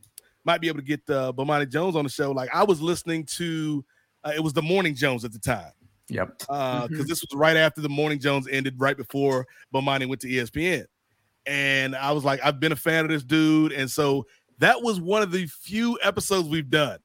might 0.44 0.60
be 0.60 0.68
able 0.68 0.78
to 0.80 0.84
get 0.84 1.00
uh, 1.10 1.32
Bomani 1.32 1.68
Jones 1.70 1.94
on 1.94 2.04
the 2.04 2.10
show. 2.10 2.32
Like 2.32 2.48
I 2.54 2.64
was 2.64 2.80
listening 2.80 3.24
to, 3.36 3.84
uh, 4.24 4.32
it 4.34 4.40
was 4.40 4.52
the 4.54 4.62
Morning 4.62 4.94
Jones 4.94 5.24
at 5.24 5.32
the 5.32 5.38
time. 5.38 5.70
Yep. 6.08 6.42
Uh 6.48 6.88
because 6.88 7.04
Mhm. 7.04 7.08
this 7.08 7.20
was 7.22 7.38
right 7.38 7.56
after 7.56 7.80
the 7.82 7.88
Morning 7.88 8.18
Jones 8.18 8.48
ended, 8.48 8.74
right 8.78 8.96
before 8.96 9.46
Bomani 9.74 10.08
went 10.08 10.20
to 10.22 10.28
ESPN. 10.28 10.86
And 11.46 11.94
I 11.94 12.12
was 12.12 12.24
like, 12.24 12.40
I've 12.42 12.60
been 12.60 12.72
a 12.72 12.76
fan 12.76 13.04
of 13.04 13.10
this 13.10 13.24
dude. 13.24 13.72
And 13.72 13.90
so 13.90 14.26
that 14.58 14.80
was 14.82 15.00
one 15.00 15.22
of 15.22 15.32
the 15.32 15.46
few 15.46 15.98
episodes 16.02 16.48
we've 16.48 16.70
done 16.70 16.98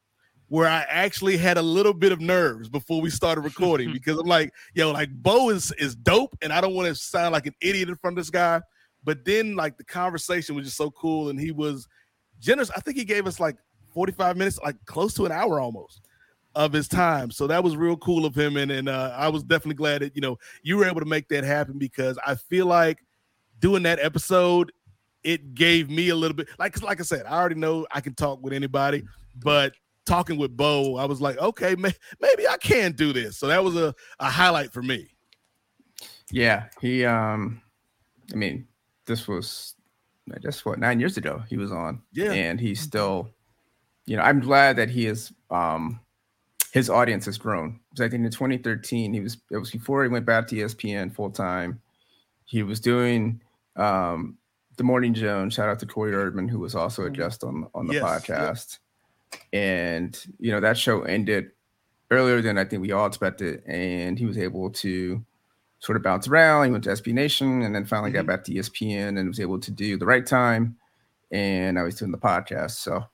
where 0.49 0.67
I 0.67 0.85
actually 0.89 1.37
had 1.37 1.57
a 1.57 1.61
little 1.61 1.93
bit 1.93 2.11
of 2.11 2.21
nerves 2.21 2.69
before 2.69 3.01
we 3.01 3.09
started 3.09 3.41
recording 3.41 3.91
because 3.93 4.17
I'm 4.17 4.27
like, 4.27 4.53
yo, 4.73 4.91
like 4.91 5.09
Bo 5.11 5.49
is 5.49 5.71
is 5.73 5.95
dope, 5.95 6.37
and 6.41 6.53
I 6.53 6.61
don't 6.61 6.73
want 6.73 6.87
to 6.87 6.95
sound 6.95 7.33
like 7.33 7.45
an 7.47 7.55
idiot 7.61 7.89
in 7.89 7.95
front 7.95 8.17
of 8.17 8.23
this 8.23 8.29
guy. 8.29 8.61
But 9.03 9.25
then 9.25 9.55
like 9.55 9.77
the 9.77 9.83
conversation 9.83 10.55
was 10.55 10.65
just 10.65 10.77
so 10.77 10.91
cool, 10.91 11.29
and 11.29 11.39
he 11.39 11.51
was 11.51 11.87
generous. 12.39 12.71
I 12.75 12.79
think 12.79 12.97
he 12.97 13.05
gave 13.05 13.27
us 13.27 13.39
like 13.39 13.57
45 13.93 14.37
minutes, 14.37 14.59
like 14.59 14.75
close 14.85 15.13
to 15.15 15.25
an 15.25 15.31
hour 15.31 15.59
almost 15.59 16.01
of 16.55 16.73
his 16.73 16.87
time. 16.87 17.29
So 17.29 17.45
that 17.47 17.63
was 17.63 17.77
real 17.77 17.97
cool 17.97 18.25
of 18.25 18.35
him. 18.35 18.57
And 18.57 18.71
and 18.71 18.89
uh, 18.89 19.13
I 19.15 19.29
was 19.29 19.43
definitely 19.43 19.75
glad 19.75 20.01
that 20.01 20.15
you 20.15 20.21
know 20.21 20.37
you 20.63 20.77
were 20.77 20.85
able 20.85 21.01
to 21.01 21.05
make 21.05 21.27
that 21.29 21.43
happen 21.43 21.77
because 21.77 22.17
I 22.25 22.35
feel 22.35 22.65
like 22.65 22.99
doing 23.59 23.83
that 23.83 23.99
episode, 23.99 24.71
it 25.23 25.55
gave 25.55 25.89
me 25.89 26.09
a 26.09 26.15
little 26.15 26.35
bit 26.35 26.47
like 26.57 26.81
like 26.81 26.99
I 26.99 27.03
said, 27.03 27.25
I 27.25 27.37
already 27.37 27.55
know 27.55 27.85
I 27.91 28.01
can 28.01 28.13
talk 28.13 28.41
with 28.41 28.53
anybody, 28.53 29.03
but 29.35 29.73
talking 30.07 30.37
with 30.37 30.55
Bo, 30.55 30.95
I 30.95 31.05
was 31.05 31.21
like, 31.21 31.37
okay, 31.37 31.75
may, 31.75 31.93
maybe 32.19 32.47
I 32.47 32.57
can 32.57 32.93
do 32.93 33.13
this. 33.13 33.37
So 33.37 33.47
that 33.47 33.63
was 33.63 33.75
a, 33.75 33.93
a 34.19 34.29
highlight 34.29 34.73
for 34.73 34.81
me. 34.81 35.09
Yeah, 36.31 36.65
he 36.81 37.05
um 37.05 37.61
I 38.33 38.35
mean, 38.35 38.67
this 39.05 39.27
was 39.27 39.75
I 40.33 40.39
guess 40.39 40.65
what 40.65 40.79
nine 40.79 40.99
years 40.99 41.17
ago 41.17 41.43
he 41.47 41.57
was 41.57 41.71
on. 41.71 42.01
Yeah. 42.11 42.31
And 42.31 42.59
he's 42.59 42.81
still, 42.81 43.29
you 44.05 44.17
know, 44.17 44.23
I'm 44.23 44.39
glad 44.39 44.77
that 44.77 44.89
he 44.89 45.05
is 45.05 45.31
um 45.49 45.99
his 46.71 46.89
audience 46.89 47.25
has 47.25 47.37
grown. 47.37 47.79
Because 47.89 48.05
I 48.05 48.09
think 48.09 48.25
in 48.25 48.31
2013, 48.31 49.13
he 49.13 49.19
was 49.19 49.37
it 49.51 49.57
was 49.57 49.71
before 49.71 50.03
he 50.03 50.09
went 50.09 50.25
back 50.25 50.47
to 50.47 50.55
ESPN 50.55 51.13
full 51.13 51.29
time. 51.29 51.81
He 52.45 52.63
was 52.63 52.79
doing 52.79 53.41
um 53.75 54.37
the 54.77 54.83
Morning 54.83 55.13
Jones. 55.13 55.53
Shout 55.53 55.69
out 55.69 55.79
to 55.79 55.85
Corey 55.85 56.13
Erdman, 56.13 56.49
who 56.49 56.59
was 56.59 56.75
also 56.75 57.05
a 57.05 57.09
guest 57.09 57.43
on 57.43 57.67
on 57.73 57.87
the 57.87 57.95
Yes, 57.95 58.03
yep. 58.77 58.79
And 59.53 60.17
you 60.39 60.51
know, 60.51 60.59
that 60.59 60.77
show 60.77 61.01
ended 61.03 61.51
earlier 62.11 62.41
than 62.41 62.57
I 62.57 62.65
think 62.65 62.81
we 62.81 62.91
all 62.91 63.05
expected, 63.05 63.63
and 63.65 64.17
he 64.17 64.25
was 64.25 64.37
able 64.37 64.69
to 64.71 65.23
sort 65.79 65.95
of 65.95 66.03
bounce 66.03 66.27
around. 66.27 66.65
He 66.65 66.71
went 66.71 66.83
to 66.85 66.89
SB 66.91 67.13
Nation 67.13 67.61
and 67.61 67.73
then 67.75 67.85
finally 67.85 68.11
got 68.11 68.25
back 68.25 68.43
to 68.45 68.51
ESPN 68.53 69.19
and 69.19 69.27
was 69.27 69.39
able 69.39 69.59
to 69.59 69.71
do 69.71 69.97
the 69.97 70.05
right 70.05 70.25
time. 70.25 70.75
And 71.31 71.75
now 71.75 71.85
he's 71.85 71.95
doing 71.99 72.11
the 72.11 72.17
podcast. 72.17 72.71
So 72.71 73.05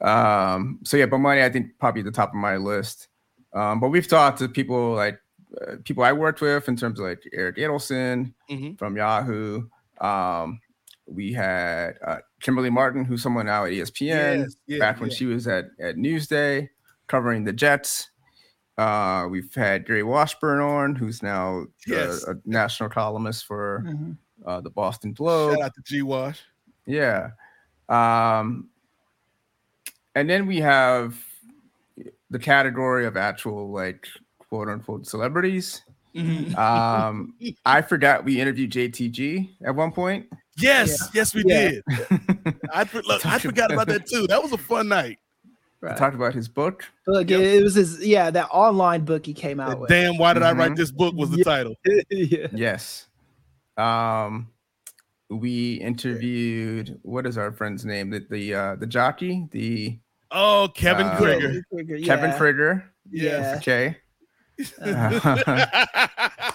Um, 0.00 0.80
so 0.84 0.96
yeah, 0.96 1.06
Bomani, 1.06 1.42
I 1.42 1.48
think 1.50 1.78
probably 1.78 2.00
at 2.00 2.04
the 2.06 2.10
top 2.12 2.30
of 2.30 2.34
my 2.34 2.56
list. 2.56 3.08
Um, 3.52 3.80
but 3.80 3.88
we've 3.88 4.08
talked 4.08 4.38
to 4.40 4.48
people 4.48 4.92
like 4.94 5.20
uh, 5.60 5.76
people 5.84 6.02
I 6.04 6.12
worked 6.12 6.40
with 6.40 6.68
in 6.68 6.76
terms 6.76 6.98
of 6.98 7.06
like 7.06 7.22
Eric 7.32 7.56
Adelson 7.56 8.32
Mhm. 8.50 8.76
from 8.78 8.96
Yahoo. 8.96 9.68
Um, 10.00 10.60
we 11.06 11.32
had 11.32 11.98
uh, 12.04 12.18
Kimberly 12.44 12.68
Martin, 12.68 13.06
who's 13.06 13.22
someone 13.22 13.46
now 13.46 13.64
at 13.64 13.72
ESPN, 13.72 14.40
Yes, 14.42 14.56
yeah, 14.66 14.78
back 14.78 15.00
when 15.00 15.08
she 15.08 15.24
was 15.24 15.48
at, 15.48 15.70
at 15.80 15.96
Newsday 15.96 16.68
covering 17.06 17.42
the 17.42 17.54
Jets. 17.54 18.10
Uh, 18.76 19.26
we've 19.30 19.52
had 19.54 19.86
Gary 19.86 20.02
Washburn 20.02 20.60
on, 20.60 20.94
who's 20.94 21.22
now 21.22 21.64
Yes. 21.86 22.22
a, 22.24 22.32
a 22.32 22.34
national 22.44 22.90
columnist 22.90 23.46
for 23.46 23.82
Mhm. 23.86 24.18
uh, 24.44 24.60
the 24.60 24.68
Boston 24.68 25.14
Globe. 25.14 25.54
Shout 25.54 25.62
out 25.62 25.74
to 25.74 25.80
G 25.86 26.02
Wash. 26.02 26.42
Yeah. 26.86 27.30
Um, 27.88 28.68
and 30.14 30.28
then 30.28 30.46
we 30.46 30.58
have 30.58 31.16
the 32.30 32.38
category 32.38 33.06
of 33.06 33.16
actual 33.16 33.70
like 33.70 34.06
quote 34.38 34.68
unquote 34.68 35.06
celebrities. 35.06 35.80
Mhm. 36.14 36.54
Um, 36.58 37.34
I 37.64 37.80
forgot 37.80 38.22
we 38.26 38.38
interviewed 38.38 38.70
JTG 38.70 39.48
at 39.64 39.74
one 39.74 39.92
point. 39.92 40.26
Yes, 40.56 41.10
yes, 41.12 41.34
we 41.34 41.42
Yeah. 41.46 41.70
did. 41.70 41.82
I 42.72 42.84
for- 42.84 43.02
look, 43.02 43.24
I 43.26 43.38
forgot 43.38 43.72
about 43.72 43.86
that 43.88 44.06
too. 44.10 44.26
That 44.26 44.42
was 44.42 44.52
a 44.52 44.58
fun 44.58 44.88
night. 44.88 45.18
We 45.80 45.90
talked 45.90 46.14
about 46.14 46.32
his 46.32 46.48
book. 46.48 46.84
Look, 47.06 47.30
it, 47.30 47.40
it 47.40 47.62
was 47.62 47.74
his 47.74 48.04
yeah 48.04 48.30
that 48.30 48.48
online 48.50 49.04
book 49.04 49.26
he 49.26 49.34
came 49.34 49.60
out 49.60 49.78
with. 49.80 49.90
Damn, 49.90 50.16
why 50.16 50.32
did 50.32 50.42
I 50.42 50.52
write 50.52 50.72
Mhm. 50.72 50.76
this 50.76 50.90
book? 50.90 51.14
Was 51.14 51.30
the 51.30 51.38
Yeah. 51.38 51.44
title? 51.44 51.74
yeah. 52.10 52.46
Yes. 52.52 53.06
Um, 53.76 54.48
we 55.28 55.74
interviewed 55.74 56.98
what 57.02 57.26
is 57.26 57.36
our 57.36 57.52
friend's 57.52 57.84
name? 57.84 58.08
The 58.10 58.24
the 58.30 58.54
uh, 58.54 58.76
the 58.76 58.86
jockey, 58.86 59.46
the 59.50 59.98
Oh, 60.30 60.68
Kevin 60.74 61.06
Uh, 61.06 61.16
Krigger. 61.18 61.62
Kevin 62.04 62.30
yeah. 62.30 62.38
Krigger. 62.38 62.82
Yeah. 63.10 63.54
Okay. 63.58 63.96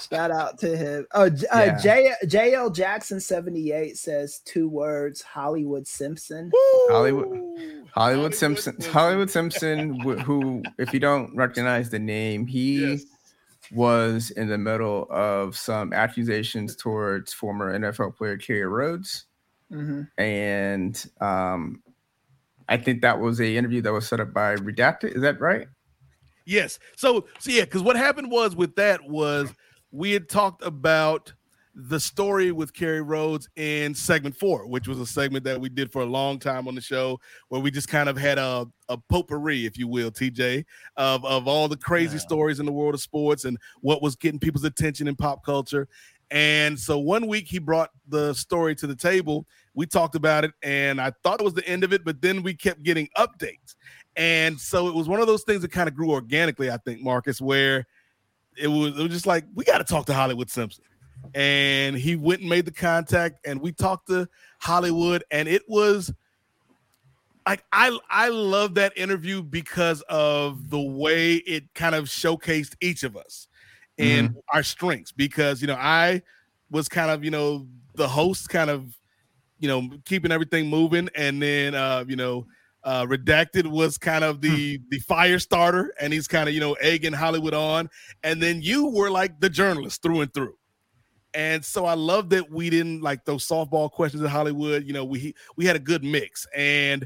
Shout 0.09 0.31
out 0.31 0.57
to 0.59 0.75
him. 0.77 1.05
Oh, 1.13 1.29
J- 1.29 1.47
uh, 1.47 1.59
Yeah. 1.65 1.77
J- 1.79 2.13
JL 2.25 2.73
Jackson 2.73 3.19
78 3.19 3.97
says 3.97 4.39
two 4.45 4.67
words 4.67 5.21
Hollywood 5.21 5.87
Simpson. 5.87 6.51
Hollywood 6.89 7.87
Hollywood 7.93 8.35
Simpson 8.35 8.77
Hollywood 8.91 9.29
Simpson 9.29 9.99
who 9.99 10.63
if 10.77 10.93
you 10.93 10.99
don't 10.99 11.35
recognize 11.35 11.89
the 11.89 11.99
name 11.99 12.45
he 12.47 12.99
was 13.71 14.31
in 14.31 14.47
the 14.47 14.57
middle 14.57 15.07
of 15.09 15.57
some 15.57 15.91
accusations 15.93 16.75
towards 16.75 17.33
former 17.33 17.77
NFL 17.77 18.15
player 18.15 18.37
Kerry 18.37 18.65
Rhodes 18.65 19.25
Mhm. 19.71 20.07
and 20.17 21.05
um 21.21 21.83
I 22.67 22.77
think 22.77 23.01
that 23.01 23.19
was 23.19 23.39
a 23.41 23.57
interview 23.57 23.81
that 23.81 23.91
was 23.93 24.07
set 24.07 24.19
up 24.19 24.33
by 24.33 24.55
Redacted 24.55 25.15
is 25.15 25.21
that 25.21 25.39
right 25.41 25.67
Yes. 26.49 26.79
So, 26.95 27.27
so 27.37 27.51
yeah, 27.51 27.63
because 27.63 27.83
what 27.83 27.95
happened 27.95 28.31
was 28.31 28.55
with 28.55 28.75
that 28.75 29.07
was 29.07 29.53
we 29.91 30.11
had 30.11 30.27
talked 30.27 30.65
about 30.65 31.31
the 31.75 31.99
story 31.99 32.51
with 32.51 32.73
Kerry 32.73 33.03
Rhodes 33.03 33.47
in 33.55 33.93
segment 33.93 34.35
four, 34.35 34.65
which 34.67 34.87
was 34.87 34.99
a 34.99 35.05
segment 35.05 35.43
that 35.45 35.61
we 35.61 35.69
did 35.69 35.91
for 35.91 36.01
a 36.01 36.07
long 36.07 36.39
time 36.39 36.67
on 36.67 36.73
the 36.73 36.81
show, 36.81 37.19
where 37.49 37.61
we 37.61 37.69
just 37.69 37.87
kind 37.87 38.09
of 38.09 38.17
had 38.17 38.39
a, 38.39 38.65
a 38.89 38.97
potpourri, 38.97 39.67
if 39.67 39.77
you 39.77 39.87
will, 39.87 40.09
TJ, 40.09 40.65
of, 40.97 41.23
of 41.23 41.47
all 41.47 41.67
the 41.67 41.77
crazy 41.77 42.17
stories 42.17 42.59
in 42.59 42.65
the 42.65 42.71
world 42.71 42.95
of 42.95 43.01
sports 43.01 43.45
and 43.45 43.55
what 43.81 44.01
was 44.01 44.15
getting 44.15 44.39
people's 44.39 44.65
attention 44.65 45.07
in 45.07 45.15
pop 45.15 45.45
culture. 45.45 45.87
And 46.31 46.77
so 46.77 46.97
one 46.99 47.27
week 47.27 47.47
he 47.47 47.59
brought 47.59 47.89
the 48.07 48.33
story 48.33 48.75
to 48.75 48.87
the 48.87 48.95
table. 48.95 49.45
We 49.73 49.85
talked 49.85 50.15
about 50.15 50.43
it, 50.43 50.51
and 50.61 50.99
I 50.99 51.11
thought 51.23 51.39
it 51.39 51.43
was 51.43 51.53
the 51.53 51.67
end 51.67 51.83
of 51.83 51.93
it, 51.93 52.03
but 52.03 52.21
then 52.21 52.43
we 52.43 52.53
kept 52.53 52.83
getting 52.83 53.07
updates. 53.17 53.75
And 54.19 54.59
so 54.59 54.89
it 54.89 54.93
was 54.93 55.07
one 55.07 55.21
of 55.21 55.27
those 55.27 55.43
things 55.43 55.61
that 55.61 55.71
kind 55.71 55.87
of 55.87 55.95
grew 55.95 56.11
organically, 56.11 56.69
I 56.69 56.75
think, 56.75 57.01
Marcus, 57.01 57.39
where 57.39 57.87
it 58.57 58.67
was 58.67 58.99
it 58.99 59.01
was 59.01 59.11
just 59.11 59.25
like 59.25 59.45
we 59.55 59.63
got 59.63 59.77
to 59.77 59.85
talk 59.85 60.05
to 60.07 60.13
Hollywood 60.13 60.49
Simpson. 60.49 60.83
And 61.33 61.95
he 61.95 62.17
went 62.17 62.41
and 62.41 62.49
made 62.49 62.65
the 62.65 62.71
contact, 62.71 63.39
and 63.47 63.61
we 63.61 63.71
talked 63.71 64.07
to 64.09 64.27
Hollywood, 64.59 65.23
and 65.31 65.47
it 65.47 65.63
was 65.69 66.13
like 67.47 67.63
I 67.71 67.97
I 68.09 68.27
love 68.27 68.75
that 68.75 68.91
interview 68.97 69.41
because 69.41 70.01
of 70.09 70.69
the 70.69 70.81
way 70.81 71.35
it 71.35 71.73
kind 71.73 71.95
of 71.95 72.05
showcased 72.05 72.75
each 72.81 73.03
of 73.03 73.15
us 73.15 73.47
and 73.97 74.35
our 74.53 74.63
strengths. 74.63 75.13
Because 75.13 75.61
you 75.61 75.67
know, 75.67 75.77
I 75.79 76.23
was 76.69 76.89
kind 76.89 77.09
of 77.09 77.23
you 77.23 77.31
know 77.31 77.67
the 77.95 78.07
host, 78.07 78.49
kind 78.49 78.69
of 78.69 78.93
you 79.59 79.69
know 79.69 79.89
keeping 80.03 80.33
everything 80.33 80.67
moving, 80.67 81.07
and 81.15 81.41
then 81.41 81.73
uh, 81.73 82.03
you 82.05 82.17
know 82.17 82.45
uh, 82.83 83.05
redacted 83.05 83.67
was 83.67 83.97
kind 83.97 84.23
of 84.23 84.41
the 84.41 84.79
the 84.89 84.99
fire 84.99 85.39
starter, 85.39 85.93
and 85.99 86.13
he's 86.13 86.27
kind 86.27 86.47
of 86.47 86.55
you 86.55 86.61
know 86.61 86.73
egging 86.73 87.13
Hollywood 87.13 87.53
on, 87.53 87.89
and 88.23 88.41
then 88.41 88.61
you 88.61 88.87
were 88.87 89.09
like 89.09 89.39
the 89.39 89.49
journalist 89.49 90.01
through 90.01 90.21
and 90.21 90.33
through. 90.33 90.55
And 91.33 91.63
so 91.63 91.85
I 91.85 91.93
love 91.93 92.29
that 92.29 92.49
we 92.49 92.69
didn't 92.69 93.01
like 93.01 93.23
those 93.25 93.47
softball 93.47 93.91
questions 93.91 94.23
in 94.23 94.29
Hollywood. 94.29 94.85
You 94.85 94.93
know, 94.93 95.05
we 95.05 95.35
we 95.55 95.65
had 95.65 95.75
a 95.75 95.79
good 95.79 96.03
mix 96.03 96.47
and 96.55 97.05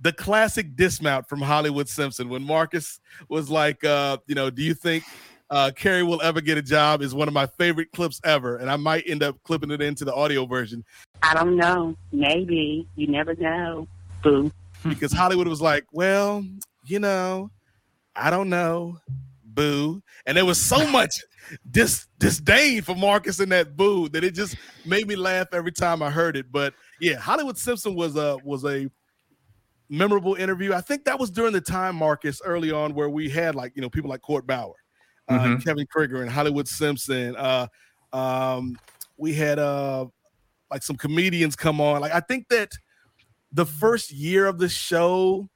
the 0.00 0.12
classic 0.12 0.76
dismount 0.76 1.28
from 1.28 1.40
Hollywood 1.40 1.88
Simpson 1.88 2.28
when 2.28 2.42
Marcus 2.42 3.00
was 3.28 3.48
like, 3.48 3.82
uh, 3.84 4.18
you 4.26 4.34
know, 4.34 4.50
do 4.50 4.62
you 4.62 4.74
think 4.74 5.04
uh, 5.50 5.70
Kerry 5.74 6.02
will 6.02 6.20
ever 6.20 6.40
get 6.40 6.58
a 6.58 6.62
job? 6.62 7.00
Is 7.00 7.14
one 7.14 7.28
of 7.28 7.34
my 7.34 7.46
favorite 7.46 7.90
clips 7.92 8.20
ever, 8.24 8.56
and 8.56 8.70
I 8.70 8.76
might 8.76 9.04
end 9.06 9.22
up 9.22 9.42
clipping 9.44 9.70
it 9.70 9.80
into 9.80 10.04
the 10.04 10.14
audio 10.14 10.46
version 10.46 10.84
I 11.24 11.32
don't 11.32 11.56
know. 11.56 11.96
Maybe. 12.12 12.86
You 12.96 13.06
never 13.06 13.34
know. 13.34 13.88
Boo. 14.22 14.52
because 14.88 15.12
Hollywood 15.12 15.48
was 15.48 15.60
like, 15.60 15.84
well, 15.92 16.44
you 16.84 16.98
know, 16.98 17.50
I 18.16 18.30
don't 18.30 18.48
know, 18.48 18.98
boo, 19.44 20.02
and 20.26 20.36
there 20.36 20.44
was 20.44 20.60
so 20.60 20.86
much 20.90 21.20
dis 21.70 22.06
disdain 22.18 22.80
for 22.82 22.94
Marcus 22.94 23.38
in 23.40 23.50
that 23.50 23.76
boo 23.76 24.08
that 24.10 24.24
it 24.24 24.34
just 24.34 24.56
made 24.86 25.06
me 25.06 25.16
laugh 25.16 25.48
every 25.52 25.72
time 25.72 26.02
I 26.02 26.10
heard 26.10 26.36
it. 26.36 26.50
But 26.50 26.74
yeah, 27.00 27.16
Hollywood 27.16 27.58
Simpson 27.58 27.94
was 27.94 28.16
a 28.16 28.38
was 28.44 28.64
a 28.64 28.88
memorable 29.88 30.34
interview. 30.34 30.72
I 30.72 30.80
think 30.80 31.04
that 31.04 31.18
was 31.18 31.30
during 31.30 31.52
the 31.52 31.60
time, 31.60 31.96
Marcus, 31.96 32.40
early 32.44 32.70
on, 32.70 32.94
where 32.94 33.08
we 33.08 33.28
had 33.28 33.54
like 33.54 33.72
you 33.74 33.82
know 33.82 33.90
people 33.90 34.10
like 34.10 34.22
Court 34.22 34.46
Bauer, 34.46 34.74
uh, 35.28 35.38
Mhm. 35.38 35.64
Kevin 35.64 35.86
Krigger, 35.94 36.22
and 36.22 36.30
Hollywood 36.30 36.68
Simpson. 36.68 37.36
Uh, 37.36 37.66
um, 38.12 38.76
we 39.16 39.34
had 39.34 39.58
uh, 39.58 40.06
like 40.70 40.82
some 40.82 40.96
comedians 40.96 41.56
come 41.56 41.80
on. 41.80 42.00
Like 42.00 42.12
I 42.12 42.20
think 42.20 42.48
that 42.48 42.70
the 43.54 43.64
first 43.64 44.10
year 44.12 44.46
of 44.46 44.58
the 44.58 44.68
show 44.68 45.48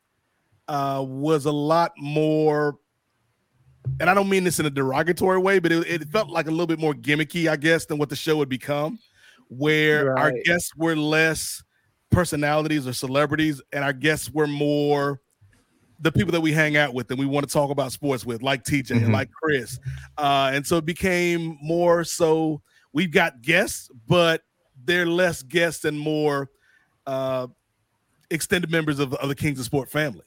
uh, 0.68 1.04
was 1.06 1.44
a 1.46 1.52
lot 1.52 1.92
more. 1.98 2.76
And 4.00 4.08
I 4.08 4.14
don't 4.14 4.28
mean 4.28 4.44
this 4.44 4.60
in 4.60 4.66
a 4.66 4.70
derogatory 4.70 5.38
way, 5.38 5.58
but 5.58 5.72
it, 5.72 5.86
it 5.86 6.08
felt 6.08 6.28
like 6.30 6.46
a 6.46 6.50
little 6.50 6.66
bit 6.66 6.78
more 6.78 6.94
gimmicky, 6.94 7.50
I 7.50 7.56
guess, 7.56 7.86
than 7.86 7.98
what 7.98 8.08
the 8.08 8.16
show 8.16 8.36
would 8.36 8.48
become, 8.48 8.98
where 9.48 10.16
our 10.16 10.32
guests 10.44 10.74
were 10.76 10.94
less 10.94 11.62
personalities 12.10 12.86
or 12.86 12.92
celebrities, 12.92 13.60
and 13.72 13.82
our 13.82 13.92
guests 13.92 14.30
were 14.30 14.46
more 14.46 15.20
the 16.00 16.12
people 16.12 16.30
that 16.30 16.40
we 16.40 16.52
hang 16.52 16.76
out 16.76 16.94
with 16.94 17.10
and 17.10 17.18
we 17.18 17.26
want 17.26 17.44
to 17.44 17.52
talk 17.52 17.70
about 17.70 17.90
sports 17.90 18.24
with, 18.24 18.40
like 18.40 18.62
TJ 18.62 18.92
and 18.92 19.06
Mhm. 19.06 19.12
like 19.12 19.30
Kris. 19.32 19.80
Uh, 20.16 20.52
and 20.54 20.64
so 20.64 20.76
it 20.76 20.84
became 20.84 21.58
more 21.60 22.04
so 22.04 22.62
we've 22.92 23.10
got 23.10 23.42
guests, 23.42 23.90
but 24.06 24.42
they're 24.84 25.06
less 25.06 25.42
guests 25.42 25.84
and 25.84 25.98
more 25.98 26.50
uh, 27.06 27.48
extended 28.30 28.70
members 28.70 28.98
of, 28.98 29.14
of 29.14 29.28
the 29.28 29.34
Kings 29.34 29.58
of 29.58 29.64
Sport 29.64 29.90
family. 29.90 30.24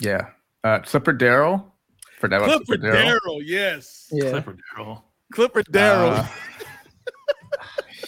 yeah 0.00 0.28
uh 0.64 0.78
Clipper 0.80 1.12
Darrell 1.12 1.72
for 2.20 2.28
that 2.28 2.40
Clipper 2.42 2.76
Darrell, 2.78 3.42
yes. 3.42 4.08
Yeah. 4.10 4.30
Clipper 4.30 4.56
Darrell. 4.76 5.04
Clipper 5.32 5.62
Darrell. 5.64 6.10
Uh, 6.12 6.26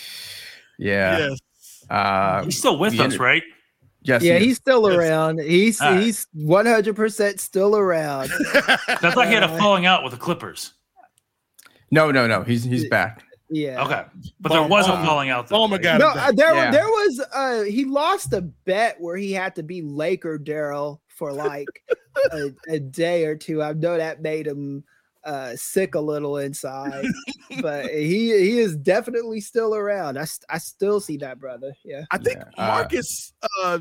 yeah 0.78 1.18
Yes. 1.18 1.38
uh 1.90 2.44
He's 2.44 2.58
still 2.58 2.78
with 2.78 2.94
us, 2.98 3.12
inter- 3.12 3.22
right? 3.24 3.42
yes 4.02 4.22
yeah, 4.22 4.38
he 4.38 4.46
he's 4.46 4.56
still 4.56 4.86
around. 4.88 5.40
He's 5.40 5.80
All 5.80 5.92
right. 5.92 6.02
he's 6.02 6.26
100% 6.36 7.40
still 7.40 7.76
around. 7.76 8.30
I 8.32 8.76
thought 9.10 9.26
he 9.28 9.34
had 9.34 9.42
a 9.42 9.46
Uh, 9.50 9.58
falling 9.58 9.86
out 9.86 10.02
with 10.02 10.12
the 10.12 10.18
Clippers. 10.18 10.72
no 11.90 12.10
no 12.10 12.26
no 12.26 12.42
he's 12.42 12.64
he's 12.64 12.88
back 12.88 13.22
Yeah. 13.48 13.84
Okay, 13.84 14.04
but 14.40 14.50
there 14.52 14.66
was 14.66 14.88
a 14.88 14.92
falling 15.04 15.30
out. 15.30 15.46
Though, 15.48 15.62
Oh 15.62 15.68
my? 15.68 15.78
God. 15.78 16.00
No, 16.00 16.08
uh, 16.08 16.32
there 16.32 16.54
Yeah. 16.54 16.70
there 16.72 16.88
was 16.88 17.20
uh 17.32 17.62
he 17.62 17.84
lost 17.84 18.32
a 18.32 18.40
bet 18.40 19.00
where 19.00 19.16
he 19.16 19.32
had 19.32 19.54
to 19.56 19.62
be 19.62 19.82
Laker 19.82 20.38
Daryl 20.38 20.98
for 21.08 21.32
like 21.32 21.68
a, 22.32 22.50
a 22.68 22.78
day 22.80 23.24
or 23.24 23.36
two. 23.36 23.62
I 23.62 23.72
know 23.72 23.96
that 23.96 24.20
made 24.20 24.46
him 24.46 24.82
uh 25.22 25.54
sick 25.54 25.94
a 25.94 26.00
little 26.00 26.38
inside, 26.38 27.04
but 27.62 27.86
he 27.86 28.36
he 28.36 28.58
is 28.58 28.76
definitely 28.76 29.40
still 29.40 29.74
around. 29.76 30.18
I 30.18 30.24
st- 30.24 30.46
I 30.48 30.58
still 30.58 30.98
see 30.98 31.16
that 31.18 31.38
brother. 31.38 31.72
Yeah. 31.84 32.04
I 32.10 32.18
think 32.18 32.38
Yeah, 32.38 32.64
uh, 32.64 32.66
Marcus 32.66 33.32
uh, 33.62 33.78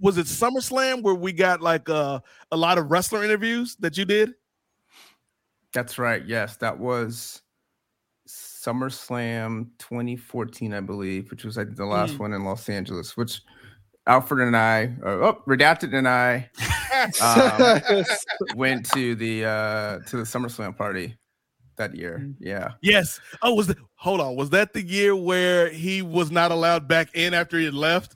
was 0.00 0.16
it 0.16 0.26
SummerSlam 0.26 1.02
where 1.02 1.14
we 1.14 1.32
got 1.32 1.60
like 1.60 1.88
uh, 1.90 2.20
a 2.50 2.56
lot 2.56 2.78
of 2.78 2.90
wrestler 2.90 3.24
interviews 3.24 3.76
that 3.80 3.98
you 3.98 4.06
did? 4.06 4.32
that's 5.74 5.98
right 5.98 6.24
yes 6.26 6.56
that 6.56 6.78
was 6.78 7.42
SummerSlam 8.66 9.68
2014 9.78 10.74
I 10.74 10.80
believe 10.80 11.30
which 11.30 11.44
was 11.44 11.56
like 11.56 11.74
the 11.76 11.84
last 11.86 12.14
Mm. 12.14 12.18
one 12.18 12.32
in 12.32 12.44
Los 12.44 12.68
Angeles 12.68 13.16
which 13.16 13.40
Alfred 14.08 14.46
and 14.46 14.56
I, 14.56 14.84
uh, 15.04 15.08
oh, 15.08 15.42
redacted 15.48 15.92
and 15.92 16.06
I, 16.06 16.48
um, 17.20 18.04
went 18.56 18.88
to 18.92 19.16
the 19.16 19.44
uh, 19.44 19.98
to 20.08 20.16
the 20.18 20.22
SummerSlam 20.22 20.76
party 20.76 21.16
that 21.76 21.92
year. 21.96 22.30
Yeah. 22.38 22.74
Yes. 22.82 23.18
Oh, 23.42 23.54
was 23.54 23.66
the 23.66 23.76
hold 23.96 24.20
on? 24.20 24.36
Was 24.36 24.50
that 24.50 24.74
the 24.74 24.82
year 24.82 25.16
where 25.16 25.70
he 25.70 26.02
was 26.02 26.30
not 26.30 26.52
allowed 26.52 26.86
back 26.86 27.08
in 27.14 27.34
after 27.34 27.58
he 27.58 27.64
had 27.64 27.74
left, 27.74 28.14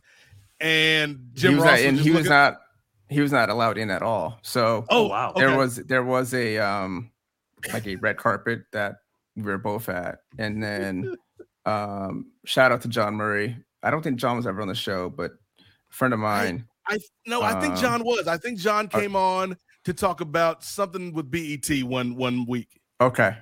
and 0.60 1.18
Jim 1.34 1.50
he 1.52 1.56
was 1.56 1.64
Ross 1.64 1.80
not, 1.80 1.88
and 1.88 1.98
he 1.98 2.10
was 2.12 2.28
not 2.28 2.60
he 3.08 3.20
was 3.20 3.32
not 3.32 3.50
allowed 3.50 3.76
in 3.76 3.90
at 3.90 4.02
all. 4.02 4.38
So 4.42 4.84
Oh, 4.90 5.08
wow. 5.08 5.32
there 5.34 5.48
okay. 5.48 5.56
was 5.56 5.76
there 5.76 6.04
was 6.04 6.32
a 6.34 6.58
um 6.58 7.10
like 7.72 7.88
a 7.88 7.96
red 7.96 8.16
carpet 8.16 8.60
that 8.72 8.98
we 9.42 9.50
were 9.50 9.58
both 9.58 9.88
at, 9.88 10.18
and 10.38 10.62
then 10.62 11.14
um 11.66 12.32
shout 12.44 12.72
out 12.72 12.82
to 12.82 12.88
John 12.88 13.14
Murray. 13.14 13.56
I 13.82 13.90
don't 13.90 14.02
think 14.02 14.16
John 14.18 14.36
was 14.36 14.46
ever 14.46 14.60
on 14.62 14.68
the 14.68 14.74
show, 14.74 15.10
but 15.10 15.32
a 15.58 15.64
friend 15.90 16.12
of 16.14 16.20
mine. 16.20 16.66
I 16.86 16.98
no, 17.26 17.42
I 17.42 17.60
think 17.60 17.74
Um, 17.74 17.80
John 17.80 18.04
was. 18.04 18.26
I 18.26 18.36
think 18.36 18.58
John 18.58 18.88
came 18.88 19.14
on 19.16 19.56
to 19.84 19.94
talk 19.94 20.20
about 20.20 20.64
something 20.64 21.12
with 21.12 21.30
BET 21.30 21.82
one 21.84 22.16
one 22.16 22.44
week. 22.46 22.80
Okay. 23.00 23.36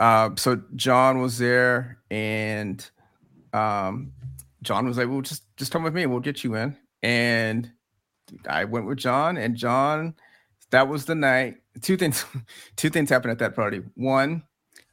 Um, 0.00 0.36
so 0.36 0.60
John 0.74 1.20
was 1.20 1.38
there 1.38 1.98
and 2.10 2.88
um 3.52 4.12
John 4.62 4.86
was 4.86 4.96
like, 4.98 5.08
Well, 5.08 5.20
just 5.20 5.44
just 5.56 5.70
come 5.72 5.82
with 5.82 5.94
me, 5.94 6.06
we'll 6.06 6.20
get 6.20 6.42
you 6.44 6.54
in. 6.56 6.76
And 7.02 7.70
I 8.48 8.64
went 8.64 8.86
with 8.86 8.96
John, 8.98 9.36
and 9.36 9.54
John, 9.54 10.14
that 10.70 10.88
was 10.88 11.04
the 11.04 11.14
night. 11.14 11.56
Two 11.82 11.96
things, 11.98 12.24
two 12.76 12.88
things 12.88 13.10
happened 13.10 13.32
at 13.32 13.38
that 13.40 13.54
party. 13.54 13.82
One, 13.94 14.42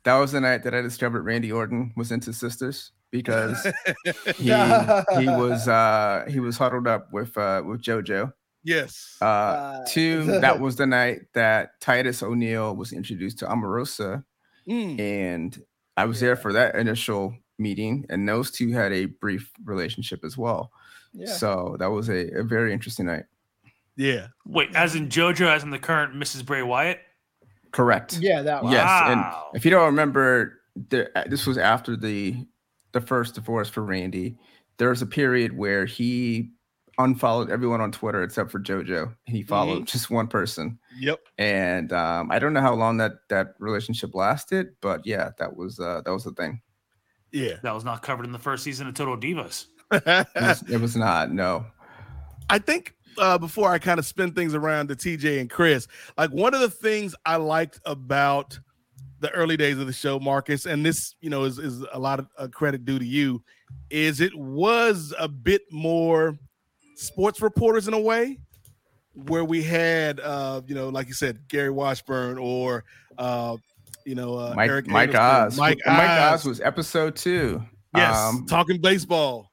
that 0.04 0.16
was 0.18 0.32
the 0.32 0.42
night 0.42 0.64
that 0.64 0.74
I 0.74 0.82
discovered 0.82 1.24
Randy 1.24 1.52
Orton 1.52 1.94
was 1.96 2.12
into 2.12 2.34
sisters 2.34 2.92
because 3.12 3.64
he 4.38 4.44
he 4.44 5.28
was 5.28 5.68
uh 5.68 6.26
he 6.30 6.40
was 6.40 6.58
huddled 6.58 6.88
up 6.88 7.12
with 7.12 7.38
uh 7.38 7.62
with 7.66 7.82
JoJo. 7.82 8.34
Yes. 8.64 9.18
Uh, 9.22 9.84
two, 9.88 10.24
that 10.42 10.60
was 10.60 10.76
the 10.76 10.86
night 10.86 11.22
that 11.34 11.80
Titus 11.82 12.22
O'Neil 12.22 12.76
was 12.76 12.94
introduced 12.94 13.40
to 13.40 13.46
Omarosa, 13.48 14.24
Mm. 14.70 15.00
and 15.00 15.64
I 15.98 16.06
was 16.06 16.20
there 16.20 16.36
for 16.36 16.54
that 16.54 16.76
initial 16.76 17.36
meeting, 17.58 18.06
and 18.10 18.30
those 18.30 18.52
two 18.52 18.72
had 18.72 18.92
a 18.94 19.06
brief 19.06 19.50
relationship 19.66 20.24
as 20.24 20.38
well. 20.38 20.72
Yeah. 21.14 21.34
So 21.34 21.76
that 21.80 21.88
was 21.90 22.10
a, 22.10 22.40
a 22.40 22.44
very 22.44 22.72
interesting 22.72 23.08
night. 23.08 23.24
Yeah. 23.98 24.28
Wait, 24.46 24.70
as 24.76 24.94
in 24.94 25.10
JoJo, 25.10 25.48
as 25.48 25.64
in 25.64 25.72
the 25.72 25.80
current 25.80 26.14
Mrs. 26.14 26.46
Bray 26.46 26.62
Wyatt? 26.62 27.00
Correct. 27.72 28.20
Yeah, 28.20 28.42
that 28.42 28.64
Yes, 28.66 28.86
Wow. 28.86 29.08
and 29.52 29.56
if 29.58 29.64
you 29.66 29.72
don't 29.72 29.86
remember, 29.86 30.60
the, 30.90 31.10
uh, 31.18 31.24
this 31.28 31.46
was 31.48 31.58
after 31.58 31.96
the 31.96 32.46
the 32.94 33.02
first 33.02 33.36
divorce 33.36 33.70
for 33.70 33.84
Randy. 33.84 34.38
There 34.78 34.90
was 34.90 35.02
a 35.02 35.06
period 35.06 35.56
where 35.58 35.86
he 35.86 36.52
unfollowed 36.98 37.50
everyone 37.50 37.80
on 37.80 37.92
Twitter 37.92 38.22
except 38.22 38.52
for 38.52 38.60
JoJo. 38.60 39.16
He 39.26 39.44
followed 39.44 39.84
Mhm. 39.84 39.88
just 39.88 40.10
one 40.10 40.28
person. 40.28 40.78
Yep. 41.00 41.20
And 41.38 41.94
um, 41.94 42.30
I 42.32 42.38
don't 42.40 42.52
know 42.54 42.60
how 42.62 42.74
long 42.74 42.98
that 42.98 43.14
that 43.30 43.56
relationship 43.60 44.14
lasted, 44.14 44.76
but 44.82 45.06
yeah, 45.06 45.30
that 45.40 45.56
was 45.56 45.80
uh, 45.80 46.02
that 46.04 46.12
was 46.12 46.26
the 46.26 46.32
thing. 46.34 46.62
Yeah. 47.32 47.56
That 47.64 47.74
was 47.74 47.86
not 47.86 48.02
covered 48.02 48.26
in 48.26 48.34
the 48.34 48.40
first 48.40 48.64
season 48.66 48.88
of 48.88 48.94
Total 48.94 49.16
Divas. 49.18 49.68
It 49.94 50.28
was, 50.36 50.70
it 50.70 50.82
was 50.82 50.96
not. 50.98 51.32
No. 51.32 51.66
I 52.50 52.60
think 52.60 52.94
uh, 53.18 53.38
before 53.38 53.72
I 53.72 53.80
kind 53.80 54.00
of 54.00 54.06
spin 54.06 54.34
things 54.34 54.54
around 54.54 54.88
to 54.90 54.96
TJ 54.96 55.40
and 55.40 55.50
Kris, 55.50 55.88
like 56.18 56.32
one 56.32 56.54
of 56.54 56.62
the 56.62 56.70
things 56.70 57.16
I 57.26 57.38
liked 57.38 57.80
about 57.86 58.60
the 59.20 59.30
early 59.32 59.56
days 59.56 59.78
of 59.78 59.86
the 59.88 59.94
show, 59.94 60.20
Marcus, 60.20 60.66
and 60.66 60.86
this, 60.86 61.16
you 61.22 61.30
know, 61.30 61.44
is, 61.44 61.60
is 61.60 61.86
a 61.94 62.00
lot 62.00 62.20
of 62.20 62.28
uh, 62.38 62.48
credit 62.48 62.86
due 62.86 62.98
to 62.98 63.06
you, 63.06 63.44
is 63.90 64.20
it 64.20 64.36
was 64.36 65.14
a 65.20 65.28
bit 65.28 65.62
more 65.72 66.38
sports 66.96 67.42
reporters 67.42 67.88
in 67.88 67.94
a 67.94 68.00
way 68.00 68.40
where 69.14 69.46
we 69.46 69.62
had, 69.62 70.20
uh, 70.22 70.62
you 70.66 70.74
know, 70.74 70.90
like 70.90 71.08
you 71.08 71.14
said, 71.14 71.48
Gary 71.50 71.70
Washburn 71.70 72.38
or, 72.38 72.84
uh, 73.18 73.58
you 74.06 74.16
know, 74.16 74.36
uh, 74.36 74.54
Mike 74.56 74.70
Eric 74.70 74.88
Mike 74.88 75.10
Anderson, 75.14 75.48
Oz. 75.48 75.58
Mike 75.58 75.80
Mike 75.86 76.10
Oz. 76.10 76.34
Oz 76.34 76.46
was 76.46 76.62
episode 76.62 77.16
two. 77.16 77.64
Yes, 77.96 78.18
Um, 78.18 78.46
talking 78.48 78.80
baseball. 78.82 79.51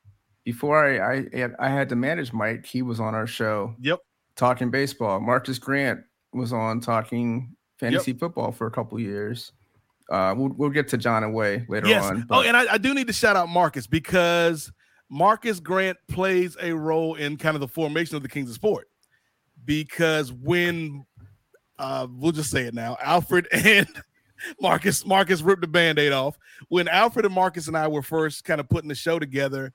Before 0.48 0.82
I, 0.82 1.12
I 1.16 1.36
had- 1.36 1.54
I 1.58 1.68
had 1.68 1.90
to 1.90 1.94
manage 1.94 2.32
Mike, 2.32 2.64
he 2.64 2.80
was 2.80 3.00
on 3.00 3.14
our 3.14 3.26
show. 3.26 3.74
Yep. 3.82 3.98
Talking 4.34 4.70
baseball. 4.70 5.20
Marcus 5.20 5.58
Grant 5.58 6.00
was 6.32 6.54
on 6.54 6.80
talking 6.80 7.54
fantasy 7.78 8.14
football 8.14 8.50
for 8.50 8.66
a 8.66 8.70
couple 8.70 8.98
years. 8.98 9.52
Uh, 10.10 10.34
we'll 10.34 10.48
we'll 10.56 10.70
get 10.70 10.88
to 10.88 10.96
John 10.96 11.22
and 11.22 11.34
Way 11.34 11.66
later 11.68 11.88
yes. 11.88 12.02
on. 12.02 12.22
oh, 12.22 12.24
but- 12.28 12.46
and 12.46 12.56
I, 12.56 12.72
I 12.72 12.78
do 12.78 12.94
need 12.94 13.08
to 13.08 13.12
shout 13.12 13.36
out 13.36 13.50
Marcus 13.50 13.86
because 13.86 14.72
Marcus 15.10 15.60
Grant 15.60 15.98
plays 16.08 16.56
a 16.62 16.72
role 16.72 17.16
in 17.16 17.36
kind 17.36 17.54
of 17.54 17.60
the 17.60 17.68
formation 17.68 18.16
of 18.16 18.22
the 18.22 18.28
Kings 18.30 18.48
of 18.48 18.54
Sport. 18.54 18.88
Because 19.66 20.32
when 20.32 21.04
uh, 21.78 22.06
we'll 22.10 22.32
just 22.32 22.50
say 22.50 22.62
it 22.62 22.72
now, 22.72 22.96
Alfred 23.04 23.48
and 23.52 23.86
Marcus 24.62 25.04
Marcus 25.04 25.42
ripped 25.42 25.60
the 25.60 25.68
band-aid 25.68 26.12
off. 26.12 26.38
When 26.68 26.88
Alfred 26.88 27.26
and 27.26 27.34
Marcus 27.34 27.68
and 27.68 27.76
I 27.76 27.86
were 27.86 28.00
first 28.00 28.44
kind 28.44 28.60
of 28.62 28.68
putting 28.70 28.88
the 28.88 28.94
show 28.94 29.18
together, 29.18 29.74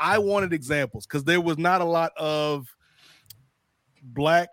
I 0.00 0.16
wanted 0.16 0.54
examples 0.54 1.06
because 1.06 1.24
there 1.24 1.42
was 1.42 1.58
not 1.58 1.82
a 1.82 1.84
lot 1.84 2.12
of 2.16 2.74
black 4.02 4.48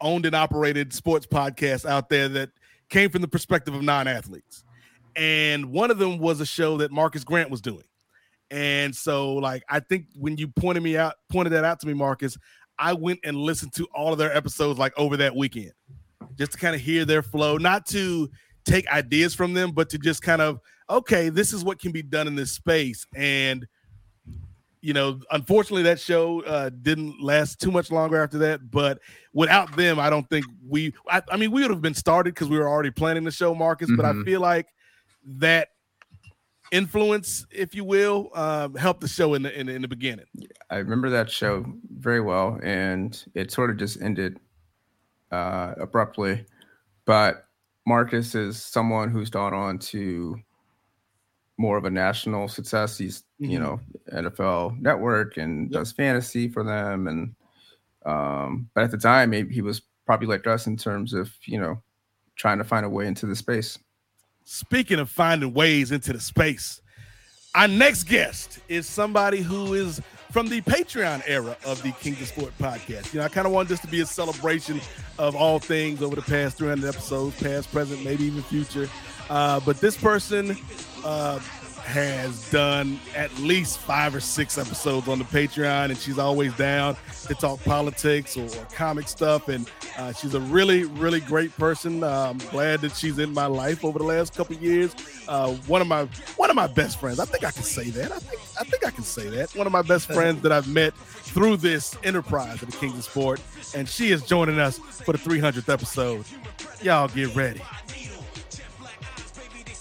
owned 0.00 0.24
and 0.24 0.34
operated 0.34 0.94
sports 0.94 1.26
podcasts 1.26 1.84
out 1.84 2.08
there 2.08 2.26
that 2.30 2.48
came 2.88 3.10
from 3.10 3.20
the 3.20 3.28
perspective 3.28 3.74
of 3.74 3.82
non-athletes. 3.82 4.64
And 5.14 5.66
one 5.66 5.90
of 5.90 5.98
them 5.98 6.18
was 6.18 6.40
a 6.40 6.46
show 6.46 6.78
that 6.78 6.90
Marcus 6.90 7.22
Grant 7.22 7.50
was 7.50 7.60
doing. 7.60 7.84
And 8.50 8.96
so 8.96 9.34
like 9.34 9.62
I 9.68 9.78
think 9.78 10.06
when 10.16 10.38
you 10.38 10.48
pointed 10.48 10.82
me 10.82 10.96
out 10.96 11.16
pointed 11.30 11.50
that 11.50 11.64
out 11.64 11.78
to 11.80 11.86
me 11.86 11.92
Marcus, 11.92 12.38
I 12.78 12.94
went 12.94 13.20
and 13.24 13.36
listened 13.36 13.74
to 13.74 13.86
all 13.94 14.10
of 14.10 14.18
their 14.18 14.34
episodes 14.34 14.78
like 14.78 14.98
over 14.98 15.18
that 15.18 15.36
weekend. 15.36 15.72
Just 16.38 16.52
to 16.52 16.58
kind 16.58 16.74
of 16.74 16.80
hear 16.80 17.04
their 17.04 17.22
flow, 17.22 17.58
not 17.58 17.86
to 17.88 18.30
take 18.64 18.90
ideas 18.90 19.34
from 19.34 19.52
them, 19.52 19.72
but 19.72 19.90
to 19.90 19.98
just 19.98 20.22
kind 20.22 20.40
of 20.40 20.60
okay, 20.88 21.28
this 21.28 21.52
is 21.52 21.62
what 21.62 21.78
can 21.78 21.92
be 21.92 22.02
done 22.02 22.26
in 22.26 22.34
this 22.34 22.52
space 22.52 23.06
and 23.14 23.66
you 24.82 24.92
know, 24.94 25.20
unfortunately, 25.30 25.82
that 25.82 26.00
show 26.00 26.42
uh, 26.44 26.70
didn't 26.70 27.20
last 27.22 27.60
too 27.60 27.70
much 27.70 27.90
longer 27.90 28.22
after 28.22 28.38
that. 28.38 28.70
But 28.70 29.00
without 29.34 29.76
them, 29.76 29.98
I 29.98 30.08
don't 30.10 30.28
think 30.28 30.46
we. 30.66 30.94
I, 31.08 31.22
I 31.30 31.36
mean, 31.36 31.50
we 31.50 31.62
would 31.62 31.70
have 31.70 31.82
been 31.82 31.94
started 31.94 32.34
because 32.34 32.48
we 32.48 32.58
were 32.58 32.68
already 32.68 32.90
planning 32.90 33.24
the 33.24 33.30
show, 33.30 33.54
Marcus. 33.54 33.90
But 33.94 34.04
I 34.06 34.12
Mhm. 34.12 34.24
feel 34.24 34.40
like 34.40 34.68
that 35.24 35.68
influence, 36.72 37.46
if 37.50 37.74
you 37.74 37.84
will, 37.84 38.30
um, 38.34 38.74
helped 38.74 39.00
the 39.00 39.08
show 39.08 39.34
in 39.34 39.42
the 39.42 39.58
in, 39.58 39.66
the- 39.66 39.74
in 39.74 39.82
the 39.82 39.88
beginning. 39.88 40.26
I 40.70 40.76
remember 40.76 41.10
that 41.10 41.30
show 41.30 41.66
very 41.98 42.20
well, 42.20 42.58
and 42.62 43.22
it 43.34 43.50
sort 43.50 43.70
of 43.70 43.76
just 43.76 44.00
ended 44.00 44.38
uh, 45.32 45.74
abruptly. 45.78 46.44
But 47.04 47.46
Marcus 47.86 48.34
is 48.34 48.62
someone 48.62 49.10
who's 49.10 49.30
gone 49.30 49.54
on 49.54 49.78
to 49.78 50.36
more 51.58 51.76
of 51.76 51.84
a 51.84 51.90
national 51.90 52.48
success. 52.48 52.96
He's 52.98 53.24
you 53.40 53.58
Mhm. 53.58 53.62
know 53.62 53.80
NFL 54.12 54.76
Network 54.80 55.36
and 55.38 55.70
does 55.70 55.90
fantasy 55.92 56.48
for 56.48 56.62
them, 56.62 57.08
and 57.08 57.34
um, 58.06 58.68
but 58.74 58.84
at 58.84 58.90
the 58.90 58.98
time 58.98 59.30
maybe 59.30 59.52
he 59.54 59.62
was 59.62 59.82
probably 60.06 60.26
like 60.26 60.46
us 60.46 60.66
in 60.66 60.76
terms 60.76 61.12
of 61.12 61.32
you 61.44 61.58
know 61.60 61.82
trying 62.36 62.58
to 62.58 62.64
find 62.64 62.86
a 62.86 62.88
way 62.88 63.06
into 63.06 63.26
the 63.26 63.34
space. 63.36 63.78
Speaking 64.44 64.98
of 64.98 65.10
finding 65.10 65.52
ways 65.52 65.92
into 65.92 66.12
the 66.12 66.20
space, 66.20 66.80
our 67.54 67.68
next 67.68 68.04
guest 68.04 68.58
is 68.68 68.86
somebody 68.86 69.40
who 69.42 69.74
is 69.74 70.00
from 70.32 70.48
the 70.48 70.60
Patreon 70.62 71.22
era 71.26 71.56
of 71.66 71.82
the 71.82 71.90
King 71.92 72.12
of 72.14 72.26
Sport 72.28 72.52
podcast. 72.58 73.12
You 73.12 73.18
know, 73.20 73.24
I 73.26 73.28
kind 73.28 73.46
of 73.46 73.52
wanted 73.52 73.68
this 73.68 73.80
to 73.80 73.88
be 73.88 74.00
a 74.00 74.06
celebration 74.06 74.80
of 75.18 75.34
all 75.34 75.58
things 75.58 76.02
over 76.02 76.14
the 76.16 76.22
past 76.22 76.56
300 76.58 76.88
episodes, 76.88 77.36
past, 77.40 77.70
present, 77.72 78.04
maybe 78.04 78.24
even 78.24 78.42
future. 78.44 78.88
Uh, 79.28 79.60
but 79.60 79.80
this 79.80 79.96
person 79.96 80.56
uh, 81.04 81.38
has 81.90 82.50
done 82.50 82.98
at 83.14 83.36
least 83.38 83.78
five 83.78 84.14
or 84.14 84.20
six 84.20 84.56
episodes 84.56 85.08
on 85.08 85.18
the 85.18 85.24
Patreon, 85.24 85.86
and 85.86 85.98
she's 85.98 86.18
always 86.18 86.54
down 86.54 86.96
to 87.26 87.34
talk 87.34 87.62
politics 87.64 88.36
or, 88.36 88.44
or 88.44 88.64
comic 88.74 89.08
stuff. 89.08 89.48
And 89.48 89.70
uh, 89.98 90.12
she's 90.12 90.34
a 90.34 90.40
really, 90.40 90.84
really 90.84 91.20
great 91.20 91.54
person. 91.56 92.02
Uh, 92.02 92.30
I'm 92.30 92.38
glad 92.50 92.80
that 92.82 92.96
she's 92.96 93.18
in 93.18 93.34
my 93.34 93.46
life 93.46 93.84
over 93.84 93.98
the 93.98 94.04
last 94.04 94.34
couple 94.34 94.56
of 94.56 94.62
years. 94.62 94.94
Uh, 95.28 95.52
one 95.66 95.80
of 95.80 95.88
my 95.88 96.04
one 96.36 96.48
of 96.48 96.56
my 96.56 96.68
best 96.68 97.00
friends. 97.00 97.18
I 97.18 97.24
think 97.24 97.44
I 97.44 97.50
can 97.50 97.64
say 97.64 97.90
that. 97.90 98.12
I 98.12 98.18
think 98.18 98.40
I 98.60 98.64
think 98.64 98.86
I 98.86 98.90
can 98.90 99.04
say 99.04 99.28
that. 99.28 99.54
One 99.56 99.66
of 99.66 99.72
my 99.72 99.82
best 99.82 100.06
friends 100.06 100.42
that 100.42 100.52
I've 100.52 100.68
met 100.68 100.94
through 100.94 101.58
this 101.58 101.96
enterprise 102.04 102.62
of 102.62 102.70
the 102.70 102.76
Kings 102.76 102.96
of 102.96 103.04
Sport, 103.04 103.40
and 103.74 103.88
she 103.88 104.12
is 104.12 104.22
joining 104.22 104.58
us 104.58 104.78
for 104.78 105.12
the 105.12 105.18
300th 105.18 105.72
episode. 105.72 106.24
Y'all 106.82 107.08
get 107.08 107.34
ready. 107.34 107.60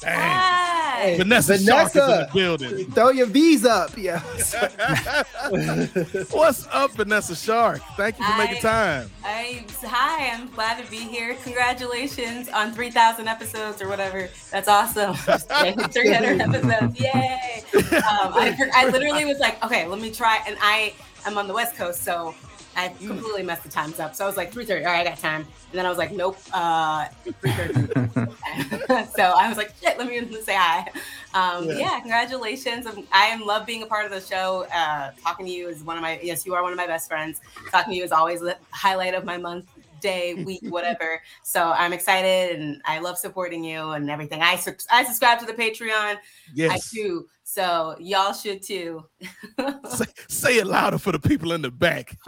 Dang. 0.02 0.68
Hey, 0.99 1.17
Vanessa, 1.17 1.57
Shark 1.57 1.88
is 1.88 1.95
in 1.95 2.01
the 2.01 2.07
Vanessa, 2.07 2.31
building. 2.34 2.91
Throw 2.91 3.09
your 3.11 3.27
V's 3.27 3.65
up. 3.65 3.97
Yeah. 3.97 4.19
What's 6.31 6.67
up, 6.67 6.91
Vanessa 6.91 7.35
Shark? 7.35 7.81
Thank 7.95 8.19
you 8.19 8.26
for 8.26 8.38
making 8.38 8.61
time. 8.61 9.09
I 9.23 9.63
hi, 9.81 10.30
I'm 10.30 10.49
glad 10.49 10.84
to 10.84 10.91
be 10.91 10.97
here. 10.97 11.35
Congratulations 11.43 12.49
on 12.49 12.73
3,000 12.73 13.30
episodes 13.30 13.81
or 13.81 13.88
whatever. 13.88 14.27
That's 14.51 14.67
awesome. 14.67 15.15
Just 15.26 15.49
300 15.49 16.41
episodes. 16.41 16.99
Yay! 16.99 17.63
Um, 17.76 18.34
I, 18.34 18.57
I 18.76 18.89
literally 18.89 19.23
was 19.23 19.39
like, 19.39 19.63
okay, 19.63 19.88
let 19.88 20.01
me 20.01 20.11
try. 20.11 20.43
And 20.45 20.57
I 20.61 20.93
I'm 21.26 21.38
on 21.38 21.47
the 21.47 21.53
West 21.53 21.76
Coast, 21.76 22.03
so 22.03 22.34
I 22.80 22.88
completely 23.06 23.43
messed 23.43 23.64
the 23.64 23.69
times 23.69 23.99
up. 23.99 24.15
So 24.15 24.23
I 24.23 24.27
was 24.27 24.38
like 24.38 24.53
3:30. 24.53 24.85
All 24.85 24.91
right, 24.93 25.06
I 25.06 25.10
got 25.10 25.19
time. 25.19 25.41
And 25.41 25.77
then 25.77 25.85
I 25.85 25.89
was 25.89 25.97
like, 25.97 26.11
nope, 26.11 26.38
uh, 26.53 27.07
3:30. 27.26 29.11
so 29.15 29.23
I 29.23 29.49
was 29.49 29.57
like, 29.57 29.73
shit, 29.81 29.97
let 29.97 30.07
me 30.07 30.41
say 30.41 30.56
hi. 30.56 30.88
Um, 31.34 31.65
Yeah. 31.65 31.73
yeah. 31.77 31.99
congratulations. 31.99 32.88
I 33.11 33.26
am 33.26 33.41
love 33.45 33.65
being 33.65 33.84
a 33.84 33.85
part 33.85 34.06
of 34.06 34.11
the 34.11 34.22
show. 34.22 34.65
Uh, 34.73 35.11
talking 35.22 35.45
to 35.45 35.51
you 35.51 35.68
is 35.68 35.84
one 35.84 35.97
of 35.97 36.01
my 36.01 36.19
yes, 36.23 36.45
you 36.45 36.53
are 36.56 36.64
one 36.64 36.72
of 36.72 36.77
my 36.77 36.88
best 36.88 37.10
friends. 37.10 37.41
Talking 37.69 37.91
to 37.93 37.97
you 37.97 38.03
is 38.03 38.11
always 38.14 38.39
the 38.39 38.57
highlight 38.72 39.14
of 39.14 39.26
my 39.26 39.38
month, 39.38 39.65
day, 39.99 40.34
week, 40.43 40.61
whatever. 40.69 41.21
So 41.43 41.71
I'm 41.71 41.93
excited 41.93 42.59
and 42.59 42.81
I 42.85 42.99
love 42.99 43.17
supporting 43.17 43.63
you 43.63 43.91
and 43.91 44.09
everything. 44.09 44.41
I 44.41 44.55
sub- 44.55 44.76
I 44.91 45.03
subscribe 45.03 45.39
to 45.39 45.45
the 45.45 45.53
Patreon. 45.53 46.17
Yes. 46.53 46.71
I 46.71 46.95
do. 46.95 47.27
So 47.43 47.95
y'all 47.99 48.34
should 48.34 48.61
too. 48.61 49.05
say, 49.89 50.05
say 50.27 50.57
it 50.57 50.67
louder 50.67 50.97
for 50.99 51.11
the 51.11 51.19
people 51.19 51.51
in 51.53 51.61
the 51.61 51.71
back. 51.71 52.17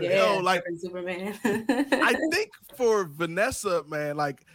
Yeah, 0.00 0.34
Yo, 0.34 0.38
like 0.38 0.62
Superman. 0.78 1.36
I 1.44 2.14
think 2.32 2.50
for 2.76 3.04
Vanessa, 3.04 3.82
man, 3.88 4.16
like 4.16 4.46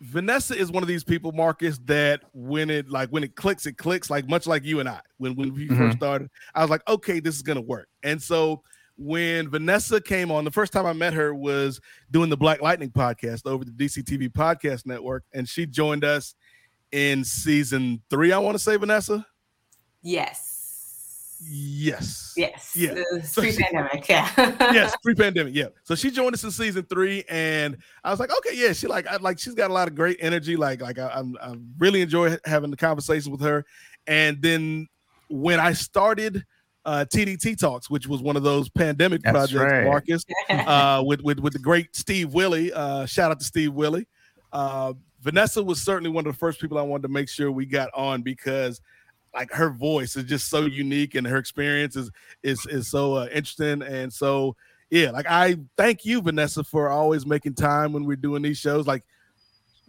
Vanessa 0.00 0.56
is 0.56 0.70
one 0.70 0.82
of 0.84 0.88
these 0.88 1.02
people, 1.02 1.32
Marcus, 1.32 1.78
that 1.86 2.20
when 2.34 2.70
it 2.70 2.88
like 2.88 3.08
when 3.10 3.24
it 3.24 3.34
clicks, 3.34 3.66
it 3.66 3.76
clicks. 3.78 4.10
Like 4.10 4.28
much 4.28 4.46
like 4.46 4.64
you 4.64 4.78
and 4.78 4.88
I, 4.88 5.00
when 5.18 5.34
when 5.34 5.52
we 5.54 5.66
Mhm. 5.68 5.76
first 5.76 5.96
started, 5.96 6.30
I 6.54 6.60
was 6.62 6.70
like, 6.70 6.82
okay, 6.86 7.18
this 7.20 7.34
is 7.34 7.42
gonna 7.42 7.60
work. 7.60 7.88
And 8.04 8.22
so 8.22 8.62
when 8.96 9.48
Vanessa 9.48 10.00
came 10.00 10.30
on, 10.30 10.44
the 10.44 10.50
first 10.50 10.72
time 10.72 10.86
I 10.86 10.92
met 10.92 11.14
her 11.14 11.34
was 11.34 11.80
doing 12.10 12.30
the 12.30 12.36
Black 12.36 12.62
Lightning 12.62 12.90
podcast 12.90 13.46
over 13.46 13.64
the 13.64 13.72
DCTV 13.72 14.30
podcast 14.30 14.86
network, 14.86 15.24
and 15.32 15.48
she 15.48 15.66
joined 15.66 16.04
us 16.04 16.34
in 16.92 17.24
season 17.24 18.02
three. 18.08 18.32
I 18.32 18.38
want 18.38 18.54
to 18.56 18.62
say 18.62 18.76
Vanessa. 18.76 19.26
yes. 20.02 20.50
Yes. 21.46 22.32
Yes. 22.36 22.72
Yeah. 22.74 22.94
So 23.22 23.42
Pre-pandemic. 23.42 24.08
Yeah. 24.08 24.30
yes, 24.72 24.94
pre-pandemic. 25.02 25.54
Yeah. 25.54 25.66
So 25.82 25.94
she 25.94 26.10
joined 26.10 26.34
us 26.34 26.44
in 26.44 26.50
season 26.50 26.84
three, 26.84 27.24
and 27.28 27.76
I 28.02 28.10
was 28.10 28.20
like, 28.20 28.30
okay, 28.38 28.56
yeah, 28.56 28.72
she 28.72 28.86
like, 28.86 29.06
I 29.06 29.16
like, 29.16 29.38
she's 29.38 29.54
got 29.54 29.70
a 29.70 29.74
lot 29.74 29.88
of 29.88 29.94
great 29.94 30.16
energy. 30.20 30.56
Like, 30.56 30.80
like 30.80 30.98
I, 30.98 31.08
I'm, 31.08 31.36
I 31.42 31.54
really 31.78 32.00
enjoy 32.00 32.36
having 32.46 32.70
the 32.70 32.76
conversations 32.78 33.28
with 33.28 33.42
her. 33.42 33.64
And 34.06 34.40
then 34.40 34.86
when 35.28 35.60
I 35.60 35.72
started 35.74 36.44
uh, 36.84 37.04
TDT 37.08 37.58
Talks, 37.58 37.88
which 37.88 38.06
was 38.06 38.22
one 38.22 38.36
of 38.36 38.42
those 38.42 38.68
pandemic 38.68 39.22
That's 39.22 39.32
projects, 39.32 39.72
right. 39.72 39.84
Marcus, 39.84 40.24
uh, 40.50 41.02
with 41.04 41.20
with 41.22 41.40
with 41.40 41.52
the 41.52 41.58
great 41.58 41.94
Steve 41.96 42.34
Willie. 42.34 42.72
Uh, 42.72 43.06
shout 43.06 43.30
out 43.30 43.40
to 43.40 43.44
Steve 43.44 43.72
Willie. 43.72 44.06
Uh, 44.52 44.92
Vanessa 45.22 45.62
was 45.62 45.82
certainly 45.82 46.10
one 46.10 46.26
of 46.26 46.32
the 46.32 46.38
first 46.38 46.60
people 46.60 46.78
I 46.78 46.82
wanted 46.82 47.02
to 47.02 47.08
make 47.08 47.28
sure 47.28 47.50
we 47.50 47.66
got 47.66 47.88
on 47.94 48.22
because 48.22 48.80
like 49.34 49.50
her 49.52 49.70
voice 49.70 50.16
is 50.16 50.24
just 50.24 50.48
so 50.48 50.66
unique 50.66 51.14
and 51.14 51.26
her 51.26 51.38
experience 51.38 51.96
is 51.96 52.10
is 52.42 52.64
is 52.66 52.88
so 52.88 53.14
uh, 53.14 53.28
interesting 53.32 53.82
and 53.82 54.12
so 54.12 54.54
yeah 54.90 55.10
like 55.10 55.26
i 55.28 55.56
thank 55.76 56.04
you 56.04 56.22
vanessa 56.22 56.62
for 56.62 56.88
always 56.88 57.26
making 57.26 57.52
time 57.54 57.92
when 57.92 58.04
we're 58.04 58.16
doing 58.16 58.42
these 58.42 58.58
shows 58.58 58.86
like 58.86 59.02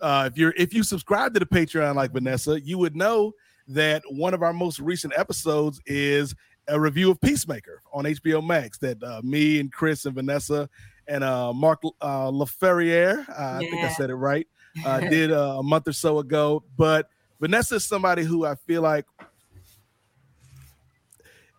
uh 0.02 0.28
if 0.32 0.38
you're 0.38 0.54
if 0.58 0.74
you 0.74 0.84
subscribe 0.84 1.34
to 1.34 1.40
the 1.40 1.46
patreon 1.46 1.96
like 1.96 2.12
vanessa 2.12 2.60
you 2.62 2.78
would 2.78 2.96
know 2.96 3.32
that 3.68 4.02
one 4.10 4.34
of 4.34 4.42
our 4.42 4.54
most 4.54 4.80
recent 4.80 5.14
episodes 5.16 5.80
is 5.86 6.34
a 6.68 6.80
review 6.80 7.12
of 7.12 7.20
peacemaker 7.22 7.82
on 7.94 8.06
hbo 8.06 8.46
max 8.46 8.78
that 8.78 9.02
uh, 9.04 9.22
me 9.24 9.60
and 9.60 9.72
kris 9.72 10.06
and 10.06 10.16
vanessa 10.16 10.70
and 11.08 11.24
uh 11.24 11.54
mark 11.54 11.82
uh 12.02 12.30
laferriere 12.30 13.28
uh, 13.30 13.58
i 13.58 13.60
think 13.60 13.84
i 13.84 13.90
said 13.90 14.10
it 14.10 14.16
right 14.16 14.48
uh 14.86 15.00
did 15.10 15.32
uh, 15.32 15.58
a 15.60 15.64
month 15.64 15.88
or 15.88 15.94
so 15.94 16.20
ago 16.20 16.64
but 16.78 17.10
vanessa 17.40 17.76
is 17.76 17.86
somebody 17.86 18.24
who 18.24 18.46
i 18.46 18.56
feel 18.56 18.82
like 18.82 19.06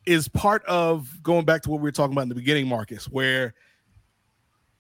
is 0.07 0.29
part 0.29 0.65
of 0.67 1.23
going 1.23 1.45
back 1.45 1.63
to 1.63 1.71
what 1.71 1.81
we 1.81 1.83
were 1.83 1.93
talking 1.93 2.13
about 2.13 2.23
in 2.23 2.29
the 2.29 2.35
beginning, 2.35 2.69
Marcus, 2.69 3.07
where 3.07 3.55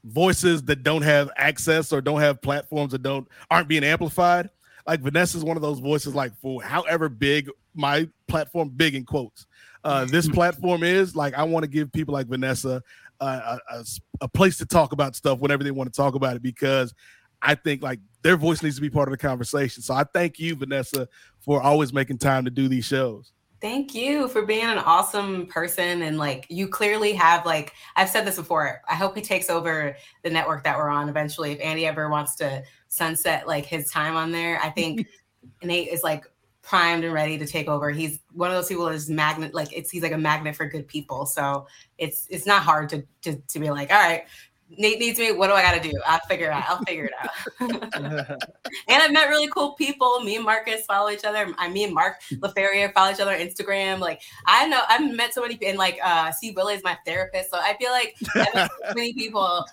voices 0.05 0.62
that 0.62 0.85
don't 0.85 1.03
have 1.03 1.28
access 1.36 1.93
or 1.93 2.01
don't 2.01 2.20
have 2.20 2.40
platforms 2.40 2.93
that 2.93 3.03
don't 3.03 3.27
aren't 3.51 3.69
being 3.69 3.85
amplified. 3.85 4.48
Like 4.86 5.01
Vanessa 5.01 5.36
is 5.36 5.44
one 5.44 5.57
of 5.57 5.62
those 5.62 5.81
voices, 5.81 6.15
like 6.15 6.32
for 6.36 6.62
however 6.62 7.09
big 7.09 7.51
my 7.74 8.09
platform, 8.28 8.69
big 8.69 8.94
in 8.94 9.05
quotes, 9.05 9.47
uh, 9.86 10.04
this 10.04 10.28
platform 10.28 10.82
is, 10.82 11.14
like 11.14 11.34
I 11.34 11.44
want 11.44 11.62
to 11.62 11.68
give 11.68 11.92
people 11.92 12.12
like 12.12 12.26
Vanessa 12.26 12.82
uh, 13.20 13.58
a, 13.70 13.76
a 13.76 13.78
s- 13.78 14.00
a 14.20 14.28
place 14.28 14.58
to 14.58 14.66
talk 14.66 14.92
about 14.92 15.14
stuff 15.14 15.38
whenever 15.38 15.62
they 15.62 15.70
want 15.70 15.92
to 15.92 15.96
talk 15.96 16.14
about 16.14 16.34
it 16.36 16.42
because 16.42 16.92
I 17.40 17.54
think 17.54 17.82
like 17.82 18.00
their 18.22 18.36
voice 18.36 18.62
needs 18.62 18.74
to 18.76 18.82
be 18.82 18.90
part 18.90 19.08
of 19.08 19.12
the 19.12 19.18
conversation. 19.18 19.82
So 19.82 19.94
I 19.94 20.04
thank 20.04 20.38
you, 20.40 20.56
Vanessa, 20.56 21.08
for 21.38 21.62
always 21.62 21.92
making 21.92 22.18
time 22.18 22.44
to 22.44 22.50
do 22.50 22.66
these 22.66 22.84
shows. 22.84 23.32
Thank 23.60 23.94
you 23.94 24.28
for 24.28 24.42
being 24.42 24.66
an 24.66 24.78
awesome 24.78 25.46
person 25.46 26.02
and 26.02 26.18
like 26.18 26.46
you 26.50 26.68
clearly 26.68 27.12
have 27.12 27.46
like 27.46 27.72
I've 27.94 28.08
said 28.08 28.26
this 28.26 28.36
before. 28.36 28.82
I 28.88 28.94
hope 28.94 29.16
he 29.16 29.22
takes 29.22 29.48
over 29.48 29.96
the 30.24 30.30
network 30.30 30.64
that 30.64 30.76
we're 30.76 30.88
on 30.88 31.08
eventually. 31.08 31.52
If 31.52 31.60
Andy 31.60 31.86
ever 31.86 32.10
wants 32.10 32.34
to 32.36 32.64
sunset 32.88 33.46
like 33.46 33.64
his 33.64 33.88
time 33.90 34.16
on 34.16 34.32
there, 34.32 34.60
I 34.62 34.70
think 34.70 35.06
Nate 35.62 35.88
is 35.88 36.02
like 36.02 36.26
primed 36.66 37.05
and 37.05 37.14
ready 37.14 37.38
to 37.38 37.47
take 37.47 37.68
over. 37.68 37.90
He's 37.90 38.18
one 38.32 38.51
of 38.51 38.56
those 38.56 38.66
people 38.66 38.86
that's 38.86 39.09
magnet 39.09 39.55
like 39.55 39.72
it's 39.72 39.88
he's 39.88 40.02
like 40.02 40.12
a 40.12 40.18
magnet 40.18 40.56
for 40.56 40.66
good 40.66 40.86
people. 40.88 41.24
So 41.24 41.66
it's 41.97 42.26
it's 42.28 42.44
not 42.44 42.62
hard 42.62 42.88
to 42.90 43.05
to, 43.22 43.36
to 43.36 43.59
be 43.60 43.70
like, 43.70 43.90
all 43.93 43.97
right, 43.97 44.24
Nate 44.68 44.98
needs 44.98 45.20
me. 45.20 45.30
What 45.30 45.47
do 45.47 45.52
I 45.52 45.62
got 45.62 45.80
to 45.80 45.88
do? 45.88 45.97
I'll 46.05 46.18
figure 46.28 46.47
it 46.47 46.52
out. 46.52 46.64
I'll 46.68 46.84
figure 46.84 47.05
it 47.05 47.12
out. 47.20 47.30
and 48.88 49.02
I've 49.02 49.12
met 49.12 49.28
really 49.28 49.47
cool 49.47 49.74
people. 49.74 50.18
Me 50.24 50.34
and 50.34 50.44
Marcus 50.44 50.84
follow 50.86 51.09
each 51.09 51.24
other. 51.24 51.55
I, 51.56 51.68
me 51.68 51.84
and 51.84 51.94
Mark 51.94 52.20
LaFerriere 52.32 52.93
follow 52.93 53.12
each 53.12 53.20
other 53.20 53.32
on 53.32 53.38
Instagram. 53.38 54.01
Like 54.01 54.22
I 54.47 54.66
know 54.66 54.80
I've 54.88 55.14
met 55.14 55.34
so 55.34 55.43
many 55.43 55.55
people. 55.55 55.68
And 55.68 55.78
like 55.78 56.01
uh, 56.02 56.32
Steve 56.32 56.56
Willie 56.56 56.74
is 56.74 56.82
my 56.82 56.98
therapist, 57.06 57.52
so 57.52 57.59
I 57.59 57.76
feel 57.76 57.93
like 57.93 58.16
I 58.34 58.48
met 58.55 58.70
so 58.88 58.94
many 58.94 59.12
people 59.12 59.64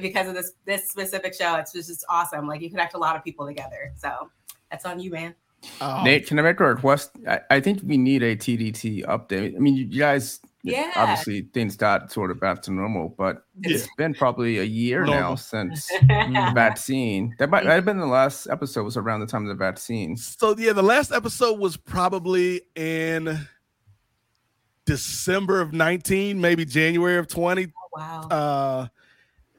because 0.00 0.28
of 0.28 0.34
this 0.34 0.52
this 0.66 0.88
specific 0.88 1.34
show. 1.34 1.56
It's 1.56 1.72
just, 1.72 1.88
just 1.88 2.04
awesome. 2.08 2.46
Like 2.46 2.60
you 2.60 2.70
connect 2.70 2.94
a 2.94 2.98
lot 2.98 3.16
of 3.16 3.24
people 3.24 3.44
together. 3.44 3.92
So 3.96 4.30
that's 4.70 4.84
on 4.84 5.00
you, 5.00 5.10
man. 5.10 5.34
Nate, 6.04 6.26
can 6.26 6.38
I 6.38 6.42
make 6.42 6.60
a 6.60 6.64
request? 6.64 7.10
I, 7.28 7.40
I 7.50 7.60
think 7.60 7.80
we 7.84 7.96
need 7.96 8.22
a 8.22 8.36
TDT 8.36 9.04
update. 9.06 9.56
I 9.56 9.58
mean, 9.58 9.74
you, 9.76 9.84
you 9.86 9.98
guys, 9.98 10.40
Yeah. 10.62 10.92
obviously 10.96 11.42
things 11.52 11.76
got 11.76 12.12
sort 12.12 12.30
of 12.30 12.38
back 12.40 12.62
to 12.62 12.72
normal, 12.72 13.14
but 13.18 13.44
it's 13.62 13.88
been 13.96 14.14
probably 14.14 14.58
a 14.58 14.64
year 14.64 15.04
now 15.04 15.34
since 15.34 15.86
the 15.88 16.50
vaccine. 16.54 17.34
That 17.38 17.50
might, 17.50 17.64
might 17.64 17.74
have 17.74 17.84
been 17.84 17.98
the 17.98 18.06
last 18.06 18.46
episode 18.48 18.84
was 18.84 18.96
around 18.96 19.20
the 19.20 19.26
time 19.26 19.42
of 19.42 19.48
the 19.48 19.54
vaccine. 19.54 20.16
So 20.16 20.54
yeah, 20.56 20.72
the 20.72 20.82
last 20.82 21.10
episode 21.12 21.58
was 21.58 21.76
probably 21.76 22.62
in 22.74 23.46
December 24.84 25.60
of 25.60 25.72
19, 25.72 26.40
maybe 26.40 26.64
January 26.64 27.16
of 27.18 27.26
20. 27.26 27.72
wow. 27.92 28.20
Uh 28.30 28.86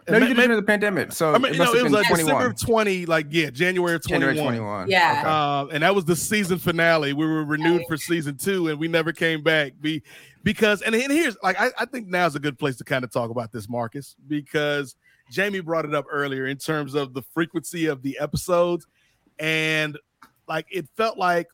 No, 0.10 0.18
you 0.18 0.36
ma- 0.36 0.42
did 0.42 0.52
it 0.52 0.52
in 0.52 0.56
the 0.58 0.64
pandemic. 0.64 1.12
So 1.12 1.34
I 1.34 1.38
mean, 1.38 1.54
it 1.54 1.58
no, 1.58 1.66
must 1.66 1.76
it 1.76 1.78
have 1.78 1.84
was 1.84 1.84
been 1.84 1.92
like 1.92 2.08
21. 2.08 2.26
December 2.26 2.46
of 2.48 2.60
20, 2.60 3.06
like 3.08 3.28
yeah, 3.30 3.50
January 3.50 3.96
of 3.96 4.04
21. 4.04 4.36
January 4.36 4.58
21. 4.58 4.90
Yeah. 4.90 5.20
Okay. 5.20 5.30
Uh, 5.30 5.76
and 5.76 5.84
that 5.84 5.94
was 5.94 6.06
the 6.06 6.16
season 6.16 6.60
finale. 6.60 7.14
We 7.14 7.26
were 7.26 7.44
renewed 7.44 7.84
for 7.88 7.98
season 7.98 8.38
two, 8.38 8.70
and 8.70 8.80
we 8.80 8.88
never 8.88 9.12
came 9.12 9.44
back. 9.44 9.74
Be 9.82 10.02
because 10.44 10.82
and, 10.82 10.96
and 10.96 11.12
here's 11.12 11.36
like 11.44 11.60
I, 11.60 11.72
I 11.78 11.86
think 11.86 12.08
now 12.08 12.26
is 12.26 12.36
a 12.36 12.40
good 12.40 12.58
place 12.58 12.78
to 12.78 12.84
kind 12.84 13.04
of 13.04 13.12
talk 13.12 13.30
about 13.30 13.52
this, 13.52 13.68
Marcus, 13.68 14.16
because 14.28 14.96
Jamie 15.30 15.60
brought 15.60 15.84
it 15.84 15.94
up 15.94 16.06
earlier 16.10 16.48
in 16.48 16.58
terms 16.58 16.96
of 16.96 17.14
the 17.14 17.22
frequency 17.34 17.88
of 17.88 18.02
the 18.02 18.18
episodes, 18.20 18.88
and 19.40 19.98
like 20.48 20.66
it 20.72 20.88
felt 20.96 21.18
like, 21.18 21.48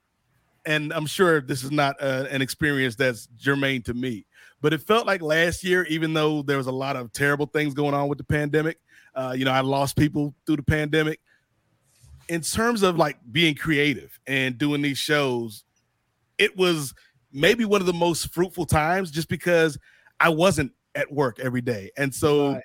and 0.66 0.94
I'm 0.94 1.08
sure 1.08 1.42
this 1.42 1.64
is 1.64 1.72
not 1.72 1.96
uh, 2.00 2.26
an 2.30 2.44
experience 2.44 2.96
that's 2.96 3.28
germane 3.38 3.82
to 3.84 3.96
me, 3.96 4.26
but 4.64 4.73
it 4.73 4.81
felt 4.81 5.06
like 5.06 5.22
last 5.22 5.64
year, 5.64 5.84
even 5.84 6.14
though 6.14 6.41
there 6.41 6.57
was 6.57 6.65
a 6.65 6.72
lot 6.72 6.95
of 6.95 7.14
terrible 7.14 7.45
things 7.45 7.76
going 7.76 7.94
on 7.94 8.07
with 8.07 8.18
the 8.18 8.23
pandemic, 8.23 8.80
uh, 9.14 9.35
you 9.38 9.45
know, 9.45 9.52
I 9.52 9.60
lost 9.60 9.95
people 9.95 10.34
through 10.48 10.56
the 10.56 10.64
pandemic 10.64 11.19
in 12.30 12.41
terms 12.41 12.84
of 12.84 12.98
like 12.98 13.18
being 13.31 13.56
creative 13.56 14.18
and 14.27 14.57
doing 14.57 14.81
these 14.81 14.98
shows, 14.98 15.64
it 16.38 16.57
was 16.57 16.94
maybe 17.31 17.65
one 17.65 17.81
of 17.81 17.88
the 17.88 17.94
most 17.94 18.34
fruitful 18.34 18.65
times 18.65 19.11
just 19.11 19.27
because 19.27 19.77
I 20.19 20.30
wasn't 20.30 20.72
at 20.95 21.11
work 21.11 21.40
every 21.40 21.61
day. 21.61 21.91
And 21.98 22.14
so 22.14 22.60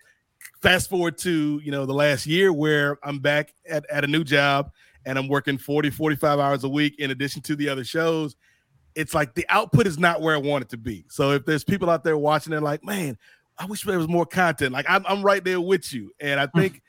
fast 0.63 0.89
forward 0.91 1.19
to, 1.19 1.61
you 1.65 1.71
know, 1.71 1.87
the 1.87 1.95
last 1.95 2.27
year 2.27 2.53
where 2.53 2.99
I'm 3.03 3.19
back 3.19 3.53
at, 3.69 3.85
at 3.91 4.05
a 4.05 4.07
new 4.07 4.25
job 4.25 4.71
and 5.05 5.19
I'm 5.19 5.29
working 5.29 5.59
40, 5.59 5.91
45 5.91 6.39
hours 6.39 6.65
a 6.65 6.69
week 6.69 6.97
in 6.99 7.11
addition 7.11 7.43
to 7.43 7.57
the 7.57 7.69
other 7.69 7.85
shows. 7.85 8.37
It's 8.99 9.15
like 9.15 9.35
the 9.35 9.47
output 9.49 9.87
is 9.87 9.97
not 9.97 10.21
where 10.21 10.35
I 10.35 10.39
want 10.39 10.65
it 10.65 10.71
to 10.71 10.77
be. 10.77 11.05
So 11.09 11.31
if 11.31 11.47
there's 11.47 11.63
people 11.63 11.89
out 11.89 12.03
there 12.03 12.19
watching, 12.19 12.51
they're 12.51 12.61
like, 12.61 12.85
man, 12.85 13.17
I 13.57 13.65
wish 13.67 13.85
there 13.85 13.97
was 13.97 14.09
more 14.09 14.27
content. 14.27 14.73
Like 14.73 14.87
I'm, 14.89 15.07
I'm 15.09 15.23
right 15.23 15.43
there 15.45 15.61
with 15.61 15.93
you. 15.93 16.11
And 16.19 16.41
I 16.41 16.47
think 16.47 16.83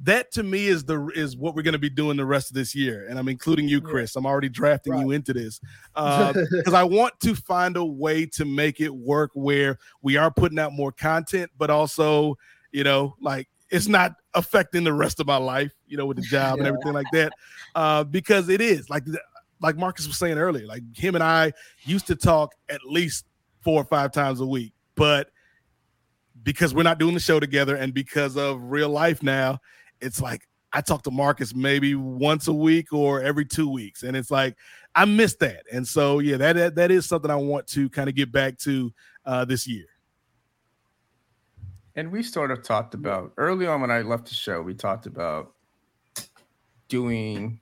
that 0.00 0.32
to 0.32 0.42
me 0.42 0.66
is 0.66 0.82
the 0.82 1.06
is 1.14 1.36
what 1.36 1.54
we're 1.54 1.62
going 1.62 1.72
to 1.72 1.78
be 1.78 1.88
doing 1.88 2.16
the 2.16 2.24
rest 2.24 2.50
of 2.50 2.54
this 2.54 2.74
year 2.74 3.06
and 3.08 3.20
i'm 3.20 3.28
including 3.28 3.68
you 3.68 3.80
kris 3.80 4.16
i'm 4.16 4.26
already 4.26 4.48
drafting 4.48 4.98
you 4.98 5.12
into 5.12 5.32
this 5.32 5.60
because 5.94 6.74
i 6.74 6.82
want 6.82 7.14
to 7.20 7.36
find 7.36 7.76
a 7.76 7.84
way 7.84 8.26
to 8.26 8.44
make 8.44 8.80
it 8.80 8.92
work 8.92 9.30
where 9.34 9.78
we 10.00 10.16
are 10.16 10.28
putting 10.28 10.58
out 10.58 10.72
more 10.72 10.90
content 10.90 11.48
but 11.56 11.70
also 11.70 12.36
you 12.72 12.82
know 12.82 13.14
like 13.20 13.48
it's 13.70 13.86
not 13.86 14.16
affecting 14.34 14.82
the 14.82 14.92
rest 14.92 15.20
of 15.20 15.26
my 15.28 15.36
life 15.36 15.72
you 15.86 15.96
know 15.96 16.06
with 16.06 16.16
the 16.16 16.22
job 16.24 16.58
and 16.58 16.66
everything 16.66 16.92
like 16.92 17.06
that 17.12 17.32
uh 17.76 18.02
because 18.02 18.48
it 18.48 18.60
is 18.60 18.90
like 18.90 19.04
like 19.62 19.76
marcus 19.76 20.06
was 20.06 20.18
saying 20.18 20.38
earlier 20.38 20.66
like 20.66 20.82
him 20.94 21.14
and 21.14 21.22
i 21.24 21.52
used 21.84 22.06
to 22.06 22.16
talk 22.16 22.54
at 22.68 22.80
least 22.84 23.24
four 23.62 23.80
or 23.80 23.84
five 23.84 24.12
times 24.12 24.40
a 24.40 24.46
week. 24.46 24.72
But 24.94 25.30
because 26.42 26.74
we're 26.74 26.82
not 26.82 26.98
doing 26.98 27.14
the 27.14 27.20
show 27.20 27.40
together 27.40 27.76
and 27.76 27.94
because 27.94 28.36
of 28.36 28.60
real 28.60 28.90
life 28.90 29.22
now, 29.22 29.60
it's 30.00 30.20
like 30.20 30.48
I 30.72 30.80
talk 30.80 31.02
to 31.04 31.10
Marcus 31.10 31.54
maybe 31.54 31.94
once 31.94 32.48
a 32.48 32.52
week 32.52 32.92
or 32.92 33.22
every 33.22 33.44
two 33.44 33.68
weeks. 33.68 34.02
And 34.02 34.16
it's 34.16 34.30
like 34.30 34.56
I 34.94 35.04
miss 35.04 35.36
that. 35.36 35.64
And 35.72 35.86
so 35.86 36.18
yeah, 36.18 36.36
that 36.38 36.54
that, 36.54 36.74
that 36.74 36.90
is 36.90 37.06
something 37.06 37.30
I 37.30 37.36
want 37.36 37.66
to 37.68 37.88
kind 37.88 38.08
of 38.08 38.14
get 38.14 38.32
back 38.32 38.58
to 38.58 38.92
uh 39.24 39.44
this 39.44 39.66
year. 39.66 39.86
And 41.94 42.10
we 42.10 42.22
sort 42.22 42.50
of 42.50 42.62
talked 42.62 42.94
about 42.94 43.32
early 43.36 43.66
on 43.66 43.82
when 43.82 43.90
I 43.90 44.00
left 44.00 44.26
the 44.26 44.34
show, 44.34 44.62
we 44.62 44.74
talked 44.74 45.04
about 45.06 45.52
doing 46.88 47.60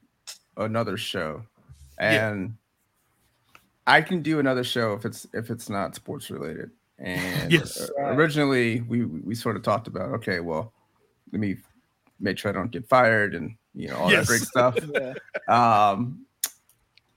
another 0.56 0.96
show. 0.96 1.42
And 2.00 2.56
I 3.86 4.00
can 4.02 4.22
do 4.22 4.38
another 4.38 4.64
show 4.64 4.94
if 4.94 5.04
it's 5.04 5.26
if 5.32 5.50
it's 5.50 5.68
not 5.68 5.94
sports 5.94 6.30
related. 6.30 6.70
And 6.98 7.50
Yes. 7.52 7.90
originally 7.98 8.80
we 8.82 9.04
we 9.04 9.34
sort 9.34 9.56
of 9.56 9.62
talked 9.62 9.86
about 9.86 10.10
okay, 10.14 10.40
well, 10.40 10.72
let 11.32 11.40
me 11.40 11.56
make 12.18 12.38
sure 12.38 12.50
I 12.50 12.54
don't 12.54 12.70
get 12.70 12.88
fired 12.88 13.34
and 13.34 13.54
you 13.74 13.88
know 13.88 13.96
all 13.96 14.10
Yes. 14.10 14.26
that 14.26 14.26
great 14.26 14.42
stuff. 14.42 14.78
Um, 15.48 16.24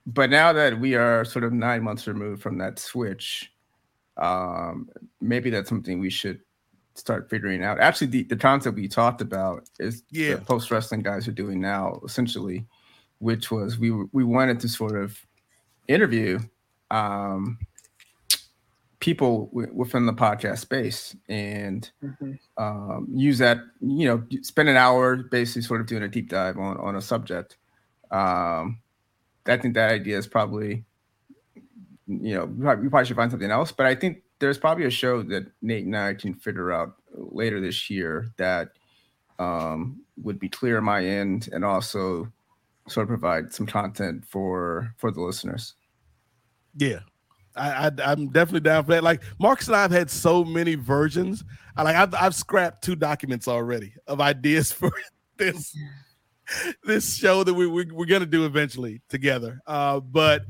but 0.08 0.30
now 0.30 0.52
that 0.54 0.80
we 0.80 0.96
are 0.96 1.24
sort 1.24 1.46
of 1.46 1.54
nine 1.54 1.84
months 1.84 2.08
removed 2.08 2.42
from 2.42 2.58
that 2.58 2.80
switch, 2.80 3.52
um, 4.18 4.90
maybe 5.22 5.50
that's 5.50 5.70
something 5.70 6.00
we 6.00 6.10
should 6.10 6.40
start 6.96 7.30
figuring 7.30 7.64
out. 7.64 7.80
Actually, 7.80 8.08
the, 8.08 8.24
the 8.24 8.36
concept 8.36 8.76
we 8.76 8.88
talked 8.88 9.22
about 9.22 9.70
is 9.80 10.04
Yeah. 10.10 10.36
the 10.36 10.42
post 10.42 10.72
wrestling 10.72 11.02
guys 11.04 11.28
are 11.28 11.32
doing 11.32 11.62
now, 11.62 12.02
essentially, 12.04 12.66
which 13.24 13.52
was 13.52 13.80
we 13.80 13.92
we 14.12 14.24
wanted 14.24 14.60
to 14.60 14.68
sort 14.68 14.96
of 14.96 15.18
interview 15.88 16.40
um, 16.92 17.58
people 19.00 19.48
w- 19.48 19.74
within 19.74 20.06
the 20.06 20.14
podcast 20.14 20.60
space 20.60 21.16
and 21.30 21.92
um, 22.58 23.08
use 23.14 23.38
that 23.40 23.58
you 23.82 24.08
know 24.08 24.24
spend 24.42 24.70
an 24.70 24.78
hour 24.78 25.18
basically 25.18 25.62
sort 25.62 25.82
of 25.82 25.88
doing 25.88 26.04
a 26.04 26.08
deep 26.08 26.30
dive 26.30 26.58
on 26.58 26.78
on 26.78 26.96
a 26.96 27.02
subject. 27.02 27.58
Um 28.12 28.80
i 29.46 29.58
think 29.58 29.74
that 29.74 29.92
idea 29.92 30.18
is 30.18 30.28
probably 30.28 30.86
you 32.08 32.34
know 32.36 32.46
we 32.46 32.64
probably, 32.64 32.84
we 32.84 32.90
probably 32.90 33.06
should 33.06 33.16
find 33.16 33.32
something 33.32 33.52
else 33.52 33.72
but 33.72 33.86
i 33.86 33.96
think 33.96 34.24
there's 34.40 34.58
probably 34.58 34.86
a 34.86 34.90
show 34.90 35.22
that 35.22 35.44
nate 35.62 35.86
and 35.86 35.98
i 35.98 36.14
can 36.14 36.34
figure 36.34 36.72
out 36.72 36.96
later 37.14 37.60
this 37.60 37.90
year 37.90 38.28
that 38.38 38.70
um 39.40 40.00
would 40.18 40.40
be 40.40 40.50
clear 40.50 40.78
on 40.78 40.84
my 40.84 41.04
end 41.06 41.50
and 41.52 41.66
also 41.66 42.32
sort 42.88 43.04
of 43.04 43.10
provide 43.10 43.54
some 43.54 43.66
content 43.66 44.26
for 44.26 44.94
for 44.98 45.12
the 45.12 45.22
listeners 45.22 45.76
Yeah. 46.76 47.00
I, 47.56 47.88
I 47.88 47.92
I'm 48.04 48.30
definitely 48.30 48.62
down 48.62 48.84
for 48.84 48.92
that. 48.92 49.04
Like 49.04 49.22
Marcus 49.40 49.68
and 49.68 49.76
I 49.76 49.84
have 49.84 49.92
had 49.92 50.10
so 50.10 50.44
many 50.44 50.76
versions. 50.76 51.44
I 51.78 51.84
like 51.84 51.96
I've 51.96 52.14
I've 52.16 52.36
scrapped 52.36 52.84
two 52.84 52.96
documents 52.96 53.48
already 53.48 53.94
of 54.08 54.20
ideas 54.22 54.72
for 54.72 54.92
this 55.38 55.76
this 56.84 57.16
show 57.16 57.44
that 57.44 57.54
we, 57.54 57.68
we 57.68 57.86
we're 57.92 58.06
gonna 58.06 58.26
do 58.26 58.46
eventually 58.46 59.02
together. 59.08 59.62
Uh, 59.68 60.00
but 60.00 60.44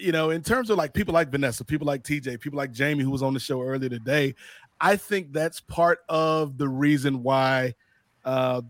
you 0.00 0.12
know, 0.12 0.30
in 0.30 0.42
terms 0.42 0.68
of 0.68 0.76
like 0.76 0.92
people 0.92 1.14
like 1.14 1.30
Vanessa, 1.30 1.64
people 1.64 1.86
like 1.86 2.02
TJ, 2.02 2.40
people 2.40 2.56
like 2.56 2.72
Jamie, 2.72 3.02
who 3.02 3.10
was 3.10 3.22
on 3.22 3.32
the 3.32 3.40
show 3.40 3.62
earlier 3.62 3.88
today, 3.88 4.34
I 4.80 4.96
think 4.96 5.32
that's 5.32 5.60
part 5.60 6.00
of 6.08 6.58
the 6.58 6.68
reason 6.68 7.22
why 7.22 7.74
uh, 8.24 8.62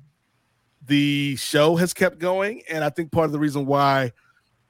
the 0.86 1.36
show 1.36 1.76
has 1.76 1.92
kept 1.92 2.18
going, 2.18 2.62
and 2.70 2.84
I 2.84 2.90
think 2.90 3.12
part 3.12 3.26
of 3.26 3.32
the 3.32 3.38
reason 3.38 3.66
why 3.66 4.12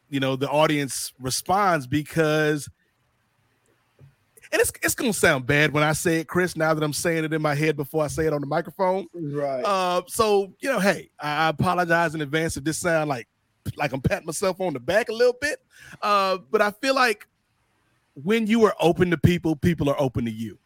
you 0.08 0.20
know 0.20 0.36
the 0.36 0.48
audience 0.48 1.12
responds 1.20 1.86
because 1.86 2.68
and 4.52 4.60
it's 4.60 4.72
it's 4.82 4.94
gonna 4.94 5.12
sound 5.12 5.46
bad 5.46 5.72
when 5.72 5.82
I 5.82 5.92
say 5.92 6.20
it, 6.20 6.28
Kris. 6.28 6.56
Now 6.56 6.72
that 6.74 6.82
I'm 6.82 6.92
saying 6.92 7.24
it 7.24 7.32
in 7.32 7.42
my 7.42 7.54
head 7.54 7.76
before 7.76 8.04
I 8.04 8.08
say 8.08 8.26
it 8.26 8.32
on 8.32 8.40
the 8.40 8.46
microphone, 8.46 9.06
right? 9.14 9.62
Uh, 9.64 10.02
so 10.06 10.52
you 10.60 10.70
know, 10.70 10.80
hey, 10.80 11.10
I 11.20 11.46
I 11.46 11.48
apologize 11.48 12.14
in 12.14 12.20
advance 12.20 12.56
if 12.56 12.64
this 12.64 12.78
sound 12.78 13.08
like 13.08 13.28
like 13.76 13.92
I'm 13.92 14.00
patting 14.00 14.26
myself 14.26 14.60
on 14.60 14.72
the 14.72 14.80
back 14.80 15.08
a 15.08 15.12
little 15.12 15.36
bit. 15.40 15.58
Uh, 16.00 16.38
but 16.50 16.62
I 16.62 16.70
feel 16.70 16.94
like 16.94 17.26
when 18.22 18.46
you 18.46 18.64
are 18.64 18.74
open 18.80 19.10
to 19.10 19.18
people, 19.18 19.56
people 19.56 19.90
are 19.90 20.00
open 20.00 20.24
to 20.24 20.30
you. 20.30 20.58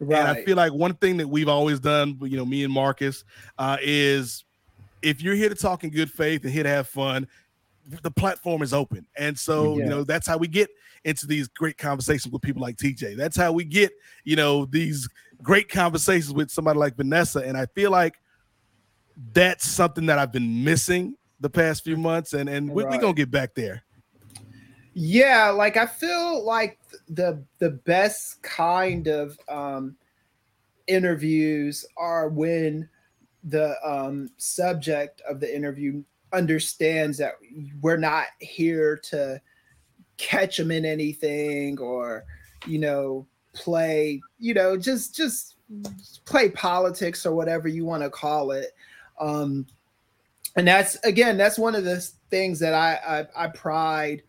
And 0.00 0.14
I 0.14 0.44
feel 0.44 0.56
like 0.56 0.72
one 0.72 0.94
thing 0.94 1.16
that 1.16 1.26
we've 1.26 1.48
always 1.48 1.80
done, 1.80 2.18
you 2.22 2.36
know, 2.36 2.44
me 2.44 2.62
and 2.62 2.72
Marcus, 2.72 3.24
uh, 3.58 3.78
is 3.82 4.44
if 5.02 5.22
you're 5.22 5.34
here 5.34 5.48
to 5.48 5.54
talk 5.54 5.84
in 5.84 5.90
good 5.90 6.10
faith 6.10 6.44
and 6.44 6.52
here 6.52 6.62
to 6.62 6.68
have 6.68 6.88
fun, 6.88 7.26
the 8.02 8.10
platform 8.10 8.62
is 8.62 8.74
open. 8.74 9.06
And 9.16 9.38
so, 9.38 9.78
you 9.78 9.86
know, 9.86 10.04
that's 10.04 10.26
how 10.26 10.36
we 10.36 10.46
get 10.48 10.68
into 11.04 11.26
these 11.26 11.48
great 11.48 11.78
conversations 11.78 12.32
with 12.32 12.42
people 12.42 12.60
like 12.60 12.76
TJ. 12.76 13.16
That's 13.16 13.36
how 13.36 13.52
we 13.52 13.64
get, 13.64 13.92
you 14.24 14.36
know, 14.36 14.66
these 14.66 15.08
great 15.42 15.68
conversations 15.70 16.32
with 16.34 16.50
somebody 16.50 16.78
like 16.78 16.96
Vanessa. 16.96 17.40
And 17.40 17.56
I 17.56 17.66
feel 17.74 17.90
like 17.90 18.14
that's 19.32 19.66
something 19.66 20.06
that 20.06 20.18
I've 20.18 20.32
been 20.32 20.64
missing 20.64 21.16
the 21.40 21.48
past 21.50 21.82
few 21.84 21.96
months. 21.96 22.32
And 22.34 22.48
and 22.48 22.68
we, 22.70 22.84
we're 22.84 22.90
Right. 22.90 23.00
gonna 23.00 23.14
get 23.14 23.30
back 23.30 23.54
there. 23.54 23.82
Yeah, 24.94 25.50
like 25.50 25.76
I 25.76 25.86
feel 25.86 26.44
like 26.44 26.78
the 27.08 27.44
the 27.58 27.70
best 27.70 28.42
kind 28.42 29.06
of 29.06 29.38
um 29.48 29.96
interviews 30.88 31.86
are 31.96 32.28
when 32.28 32.88
the 33.44 33.76
um 33.88 34.30
subject 34.36 35.22
of 35.28 35.40
the 35.40 35.54
interview 35.54 36.02
understands 36.32 37.16
that 37.18 37.34
we're 37.80 37.96
not 37.96 38.26
here 38.40 38.96
to 38.96 39.40
catch 40.16 40.56
them 40.56 40.70
in 40.70 40.84
anything 40.84 41.78
or 41.78 42.24
you 42.66 42.78
know 42.78 43.26
play 43.54 44.20
you 44.38 44.52
know 44.52 44.76
just 44.76 45.14
just 45.14 45.54
play 46.24 46.48
politics 46.50 47.24
or 47.24 47.34
whatever 47.34 47.68
you 47.68 47.84
want 47.84 48.02
to 48.02 48.10
call 48.10 48.50
it. 48.52 48.74
Um 49.20 49.66
and 50.56 50.66
that's 50.66 50.96
again 51.04 51.36
that's 51.36 51.58
one 51.58 51.74
of 51.74 51.84
the 51.84 52.00
things 52.30 52.58
that 52.58 52.74
i 52.74 53.26
i, 53.36 53.44
I 53.44 53.48
pride 53.48 54.22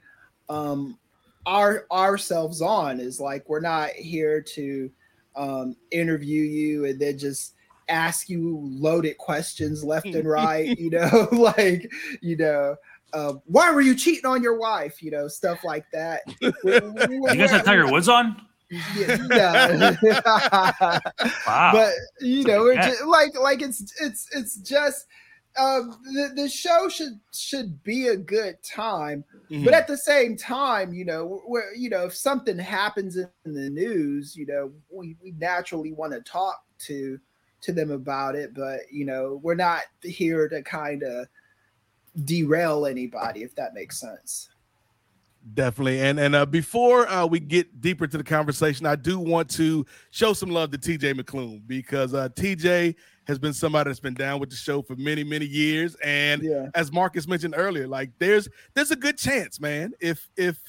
um 0.47 0.97
our 1.45 1.85
ourselves 1.91 2.61
on 2.61 2.99
is 2.99 3.19
like 3.19 3.49
we're 3.49 3.59
not 3.59 3.89
here 3.91 4.41
to 4.41 4.91
um 5.35 5.75
interview 5.91 6.43
you 6.43 6.85
and 6.85 6.99
then 6.99 7.17
just 7.17 7.55
ask 7.89 8.29
you 8.29 8.59
loaded 8.63 9.17
questions 9.17 9.83
left 9.83 10.07
and 10.07 10.27
right 10.29 10.77
you 10.79 10.89
know 10.89 11.27
like 11.31 11.91
you 12.21 12.37
know 12.37 12.75
uh, 13.13 13.33
why 13.45 13.71
were 13.71 13.81
you 13.81 13.95
cheating 13.95 14.25
on 14.25 14.43
your 14.43 14.57
wife 14.57 15.01
you 15.01 15.09
know 15.11 15.27
stuff 15.27 15.63
like 15.63 15.85
that 15.91 16.21
You 16.41 17.35
guys 17.35 17.49
had 17.51 17.65
Tiger 17.65 17.91
Woods 17.91 18.07
on? 18.07 18.39
yeah, 18.95 19.17
no. 19.27 19.95
Wow. 21.47 21.71
But 21.73 21.93
you 22.21 22.43
know, 22.43 22.67
it 22.67 22.75
Yeah. 22.75 22.91
ju- 22.91 23.09
like 23.09 23.37
like 23.39 23.61
it's 23.63 23.81
it's 23.99 24.27
it's 24.31 24.57
just 24.57 25.07
um 25.57 25.97
the, 26.03 26.31
the 26.35 26.47
show 26.47 26.87
should 26.87 27.19
should 27.33 27.81
be 27.83 28.09
a 28.09 28.15
good 28.15 28.61
time 28.61 29.23
but 29.65 29.73
at 29.73 29.87
the 29.87 29.97
same 29.97 30.37
time 30.37 30.93
you 30.93 31.03
know 31.03 31.41
where 31.47 31.73
you 31.75 31.89
know 31.89 32.05
if 32.05 32.15
something 32.15 32.57
happens 32.59 33.17
in 33.17 33.27
the 33.43 33.69
news 33.71 34.35
you 34.35 34.45
know 34.45 34.71
we, 34.91 35.15
we 35.23 35.31
naturally 35.39 35.91
want 35.91 36.13
to 36.13 36.21
talk 36.21 36.61
to 36.77 37.19
to 37.61 37.71
them 37.71 37.91
about 37.91 38.35
it 38.35 38.53
but 38.53 38.81
you 38.91 39.05
know 39.05 39.39
we're 39.43 39.55
not 39.55 39.81
here 40.01 40.47
to 40.47 40.61
kind 40.63 41.03
of 41.03 41.27
derail 42.25 42.85
anybody 42.85 43.43
if 43.43 43.55
that 43.55 43.73
makes 43.73 43.99
sense 43.99 44.49
Definitely. 45.53 46.01
And 46.01 46.19
and 46.19 46.35
uh, 46.35 46.45
before 46.45 47.07
uh, 47.07 47.25
we 47.25 47.39
get 47.39 47.81
deeper 47.81 48.05
to 48.07 48.17
the 48.17 48.23
conversation, 48.23 48.85
I 48.85 48.95
do 48.95 49.19
want 49.19 49.49
to 49.51 49.85
show 50.11 50.33
some 50.33 50.49
love 50.49 50.71
to 50.71 50.77
TJ 50.77 51.19
McClune 51.19 51.65
because 51.65 52.13
uh, 52.13 52.29
TJ 52.29 52.95
has 53.25 53.39
been 53.39 53.53
somebody 53.53 53.89
that's 53.89 54.01
been 54.01 54.13
down 54.13 54.39
with 54.39 54.49
the 54.49 54.55
show 54.55 54.81
for 54.81 54.95
many, 54.95 55.23
many 55.23 55.45
years. 55.45 55.95
And 56.03 56.43
as 56.75 56.91
Marcus 56.91 57.27
mentioned 57.27 57.53
earlier, 57.57 57.87
like 57.87 58.11
there's 58.19 58.49
there's 58.73 58.91
a 58.91 58.95
good 58.95 59.17
chance, 59.17 59.59
man. 59.59 59.93
If 59.99 60.29
if 60.35 60.59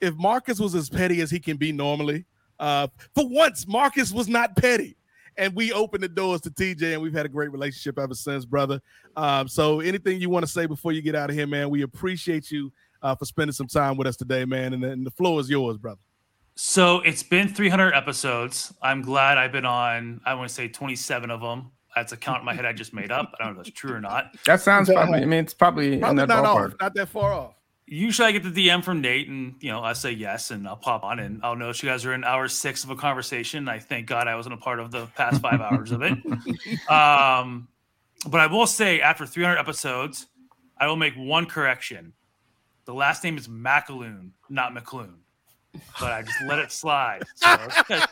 if 0.00 0.14
Marcus 0.16 0.58
was 0.58 0.74
as 0.74 0.90
petty 0.90 1.20
as 1.20 1.30
he 1.30 1.38
can 1.38 1.56
be 1.56 1.72
normally, 1.72 2.24
uh, 2.58 2.88
for 3.14 3.28
once, 3.28 3.66
Marcus 3.66 4.12
was 4.12 4.28
not 4.28 4.56
petty. 4.56 4.96
And 5.38 5.54
we 5.54 5.72
opened 5.72 6.02
the 6.02 6.08
doors 6.08 6.40
to 6.42 6.50
TJ, 6.50 6.94
and 6.94 7.02
we've 7.02 7.12
had 7.12 7.26
a 7.26 7.28
great 7.28 7.52
relationship 7.52 7.98
ever 7.98 8.14
since, 8.14 8.44
brother. 8.44 8.80
Um, 9.16 9.48
so, 9.48 9.80
anything 9.80 10.20
you 10.20 10.30
want 10.30 10.46
to 10.46 10.50
say 10.50 10.66
before 10.66 10.92
you 10.92 11.02
get 11.02 11.14
out 11.14 11.28
of 11.28 11.36
here, 11.36 11.46
man? 11.46 11.68
We 11.70 11.82
appreciate 11.82 12.50
you 12.50 12.72
uh, 13.02 13.14
for 13.14 13.24
spending 13.24 13.52
some 13.52 13.66
time 13.66 13.96
with 13.96 14.06
us 14.06 14.16
today, 14.16 14.44
man. 14.44 14.72
And, 14.74 14.84
and 14.84 15.06
the 15.06 15.10
floor 15.10 15.40
is 15.40 15.48
yours, 15.48 15.76
brother. 15.76 16.00
So 16.56 17.00
it's 17.00 17.22
been 17.22 17.48
300 17.48 17.92
episodes. 17.92 18.72
I'm 18.80 19.02
glad 19.02 19.36
I've 19.36 19.52
been 19.52 19.66
on, 19.66 20.22
I 20.24 20.34
want 20.34 20.48
to 20.48 20.54
say 20.54 20.68
27 20.68 21.30
of 21.30 21.42
them. 21.42 21.70
That's 21.94 22.12
a 22.12 22.16
count 22.16 22.40
in 22.40 22.46
my 22.46 22.54
head 22.54 22.64
I 22.64 22.72
just 22.72 22.94
made 22.94 23.10
up. 23.10 23.34
I 23.38 23.44
don't 23.44 23.54
know 23.54 23.60
if 23.60 23.66
that's 23.66 23.78
true 23.78 23.92
or 23.92 24.00
not. 24.00 24.34
that 24.46 24.60
sounds 24.60 24.90
probably 24.90 25.20
i 25.20 25.24
mean 25.24 25.40
it's 25.40 25.54
probably 25.54 25.94
in 25.94 26.00
Probably 26.00 26.24
that 26.24 26.28
not 26.28 26.44
ballpark 26.44 26.72
off, 26.72 26.80
not 26.80 26.94
that 26.94 27.08
far 27.08 27.32
off. 27.32 27.54
Usually 27.88 28.26
I 28.28 28.32
get 28.32 28.42
the 28.42 28.50
DM 28.68 28.82
from 28.82 29.00
Nate 29.00 29.28
and, 29.28 29.54
you 29.60 29.70
know, 29.70 29.80
I 29.80 29.92
say 29.92 30.10
yes 30.10 30.50
and 30.50 30.66
I'll 30.66 30.76
pop 30.76 31.04
on 31.04 31.20
and 31.20 31.40
I'll 31.44 31.54
notice 31.54 31.82
you 31.84 31.88
guys 31.88 32.04
are 32.04 32.12
in 32.14 32.24
hour 32.24 32.48
six 32.48 32.82
of 32.82 32.90
a 32.90 32.96
conversation. 32.96 33.68
I 33.68 33.78
thank 33.78 34.08
God 34.08 34.26
I 34.26 34.34
wasn't 34.34 34.54
a 34.54 34.58
part 34.58 34.80
of 34.80 34.90
the 34.90 35.06
past 35.14 35.40
five 35.40 35.60
hours 35.60 35.92
of 35.92 36.02
it. 36.02 36.18
Um, 36.90 37.68
but 38.28 38.40
I 38.40 38.46
will 38.48 38.66
say 38.66 39.00
after 39.00 39.24
300 39.24 39.56
episodes, 39.58 40.26
I 40.78 40.88
will 40.88 40.96
make 40.96 41.14
one 41.14 41.46
correction. 41.46 42.12
The 42.86 42.94
last 42.94 43.22
name 43.22 43.36
is 43.38 43.46
McAloon, 43.46 44.30
not 44.48 44.74
McClune. 44.74 45.14
but 46.00 46.12
I 46.12 46.22
just 46.22 46.40
let 46.46 46.58
it 46.58 46.72
slide. 46.72 47.22
So, 47.36 47.56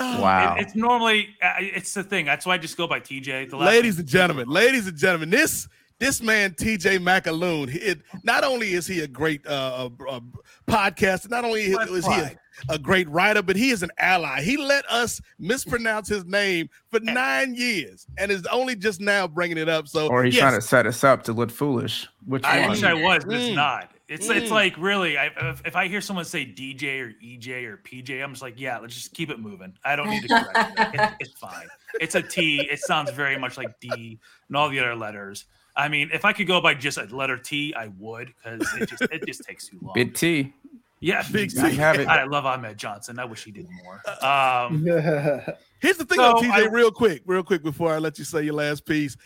Wow. 0.00 0.54
it- 0.56 0.62
it's 0.62 0.74
normally 0.76 1.30
uh, 1.42 1.54
it's 1.58 1.92
the 1.94 2.04
thing. 2.04 2.24
That's 2.26 2.46
why 2.46 2.54
I 2.54 2.58
just 2.58 2.76
go 2.76 2.86
by 2.86 3.00
TJ. 3.00 3.50
The 3.50 3.56
last 3.56 3.66
ladies 3.66 3.98
and 3.98 4.06
gentlemen, 4.06 4.48
ladies 4.48 4.86
and 4.86 4.96
gentlemen, 4.96 5.30
this 5.30 5.66
this 5.98 6.22
man 6.22 6.52
TJ 6.52 6.98
McAloon, 6.98 7.74
it, 7.74 8.00
not 8.22 8.44
only 8.44 8.72
is 8.72 8.86
he 8.86 9.00
a 9.00 9.08
great 9.08 9.44
uh, 9.46 9.90
uh, 10.08 10.20
podcaster, 10.68 11.28
not 11.30 11.44
only 11.44 11.62
is, 11.62 11.78
is 11.90 12.06
he 12.06 12.12
a, 12.12 12.36
a 12.68 12.78
great 12.78 13.08
writer, 13.08 13.42
but 13.42 13.56
he 13.56 13.70
is 13.70 13.82
an 13.82 13.90
ally. 13.98 14.40
He 14.42 14.56
let 14.56 14.84
us 14.90 15.20
mispronounce 15.38 16.08
his 16.08 16.24
name 16.24 16.68
for 16.90 17.00
nine 17.00 17.54
years, 17.54 18.06
and 18.16 18.30
is 18.30 18.46
only 18.46 18.76
just 18.76 19.00
now 19.00 19.26
bringing 19.26 19.58
it 19.58 19.68
up. 19.68 19.88
So, 19.88 20.08
Or 20.08 20.22
he's 20.24 20.34
yes, 20.34 20.42
trying 20.42 20.54
to 20.60 20.62
set 20.66 20.86
us 20.86 21.02
up 21.02 21.24
to 21.24 21.32
look 21.32 21.50
foolish. 21.50 22.06
Which 22.26 22.44
I 22.44 22.60
one? 22.60 22.70
wish 22.70 22.82
I 22.84 22.94
was, 22.94 23.24
but 23.24 23.34
it's 23.34 23.46
Mm. 23.46 23.54
not. 23.54 23.90
It's 24.08 24.26
it's 24.30 24.48
Mm. 24.48 24.52
like 24.52 24.78
really. 24.78 25.18
I, 25.18 25.26
if, 25.26 25.62
if 25.66 25.76
I 25.76 25.86
hear 25.88 26.00
someone 26.00 26.24
say 26.24 26.46
DJ 26.46 27.00
or 27.00 27.12
EJ 27.22 27.64
or 27.66 27.76
PJ, 27.76 28.22
I'm 28.22 28.30
just 28.32 28.40
like, 28.42 28.58
yeah, 28.58 28.78
let's 28.78 28.94
just 28.94 29.12
keep 29.12 29.28
it 29.30 29.38
moving. 29.38 29.74
I 29.84 29.96
don't 29.96 30.08
need 30.08 30.22
to 30.22 30.28
correct 30.28 30.78
it. 30.78 30.88
It- 30.94 31.10
It's 31.20 31.38
fine. 31.38 31.66
It's 32.00 32.14
a 32.14 32.22
T. 32.22 32.68
It 32.70 32.78
sounds 32.80 33.10
very 33.10 33.36
much 33.38 33.56
like 33.58 33.78
D 33.80 34.18
and 34.48 34.56
all 34.56 34.68
the 34.70 34.78
other 34.80 34.94
letters. 34.94 35.44
I 35.78 35.88
mean, 35.88 36.10
if 36.12 36.24
I 36.24 36.32
could 36.34 36.46
go 36.48 36.60
by 36.60 36.74
just 36.74 36.98
a 36.98 37.04
letter 37.04 37.38
T, 37.38 37.72
I 37.74 37.88
would 37.98 38.34
because 38.42 38.68
it 38.74 38.88
just 38.90 39.02
it 39.02 39.24
just 39.26 39.44
takes 39.44 39.68
too 39.68 39.78
long. 39.80 39.94
Big 39.94 40.12
T. 40.14 40.52
Yeah, 41.00 41.22
Big 41.30 41.44
exactly. 41.44 41.70
T. 41.72 41.76
Have 41.76 42.00
it. 42.00 42.08
I 42.08 42.24
love 42.24 42.44
Ahmed 42.44 42.76
Johnson. 42.76 43.20
I 43.20 43.24
wish 43.24 43.44
he 43.44 43.52
did 43.52 43.68
more. 43.84 44.02
Um, 44.20 44.84
Here's 45.80 45.96
the 45.96 46.04
thing, 46.04 46.16
So, 46.16 46.34
though, 46.34 46.40
TJ. 46.42 46.50
I- 46.50 46.66
real 46.66 46.90
quick, 46.90 47.22
real 47.24 47.44
quick, 47.44 47.62
before 47.62 47.92
I 47.94 47.98
let 47.98 48.18
you 48.18 48.24
say 48.24 48.42
your 48.42 48.54
last 48.54 48.84
piece. 48.84 49.16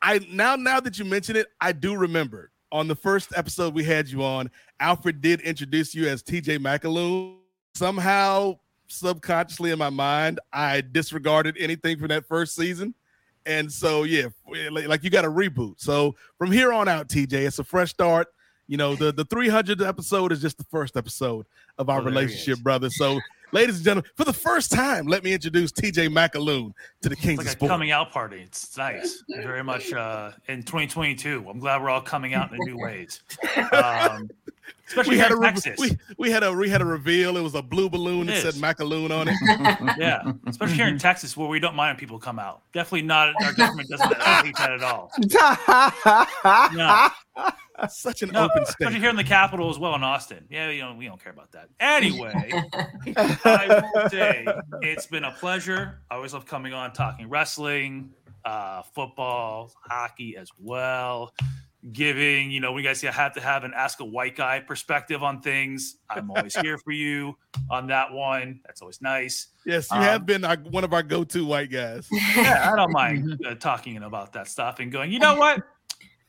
I 0.00 0.26
now, 0.30 0.56
now 0.56 0.80
that 0.80 0.98
you 0.98 1.04
mention 1.04 1.36
it, 1.36 1.46
I 1.60 1.72
do 1.72 1.94
remember 1.94 2.50
on 2.72 2.88
the 2.88 2.96
first 2.96 3.28
episode 3.36 3.74
we 3.74 3.84
had 3.84 4.08
you 4.08 4.24
on. 4.24 4.50
Alfred 4.80 5.20
did 5.20 5.42
introduce 5.42 5.94
you 5.94 6.08
as 6.08 6.22
TJ 6.22 6.58
McAloon. 6.58 7.36
Somehow, 7.74 8.58
subconsciously 8.88 9.70
in 9.70 9.78
my 9.78 9.90
mind, 9.90 10.40
I 10.52 10.80
disregarded 10.80 11.56
anything 11.58 11.98
from 11.98 12.08
that 12.08 12.26
first 12.26 12.54
season, 12.56 12.94
and 13.46 13.70
so 13.72 14.04
yeah, 14.04 14.28
like 14.70 14.86
like 14.88 15.04
you 15.04 15.10
got 15.10 15.24
a 15.24 15.30
reboot. 15.30 15.74
So 15.78 16.14
from 16.38 16.52
here 16.52 16.72
on 16.72 16.88
out, 16.88 17.08
TJ, 17.08 17.32
it's 17.32 17.58
a 17.58 17.64
fresh 17.64 17.90
start. 17.90 18.28
You 18.68 18.76
know, 18.76 18.94
the 18.94 19.12
the 19.12 19.24
300th 19.26 19.86
episode 19.86 20.32
is 20.32 20.40
just 20.40 20.58
the 20.58 20.64
first 20.64 20.96
episode 20.96 21.46
of 21.78 21.88
our 21.88 22.00
relationship, 22.00 22.60
brother. 22.60 22.88
So, 22.90 23.20
ladies 23.50 23.76
and 23.76 23.84
gentlemen, 23.84 24.10
for 24.16 24.24
the 24.24 24.32
first 24.32 24.70
time, 24.70 25.06
let 25.06 25.24
me 25.24 25.32
introduce 25.34 25.72
TJ 25.72 26.08
McAloon 26.08 26.72
to 27.02 27.08
the 27.08 27.16
Kings 27.16 27.38
it's 27.38 27.38
like 27.38 27.46
of 27.46 27.52
a 27.52 27.56
Sport. 27.56 27.70
coming 27.70 27.90
out 27.90 28.12
party. 28.12 28.40
It's 28.40 28.76
nice. 28.78 29.22
Very 29.28 29.64
much 29.64 29.92
uh, 29.92 30.30
in 30.48 30.62
2022. 30.62 31.44
I'm 31.50 31.58
glad 31.58 31.82
we're 31.82 31.90
all 31.90 32.00
coming 32.00 32.34
out 32.34 32.52
in 32.52 32.58
new 32.60 32.78
ways. 32.78 33.20
Um, 33.72 34.28
especially 34.88 35.16
we 35.16 35.18
had 35.18 35.30
a 35.30 35.34
in 35.34 35.40
re- 35.40 35.46
Texas. 35.52 35.78
we, 35.78 35.96
we 36.18 36.30
had 36.30 36.42
a 36.42 36.52
we 36.52 36.68
had 36.68 36.80
a 36.82 36.84
reveal. 36.84 37.36
It 37.36 37.42
was 37.42 37.54
a 37.54 37.62
blue 37.62 37.88
balloon 37.88 38.26
that 38.26 38.36
It 38.38 38.52
said 38.52 38.54
McAloon 38.62 39.10
on 39.10 39.28
it. 39.28 39.36
yeah, 39.98 40.32
especially 40.46 40.74
here 40.76 40.88
in 40.88 40.98
Texas 40.98 41.36
where 41.36 41.48
we 41.48 41.58
don't 41.60 41.74
mind 41.74 41.94
when 41.94 42.00
people 42.00 42.18
come 42.18 42.38
out. 42.38 42.62
Definitely 42.72 43.02
not. 43.02 43.34
Our 43.42 43.52
government 43.54 43.88
doesn't 43.88 44.14
hate 44.22 44.54
that 44.56 44.72
at 44.72 44.82
all. 44.82 45.10
No. 46.74 47.08
Such 47.88 48.22
an 48.22 48.30
No, 48.30 48.44
open 48.44 48.62
especially 48.62 49.00
here 49.00 49.10
in 49.10 49.16
the 49.16 49.24
capital 49.24 49.70
as 49.70 49.78
well 49.78 49.94
in 49.94 50.02
Austin. 50.04 50.44
Yeah, 50.50 50.68
you 50.70 50.82
know, 50.82 50.94
we 50.94 51.06
don't 51.06 51.20
care 51.22 51.32
about 51.32 51.50
that. 51.52 51.68
Anyway, 51.80 52.32
I 53.16 53.82
will 53.94 54.08
say 54.10 54.46
it's 54.82 55.06
been 55.06 55.24
a 55.24 55.32
pleasure. 55.32 56.00
I 56.10 56.16
always 56.16 56.32
love 56.34 56.46
coming 56.46 56.74
on 56.74 56.92
talking 56.92 57.28
wrestling, 57.28 58.10
uh, 58.44 58.82
football, 58.94 59.72
hockey 59.88 60.36
as 60.36 60.50
well. 60.58 61.32
Giving, 61.90 62.52
you 62.52 62.60
know, 62.60 62.70
we 62.72 62.82
guys 62.82 63.00
have 63.02 63.34
to 63.34 63.40
have 63.40 63.64
an 63.64 63.72
ask 63.74 63.98
a 63.98 64.04
white 64.04 64.36
guy 64.36 64.60
perspective 64.60 65.24
on 65.24 65.40
things. 65.42 65.96
I'm 66.08 66.30
always 66.30 66.54
here 66.54 66.78
for 66.78 66.92
you 66.92 67.36
on 67.70 67.88
that 67.88 68.12
one. 68.12 68.60
That's 68.64 68.80
always 68.82 69.00
nice. 69.02 69.48
Yes, 69.66 69.90
you 69.90 69.96
Um, 69.96 70.04
have 70.04 70.24
been 70.24 70.44
our, 70.44 70.56
one 70.56 70.84
of 70.84 70.92
our 70.92 71.02
go-to 71.02 71.44
white 71.44 71.72
guys. 71.72 72.06
Yeah, 72.36 72.70
I 72.72 72.76
don't 72.76 72.92
mind 72.92 73.40
uh, 73.46 73.56
talking 73.56 73.96
about 73.96 74.32
that 74.34 74.46
stuff 74.46 74.78
and 74.78 74.92
going, 74.92 75.10
you 75.10 75.18
know 75.18 75.34
what? 75.34 75.64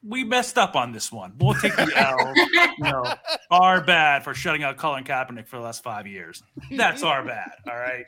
We 0.03 0.23
messed 0.23 0.57
up 0.57 0.75
on 0.75 0.91
this 0.91 1.11
one. 1.11 1.34
We'll 1.38 1.53
take 1.53 1.75
the 1.75 1.91
L. 1.95 2.34
you 2.35 2.84
know, 2.91 3.13
our 3.51 3.80
bad 3.80 4.23
for 4.23 4.34
shutting 4.34 4.63
out 4.63 4.77
Colin 4.77 5.03
Kaepernick 5.03 5.47
for 5.47 5.57
the 5.57 5.63
last 5.63 5.84
five 5.84 6.07
years. 6.07 6.41
That's 6.71 7.03
our 7.03 7.23
bad. 7.23 7.51
All 7.69 7.77
right. 7.77 8.05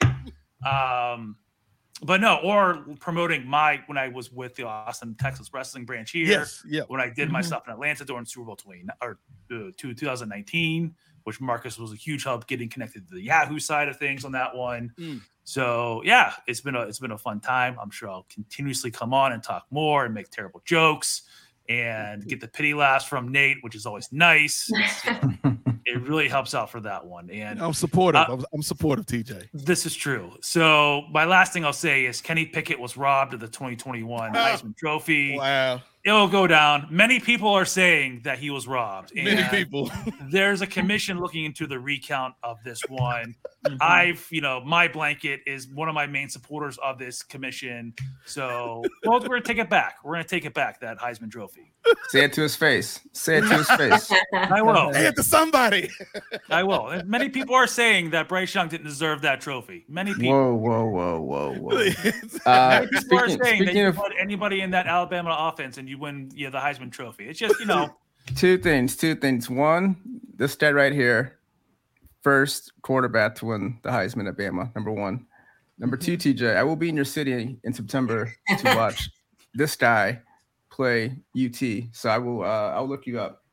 Um, 0.66 1.36
but 2.04 2.20
no, 2.22 2.38
or 2.44 2.86
promoting 3.00 3.48
my 3.48 3.82
when 3.88 3.98
I 3.98 4.10
was 4.10 4.32
with 4.32 4.56
the 4.56 4.64
Austin, 4.64 5.16
Texas 5.20 5.50
wrestling 5.54 5.86
branch 5.86 6.12
here. 6.12 6.28
Yes, 6.28 6.64
yeah. 6.68 6.82
When 6.88 7.00
I 7.00 7.10
did 7.10 7.32
my 7.32 7.42
Mhm. 7.42 7.46
stuff 7.46 7.64
in 7.68 7.74
Atlanta 7.74 8.04
during 8.06 8.26
Super 8.26 8.46
Bowl 8.46 8.56
20 8.58 8.86
or 9.02 9.20
uh, 9.52 9.72
2019, 9.78 10.96
which 11.24 11.40
Marcus 11.42 11.78
was 11.78 11.92
a 11.94 11.96
huge 11.96 12.24
help 12.24 12.48
getting 12.48 12.70
connected 12.70 13.08
to 13.08 13.14
the 13.16 13.22
Yahoo 13.22 13.60
side 13.60 13.88
of 13.88 13.98
things 13.98 14.26
on 14.26 14.32
that 14.34 14.56
one. 14.56 14.92
Mm. 15.00 15.22
So 15.44 16.02
yeah, 16.04 16.34
it's 16.48 16.62
been 16.62 16.76
a 16.76 16.82
it's 16.82 17.00
been 17.00 17.12
a 17.12 17.18
fun 17.18 17.40
time. 17.40 17.78
I'm 17.82 17.92
sure 17.92 18.10
I'll 18.10 18.28
continuously 18.30 18.92
come 18.92 19.14
on 19.14 19.32
and 19.32 19.42
talk 19.42 19.66
more 19.72 20.06
and 20.06 20.14
make 20.14 20.30
terrible 20.30 20.62
jokes 20.66 21.22
and 21.70 22.26
get 22.28 22.42
the 22.42 22.48
pity 22.48 22.74
laughs 22.74 23.06
from 23.06 23.32
Nate, 23.32 23.58
which 23.62 23.76
is 23.76 23.86
always 23.86 24.12
nice. 24.12 24.70
It's, 24.72 25.02
it 25.86 26.02
really 26.02 26.28
helps 26.28 26.54
out 26.54 26.70
for 26.70 26.80
that 26.82 27.06
one. 27.06 27.30
And 27.30 27.62
I'm 27.62 27.74
supportive. 27.74 28.22
Uh, 28.22 28.34
I'm, 28.34 28.46
I'm 28.54 28.62
supportive, 28.62 29.06
TJ. 29.06 29.50
this 29.54 29.86
is 29.86 29.96
true. 29.96 30.32
So 30.42 31.04
my 31.12 31.26
last 31.26 31.54
thing 31.54 31.66
I'll 31.66 31.74
say 31.74 32.06
is 32.06 32.22
Kenny 32.22 32.46
Pickett 32.46 32.80
was 32.80 32.98
robbed 32.98 33.34
of 33.34 33.40
the 33.40 33.48
2021 33.48 34.34
Heisman 34.34 34.76
Trophy. 34.78 35.38
Wow. 35.38 35.82
It 36.06 36.12
will 36.12 36.28
go 36.28 36.46
down. 36.46 36.86
Many 36.92 37.20
people 37.20 37.50
are 37.50 37.66
saying 37.66 38.22
that 38.26 38.38
he 38.38 38.52
was 38.52 38.68
robbed. 38.68 39.12
Many 39.16 39.44
people. 39.50 39.90
there's 40.30 40.62
a 40.62 40.68
commission 40.68 41.20
looking 41.20 41.46
into 41.46 41.66
the 41.66 41.80
recount 41.80 42.36
of 42.44 42.60
this 42.64 42.80
one. 42.88 43.34
I've, 43.82 44.28
you 44.30 44.40
know, 44.40 44.62
my 44.64 44.88
blanket 44.88 45.42
is 45.48 45.68
one 45.68 45.90
of 45.90 45.96
my 45.96 46.06
main 46.06 46.30
supporters 46.30 46.78
of 46.78 47.00
this 47.00 47.24
commission. 47.24 47.96
So, 48.28 48.84
well, 49.04 49.20
we're 49.20 49.30
gonna 49.30 49.42
take 49.42 49.58
it 49.58 49.72
back. 49.72 49.96
We're 50.04 50.14
gonna 50.14 50.26
take 50.26 50.46
it 50.46 50.54
back. 50.54 50.80
That 50.82 51.00
Heisman 51.00 51.32
Trophy. 51.32 51.72
Say 52.10 52.24
it 52.24 52.34
to 52.34 52.42
his 52.42 52.56
face. 52.56 53.00
Say 53.14 53.38
it 53.38 53.42
to 53.42 53.58
his 53.58 53.70
face. 53.72 54.12
I 54.34 54.62
will. 54.62 54.94
Say 54.94 55.08
it 55.08 55.16
to 55.16 55.24
somebody. 55.24 55.90
I 56.50 56.64
will. 56.64 56.90
And 56.90 57.08
many 57.08 57.30
people 57.30 57.56
are 57.56 57.68
saying 57.68 58.12
that 58.12 58.28
Bryce 58.28 58.54
Young 58.54 58.70
didn't 58.70 58.86
deserve 58.86 59.22
that 59.22 59.42
trophy. 59.42 59.86
Many 59.88 60.14
people. 60.14 60.32
Whoa, 60.32 60.56
whoa, 60.56 60.86
whoa, 60.86 61.20
whoa, 61.20 61.54
whoa. 61.54 61.90
Uh, 62.46 62.86
Many 62.92 63.04
people 63.04 63.20
are 63.20 63.30
saying 63.44 63.66
that 63.66 63.74
you 63.74 63.88
of 63.88 63.96
put 63.96 64.12
anybody 64.20 64.62
in 64.62 64.70
that 64.72 64.86
Alabama 64.88 65.36
offense 65.40 65.78
and 65.78 65.90
you 65.90 65.95
win 65.96 66.32
yeah 66.36 66.50
the 66.50 66.60
Heisman 66.60 66.92
Trophy. 66.92 67.28
It's 67.28 67.40
just 67.40 67.60
you 67.60 67.66
know 67.66 67.96
two 68.36 68.58
things, 68.58 68.96
two 68.96 69.16
things. 69.16 69.50
One, 69.50 69.96
this 70.36 70.54
stat 70.54 70.76
right 70.76 70.94
here, 70.94 71.40
first 72.22 72.72
quarterback 72.82 73.36
to 73.36 73.46
win 73.46 73.80
the 73.84 73.90
Heisman 73.90 74.28
at 74.28 74.38
Bama, 74.38 74.74
number 74.76 74.92
one. 74.92 75.26
Number 75.78 75.98
two, 75.98 76.18
TJ, 76.18 76.56
I 76.56 76.64
will 76.64 76.78
be 76.78 76.90
in 76.90 76.96
your 76.96 77.06
city 77.06 77.58
in 77.64 77.74
September 77.74 78.34
to 78.60 78.64
watch 78.76 79.10
this 79.54 79.76
guy 79.76 80.22
play 80.70 81.18
UT. 81.38 81.62
So 81.92 82.10
I 82.10 82.18
will 82.18 82.44
uh 82.44 82.72
I'll 82.72 82.88
look 82.88 83.06
you 83.08 83.20
up. 83.20 83.44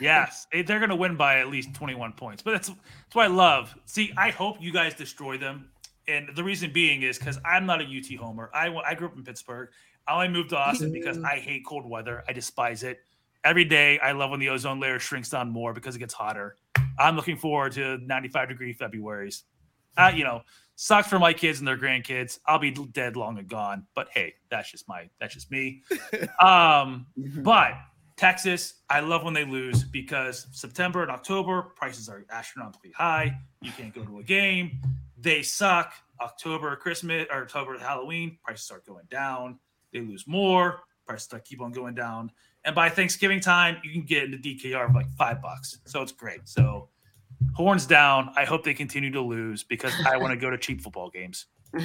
Yes, 0.00 0.46
they're 0.52 0.78
going 0.78 0.90
to 0.90 0.96
win 0.96 1.16
by 1.16 1.38
at 1.38 1.48
least 1.48 1.74
21 1.74 2.12
points. 2.12 2.42
But 2.42 2.52
that's 2.52 2.68
that's 2.68 3.14
what 3.14 3.24
I 3.24 3.28
love. 3.28 3.74
See, 3.86 4.12
I 4.16 4.30
hope 4.30 4.58
you 4.60 4.72
guys 4.72 4.94
destroy 4.94 5.38
them. 5.38 5.70
And 6.06 6.28
the 6.36 6.44
reason 6.44 6.70
being 6.70 7.02
is 7.02 7.18
because 7.18 7.38
I'm 7.46 7.64
not 7.64 7.80
a 7.80 7.84
UT 7.84 8.18
homer. 8.20 8.50
I, 8.52 8.68
I 8.86 8.94
grew 8.94 9.08
up 9.08 9.16
in 9.16 9.24
Pittsburgh. 9.24 9.70
I 10.06 10.14
only 10.14 10.28
moved 10.28 10.50
to 10.50 10.56
Austin 10.56 10.92
because 10.92 11.18
I 11.22 11.36
hate 11.36 11.64
cold 11.66 11.88
weather. 11.88 12.24
I 12.28 12.32
despise 12.32 12.82
it. 12.82 13.00
Every 13.44 13.64
day, 13.64 13.98
I 13.98 14.12
love 14.12 14.30
when 14.30 14.40
the 14.40 14.48
ozone 14.48 14.80
layer 14.80 14.98
shrinks 14.98 15.30
down 15.30 15.50
more 15.50 15.72
because 15.72 15.96
it 15.96 15.98
gets 15.98 16.14
hotter. 16.14 16.56
I'm 16.98 17.16
looking 17.16 17.36
forward 17.36 17.72
to 17.72 17.98
95 17.98 18.48
degree 18.48 18.74
Februarys. 18.74 19.42
Uh, 19.96 20.12
you 20.14 20.24
know, 20.24 20.42
sucks 20.76 21.08
for 21.08 21.18
my 21.18 21.32
kids 21.32 21.58
and 21.58 21.68
their 21.68 21.76
grandkids. 21.76 22.38
I'll 22.46 22.58
be 22.58 22.70
dead 22.70 23.16
long 23.16 23.38
and 23.38 23.48
gone. 23.48 23.86
But 23.94 24.08
hey, 24.12 24.34
that's 24.50 24.70
just 24.70 24.88
my 24.88 25.08
that's 25.20 25.34
just 25.34 25.50
me. 25.50 25.82
Um, 26.40 27.06
but 27.16 27.74
Texas, 28.16 28.82
I 28.90 29.00
love 29.00 29.24
when 29.24 29.34
they 29.34 29.44
lose 29.44 29.84
because 29.84 30.46
September 30.52 31.02
and 31.02 31.10
October 31.10 31.62
prices 31.76 32.08
are 32.08 32.24
astronomically 32.30 32.92
high. 32.92 33.38
You 33.60 33.72
can't 33.72 33.94
go 33.94 34.04
to 34.04 34.18
a 34.18 34.22
game. 34.22 34.80
They 35.18 35.42
suck. 35.42 35.92
October, 36.20 36.76
Christmas, 36.76 37.26
or 37.30 37.42
October, 37.42 37.76
Halloween, 37.76 38.38
prices 38.44 38.64
start 38.64 38.86
going 38.86 39.04
down. 39.10 39.58
They 39.94 40.00
lose 40.00 40.26
more. 40.26 40.80
Prices 41.06 41.24
start 41.24 41.44
keep 41.46 41.62
on 41.62 41.72
going 41.72 41.94
down. 41.94 42.30
And 42.66 42.74
by 42.74 42.88
Thanksgiving 42.90 43.40
time, 43.40 43.76
you 43.82 43.92
can 43.92 44.02
get 44.02 44.24
into 44.24 44.36
DKR 44.38 44.88
for 44.88 44.92
like 44.92 45.10
five 45.16 45.40
bucks. 45.40 45.78
So 45.86 46.02
it's 46.02 46.12
great. 46.12 46.40
So 46.44 46.88
horns 47.54 47.86
down. 47.86 48.32
I 48.36 48.44
hope 48.44 48.64
they 48.64 48.74
continue 48.74 49.10
to 49.12 49.20
lose 49.20 49.62
because 49.62 49.92
I 50.06 50.16
want 50.16 50.32
to 50.32 50.36
go 50.36 50.50
to 50.50 50.58
cheap 50.58 50.80
football 50.82 51.08
games. 51.10 51.46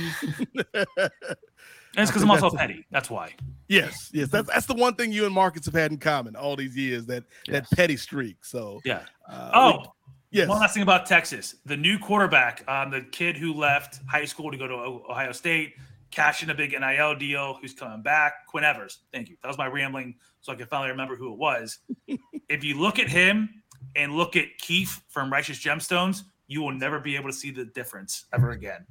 And 1.96 2.04
it's 2.04 2.12
because 2.12 2.22
I'm 2.22 2.30
also 2.30 2.52
petty. 2.56 2.86
That's 2.92 3.10
why. 3.10 3.34
Yes, 3.68 4.12
yes. 4.14 4.30
That's 4.30 4.48
that's 4.48 4.68
the 4.68 4.76
one 4.76 4.94
thing 4.94 5.12
you 5.12 5.26
and 5.26 5.34
Marcus 5.34 5.66
have 5.66 5.74
had 5.74 5.92
in 5.92 5.98
common 5.98 6.36
all 6.36 6.56
these 6.56 6.78
years 6.78 7.08
that 7.08 7.24
that 7.48 7.70
petty 7.72 7.98
streak. 7.98 8.46
So 8.46 8.80
Yeah. 8.86 9.02
uh, 9.28 9.50
Oh, 9.56 9.84
yes. 10.30 10.48
One 10.48 10.60
last 10.60 10.76
thing 10.76 10.84
about 10.84 11.08
Texas: 11.08 11.56
the 11.66 11.76
new 11.76 11.98
quarterback, 11.98 12.64
um, 12.70 12.92
the 12.92 13.02
kid 13.02 13.38
who 13.38 13.54
left 13.56 14.02
high 14.08 14.26
school 14.26 14.52
to 14.52 14.58
go 14.58 14.68
to 14.68 14.74
Ohio 14.76 15.32
State, 15.32 15.74
cashed 16.12 16.44
in 16.44 16.50
a 16.50 16.56
big 16.56 16.72
NIL 16.72 17.16
deal. 17.16 17.58
Who's 17.62 17.74
coming 17.74 18.02
back? 18.02 18.46
Quinn 18.48 18.64
Ewers. 18.64 19.00
Thank 19.14 19.30
you. 19.30 19.38
That 19.42 19.48
was 19.48 19.58
my 19.58 19.68
rambling, 19.68 20.16
so 20.42 20.52
I 20.52 20.56
can 20.56 20.68
finally 20.68 20.90
remember 20.90 21.16
who 21.16 21.32
it 21.34 21.38
was. 21.38 21.80
if 22.50 22.64
you 22.64 22.80
look 22.80 23.00
at 23.00 23.08
him, 23.08 23.50
and 23.96 24.16
look 24.16 24.36
at 24.36 24.58
Keith 24.58 25.02
from 25.08 25.32
Righteous 25.32 25.60
Gemstones, 25.60 26.24
you 26.48 26.62
will 26.62 26.72
never 26.72 27.00
be 27.00 27.16
able 27.16 27.30
to 27.30 27.36
see 27.36 27.52
the 27.52 27.66
difference 27.66 28.26
ever 28.34 28.52
again. 28.52 28.86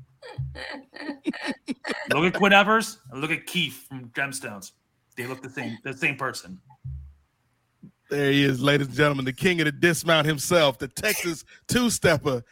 look 2.10 2.24
at 2.24 2.34
Quinn 2.34 2.52
Ewers 2.52 2.98
and 3.10 3.20
look 3.20 3.30
at 3.30 3.46
Keith 3.46 3.86
from 3.88 4.10
Gemstones. 4.10 4.72
They 5.16 5.26
look 5.26 5.42
the 5.42 5.50
same, 5.50 5.78
the 5.82 5.92
same 5.92 6.16
person. 6.16 6.60
There 8.10 8.30
he 8.30 8.44
is, 8.44 8.62
ladies 8.62 8.86
and 8.86 8.96
gentlemen, 8.96 9.24
the 9.24 9.32
king 9.32 9.60
of 9.60 9.66
the 9.66 9.72
dismount 9.72 10.26
himself, 10.26 10.78
the 10.78 10.88
Texas 10.88 11.44
two 11.66 11.90
stepper, 11.90 12.42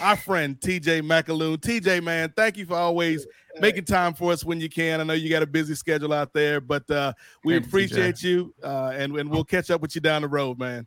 our 0.00 0.16
friend 0.16 0.60
TJ 0.60 1.02
McAloon. 1.02 1.56
TJ, 1.56 2.02
man, 2.02 2.32
thank 2.36 2.56
you 2.56 2.66
for 2.66 2.76
always 2.76 3.26
making 3.60 3.84
time 3.84 4.14
for 4.14 4.32
us 4.32 4.44
when 4.44 4.60
you 4.60 4.68
can. 4.68 5.00
I 5.00 5.04
know 5.04 5.12
you 5.14 5.30
got 5.30 5.42
a 5.42 5.46
busy 5.46 5.74
schedule 5.74 6.12
out 6.12 6.32
there, 6.32 6.60
but 6.60 6.88
uh, 6.90 7.12
we 7.44 7.54
Thanks, 7.54 7.66
TJ. 7.66 7.68
appreciate 7.68 8.22
you, 8.22 8.54
uh, 8.62 8.92
and, 8.94 9.16
and 9.16 9.30
we'll 9.30 9.44
catch 9.44 9.70
up 9.70 9.80
with 9.80 9.94
you 9.94 10.00
down 10.00 10.22
the 10.22 10.28
road, 10.28 10.58
man. 10.58 10.86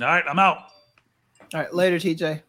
All 0.00 0.06
right, 0.06 0.24
I'm 0.28 0.38
out. 0.38 0.58
All 1.54 1.60
right, 1.60 1.72
later, 1.74 1.96
TJ. 1.96 2.42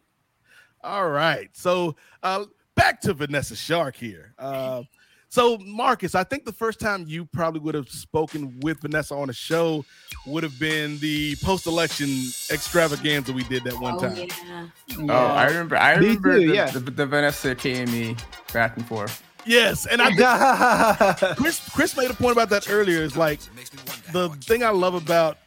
All 0.84 1.08
right. 1.10 1.48
So 1.54 1.96
uh 2.22 2.44
back 2.76 3.00
to 3.00 3.12
Vanessa 3.12 3.56
Shark 3.56 3.96
here. 3.96 4.32
Uh 4.38 4.82
so 5.28 5.58
Marcus, 5.58 6.14
I 6.14 6.22
think 6.24 6.44
the 6.44 6.52
first 6.52 6.78
time 6.80 7.04
you 7.06 7.26
probably 7.26 7.60
would 7.60 7.74
have 7.74 7.88
spoken 7.88 8.58
with 8.60 8.80
Vanessa 8.80 9.14
on 9.14 9.28
a 9.28 9.32
show 9.32 9.84
would 10.26 10.42
have 10.44 10.58
been 10.58 10.96
the 11.00 11.34
post-election 11.42 12.08
extravaganza 12.50 13.32
we 13.32 13.42
did 13.44 13.64
that 13.64 13.78
one 13.80 13.94
Oh, 13.96 13.98
time. 14.00 14.16
yeah. 14.16 14.66
Oh, 15.00 15.08
I 15.26 15.46
remember. 15.46 15.76
I 15.76 15.96
Me 15.98 16.06
remember 16.06 16.38
too, 16.38 16.48
the, 16.48 16.54
yeah. 16.54 16.70
the, 16.70 16.78
the 16.80 17.06
Vanessa 17.06 17.54
KME 17.56 18.18
back 18.54 18.76
and 18.76 18.86
forth. 18.86 19.22
Yes, 19.48 19.86
and 19.86 20.02
I 20.02 21.16
think 21.16 21.36
Kris 21.38 21.68
Kris 21.70 21.96
made 21.96 22.10
a 22.10 22.14
point 22.14 22.32
about 22.32 22.50
that 22.50 22.70
earlier. 22.70 23.00
Is 23.02 23.16
like 23.16 23.40
the 24.12 24.28
thing 24.42 24.62
I 24.62 24.70
love 24.70 24.94
about 24.94 25.38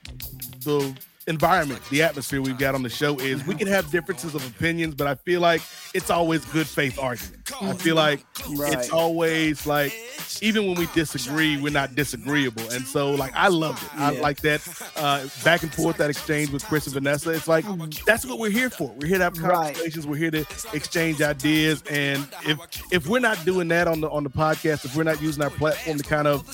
the 0.63 0.95
environment, 1.27 1.81
the 1.89 2.01
atmosphere 2.03 2.41
we've 2.41 2.57
got 2.57 2.73
on 2.75 2.83
the 2.83 2.89
show 2.89 3.19
is 3.19 3.45
we 3.45 3.55
can 3.55 3.67
have 3.67 3.91
differences 3.91 4.33
of 4.35 4.45
opinions, 4.47 4.95
but 4.95 5.07
I 5.07 5.15
feel 5.15 5.39
like 5.41 5.61
it's 5.93 6.09
always 6.09 6.43
good 6.45 6.67
faith 6.67 6.97
argument. 6.99 7.51
I 7.61 7.73
feel 7.73 7.95
like 7.95 8.25
Right. 8.55 8.73
it's 8.73 8.89
always 8.89 9.67
like 9.67 9.93
even 10.41 10.65
when 10.67 10.75
we 10.75 10.87
disagree, 10.95 11.61
we're 11.61 11.71
not 11.71 11.93
disagreeable. 11.95 12.67
And 12.71 12.85
so 12.85 13.11
like 13.11 13.33
I 13.35 13.49
loved 13.49 13.83
it. 13.83 13.89
I 13.95 14.11
like 14.19 14.41
that 14.41 14.61
uh 14.95 15.27
back 15.43 15.63
and 15.63 15.73
forth 15.73 15.97
that 15.97 16.09
exchange 16.09 16.49
with 16.49 16.65
Kris 16.65 16.85
and 16.87 16.93
Vanessa. 16.93 17.29
It's 17.31 17.47
like 17.47 17.65
that's 18.05 18.25
what 18.25 18.39
we're 18.39 18.49
here 18.49 18.69
for. 18.69 18.91
We're 18.99 19.07
here 19.07 19.17
to 19.19 19.25
have 19.25 19.37
Right. 19.39 19.73
conversations. 19.75 20.07
We're 20.07 20.15
here 20.17 20.31
to 20.31 20.45
exchange 20.73 21.21
ideas. 21.21 21.83
And 21.89 22.27
if 22.45 22.57
if 22.91 23.07
we're 23.07 23.19
not 23.19 23.43
doing 23.45 23.67
that 23.69 23.87
on 23.87 24.01
the 24.01 24.09
on 24.09 24.23
the 24.23 24.29
podcast, 24.29 24.85
if 24.85 24.95
we're 24.95 25.03
not 25.03 25.21
using 25.21 25.43
our 25.43 25.49
platform 25.51 25.97
to 25.97 26.03
kind 26.03 26.27
of 26.27 26.47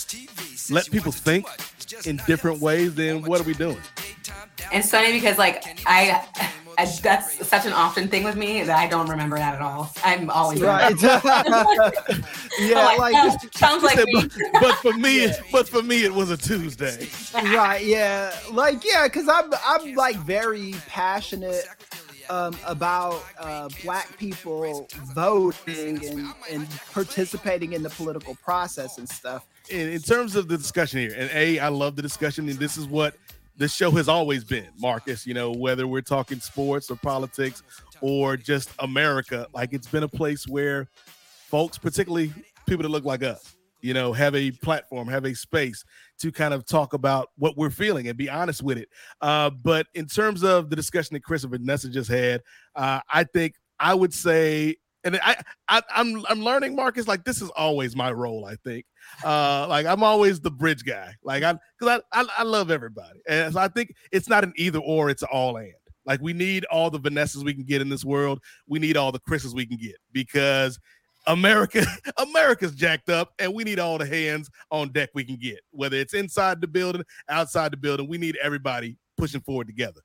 let 0.69 0.89
people 0.91 1.11
think 1.13 1.45
in 2.05 2.17
different 2.27 2.59
ways, 2.61 2.95
then 2.95 3.21
what 3.23 3.39
are 3.41 3.43
we 3.43 3.53
doing? 3.53 3.77
It's 4.71 4.91
funny 4.91 5.11
because 5.13 5.37
like 5.37 5.63
I, 5.85 6.25
I 6.77 6.85
that's 7.01 7.47
such 7.47 7.65
an 7.65 7.73
often 7.73 8.07
thing 8.07 8.23
with 8.23 8.35
me 8.35 8.61
that 8.63 8.77
I 8.77 8.87
don't 8.87 9.09
remember 9.09 9.37
that 9.37 9.55
at 9.55 9.61
all. 9.61 9.91
I'm 10.03 10.29
always 10.29 10.61
Right. 10.61 10.93
yeah, 11.01 11.21
I'm 12.75 12.97
like 12.97 13.15
"Oh, 13.17 13.35
sounds 13.53 13.83
like 13.83 13.97
me. 13.97 14.13
but, 14.13 14.61
but 14.61 14.75
for 14.75 14.93
me, 14.93 15.31
but 15.51 15.67
for 15.67 15.81
me, 15.81 16.03
it 16.03 16.13
was 16.13 16.29
a 16.29 16.37
Tuesday. 16.37 17.07
right 17.33 17.83
yeah 17.83 18.33
like 18.51 18.83
yeah 18.83 19.03
because 19.05 19.27
i'm 19.29 19.51
i'm 19.65 19.93
like 19.93 20.15
very 20.17 20.73
passionate 20.87 21.65
um, 22.29 22.55
about 22.65 23.23
uh, 23.39 23.69
black 23.83 24.17
people 24.17 24.87
voting 25.13 26.05
and, 26.05 26.33
and 26.51 26.69
participating 26.91 27.73
in 27.73 27.83
the 27.83 27.89
political 27.89 28.35
process 28.35 28.97
and 28.97 29.07
stuff 29.07 29.47
in, 29.69 29.89
in 29.89 30.01
terms 30.01 30.35
of 30.35 30.47
the 30.47 30.57
discussion 30.57 30.99
here, 30.99 31.13
and 31.17 31.29
A, 31.33 31.59
I 31.59 31.69
love 31.69 31.95
the 31.95 32.01
discussion, 32.01 32.49
and 32.49 32.57
this 32.57 32.77
is 32.77 32.85
what 32.85 33.15
this 33.57 33.73
show 33.73 33.91
has 33.91 34.07
always 34.07 34.43
been, 34.43 34.67
Marcus. 34.79 35.25
You 35.25 35.33
know, 35.33 35.51
whether 35.51 35.87
we're 35.87 36.01
talking 36.01 36.39
sports 36.39 36.91
or 36.91 36.95
politics 36.95 37.63
or 38.01 38.37
just 38.37 38.69
America, 38.79 39.47
like 39.53 39.73
it's 39.73 39.87
been 39.87 40.03
a 40.03 40.07
place 40.07 40.47
where 40.47 40.87
folks, 41.49 41.77
particularly 41.77 42.33
people 42.67 42.83
that 42.83 42.89
look 42.89 43.05
like 43.05 43.23
us, 43.23 43.55
you 43.81 43.93
know, 43.93 44.13
have 44.13 44.35
a 44.35 44.51
platform, 44.51 45.07
have 45.07 45.25
a 45.25 45.33
space 45.33 45.83
to 46.19 46.31
kind 46.31 46.53
of 46.53 46.65
talk 46.65 46.93
about 46.93 47.29
what 47.37 47.57
we're 47.57 47.69
feeling 47.69 48.07
and 48.07 48.17
be 48.17 48.29
honest 48.29 48.61
with 48.61 48.77
it. 48.77 48.89
Uh, 49.21 49.49
but 49.49 49.87
in 49.93 50.05
terms 50.05 50.43
of 50.43 50.69
the 50.69 50.75
discussion 50.75 51.13
that 51.13 51.23
Kris 51.23 51.43
and 51.43 51.51
Vanessa 51.51 51.89
just 51.89 52.09
had, 52.09 52.41
uh, 52.75 52.99
I 53.11 53.23
think 53.23 53.55
I 53.79 53.93
would 53.93 54.13
say, 54.13 54.77
and 55.03 55.19
I, 55.23 55.35
I 55.69 55.81
I'm 55.89 56.25
I'm 56.27 56.41
learning, 56.41 56.75
Marcus, 56.75 57.07
like 57.07 57.23
this 57.23 57.41
is 57.41 57.49
always 57.51 57.95
my 57.95 58.11
role. 58.11 58.45
I 58.45 58.55
think, 58.55 58.85
uh, 59.23 59.67
like 59.67 59.85
I'm 59.85 60.03
always 60.03 60.39
the 60.39 60.51
bridge 60.51 60.83
guy. 60.83 61.13
Like 61.23 61.43
I, 61.43 61.57
because 61.77 62.01
I, 62.11 62.21
I 62.21 62.25
I 62.39 62.43
love 62.43 62.71
everybody, 62.71 63.21
and 63.27 63.53
so 63.53 63.59
I 63.59 63.67
think 63.67 63.93
it's 64.11 64.29
not 64.29 64.43
an 64.43 64.53
either 64.55 64.79
or, 64.79 65.09
it's 65.09 65.21
an 65.21 65.29
all 65.31 65.57
and. 65.57 65.73
Like 66.05 66.21
we 66.21 66.31
need 66.31 66.63
all 66.65 66.89
the 66.89 66.99
Vanessas 66.99 67.43
we 67.43 67.53
can 67.53 67.65
get 67.65 67.81
in 67.81 67.89
this 67.89 68.05
world. 68.05 68.41
We 68.65 68.79
need 68.79 68.95
all 68.95 69.11
the 69.11 69.19
Kris's 69.19 69.53
we 69.53 69.65
can 69.65 69.77
get 69.77 69.97
because 70.13 70.79
America, 71.27 71.85
America's 72.17 72.73
jacked 72.73 73.09
up, 73.09 73.33
and 73.39 73.53
we 73.53 73.63
need 73.65 73.77
all 73.77 73.97
the 73.97 74.05
hands 74.05 74.49
on 74.71 74.89
deck 74.93 75.09
we 75.13 75.25
can 75.25 75.35
get. 75.35 75.59
Whether 75.71 75.97
it's 75.97 76.13
inside 76.13 76.61
the 76.61 76.67
building, 76.67 77.03
outside 77.29 77.73
the 77.73 77.77
building, 77.77 78.07
we 78.07 78.17
need 78.17 78.37
everybody 78.41 78.97
pushing 79.17 79.41
forward 79.41 79.67
together. 79.67 80.01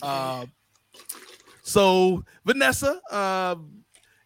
Uh, 0.00 0.46
so 1.72 2.24
Vanessa, 2.44 3.00
uh, 3.10 3.56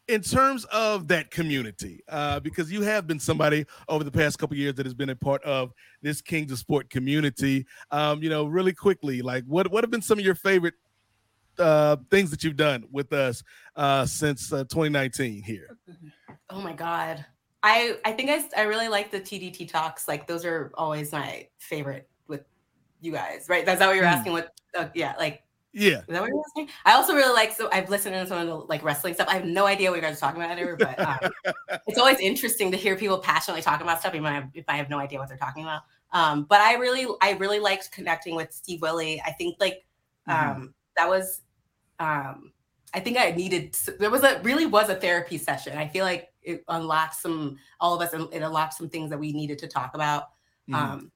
in 0.08 0.20
terms 0.20 0.64
of 0.66 1.08
that 1.08 1.30
community, 1.30 2.00
uh, 2.08 2.38
because 2.40 2.70
you 2.70 2.82
have 2.82 3.06
been 3.06 3.18
somebody 3.18 3.64
over 3.88 4.04
the 4.04 4.10
past 4.10 4.38
couple 4.38 4.56
years 4.56 4.74
that 4.74 4.86
has 4.86 4.94
been 4.94 5.10
a 5.10 5.16
part 5.16 5.42
of 5.42 5.72
this 6.00 6.20
Kings 6.20 6.52
of 6.52 6.58
Sport 6.58 6.90
community. 6.90 7.66
Um, 7.90 8.22
you 8.22 8.30
know, 8.30 8.46
really 8.46 8.72
quickly, 8.72 9.22
like 9.22 9.44
what 9.44 9.70
what 9.70 9.82
have 9.82 9.90
been 9.90 10.02
some 10.02 10.18
of 10.18 10.24
your 10.24 10.34
favorite 10.36 10.74
uh, 11.58 11.96
things 12.10 12.30
that 12.30 12.44
you've 12.44 12.56
done 12.56 12.84
with 12.90 13.12
us 13.12 13.42
uh, 13.76 14.06
since 14.06 14.52
uh, 14.52 14.58
2019 14.64 15.42
here? 15.42 15.76
Oh 16.50 16.60
my 16.60 16.72
god. 16.72 17.24
I 17.62 17.96
I 18.04 18.12
think 18.12 18.30
I 18.30 18.44
I 18.56 18.62
really 18.64 18.88
like 18.88 19.10
the 19.10 19.20
TDT 19.20 19.68
talks. 19.68 20.06
Like 20.06 20.26
those 20.26 20.44
are 20.44 20.70
always 20.74 21.10
my 21.10 21.48
favorite 21.58 22.08
with 22.28 22.44
you 23.00 23.10
guys, 23.10 23.46
right? 23.48 23.66
That's 23.66 23.80
that 23.80 23.86
what 23.88 23.96
you're 23.96 24.06
Hmm. 24.06 24.14
asking. 24.14 24.32
What? 24.34 24.52
Uh, 24.76 24.88
yeah, 24.94 25.14
like 25.18 25.42
Yeah. 25.76 25.98
is 25.98 26.04
that 26.08 26.22
what 26.22 26.28
you're 26.30 26.40
asking? 26.46 26.70
I 26.86 26.92
also 26.94 27.14
really 27.14 27.32
like. 27.34 27.52
So 27.52 27.68
I've 27.70 27.90
listened 27.90 28.14
to 28.14 28.26
some 28.26 28.38
of 28.38 28.46
the 28.46 28.54
like 28.54 28.82
wrestling 28.82 29.12
stuff. 29.14 29.28
I 29.28 29.34
have 29.34 29.44
no 29.44 29.66
idea 29.66 29.90
what 29.90 29.96
you 29.96 30.02
guys 30.02 30.16
are 30.16 30.20
talking 30.20 30.42
about 30.42 30.58
ever, 30.58 30.74
but 30.76 30.98
um, 30.98 31.30
it's 31.86 31.98
always 31.98 32.18
interesting 32.18 32.70
to 32.70 32.76
hear 32.78 32.96
people 32.96 33.18
passionately 33.18 33.62
talking 33.62 33.86
about 33.86 34.00
stuff, 34.00 34.14
even 34.14 34.24
if 34.26 34.30
I 34.30 34.34
have- 34.34 34.50
if 34.54 34.64
I 34.68 34.76
have 34.76 34.88
no 34.88 34.98
idea 34.98 35.18
what 35.18 35.28
they're 35.28 35.36
talking 35.36 35.64
about. 35.64 35.82
Um, 36.12 36.44
but 36.48 36.60
I 36.62 36.74
really 36.76 37.06
I 37.20 37.32
really 37.32 37.60
liked 37.60 37.92
connecting 37.92 38.34
with 38.34 38.52
Steve 38.52 38.80
Willie. 38.82 39.20
I 39.26 39.32
think 39.32 39.56
like 39.60 39.84
um, 40.28 40.34
Mhm. 40.36 40.72
that 40.96 41.08
was 41.08 41.42
um 41.98 42.52
I 42.94 43.00
think 43.00 43.18
I 43.18 43.32
needed 43.32 43.76
there 43.98 44.10
was 44.10 44.22
a 44.22 44.40
really 44.42 44.66
was 44.66 44.88
a 44.88 44.94
therapy 44.96 45.38
session. 45.38 45.76
I 45.76 45.88
feel 45.88 46.04
like 46.04 46.30
it 46.42 46.64
unlocked 46.68 47.16
some 47.16 47.58
all 47.80 47.94
of 47.94 48.00
us 48.00 48.12
and 48.14 48.32
it 48.32 48.42
unlocked 48.42 48.74
some 48.74 48.88
things 48.88 49.10
that 49.10 49.18
we 49.18 49.32
needed 49.32 49.58
to 49.58 49.68
talk 49.68 49.94
about. 49.94 50.24
Mhm. 50.70 50.74
Um 50.74 51.12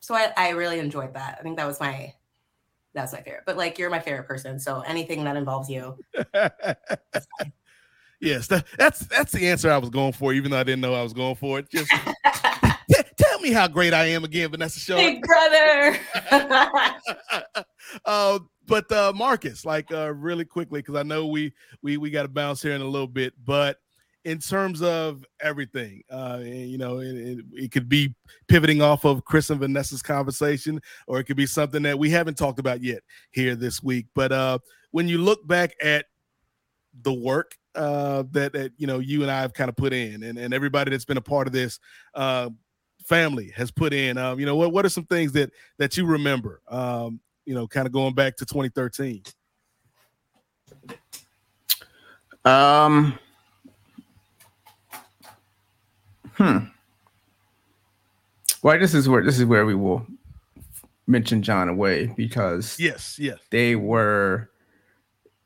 so 0.00 0.14
I, 0.14 0.32
I 0.36 0.50
really 0.50 0.78
enjoyed 0.78 1.12
that. 1.14 1.36
I 1.38 1.42
think 1.42 1.56
that 1.58 1.66
was 1.66 1.80
my 1.80 2.14
that 2.94 3.02
was 3.02 3.12
my 3.12 3.20
favorite. 3.20 3.44
But 3.46 3.56
like 3.56 3.78
you're 3.78 3.90
my 3.90 4.00
favorite 4.00 4.26
person, 4.26 4.58
so 4.58 4.80
anything 4.80 5.24
that 5.24 5.36
involves 5.36 5.68
you. 5.68 5.98
Yes, 8.20 8.48
that, 8.48 8.66
that's 8.76 9.00
that's 9.00 9.32
the 9.32 9.48
answer 9.48 9.70
I 9.70 9.78
was 9.78 9.90
going 9.90 10.12
for, 10.12 10.32
even 10.32 10.50
though 10.50 10.58
I 10.58 10.64
didn't 10.64 10.80
know 10.80 10.94
I 10.94 11.02
was 11.02 11.12
going 11.12 11.36
for 11.36 11.60
it. 11.60 11.70
Just 11.70 11.90
t- 12.90 13.02
tell 13.16 13.38
me 13.40 13.52
how 13.52 13.68
great 13.68 13.94
I 13.94 14.06
am 14.06 14.24
again, 14.24 14.50
Vanessa 14.50 14.80
Shaw. 14.80 14.96
Big 14.96 15.22
brother. 15.22 15.98
uh, 18.04 18.40
but 18.66 18.90
uh, 18.90 19.12
Marcus, 19.14 19.64
like 19.64 19.92
uh, 19.92 20.12
really 20.12 20.44
quickly, 20.44 20.80
because 20.80 20.96
I 20.96 21.04
know 21.04 21.28
we 21.28 21.52
we 21.80 21.96
we 21.96 22.10
got 22.10 22.22
to 22.22 22.28
bounce 22.28 22.60
here 22.60 22.72
in 22.72 22.80
a 22.80 22.86
little 22.86 23.06
bit, 23.06 23.34
but 23.44 23.78
in 24.28 24.38
terms 24.38 24.82
of 24.82 25.24
everything, 25.40 26.02
uh, 26.10 26.40
you 26.42 26.76
know, 26.76 26.98
it, 26.98 27.16
it, 27.16 27.44
it 27.52 27.72
could 27.72 27.88
be 27.88 28.14
pivoting 28.46 28.82
off 28.82 29.06
of 29.06 29.24
Kris 29.24 29.48
and 29.48 29.58
Vanessa's 29.58 30.02
conversation, 30.02 30.82
or 31.06 31.18
it 31.18 31.24
could 31.24 31.36
be 31.36 31.46
something 31.46 31.82
that 31.84 31.98
we 31.98 32.10
haven't 32.10 32.36
talked 32.36 32.58
about 32.58 32.82
yet 32.82 33.00
here 33.30 33.56
this 33.56 33.82
week. 33.82 34.04
But 34.14 34.30
uh, 34.30 34.58
when 34.90 35.08
you 35.08 35.16
look 35.16 35.46
back 35.46 35.74
at 35.82 36.04
the 37.02 37.12
work 37.12 37.56
uh, 37.74 38.24
that 38.32 38.52
that 38.52 38.72
you 38.76 38.86
know 38.86 38.98
you 38.98 39.22
and 39.22 39.30
I 39.30 39.40
have 39.40 39.54
kind 39.54 39.70
of 39.70 39.76
put 39.76 39.94
in, 39.94 40.22
and, 40.22 40.36
and 40.36 40.52
everybody 40.52 40.90
that's 40.90 41.06
been 41.06 41.16
a 41.16 41.22
part 41.22 41.46
of 41.46 41.54
this 41.54 41.80
uh, 42.14 42.50
family 43.06 43.50
has 43.56 43.70
put 43.70 43.94
in. 43.94 44.18
Um, 44.18 44.38
you 44.38 44.44
know, 44.44 44.56
what 44.56 44.72
what 44.72 44.84
are 44.84 44.90
some 44.90 45.06
things 45.06 45.32
that 45.32 45.52
that 45.78 45.96
you 45.96 46.04
remember? 46.04 46.60
Um, 46.68 47.18
you 47.46 47.54
know, 47.54 47.66
kind 47.66 47.86
of 47.86 47.92
going 47.92 48.14
back 48.14 48.36
to 48.36 48.44
2013. 48.44 49.22
Um. 52.44 53.18
Hmm. 56.38 56.58
Well, 58.62 58.78
this 58.78 58.94
is 58.94 59.08
where 59.08 59.24
this 59.24 59.38
is 59.38 59.44
where 59.44 59.66
we 59.66 59.74
will 59.74 60.06
mention 61.08 61.42
John 61.42 61.68
away 61.68 62.06
because 62.16 62.78
Yes, 62.78 63.18
yes. 63.18 63.38
they 63.50 63.74
were 63.74 64.48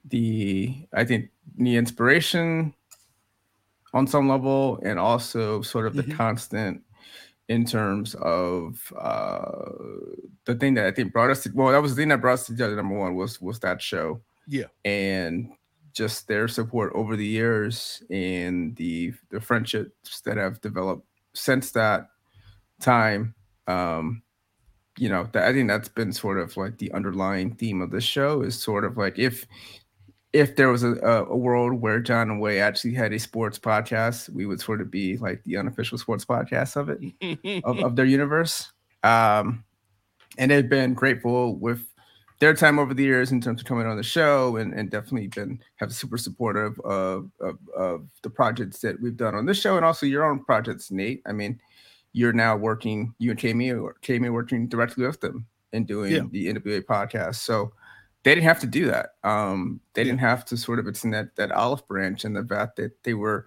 the 0.05 0.87
I 0.93 1.05
think 1.05 1.31
the 1.57 1.77
inspiration 1.77 2.75
on 3.95 4.07
some 4.07 4.29
level 4.29 4.81
and 4.83 4.99
also 4.99 5.63
sort 5.63 5.87
of 5.87 5.95
the 5.95 6.03
constant 6.15 6.83
in 7.49 7.65
terms 7.65 8.15
of 8.17 8.93
uh, 8.99 9.71
the 10.45 10.55
thing 10.55 10.75
that 10.75 10.87
I 10.87 10.91
think 10.91 11.13
brought 11.13 11.31
us 11.31 11.43
to 11.45 11.51
well, 11.55 11.73
that 11.73 11.81
was 11.81 11.95
the 11.95 12.03
thing 12.03 12.09
that 12.11 12.21
brought 12.21 12.35
us 12.35 12.47
to 12.47 12.53
number 12.53 12.99
one 12.99 13.15
was 13.15 13.41
was 13.41 13.59
that 13.61 13.81
show. 13.81 14.21
Yeah. 14.47 14.67
And 14.85 15.53
just 15.93 16.29
their 16.29 16.49
support 16.49 16.93
over 16.95 17.17
the 17.17 17.27
years 17.27 18.03
and 18.11 18.75
the 18.77 19.13
the 19.31 19.41
friendships 19.41 20.21
that 20.23 20.37
have 20.37 20.61
developed 20.61 21.07
since 21.35 21.71
that 21.73 22.09
time. 22.81 23.35
Um, 23.67 24.23
you 24.99 25.09
know, 25.09 25.29
that 25.33 25.49
I 25.49 25.53
think 25.53 25.69
that's 25.69 25.89
been 25.89 26.13
sort 26.13 26.39
of 26.39 26.57
like 26.57 26.79
the 26.79 26.93
underlying 26.93 27.55
theme 27.55 27.81
of 27.81 27.91
this 27.91 28.05
show 28.05 28.43
is 28.43 28.61
sort 28.61 28.85
of 28.85 28.97
like 28.97 29.19
if 29.19 29.47
if 30.33 30.57
there 30.57 30.71
was 30.71 30.83
a, 30.83 30.95
a 30.97 31.37
world 31.37 31.81
where 31.81 32.01
John 32.01 32.31
and 32.31 32.41
Wai 32.41 32.57
actually 32.57 32.95
had 32.95 33.13
a 33.13 33.19
sports 33.19 33.59
podcast, 33.59 34.31
we 34.31 34.47
would 34.47 34.61
sort 34.61 34.81
of 34.81 34.91
be 34.91 35.19
like 35.19 35.43
the 35.45 35.59
unofficial 35.59 35.99
sports 35.99 36.25
podcast 36.25 36.77
of 36.77 36.89
it, 36.89 37.65
of, 37.65 37.79
of 37.81 37.97
their 37.97 38.05
universe. 38.07 38.73
Um, 39.03 39.65
and 40.39 40.51
they've 40.51 40.69
been 40.69 40.95
grateful 40.95 41.57
with 41.57 41.85
their 42.43 42.55
time 42.55 42.81
over 42.81 42.93
the 42.93 43.05
years 43.05 43.31
in 43.31 43.41
terms 43.41 43.61
of 43.61 43.67
coming 43.69 43.87
on 43.87 43.97
the 43.97 44.03
show 44.03 44.57
and, 44.57 44.75
and 44.75 44.91
definitely 44.91 45.29
been 45.29 45.61
have 45.77 45.95
super 45.95 46.19
supportive 46.19 46.77
of, 46.81 47.31
of, 47.39 47.57
of 47.77 48.09
the 48.23 48.31
projects 48.31 48.81
that 48.81 49.01
we've 49.01 49.17
done 49.17 49.37
on 49.37 49.47
this 49.47 49.61
show 49.61 49.77
and 49.77 49.87
also 49.87 50.07
your 50.07 50.25
own 50.25 50.43
projects, 50.43 50.91
Nate. 50.91 51.23
I 51.25 51.31
mean, 51.31 51.61
you're 52.13 52.33
now 52.33 52.57
working, 52.57 53.15
you 53.21 53.31
and 53.31 53.41
Kami 53.41 53.71
or 53.71 53.95
working 54.33 54.67
directly 54.67 55.07
with 55.07 55.21
them 55.21 55.47
and 55.73 55.87
doing 55.87 56.11
Yeah. 56.11 56.23
the 56.33 56.53
NWA 56.53 56.85
podcast. 56.85 57.37
So 57.37 57.73
they 58.25 58.35
didn't 58.35 58.49
have 58.49 58.59
to 58.59 58.67
do 58.67 58.87
that. 58.87 59.11
Um, 59.23 59.81
they 59.95 60.03
didn't 60.03 60.19
have 60.19 60.45
to 60.47 60.57
sort 60.57 60.81
of 60.81 60.89
it's 60.89 61.05
in 61.05 61.13
that 61.13 61.37
that 61.37 61.53
olive 61.53 61.87
branch 61.87 62.25
and 62.25 62.35
the 62.35 62.45
fact 62.45 62.75
that 62.75 63.05
they 63.05 63.15
were 63.15 63.47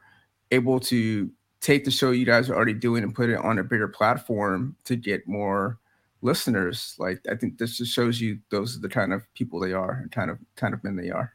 able 0.52 0.80
to 0.80 1.30
take 1.60 1.84
the 1.84 1.92
show 1.92 2.12
you 2.12 2.26
guys 2.26 2.50
are 2.50 2.56
already 2.56 2.74
doing 2.74 3.04
and 3.04 3.14
put 3.14 3.30
it 3.30 3.40
on 3.40 3.60
a 3.60 3.64
bigger 3.64 3.90
platform 3.90 4.74
to 4.86 4.96
get 4.96 5.28
more 5.28 5.80
listeners. 6.26 6.96
Like 6.98 7.22
I 7.32 7.36
think 7.36 7.58
this 7.58 7.78
just 7.78 7.94
shows 7.94 8.20
you 8.20 8.40
those 8.50 8.76
are 8.76 8.82
the 8.82 8.90
kind 8.90 9.14
of 9.14 9.22
people 9.34 9.60
they 9.60 9.74
are 9.74 10.00
and 10.02 10.12
kind 10.12 10.30
of 10.30 10.40
kind 10.56 10.74
of 10.74 10.84
men 10.84 10.96
they 10.96 11.12
are. 11.12 11.32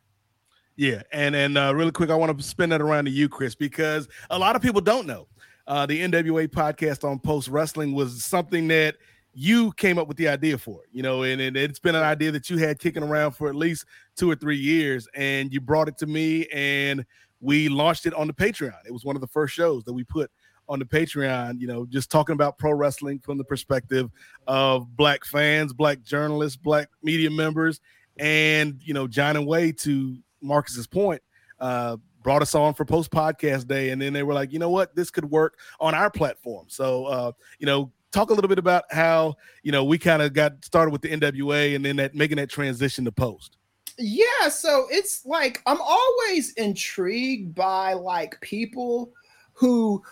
Yeah, 0.76 1.02
and 1.12 1.34
and 1.34 1.56
uh, 1.56 1.74
really 1.74 1.92
quick, 1.92 2.10
I 2.10 2.14
want 2.14 2.36
to 2.36 2.44
spin 2.44 2.70
that 2.70 2.80
around 2.80 3.04
to 3.06 3.10
you, 3.10 3.28
Kris, 3.28 3.54
because 3.54 4.08
a 4.30 4.38
lot 4.38 4.56
of 4.56 4.62
people 4.62 4.80
don't 4.80 5.06
know 5.06 5.28
uh, 5.66 5.86
the 5.86 6.00
NWA 6.00 6.48
podcast 6.48 7.08
on 7.08 7.18
Post 7.18 7.48
Wrestling 7.48 7.94
was 7.94 8.24
something 8.24 8.68
that 8.68 8.96
you 9.32 9.72
came 9.72 9.98
up 9.98 10.08
with 10.08 10.16
the 10.16 10.28
idea 10.28 10.58
for. 10.58 10.80
You 10.90 11.02
know, 11.02 11.22
and, 11.22 11.40
and 11.40 11.56
it's 11.56 11.78
been 11.78 11.94
an 11.94 12.02
idea 12.02 12.32
that 12.32 12.50
you 12.50 12.56
had 12.58 12.78
kicking 12.78 13.02
around 13.02 13.32
for 13.32 13.48
at 13.48 13.54
least 13.54 13.84
two 14.16 14.30
or 14.30 14.34
three 14.34 14.56
years, 14.56 15.08
and 15.14 15.52
you 15.52 15.60
brought 15.60 15.88
it 15.88 15.96
to 15.98 16.06
me, 16.06 16.46
and 16.46 17.04
we 17.40 17.68
launched 17.68 18.06
it 18.06 18.14
on 18.14 18.26
the 18.26 18.32
Patreon. 18.32 18.78
It 18.86 18.92
was 18.92 19.04
one 19.04 19.16
of 19.16 19.20
the 19.20 19.28
first 19.28 19.54
shows 19.54 19.84
that 19.84 19.92
we 19.92 20.04
put 20.04 20.30
on 20.70 20.78
the 20.78 20.84
Patreon, 20.84 21.60
you 21.60 21.66
know, 21.66 21.84
just 21.84 22.10
talking 22.12 22.32
about 22.32 22.56
pro 22.56 22.72
wrestling 22.72 23.18
from 23.18 23.36
the 23.36 23.44
perspective 23.44 24.08
of 24.46 24.96
black 24.96 25.24
fans, 25.24 25.72
black 25.72 26.00
journalists, 26.02 26.56
black 26.56 26.88
media 27.02 27.28
members, 27.28 27.80
and 28.18 28.80
you 28.84 28.94
know, 28.94 29.08
John 29.08 29.36
and 29.36 29.46
Wai 29.46 29.72
to 29.78 30.16
Marcus's 30.40 30.86
point, 30.86 31.20
uh, 31.58 31.96
brought 32.22 32.40
us 32.40 32.54
on 32.54 32.74
for 32.74 32.84
post 32.84 33.10
podcast 33.10 33.66
day, 33.66 33.90
and 33.90 34.00
then 34.00 34.12
they 34.12 34.22
were 34.22 34.32
like, 34.32 34.52
you 34.52 34.60
know 34.60 34.70
what, 34.70 34.94
this 34.94 35.10
could 35.10 35.28
work 35.28 35.58
on 35.80 35.92
our 35.92 36.08
platform. 36.08 36.66
So, 36.68 37.04
uh, 37.06 37.32
you 37.58 37.66
know, 37.66 37.90
talk 38.12 38.30
a 38.30 38.32
little 38.32 38.48
bit 38.48 38.58
about 38.58 38.84
how 38.90 39.34
you 39.64 39.72
know 39.72 39.82
we 39.82 39.98
kind 39.98 40.22
of 40.22 40.32
got 40.34 40.64
started 40.64 40.92
with 40.92 41.02
the 41.02 41.08
NWA, 41.08 41.74
and 41.74 41.84
then 41.84 41.96
that 41.96 42.14
making 42.14 42.36
that 42.36 42.48
transition 42.48 43.04
to 43.06 43.12
post. 43.12 43.56
Yeah, 43.98 44.48
so 44.50 44.86
it's 44.88 45.26
like 45.26 45.62
I'm 45.66 45.80
always 45.80 46.52
intrigued 46.52 47.56
by 47.56 47.94
like 47.94 48.40
people 48.40 49.12
who 49.52 50.02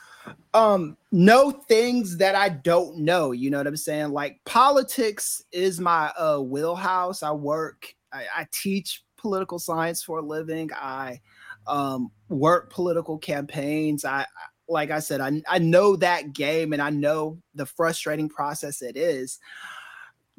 um 0.55 0.97
know 1.13 1.51
things 1.69 2.17
that 2.19 2.35
I 2.35 2.49
don't 2.49 2.99
know, 2.99 3.33
you 3.33 3.51
know 3.51 3.59
what 3.59 3.67
I'm 3.67 3.77
saying? 3.77 4.11
Like 4.11 4.41
politics 4.45 5.43
is 5.53 5.81
my 5.81 6.09
uh 6.19 6.39
wheelhouse. 6.39 7.23
I 7.23 7.31
work 7.33 7.95
I, 8.13 8.25
I 8.37 8.47
teach 8.53 9.05
political 9.17 9.59
science 9.59 10.03
for 10.03 10.19
a 10.19 10.23
living. 10.23 10.71
I 10.75 11.21
um 11.67 12.11
work 12.29 12.73
political 12.73 13.19
campaigns. 13.19 14.05
I 14.05 14.21
I- 14.21 14.27
like 14.71 14.91
I 14.91 14.99
said, 14.99 15.23
I, 15.23 15.41
I 15.49 15.59
know 15.59 15.97
that 15.97 16.35
game 16.35 16.75
and 16.75 16.83
I 16.83 16.91
know 16.91 17.39
the 17.55 17.65
frustrating 17.65 18.29
process 18.29 18.83
it 18.83 18.99
is 18.99 19.39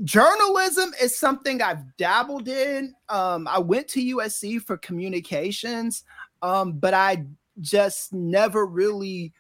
journalism 0.04 0.92
is 1.02 1.18
something 1.18 1.62
I've 1.62 1.96
dabbled 1.98 2.48
in. 2.48 2.94
Um, 3.10 3.48
I 3.48 3.60
went 3.60 3.88
to 3.90 4.16
USC 4.16 4.62
for 4.62 4.78
communications, 4.78 6.04
um, 6.42 6.74
but 6.74 6.94
I 6.94 7.26
just 7.60 8.14
never 8.14 8.66
really 8.66 9.34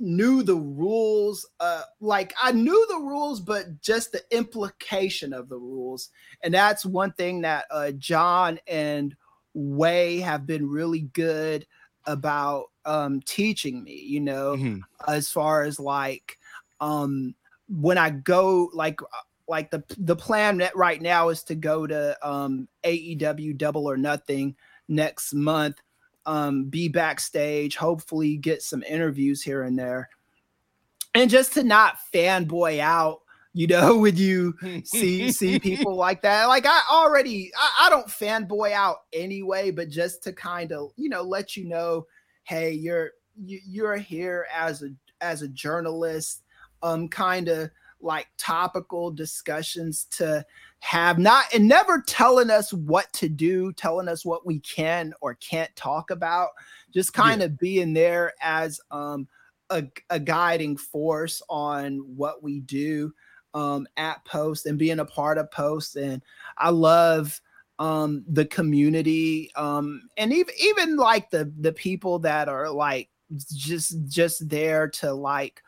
knew 0.00 0.42
the 0.42 0.56
rules. 0.56 1.46
Uh, 1.60 1.82
like 2.00 2.34
I 2.42 2.52
knew 2.52 2.86
the 2.88 2.98
rules, 2.98 3.40
but 3.40 3.80
just 3.80 4.12
the 4.12 4.22
implication 4.30 5.32
of 5.32 5.48
the 5.48 5.58
rules. 5.58 6.08
And 6.42 6.52
that's 6.52 6.84
one 6.84 7.12
thing 7.12 7.42
that 7.42 7.66
uh, 7.70 7.92
John 7.92 8.58
and 8.66 9.14
Wai 9.54 10.20
have 10.20 10.46
been 10.46 10.68
really 10.68 11.02
good 11.12 11.66
about 12.06 12.70
um, 12.84 13.20
teaching 13.22 13.84
me, 13.84 13.94
you 13.94 14.20
know, 14.20 14.56
as 15.06 15.30
far 15.30 15.62
as 15.62 15.78
like 15.78 16.38
um, 16.80 17.34
when 17.68 17.98
I 17.98 18.10
go 18.10 18.70
like 18.72 19.02
uh, 19.02 19.06
like 19.48 19.70
the 19.70 19.82
the 19.98 20.16
plan 20.16 20.62
right 20.74 21.02
now 21.02 21.28
is 21.28 21.42
to 21.44 21.54
go 21.54 21.86
to 21.86 22.16
um 22.26 22.68
AEW 22.84 23.56
Double 23.58 23.86
or 23.86 23.96
Nothing 23.96 24.56
next 24.88 25.34
month, 25.34 25.76
um, 26.30 26.66
be 26.66 26.86
backstage, 26.86 27.74
hopefully 27.74 28.36
get 28.36 28.62
some 28.62 28.84
interviews 28.84 29.42
here 29.42 29.64
and 29.64 29.76
there, 29.76 30.08
and 31.12 31.28
just 31.28 31.54
to 31.54 31.64
not 31.64 31.96
fanboy 32.14 32.78
out. 32.78 33.22
You 33.52 33.66
know, 33.66 33.98
when 33.98 34.16
you 34.16 34.54
see 34.84 35.32
see 35.32 35.58
people 35.58 35.96
like 35.96 36.22
that, 36.22 36.44
like 36.44 36.66
I 36.66 36.82
already, 36.88 37.50
I, 37.58 37.86
I 37.86 37.90
don't 37.90 38.06
fanboy 38.06 38.70
out 38.70 38.98
anyway, 39.12 39.72
but 39.72 39.88
just 39.88 40.22
to 40.22 40.32
kind 40.32 40.70
of, 40.70 40.92
you 40.94 41.08
know, 41.08 41.22
let 41.22 41.56
you 41.56 41.64
know, 41.64 42.06
hey, 42.44 42.70
you're 42.70 43.10
you, 43.44 43.58
you're 43.66 43.96
here 43.96 44.46
as 44.54 44.84
a 44.84 44.90
as 45.20 45.42
a 45.42 45.48
journalist, 45.48 46.44
um, 46.84 47.08
kind 47.08 47.48
of 47.48 47.70
like 48.00 48.28
topical 48.38 49.10
discussions 49.10 50.04
to 50.12 50.46
have 50.80 51.18
not 51.18 51.44
and 51.54 51.68
never 51.68 52.02
telling 52.06 52.50
us 52.50 52.72
what 52.72 53.12
to 53.12 53.28
do 53.28 53.72
telling 53.74 54.08
us 54.08 54.24
what 54.24 54.46
we 54.46 54.58
can 54.60 55.12
or 55.20 55.34
can't 55.34 55.74
talk 55.76 56.10
about 56.10 56.48
just 56.92 57.12
kind 57.12 57.42
of 57.42 57.58
being 57.58 57.92
there 57.92 58.32
as 58.42 58.80
um 58.90 59.28
a, 59.70 59.84
a 60.08 60.18
guiding 60.18 60.76
force 60.76 61.42
on 61.48 61.98
what 62.16 62.42
we 62.42 62.60
do 62.60 63.12
um 63.54 63.86
at 63.96 64.24
post 64.24 64.66
and 64.66 64.78
being 64.78 65.00
a 65.00 65.04
part 65.04 65.38
of 65.38 65.50
post 65.50 65.96
and 65.96 66.22
i 66.56 66.70
love 66.70 67.40
um 67.78 68.24
the 68.28 68.46
community 68.46 69.50
um 69.56 70.08
and 70.16 70.32
even 70.32 70.54
even 70.60 70.96
like 70.96 71.30
the 71.30 71.52
the 71.60 71.72
people 71.72 72.18
that 72.18 72.48
are 72.48 72.70
like 72.70 73.10
just 73.54 73.96
just 74.08 74.48
there 74.48 74.88
to 74.88 75.12
like 75.12 75.62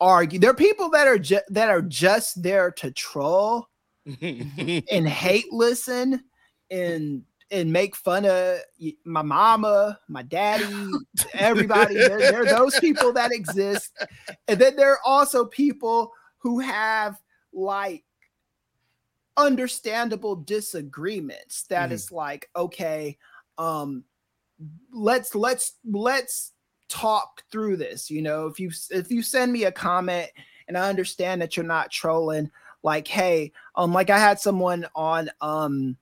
argue. 0.00 0.38
There 0.38 0.50
are 0.50 0.54
people 0.54 0.90
that 0.90 1.06
are 1.06 1.18
ju- 1.18 1.40
that 1.48 1.68
are 1.70 1.82
just 1.82 2.42
there 2.42 2.70
to 2.72 2.90
troll 2.90 3.68
and 4.06 5.08
hate 5.08 5.52
listen 5.52 6.22
and 6.70 7.22
and 7.50 7.72
make 7.72 7.94
fun 7.94 8.24
of 8.24 8.58
my 9.04 9.22
mama, 9.22 9.98
my 10.08 10.22
daddy, 10.22 10.90
everybody. 11.34 12.02
there, 12.02 12.22
there 12.22 12.42
are 12.42 12.46
those 12.46 12.76
people 12.78 13.12
that 13.12 13.32
exist, 13.32 13.92
and 14.48 14.58
then 14.58 14.76
there 14.76 14.92
are 14.92 15.00
also 15.04 15.44
people 15.44 16.10
who 16.38 16.58
have 16.60 17.20
like 17.52 18.04
understandable 19.36 20.36
disagreements. 20.36 21.64
That 21.64 21.90
Mhm. 21.90 21.92
is 21.92 22.12
like 22.12 22.50
okay, 22.56 23.18
um, 23.58 24.04
let's 24.92 25.34
let's 25.34 25.74
let's 25.84 26.52
talk 26.88 27.42
through 27.50 27.76
this 27.76 28.10
you 28.10 28.22
know 28.22 28.46
if 28.46 28.60
you 28.60 28.70
if 28.90 29.10
you 29.10 29.22
send 29.22 29.50
me 29.50 29.64
a 29.64 29.72
comment 29.72 30.28
and 30.68 30.76
i 30.76 30.88
understand 30.88 31.40
that 31.40 31.56
you're 31.56 31.64
not 31.66 31.90
trolling 31.90 32.48
like 32.84 33.08
hey 33.08 33.50
um 33.74 33.92
like 33.92 34.10
i 34.10 34.18
had 34.18 34.38
someone 34.38 34.86
on 34.94 35.28
um 35.40 35.96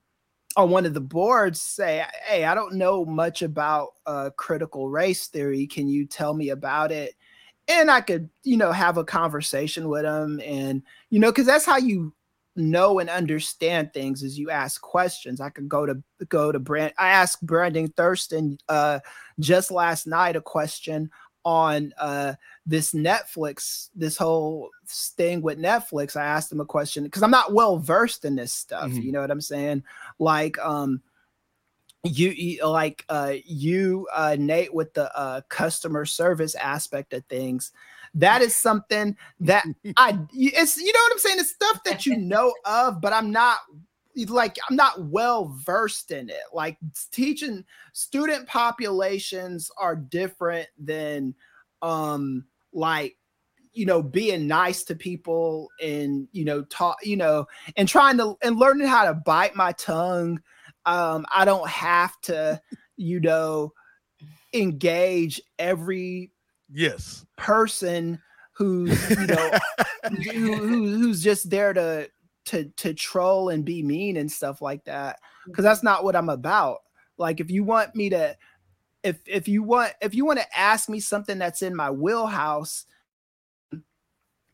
on 0.57 0.69
one 0.69 0.85
of 0.85 0.93
the 0.93 1.01
boards 1.01 1.63
say 1.63 2.05
hey 2.27 2.45
i 2.45 2.55
don't 2.55 2.75
know 2.75 3.07
much 3.07 3.41
about 3.41 3.93
uh 4.05 4.29
critical 4.37 4.91
race 4.91 5.29
theory 5.29 5.67
can 5.67 5.89
you 5.89 6.05
tell 6.05 6.35
me 6.35 6.51
about 6.51 6.93
it 6.93 7.15
and 7.69 7.91
i 7.91 8.03
could 8.03 8.29
you 8.43 8.59
know 8.59 8.73
have 8.73 8.99
a 8.99 9.05
conversation 9.05 9.89
with 9.89 10.03
them 10.03 10.41
and 10.45 10.83
you 11.09 11.19
know 11.19 11.31
because 11.31 11.47
that's 11.47 11.65
how 11.65 11.79
you 11.79 12.13
know 12.57 12.99
and 12.99 13.09
understand 13.09 13.93
things 13.93 14.23
is 14.23 14.39
you 14.39 14.51
ask 14.51 14.81
questions. 14.81 15.41
I 15.41 15.51
could 15.51 15.69
go 15.69 15.87
to 15.87 16.03
go 16.29 16.53
to 16.53 16.59
Brand. 16.59 16.93
I 16.99 17.09
asked 17.09 17.45
Brandon 17.45 17.89
Thurston 17.97 18.59
uh, 18.69 19.01
just 19.41 19.71
last 19.71 20.07
night 20.07 20.37
a 20.37 20.41
question 20.41 21.11
on 21.45 21.93
uh, 21.99 22.35
this 22.67 22.93
Netflix, 22.93 23.89
this 23.95 24.17
whole 24.17 24.71
thing 24.89 25.43
with 25.43 25.59
Netflix. 25.59 26.17
I 26.17 26.25
asked 26.25 26.53
him 26.53 26.61
a 26.61 26.65
question 26.65 27.05
because 27.05 27.23
I'm 27.23 27.31
not 27.31 27.53
well 27.53 27.79
versed 27.79 28.25
in 28.25 28.37
this 28.37 28.53
stuff. 28.53 28.93
You 28.93 29.13
know 29.13 29.21
what 29.21 29.31
I'm 29.31 29.41
saying? 29.41 29.85
Like, 30.19 30.59
um, 30.59 31.03
you, 32.05 32.31
you 32.31 32.67
like 32.67 33.05
uh 33.09 33.35
you 33.45 34.09
uh 34.13 34.35
Nate 34.37 34.75
with 34.75 34.93
the 34.93 35.17
uh 35.17 35.41
customer 35.49 36.05
service 36.05 36.57
aspect 36.57 37.13
of 37.13 37.25
things 37.27 37.71
that 38.15 38.43
is 38.43 38.55
something 38.55 39.17
that 39.41 39.65
I 39.97 40.19
it's 40.33 40.77
you 40.77 40.93
know 40.93 41.01
what 41.01 41.13
I'm 41.13 41.19
saying. 41.19 41.37
It's 41.39 41.51
stuff 41.51 41.83
that 41.85 42.07
you 42.07 42.17
know 42.17 42.55
of, 42.65 43.01
but 43.01 43.13
I'm 43.13 43.31
not 43.31 43.59
like 44.29 44.59
I'm 44.69 44.77
not 44.77 45.05
well 45.07 45.55
versed 45.65 46.11
in 46.11 46.29
it. 46.29 46.43
Like 46.53 46.79
teaching 47.11 47.65
student 47.93 48.47
populations 48.47 49.71
are 49.79 49.97
different 49.97 50.69
than 50.79 51.35
um 51.83 52.45
like 52.73 53.17
you 53.73 53.87
know 53.87 54.03
being 54.03 54.47
nice 54.47 54.85
to 54.85 54.95
people 54.95 55.69
and 55.83 56.29
you 56.33 56.45
know 56.45 56.63
talk 56.65 56.97
you 57.03 57.17
know 57.17 57.47
and 57.77 57.89
trying 57.89 58.17
to 58.19 58.37
and 58.43 58.59
learning 58.59 58.87
how 58.87 59.05
to 59.05 59.15
bite 59.15 59.57
my 59.57 59.73
tongue 59.73 60.41
um 60.87 61.27
i 61.35 61.45
don't 61.45 61.69
have 61.69 62.21
to 62.21 62.61
you 62.97 63.19
know 63.21 63.73
engage 64.53 65.41
every 65.59 66.31
yes 66.71 67.25
person 67.37 68.21
who's 68.53 69.11
you 69.11 69.27
know 69.27 69.59
who, 70.11 70.57
who, 70.57 70.99
who's 70.99 71.23
just 71.23 71.49
there 71.49 71.73
to 71.73 72.09
to 72.45 72.65
to 72.77 72.93
troll 72.95 73.49
and 73.51 73.65
be 73.65 73.83
mean 73.83 74.17
and 74.17 74.31
stuff 74.31 74.61
like 74.61 74.85
that 74.85 75.19
because 75.47 75.63
that's 75.63 75.83
not 75.83 76.05
what 76.05 76.17
i'm 76.17 76.29
about 76.29 76.79
like 77.19 77.41
if 77.41 77.51
you 77.51 77.63
want 77.63 77.95
me 77.95 78.11
to 78.11 78.37
if 79.03 79.19
if 79.27 79.47
you 79.47 79.63
want 79.63 79.93
if 80.01 80.15
you 80.15 80.25
want 80.25 80.39
to 80.39 80.59
ask 80.59 80.89
me 80.89 80.99
something 80.99 81.39
that's 81.39 81.63
in 81.63 81.75
my 81.75 81.91
wheelhouse 81.91 82.87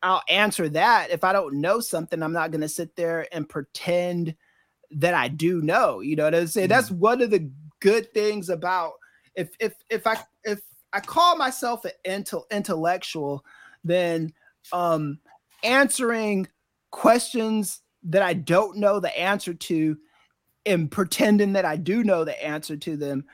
I'll 0.01 0.23
answer 0.29 0.69
that. 0.69 1.11
If 1.11 1.23
I 1.23 1.33
don't 1.33 1.55
know 1.55 1.79
something, 1.79 2.21
I'm 2.23 2.33
not 2.33 2.51
going 2.51 2.61
to 2.61 2.69
sit 2.69 2.95
there 2.95 3.27
and 3.31 3.47
pretend 3.47 4.35
that 4.91 5.13
I 5.13 5.27
do 5.27 5.61
know. 5.61 5.99
You 5.99 6.15
know 6.15 6.23
what 6.23 6.35
I'm 6.35 6.47
saying? 6.47 6.69
Mm-hmm. 6.69 6.75
That's 6.75 6.91
one 6.91 7.21
of 7.21 7.31
the 7.31 7.49
good 7.79 8.13
things 8.13 8.49
about 8.49 8.93
if 9.35 9.49
if 9.59 9.73
if 9.89 10.07
I 10.07 10.17
if 10.43 10.61
I 10.93 10.99
call 10.99 11.35
myself 11.37 11.85
an 11.85 11.91
intel, 12.05 12.49
intellectual, 12.49 13.43
then 13.83 14.33
um 14.71 15.19
answering 15.63 16.47
questions 16.91 17.81
that 18.03 18.21
I 18.21 18.33
don't 18.33 18.77
know 18.77 18.99
the 18.99 19.17
answer 19.17 19.53
to 19.53 19.97
and 20.65 20.89
pretending 20.89 21.53
that 21.53 21.65
I 21.65 21.75
do 21.77 22.03
know 22.03 22.23
the 22.23 22.43
answer 22.43 22.77
to 22.77 22.97
them 22.97 23.25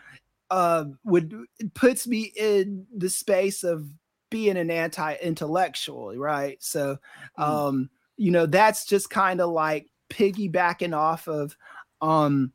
uh 0.52 0.86
would 1.04 1.34
it 1.60 1.74
puts 1.74 2.08
me 2.08 2.32
in 2.36 2.86
the 2.96 3.10
space 3.10 3.64
of 3.64 3.90
being 4.30 4.58
an 4.58 4.70
anti-intellectual 4.70 6.16
right? 6.18 6.62
So 6.62 6.98
um 7.38 7.90
you 8.18 8.32
know 8.32 8.46
that's 8.46 8.86
just 8.86 9.10
kind 9.10 9.42
of 9.42 9.50
like 9.50 9.88
piggybacking 10.10 10.96
off 10.96 11.28
of 11.28 11.56
um 12.02 12.52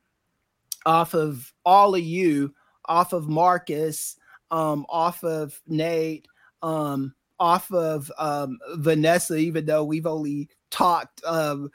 off 0.86 1.14
of 1.14 1.52
all 1.64 1.94
of 1.94 2.01
you 2.01 2.55
off 2.86 3.12
of 3.12 3.28
marcus 3.28 4.16
um 4.51 4.86
off 4.89 5.22
of 5.24 5.60
nate 5.66 6.27
um 6.62 7.14
off 7.39 7.70
of 7.72 8.10
um 8.18 8.59
vanessa 8.77 9.36
even 9.36 9.64
though 9.66 9.85
we've 9.85 10.06
only 10.06 10.48
talked 10.71 11.23
um 11.25 11.71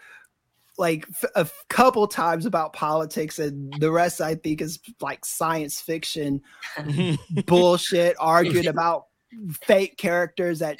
like 0.77 1.05
f- 1.09 1.31
a 1.35 1.39
f- 1.39 1.63
couple 1.69 2.07
times 2.07 2.45
about 2.45 2.73
politics 2.73 3.39
and 3.39 3.73
the 3.79 3.91
rest 3.91 4.21
i 4.21 4.35
think 4.35 4.61
is 4.61 4.79
like 5.01 5.23
science 5.25 5.79
fiction 5.79 6.41
bullshit 7.45 8.15
arguing 8.19 8.67
about 8.67 9.05
fake 9.63 9.97
characters 9.97 10.59
that 10.59 10.77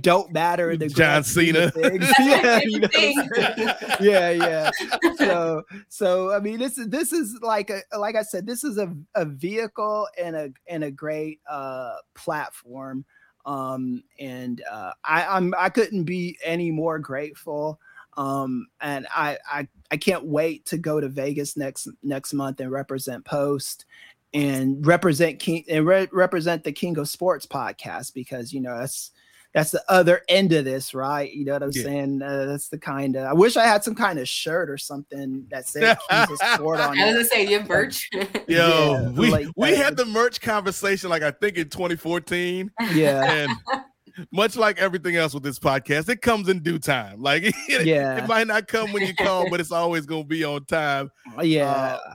don't 0.00 0.32
matter 0.32 0.70
in 0.70 0.78
the 0.78 0.88
John 0.88 0.96
grand 0.96 1.26
scheme 1.26 1.56
of 1.56 1.72
Cena. 1.72 2.00
yeah, 2.20 2.60
you 2.64 2.80
know 2.80 2.88
what 2.92 3.38
I'm 3.38 3.56
saying? 3.56 3.96
yeah, 4.00 4.30
yeah. 4.30 4.70
So, 5.16 5.62
so 5.88 6.32
I 6.32 6.38
mean, 6.38 6.58
this 6.58 6.78
is 6.78 6.88
this 6.88 7.12
is 7.12 7.38
like 7.42 7.70
a 7.70 7.80
like 7.98 8.14
I 8.14 8.22
said, 8.22 8.46
this 8.46 8.64
is 8.64 8.78
a, 8.78 8.94
a 9.14 9.24
vehicle 9.24 10.08
and 10.20 10.36
a 10.36 10.50
and 10.68 10.84
a 10.84 10.90
great 10.90 11.40
uh 11.50 11.94
platform. 12.14 13.04
Um, 13.44 14.04
and 14.18 14.62
uh, 14.70 14.92
I 15.04 15.26
I'm 15.26 15.54
I 15.58 15.68
couldn't 15.68 16.04
be 16.04 16.38
any 16.44 16.70
more 16.70 16.98
grateful. 16.98 17.80
Um, 18.16 18.66
and 18.80 19.06
I 19.14 19.38
I 19.50 19.68
I 19.90 19.96
can't 19.96 20.24
wait 20.24 20.66
to 20.66 20.78
go 20.78 21.00
to 21.00 21.08
Vegas 21.08 21.56
next 21.56 21.88
next 22.02 22.32
month 22.32 22.60
and 22.60 22.70
represent 22.70 23.24
Post 23.24 23.86
and 24.34 24.84
represent 24.86 25.38
King 25.38 25.64
and 25.68 25.86
re- 25.86 26.08
represent 26.12 26.64
the 26.64 26.72
King 26.72 26.98
of 26.98 27.08
Sports 27.08 27.46
podcast 27.46 28.14
because 28.14 28.52
you 28.52 28.60
know 28.60 28.76
that's 28.78 29.10
that's 29.54 29.70
the 29.70 29.82
other 29.88 30.22
end 30.28 30.52
of 30.52 30.64
this, 30.64 30.94
right? 30.94 31.30
You 31.32 31.44
know 31.44 31.52
what 31.52 31.62
I'm 31.62 31.70
Yeah. 31.74 31.82
saying? 31.82 32.22
Uh, 32.22 32.46
that's 32.46 32.68
the 32.68 32.78
kind 32.78 33.16
of. 33.16 33.24
I 33.24 33.32
wish 33.34 33.56
I 33.56 33.64
had 33.66 33.84
some 33.84 33.94
kind 33.94 34.18
of 34.18 34.28
shirt 34.28 34.70
or 34.70 34.78
something 34.78 35.46
that 35.50 35.68
said 35.68 35.98
Kings 36.10 36.30
of 36.30 36.48
Sport 36.54 36.80
on 36.80 36.86
I 36.86 36.88
was 36.90 36.98
it. 36.98 37.12
gonna 37.12 37.24
say 37.26 37.46
you 37.50 37.58
have 37.58 37.68
merch. 37.68 38.08
Yo, 38.14 38.22
Yeah, 38.48 39.08
we 39.10 39.30
like 39.30 39.46
we 39.56 39.74
had 39.74 39.96
the 39.96 40.06
merch 40.06 40.40
conversation 40.40 41.10
like 41.10 41.22
I 41.22 41.30
think 41.32 41.56
in 41.58 41.68
2014. 41.68 42.70
Yeah. 42.94 43.46
And 44.14 44.26
much 44.30 44.56
like 44.56 44.78
everything 44.78 45.16
else 45.16 45.32
with 45.32 45.42
this 45.42 45.58
podcast, 45.58 46.08
it 46.10 46.20
comes 46.20 46.48
in 46.50 46.60
due 46.60 46.78
time. 46.78 47.20
Like 47.22 47.42
it, 47.68 47.86
Yeah. 47.86 48.22
it 48.22 48.28
might 48.28 48.46
not 48.46 48.68
come 48.68 48.92
when 48.92 49.06
you 49.06 49.14
call, 49.14 49.48
but 49.50 49.58
it's 49.60 49.72
always 49.72 50.04
gonna 50.06 50.24
be 50.24 50.44
on 50.44 50.64
time. 50.66 51.10
Yeah. 51.42 51.70
Uh, 51.70 52.14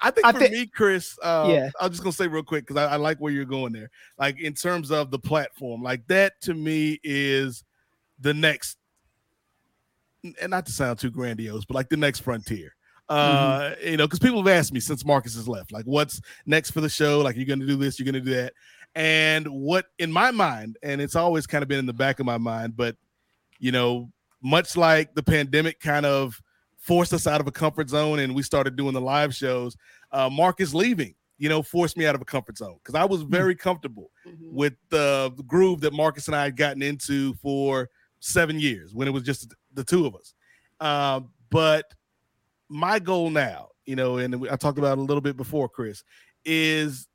I 0.00 0.10
think 0.10 0.26
I 0.26 0.32
for 0.32 0.40
me, 0.40 0.66
Kris, 0.66 1.18
uh, 1.22 1.48
Yeah. 1.50 1.70
I'm 1.80 1.90
just 1.90 2.02
gonna 2.02 2.12
say 2.12 2.28
real 2.28 2.42
quick 2.42 2.66
because 2.66 2.76
I, 2.76 2.94
I 2.94 2.96
like 2.96 3.18
where 3.18 3.32
you're 3.32 3.44
going 3.44 3.72
there. 3.72 3.90
Like 4.18 4.40
in 4.40 4.54
terms 4.54 4.90
of 4.90 5.10
the 5.10 5.18
platform, 5.18 5.82
like 5.82 6.06
that 6.08 6.40
to 6.42 6.54
me 6.54 7.00
is 7.02 7.64
the 8.20 8.34
next, 8.34 8.78
and 10.40 10.50
not 10.50 10.66
to 10.66 10.72
sound 10.72 10.98
too 10.98 11.10
grandiose, 11.10 11.64
but 11.64 11.74
like 11.74 11.88
the 11.88 11.96
next 11.96 12.20
frontier. 12.20 12.74
Uh, 13.08 13.74
you 13.82 13.96
know, 13.96 14.06
because 14.06 14.18
people 14.18 14.38
have 14.42 14.54
asked 14.54 14.72
me 14.72 14.80
since 14.80 15.02
Marcus 15.02 15.34
has 15.34 15.48
left, 15.48 15.72
like, 15.72 15.86
what's 15.86 16.20
next 16.44 16.72
for 16.72 16.82
the 16.82 16.90
show? 16.90 17.20
Like, 17.20 17.36
you're 17.36 17.46
gonna 17.46 17.66
do 17.66 17.76
this, 17.76 17.98
you're 17.98 18.04
gonna 18.04 18.20
do 18.20 18.34
that, 18.34 18.52
and 18.94 19.48
what 19.48 19.86
in 19.98 20.12
my 20.12 20.30
mind, 20.30 20.76
and 20.82 21.00
it's 21.00 21.16
always 21.16 21.46
kind 21.46 21.62
of 21.62 21.68
been 21.68 21.78
in 21.78 21.86
the 21.86 21.92
back 21.92 22.20
of 22.20 22.26
my 22.26 22.38
mind, 22.38 22.76
but 22.76 22.96
you 23.58 23.72
know, 23.72 24.12
much 24.42 24.76
like 24.76 25.14
the 25.14 25.22
pandemic 25.22 25.80
kind 25.80 26.06
of 26.06 26.40
forced 26.78 27.12
us 27.12 27.26
out 27.26 27.40
of 27.40 27.46
a 27.46 27.52
comfort 27.52 27.88
zone 27.90 28.20
and 28.20 28.34
we 28.34 28.42
started 28.42 28.76
doing 28.76 28.94
the 28.94 29.00
live 29.00 29.34
shows, 29.34 29.76
uh, 30.12 30.30
Marcus 30.30 30.72
leaving, 30.72 31.14
you 31.36 31.48
know, 31.48 31.62
forced 31.62 31.96
me 31.96 32.06
out 32.06 32.14
of 32.14 32.22
a 32.22 32.24
comfort 32.24 32.56
zone 32.56 32.78
because 32.82 32.94
I 32.94 33.04
was 33.04 33.22
very 33.22 33.54
comfortable 33.54 34.10
with 34.52 34.74
the 34.88 35.32
groove 35.46 35.80
that 35.82 35.92
Marcus 35.92 36.26
and 36.28 36.36
I 36.36 36.44
had 36.44 36.56
gotten 36.56 36.82
into 36.82 37.34
for 37.34 37.90
seven 38.20 38.58
years 38.58 38.94
when 38.94 39.06
it 39.06 39.10
was 39.10 39.22
just 39.22 39.54
the 39.74 39.84
two 39.84 40.06
of 40.06 40.14
us. 40.14 40.34
Uh, 40.80 41.20
but 41.50 41.92
my 42.68 42.98
goal 42.98 43.30
now, 43.30 43.68
you 43.84 43.96
know, 43.96 44.18
and 44.18 44.48
I 44.50 44.56
talked 44.56 44.78
about 44.78 44.98
it 44.98 45.00
a 45.00 45.04
little 45.04 45.20
bit 45.20 45.36
before, 45.36 45.68
Kris, 45.68 46.04
is 46.44 47.08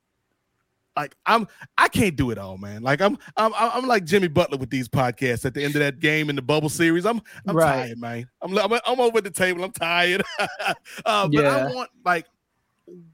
like 0.95 1.15
I'm 1.25 1.47
I 1.77 1.87
can't 1.87 2.15
do 2.15 2.31
it 2.31 2.37
all, 2.37 2.57
man. 2.57 2.81
Like 2.83 3.01
I'm 3.01 3.17
I'm 3.37 3.51
I'm 3.55 3.87
like 3.87 4.05
Jimmy 4.05 4.27
Butler 4.27 4.57
with 4.57 4.69
these 4.69 4.87
podcasts 4.87 5.45
at 5.45 5.53
the 5.53 5.63
end 5.63 5.75
of 5.75 5.79
that 5.79 5.99
game 5.99 6.29
in 6.29 6.35
the 6.35 6.41
bubble 6.41 6.69
series. 6.69 7.05
I'm 7.05 7.21
I'm 7.47 7.55
Right. 7.55 7.85
tired, 7.87 7.99
man. 7.99 8.29
I'm 8.41 8.57
I'm, 8.57 8.79
I'm 8.85 8.99
over 8.99 9.17
at 9.17 9.23
the 9.23 9.31
table. 9.31 9.63
I'm 9.63 9.71
tired. 9.71 10.23
uh, 10.39 11.27
but 11.27 11.31
Yeah. 11.31 11.57
I 11.57 11.73
want 11.73 11.89
like 12.05 12.25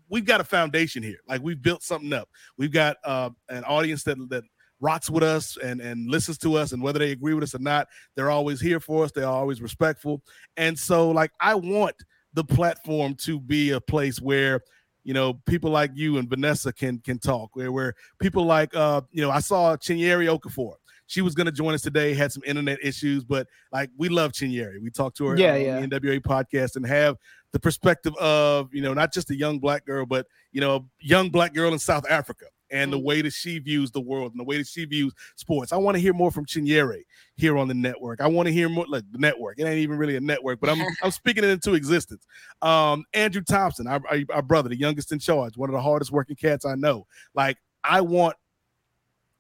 we've 0.09 0.25
got 0.25 0.41
a 0.41 0.43
foundation 0.43 1.03
here. 1.03 1.19
Like 1.27 1.41
we've 1.41 1.61
built 1.61 1.83
something 1.83 2.11
up. 2.13 2.27
We've 2.57 2.71
got 2.71 2.97
uh, 3.03 3.29
an 3.49 3.63
audience 3.63 4.03
that 4.03 4.17
that 4.29 4.43
rocks 4.81 5.09
with 5.09 5.23
us 5.23 5.57
and 5.57 5.81
and 5.81 6.09
listens 6.09 6.37
to 6.39 6.55
us, 6.55 6.71
and 6.73 6.81
whether 6.81 6.99
they 6.99 7.11
agree 7.11 7.33
with 7.33 7.43
us 7.43 7.55
or 7.55 7.59
not, 7.59 7.87
they're 8.15 8.31
always 8.31 8.59
here 8.59 8.79
for 8.79 9.05
us. 9.05 9.11
They're 9.11 9.25
always 9.25 9.61
respectful, 9.61 10.21
and 10.57 10.77
so 10.77 11.11
like 11.11 11.31
I 11.39 11.55
want 11.55 11.95
the 12.33 12.43
platform 12.43 13.15
to 13.15 13.39
be 13.39 13.71
a 13.71 13.81
place 13.81 14.21
where 14.21 14.61
you 15.09 15.15
know 15.15 15.33
people 15.47 15.71
like 15.71 15.89
you 15.95 16.19
and 16.19 16.29
Vanessa 16.29 16.71
can 16.71 16.99
can 16.99 17.17
talk. 17.17 17.55
Where 17.55 17.71
where 17.71 17.95
people 18.19 18.45
like 18.45 18.75
uh 18.75 19.01
you 19.09 19.23
know 19.23 19.31
I 19.31 19.39
saw 19.39 19.75
Chinyere 19.75 20.37
Okafor. 20.37 20.75
She 21.07 21.23
was 21.23 21.33
going 21.33 21.47
to 21.47 21.51
join 21.51 21.73
us 21.73 21.81
today. 21.81 22.13
Had 22.13 22.31
some 22.31 22.43
internet 22.45 22.77
issues, 22.83 23.23
but 23.23 23.47
like 23.71 23.89
we 23.97 24.07
love 24.07 24.33
Chinyere. 24.33 24.79
We 24.79 24.91
talked 24.91 25.17
to 25.17 25.25
her 25.25 25.35
Yeah, 25.35 25.55
on 25.55 25.61
yeah. 25.61 25.79
the 25.79 25.87
NWA 25.87 26.19
podcast 26.19 26.75
and 26.75 26.85
have 26.85 27.17
the 27.53 27.59
perspective 27.59 28.15
of 28.17 28.71
you 28.71 28.83
know 28.83 28.93
not 28.93 29.11
just 29.11 29.31
a 29.31 29.35
young 29.35 29.57
black 29.57 29.83
girl, 29.83 30.05
but 30.05 30.27
you 30.51 30.61
know 30.61 30.75
a 30.75 30.81
young 30.99 31.29
black 31.29 31.55
girl 31.55 31.73
in 31.73 31.79
South 31.79 32.05
Africa 32.07 32.45
and 32.71 32.91
the 32.91 32.99
way 32.99 33.21
that 33.21 33.33
she 33.33 33.59
views 33.59 33.91
the 33.91 34.01
world 34.01 34.31
and 34.31 34.39
the 34.39 34.43
way 34.43 34.57
that 34.57 34.67
she 34.67 34.85
views 34.85 35.13
sports. 35.35 35.71
I 35.71 35.77
want 35.77 35.95
to 35.95 36.01
hear 36.01 36.13
more 36.13 36.31
from 36.31 36.45
Chinyere 36.45 37.03
here 37.35 37.57
on 37.57 37.67
the 37.67 37.73
network. 37.73 38.21
I 38.21 38.27
want 38.27 38.47
to 38.47 38.53
hear 38.53 38.69
more 38.69 38.85
like 38.87 39.03
the 39.11 39.17
network. 39.17 39.59
It 39.59 39.65
ain't 39.65 39.79
even 39.79 39.97
really 39.97 40.15
a 40.15 40.21
network, 40.21 40.59
but 40.59 40.69
I'm 40.69 40.81
I'm 41.03 41.11
speaking 41.11 41.43
it 41.43 41.49
into 41.49 41.73
existence. 41.73 42.25
Um, 42.61 43.05
Andrew 43.13 43.41
Thompson, 43.41 43.87
our, 43.87 44.01
our, 44.09 44.19
our 44.33 44.41
brother, 44.41 44.69
the 44.69 44.77
youngest 44.77 45.11
in 45.11 45.19
charge, 45.19 45.57
one 45.57 45.69
of 45.69 45.73
the 45.73 45.81
hardest 45.81 46.11
working 46.11 46.35
cats 46.35 46.65
I 46.65 46.75
know. 46.75 47.05
Like 47.33 47.57
I 47.83 48.01
want 48.01 48.35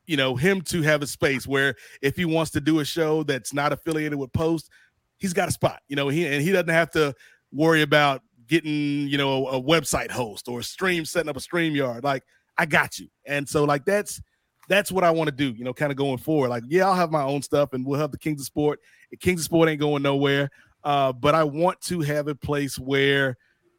you 0.05 0.17
know 0.17 0.35
him 0.35 0.61
to 0.61 0.81
have 0.81 1.01
a 1.01 1.07
space 1.07 1.45
where 1.45 1.75
if 2.01 2.15
he 2.15 2.25
wants 2.25 2.51
to 2.51 2.61
do 2.61 2.79
a 2.79 2.85
show 2.85 3.23
that's 3.23 3.53
not 3.53 3.71
affiliated 3.71 4.17
with 4.17 4.33
Post, 4.33 4.69
he's 5.17 5.33
got 5.33 5.49
a 5.49 5.51
spot. 5.51 5.81
You 5.87 5.95
know, 5.95 6.09
he 6.09 6.25
and 6.25 6.41
he 6.41 6.51
doesn't 6.51 6.69
have 6.69 6.89
to 6.91 7.13
worry 7.51 7.83
about 7.83 8.21
getting 8.47 9.07
you 9.07 9.17
know 9.17 9.47
a, 9.47 9.57
a 9.57 9.61
website 9.61 10.09
host 10.09 10.47
or 10.47 10.59
a 10.59 10.63
stream 10.63 11.05
setting 11.05 11.29
up 11.29 11.37
a 11.37 11.39
stream 11.39 11.75
yard. 11.75 12.03
Like 12.03 12.23
I 12.59 12.65
got 12.65 12.99
you, 12.99 13.07
and 13.25 13.47
so 13.47 13.63
like 13.63 13.85
that's 13.85 14.21
that's 14.67 14.91
what 14.91 15.05
I 15.05 15.11
want 15.11 15.29
to 15.29 15.35
do. 15.35 15.51
You 15.51 15.63
know, 15.63 15.73
kind 15.73 15.91
of 15.91 15.97
going 15.97 16.17
forward. 16.17 16.49
Like 16.49 16.63
yeah, 16.67 16.85
I'll 16.85 16.93
have 16.93 17.09
my 17.09 17.23
own 17.23 17.41
stuff, 17.41 17.71
and 17.71 17.85
we'll 17.85 17.99
have 17.99 18.11
the 18.11 18.17
Kings 18.17 18.41
of 18.41 18.45
Sport. 18.45 18.81
Kings 19.21 19.41
of 19.41 19.45
Sport 19.45 19.69
ain't 19.69 19.79
going 19.79 20.03
nowhere, 20.03 20.51
uh, 20.83 21.13
but 21.13 21.35
I 21.35 21.45
want 21.45 21.79
to 21.83 22.01
have 22.01 22.27
a 22.27 22.35
place 22.35 22.77
where 22.77 23.37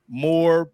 more 0.09 0.71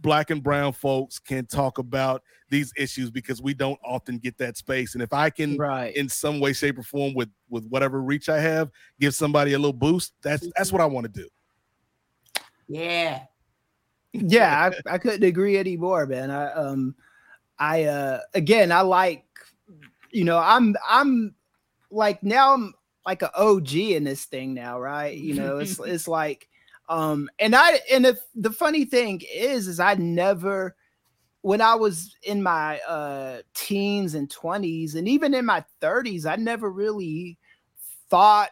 black 0.00 0.30
and 0.30 0.42
brown 0.42 0.72
folks 0.72 1.20
can 1.20 1.46
talk 1.46 1.78
about 1.78 2.22
these 2.50 2.72
issues 2.76 3.10
because 3.12 3.40
we 3.40 3.54
don't 3.54 3.78
often 3.84 4.18
get 4.18 4.36
that 4.38 4.56
space. 4.56 4.94
And 4.94 5.02
if 5.02 5.12
I 5.12 5.30
can, 5.30 5.56
right. 5.56 5.94
in 5.96 6.08
some 6.08 6.40
way, 6.40 6.52
shape, 6.52 6.78
or 6.78 6.82
form, 6.82 7.14
with 7.14 7.30
with 7.48 7.64
whatever 7.68 8.02
reach 8.02 8.28
I 8.28 8.40
have, 8.40 8.70
give 8.98 9.14
somebody 9.14 9.52
a 9.52 9.58
little 9.58 9.72
boost, 9.72 10.14
that's 10.20 10.48
that's 10.56 10.72
what 10.72 10.80
I 10.80 10.86
want 10.86 11.12
to 11.12 11.22
do. 11.22 11.28
Yeah. 12.68 13.22
yeah 14.12 14.70
I, 14.86 14.94
I 14.94 14.98
couldn't 14.98 15.24
agree 15.24 15.58
anymore 15.58 16.06
man 16.06 16.30
i 16.30 16.50
um 16.52 16.94
i 17.58 17.84
uh 17.84 18.20
again 18.34 18.72
i 18.72 18.80
like 18.80 19.24
you 20.10 20.24
know 20.24 20.38
i'm 20.38 20.74
i'm 20.88 21.34
like 21.90 22.22
now 22.22 22.54
i'm 22.54 22.74
like 23.04 23.22
an 23.22 23.30
og 23.36 23.72
in 23.74 24.04
this 24.04 24.24
thing 24.24 24.54
now 24.54 24.80
right 24.80 25.16
you 25.16 25.34
know 25.34 25.58
it's 25.58 25.78
it's 25.84 26.08
like 26.08 26.48
um 26.88 27.28
and 27.38 27.54
i 27.54 27.80
and 27.90 28.06
if 28.06 28.18
the 28.34 28.50
funny 28.52 28.84
thing 28.84 29.20
is 29.32 29.68
is 29.68 29.80
i 29.80 29.94
never 29.94 30.76
when 31.42 31.60
i 31.60 31.74
was 31.74 32.14
in 32.22 32.42
my 32.42 32.78
uh 32.80 33.40
teens 33.54 34.14
and 34.14 34.28
20s 34.28 34.94
and 34.94 35.08
even 35.08 35.34
in 35.34 35.44
my 35.44 35.64
30s 35.80 36.26
i 36.26 36.36
never 36.36 36.70
really 36.70 37.38
thought 38.08 38.50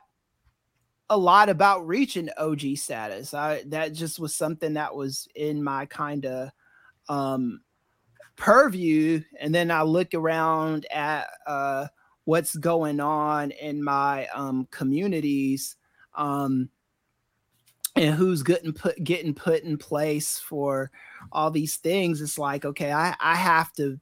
a 1.10 1.16
lot 1.16 1.48
about 1.48 1.86
reaching 1.86 2.30
OG 2.38 2.76
status. 2.76 3.34
I 3.34 3.62
that 3.66 3.92
just 3.92 4.18
was 4.18 4.34
something 4.34 4.74
that 4.74 4.94
was 4.94 5.28
in 5.34 5.62
my 5.62 5.86
kind 5.86 6.24
of 6.26 6.50
um 7.08 7.60
purview 8.36 9.22
and 9.40 9.54
then 9.54 9.70
I 9.70 9.82
look 9.82 10.14
around 10.14 10.86
at 10.90 11.28
uh 11.46 11.86
what's 12.24 12.56
going 12.56 13.00
on 13.00 13.50
in 13.52 13.82
my 13.82 14.26
um 14.28 14.66
communities 14.70 15.76
um 16.14 16.68
and 17.96 18.14
who's 18.14 18.42
getting 18.42 18.72
put 18.72 19.02
getting 19.04 19.34
put 19.34 19.62
in 19.62 19.76
place 19.78 20.38
for 20.38 20.90
all 21.30 21.50
these 21.50 21.76
things 21.76 22.20
it's 22.20 22.38
like 22.38 22.64
okay 22.64 22.92
I 22.92 23.14
I 23.20 23.36
have 23.36 23.72
to 23.74 24.00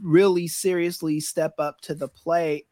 really 0.00 0.48
seriously 0.48 1.20
step 1.20 1.54
up 1.58 1.80
to 1.82 1.94
the 1.94 2.08
plate 2.08 2.66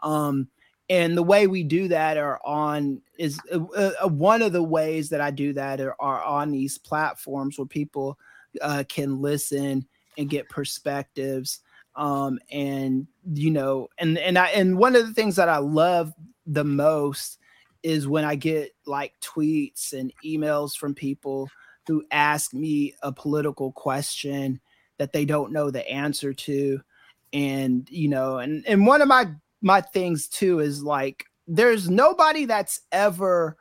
um 0.00 0.48
and 0.90 1.16
the 1.16 1.22
way 1.22 1.46
we 1.46 1.62
do 1.62 1.88
that 1.88 2.18
are 2.18 2.40
on 2.44 3.00
is 3.18 3.40
uh, 3.52 3.64
uh, 3.74 4.08
one 4.08 4.42
of 4.42 4.52
the 4.52 4.62
ways 4.62 5.08
that 5.08 5.20
I 5.20 5.30
do 5.30 5.54
that 5.54 5.80
are, 5.80 5.96
are 5.98 6.22
on 6.22 6.50
these 6.50 6.76
platforms 6.76 7.56
where 7.56 7.66
people 7.66 8.18
uh, 8.60 8.84
can 8.88 9.20
listen 9.20 9.86
and 10.16 10.30
get 10.30 10.48
perspectives 10.48 11.60
um 11.96 12.38
and 12.50 13.06
you 13.32 13.50
know 13.50 13.88
and 13.98 14.18
and 14.18 14.36
I 14.38 14.48
and 14.48 14.76
one 14.76 14.96
of 14.96 15.06
the 15.06 15.14
things 15.14 15.36
that 15.36 15.48
I 15.48 15.58
love 15.58 16.12
the 16.46 16.64
most 16.64 17.38
is 17.82 18.08
when 18.08 18.24
I 18.24 18.34
get 18.34 18.72
like 18.86 19.12
tweets 19.20 19.92
and 19.92 20.12
emails 20.24 20.76
from 20.76 20.94
people 20.94 21.48
who 21.86 22.02
ask 22.10 22.54
me 22.54 22.94
a 23.02 23.12
political 23.12 23.72
question 23.72 24.60
that 24.98 25.12
they 25.12 25.24
don't 25.24 25.52
know 25.52 25.70
the 25.70 25.86
answer 25.88 26.32
to. 26.32 26.80
And 27.32 27.88
you 27.90 28.08
know 28.08 28.38
and 28.38 28.66
and 28.66 28.86
one 28.86 29.02
of 29.02 29.08
my 29.08 29.26
my 29.60 29.80
things 29.80 30.28
too 30.28 30.60
is 30.60 30.82
like 30.82 31.24
there's 31.46 31.90
nobody 31.90 32.44
that's 32.44 32.80
ever 32.92 33.56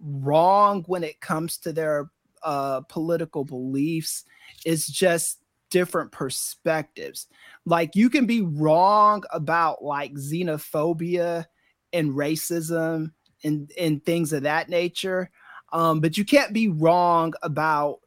wrong 0.00 0.84
when 0.86 1.04
it 1.04 1.20
comes 1.20 1.56
to 1.58 1.72
their 1.72 2.10
uh 2.44 2.80
political 2.82 3.44
beliefs 3.44 4.24
it's 4.64 4.86
just 4.86 5.38
different 5.74 6.12
perspectives. 6.12 7.26
Like 7.66 7.96
you 7.96 8.08
can 8.08 8.26
be 8.26 8.42
wrong 8.42 9.24
about 9.32 9.82
like 9.82 10.14
xenophobia 10.14 11.46
and 11.92 12.12
racism 12.12 13.10
and 13.42 13.70
and 13.78 14.04
things 14.04 14.32
of 14.32 14.44
that 14.44 14.68
nature 14.68 15.30
um 15.72 16.00
but 16.00 16.16
you 16.16 16.24
can't 16.24 16.52
be 16.52 16.68
wrong 16.68 17.32
about 17.42 17.98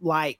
like 0.00 0.38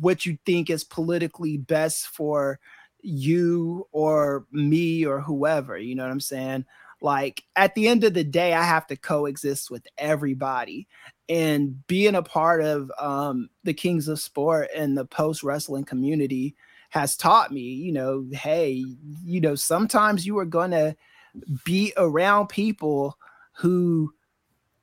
what 0.00 0.24
you 0.24 0.38
think 0.46 0.70
is 0.70 0.84
politically 0.84 1.56
best 1.56 2.06
for 2.06 2.58
you 3.00 3.86
or 3.92 4.46
me 4.50 5.04
or 5.04 5.20
whoever 5.20 5.76
you 5.76 5.94
know 5.94 6.04
what 6.04 6.10
i'm 6.12 6.20
saying 6.20 6.64
like 7.02 7.42
at 7.56 7.74
the 7.74 7.88
end 7.88 8.04
of 8.04 8.14
the 8.14 8.24
day 8.24 8.54
i 8.54 8.62
have 8.62 8.86
to 8.86 8.96
coexist 8.96 9.70
with 9.70 9.86
everybody 9.98 10.86
and 11.28 11.86
being 11.86 12.14
a 12.14 12.22
part 12.22 12.62
of 12.62 12.90
um 12.98 13.48
the 13.64 13.74
kings 13.74 14.08
of 14.08 14.20
sport 14.20 14.68
and 14.74 14.96
the 14.96 15.04
post 15.04 15.42
wrestling 15.42 15.84
community 15.84 16.54
has 16.90 17.16
taught 17.16 17.52
me 17.52 17.60
you 17.60 17.92
know 17.92 18.24
hey 18.32 18.84
you 19.24 19.40
know 19.40 19.54
sometimes 19.54 20.24
you 20.24 20.38
are 20.38 20.44
gonna 20.44 20.94
be 21.64 21.92
around 21.96 22.48
people 22.48 23.18
who 23.54 24.12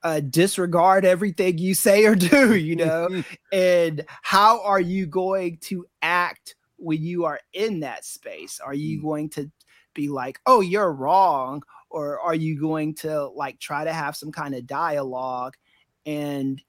uh, 0.04 0.22
disregard 0.22 1.06
everything 1.06 1.58
you 1.58 1.74
say 1.74 2.06
or 2.06 2.16
do, 2.16 2.56
you 2.56 2.76
know? 2.76 3.24
and 3.52 4.06
how 4.22 4.62
are 4.64 4.80
you 4.80 5.06
going 5.06 5.58
to 5.58 5.86
act 6.02 6.56
when 6.78 7.04
you 7.04 7.26
are 7.26 7.40
in 7.54 7.82
that 7.82 8.06
space? 8.06 8.60
Are 8.60 8.74
you 8.74 9.02
going 9.02 9.30
to 9.32 9.52
be 9.94 10.08
like, 10.08 10.40
oh, 10.46 10.62
you're 10.62 10.94
wrong? 10.94 11.64
Or 11.90 12.20
are 12.20 12.36
you 12.36 12.60
going 12.60 12.96
to 12.96 13.28
like 13.28 13.60
try 13.60 13.84
to 13.84 13.94
have 13.94 14.16
some 14.16 14.32
kind 14.32 14.54
of 14.56 14.68
dialogue 14.68 15.56
and 16.06 16.62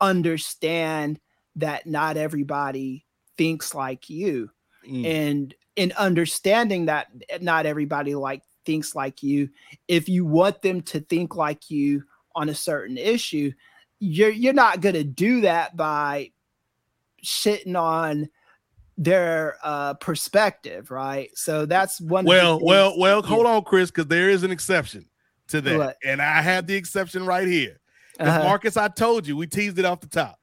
understand 0.00 1.20
that 1.56 1.86
not 1.86 2.16
everybody 2.16 3.04
thinks 3.36 3.74
like 3.74 4.08
you? 4.08 4.50
Mm. 4.88 5.06
And 5.06 5.54
in 5.76 5.92
understanding 5.92 6.86
that 6.86 7.08
eh, 7.28 7.38
not 7.40 7.66
everybody 7.66 8.14
like 8.14 8.42
thinks 8.64 8.94
like 8.94 9.22
you, 9.22 9.50
if 9.88 10.08
you 10.08 10.24
want 10.24 10.62
them 10.62 10.80
to 10.82 11.00
think 11.00 11.36
like 11.36 11.70
you 11.70 12.04
on 12.34 12.48
a 12.48 12.54
certain 12.54 12.98
issue, 12.98 13.52
you're 14.00 14.30
you're 14.30 14.52
not 14.52 14.80
gonna 14.80 15.04
do 15.04 15.42
that 15.42 15.76
by 15.76 16.30
shitting 17.24 17.78
on 17.78 18.28
their 18.96 19.56
uh 19.62 19.94
perspective, 19.94 20.90
right? 20.90 21.30
So 21.34 21.66
that's 21.66 22.00
one. 22.00 22.24
Well, 22.24 22.60
well, 22.62 22.98
well, 22.98 23.22
hold 23.22 23.46
on, 23.46 23.64
Kris, 23.64 23.90
because 23.90 24.06
there 24.06 24.30
is 24.30 24.42
an 24.42 24.50
exception 24.50 25.06
to 25.48 25.60
that. 25.60 25.78
What? 25.78 25.96
And 26.04 26.22
I 26.22 26.40
have 26.42 26.66
the 26.66 26.74
exception 26.74 27.26
right 27.26 27.46
here. 27.46 27.80
Uh-huh. 28.20 28.44
Marcus, 28.44 28.76
I 28.76 28.88
told 28.88 29.26
you, 29.26 29.36
we 29.36 29.46
teased 29.46 29.78
it 29.78 29.84
off 29.84 30.00
the 30.00 30.06
top. 30.06 30.38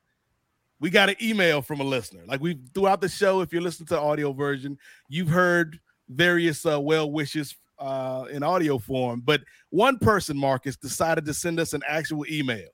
We 0.79 0.89
got 0.89 1.09
an 1.09 1.15
email 1.21 1.61
from 1.61 1.79
a 1.79 1.83
listener. 1.83 2.23
Like 2.25 2.41
we 2.41 2.59
throughout 2.73 3.01
the 3.01 3.09
show, 3.09 3.41
if 3.41 3.53
you're 3.53 3.61
listening 3.61 3.87
to 3.87 3.93
the 3.95 4.01
audio 4.01 4.33
version, 4.33 4.77
you've 5.07 5.29
heard 5.29 5.79
various 6.09 6.65
uh, 6.65 6.79
well 6.79 7.11
wishes 7.11 7.55
uh, 7.79 8.25
in 8.31 8.43
audio 8.43 8.77
form. 8.77 9.21
But 9.23 9.41
one 9.69 9.97
person, 9.99 10.37
Marcus, 10.37 10.75
decided 10.75 11.25
to 11.25 11.33
send 11.33 11.59
us 11.59 11.73
an 11.73 11.83
actual 11.87 12.25
email. 12.29 12.67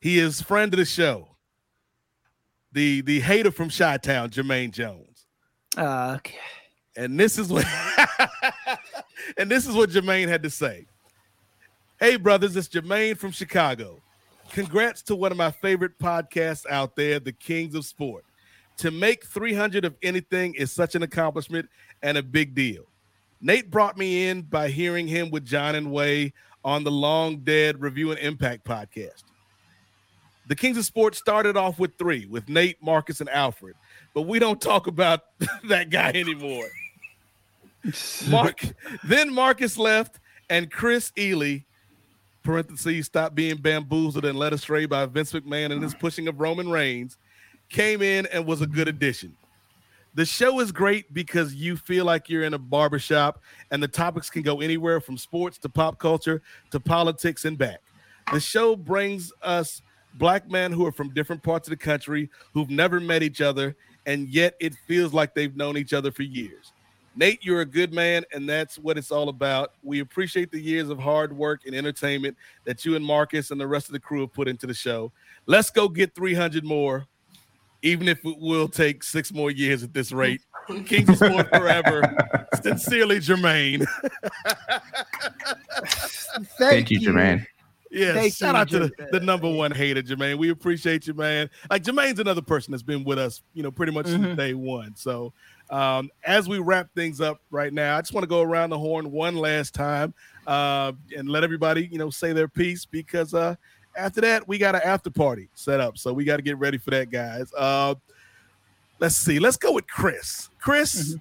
He 0.00 0.18
is 0.18 0.42
friend 0.42 0.72
of 0.74 0.78
the 0.78 0.84
show. 0.84 1.36
The 2.72 3.00
the 3.02 3.20
hater 3.20 3.50
from 3.50 3.70
Chi 3.70 3.96
Town, 3.98 4.30
Jermaine 4.30 4.70
Jones. 4.70 5.26
Uh, 5.76 6.14
okay. 6.16 6.38
And 6.96 7.18
this 7.18 7.38
is 7.38 7.48
what 7.48 7.64
and 9.38 9.50
this 9.50 9.66
is 9.66 9.74
what 9.74 9.90
Jermaine 9.90 10.28
had 10.28 10.42
to 10.42 10.50
say. 10.50 10.86
Hey 12.00 12.16
brothers, 12.16 12.56
it's 12.56 12.68
Jermaine 12.68 13.16
from 13.16 13.30
Chicago. 13.30 14.00
Congrats 14.50 15.02
to 15.02 15.14
one 15.16 15.30
of 15.30 15.38
my 15.38 15.50
favorite 15.50 15.98
podcasts 15.98 16.64
out 16.70 16.96
there, 16.96 17.20
The 17.20 17.32
Kings 17.32 17.74
of 17.74 17.84
Sport. 17.84 18.24
To 18.78 18.90
make 18.90 19.26
300 19.26 19.84
of 19.84 19.96
anything 20.02 20.54
is 20.54 20.72
such 20.72 20.94
an 20.94 21.02
accomplishment 21.02 21.68
and 22.02 22.16
a 22.16 22.22
big 22.22 22.54
deal. 22.54 22.84
Nate 23.40 23.70
brought 23.70 23.96
me 23.96 24.28
in 24.28 24.42
by 24.42 24.68
hearing 24.68 25.06
him 25.06 25.30
with 25.30 25.44
John 25.44 25.74
and 25.74 25.90
Wai 25.90 26.32
on 26.64 26.84
the 26.84 26.90
Long 26.90 27.38
Dead 27.38 27.80
Review 27.80 28.10
and 28.10 28.18
Impact 28.20 28.64
podcast. 28.64 29.24
The 30.48 30.56
Kings 30.56 30.78
of 30.78 30.86
Sports 30.86 31.18
started 31.18 31.58
off 31.58 31.78
with 31.78 31.96
three 31.98 32.24
with 32.26 32.48
Nate, 32.48 32.82
Marcus, 32.82 33.20
and 33.20 33.28
Alfred, 33.28 33.76
but 34.14 34.22
we 34.22 34.38
don't 34.38 34.60
talk 34.60 34.86
about 34.86 35.20
that 35.64 35.90
guy 35.90 36.08
anymore. 36.08 36.66
Mark, 38.28 38.64
then 39.04 39.32
Marcus 39.32 39.76
left, 39.76 40.18
and 40.48 40.70
Kris 40.70 41.12
Ealy, 41.16 41.64
parentheses, 42.42 43.06
stopped 43.06 43.34
being 43.34 43.58
bamboozled 43.58 44.24
and 44.24 44.38
led 44.38 44.54
astray 44.54 44.86
by 44.86 45.04
Vince 45.04 45.32
McMahon 45.32 45.70
and 45.70 45.82
his 45.82 45.94
pushing 45.94 46.28
of 46.28 46.40
Roman 46.40 46.70
Reigns, 46.70 47.18
came 47.68 48.00
in 48.00 48.26
and 48.26 48.46
was 48.46 48.62
a 48.62 48.66
good 48.66 48.88
addition. 48.88 49.36
The 50.14 50.24
show 50.24 50.60
is 50.60 50.72
great 50.72 51.12
because 51.12 51.54
you 51.54 51.76
feel 51.76 52.06
like 52.06 52.30
you're 52.30 52.42
in 52.42 52.54
a 52.54 52.58
barbershop 52.58 53.42
and 53.70 53.82
the 53.82 53.88
topics 53.88 54.30
can 54.30 54.42
go 54.42 54.62
anywhere 54.62 55.00
from 55.00 55.18
sports 55.18 55.58
to 55.58 55.68
pop 55.68 55.98
culture 55.98 56.40
to 56.70 56.80
politics 56.80 57.44
and 57.44 57.58
back. 57.58 57.80
The 58.32 58.40
show 58.40 58.74
brings 58.74 59.30
us 59.42 59.82
black 60.18 60.50
men 60.50 60.72
who 60.72 60.84
are 60.84 60.92
from 60.92 61.14
different 61.14 61.42
parts 61.42 61.68
of 61.68 61.70
the 61.70 61.76
country 61.76 62.28
who've 62.52 62.70
never 62.70 63.00
met 63.00 63.22
each 63.22 63.40
other, 63.40 63.76
and 64.06 64.28
yet 64.28 64.54
it 64.60 64.74
feels 64.86 65.14
like 65.14 65.34
they've 65.34 65.56
known 65.56 65.76
each 65.76 65.92
other 65.92 66.10
for 66.10 66.24
years. 66.24 66.72
Nate, 67.16 67.44
you're 67.44 67.62
a 67.62 67.66
good 67.66 67.92
man, 67.92 68.22
and 68.32 68.48
that's 68.48 68.78
what 68.78 68.96
it's 68.96 69.10
all 69.10 69.28
about. 69.28 69.72
We 69.82 70.00
appreciate 70.00 70.52
the 70.52 70.60
years 70.60 70.88
of 70.88 71.00
hard 71.00 71.36
work 71.36 71.62
and 71.66 71.74
entertainment 71.74 72.36
that 72.64 72.84
you 72.84 72.94
and 72.94 73.04
Marcus 73.04 73.50
and 73.50 73.60
the 73.60 73.66
rest 73.66 73.88
of 73.88 73.92
the 73.92 73.98
crew 73.98 74.20
have 74.20 74.32
put 74.32 74.46
into 74.46 74.68
the 74.68 74.74
show. 74.74 75.10
Let's 75.46 75.70
go 75.70 75.88
get 75.88 76.14
300 76.14 76.64
more, 76.64 77.06
even 77.82 78.06
if 78.06 78.24
it 78.24 78.38
will 78.38 78.68
take 78.68 79.02
six 79.02 79.32
more 79.32 79.50
years 79.50 79.82
at 79.82 79.92
this 79.92 80.12
rate. 80.12 80.42
Kings 80.86 81.08
of 81.08 81.16
Sport 81.16 81.48
forever. 81.52 82.02
Sincerely, 82.62 83.18
Jermaine. 83.18 83.84
Thank 86.58 86.90
you, 86.90 87.00
Jermaine. 87.00 87.46
Yeah, 87.90 88.12
Thank 88.12 88.34
shout 88.34 88.54
you, 88.54 88.60
out 88.60 88.68
to 88.70 88.78
the, 88.96 89.18
the 89.18 89.20
number 89.20 89.50
one 89.50 89.70
hater, 89.72 90.02
Jermaine. 90.02 90.36
We 90.38 90.50
appreciate 90.50 91.06
you, 91.06 91.14
man. 91.14 91.48
Like 91.70 91.82
Jermaine's 91.82 92.18
another 92.20 92.42
person 92.42 92.70
that's 92.72 92.82
been 92.82 93.02
with 93.04 93.18
us, 93.18 93.42
you 93.54 93.62
know, 93.62 93.70
pretty 93.70 93.92
much 93.92 94.06
Mhm. 94.06 94.10
since 94.24 94.36
day 94.36 94.54
one. 94.54 94.94
So 94.94 95.32
um, 95.70 96.10
as 96.24 96.48
we 96.48 96.58
wrap 96.58 96.88
things 96.94 97.20
up 97.20 97.40
right 97.50 97.72
now, 97.72 97.96
I 97.96 98.00
just 98.00 98.12
want 98.12 98.24
to 98.24 98.28
go 98.28 98.42
around 98.42 98.70
the 98.70 98.78
horn 98.78 99.10
one 99.10 99.36
last 99.36 99.74
time 99.74 100.12
uh, 100.46 100.92
and 101.16 101.28
let 101.28 101.44
everybody, 101.44 101.88
you 101.90 101.98
know, 101.98 102.10
say 102.10 102.32
their 102.32 102.48
piece 102.48 102.84
because 102.84 103.32
uh, 103.34 103.54
after 103.96 104.20
that 104.20 104.46
we 104.46 104.58
got 104.58 104.74
an 104.74 104.82
after 104.84 105.10
party 105.10 105.48
set 105.54 105.80
up. 105.80 105.96
So 105.98 106.12
we 106.12 106.24
got 106.24 106.36
to 106.36 106.42
get 106.42 106.58
ready 106.58 106.78
for 106.78 106.90
that, 106.90 107.10
guys. 107.10 107.52
Uh, 107.56 107.94
let's 108.98 109.16
see. 109.16 109.38
Let's 109.38 109.56
go 109.56 109.72
with 109.72 109.86
Kris. 109.86 110.50
Kris, 110.58 111.16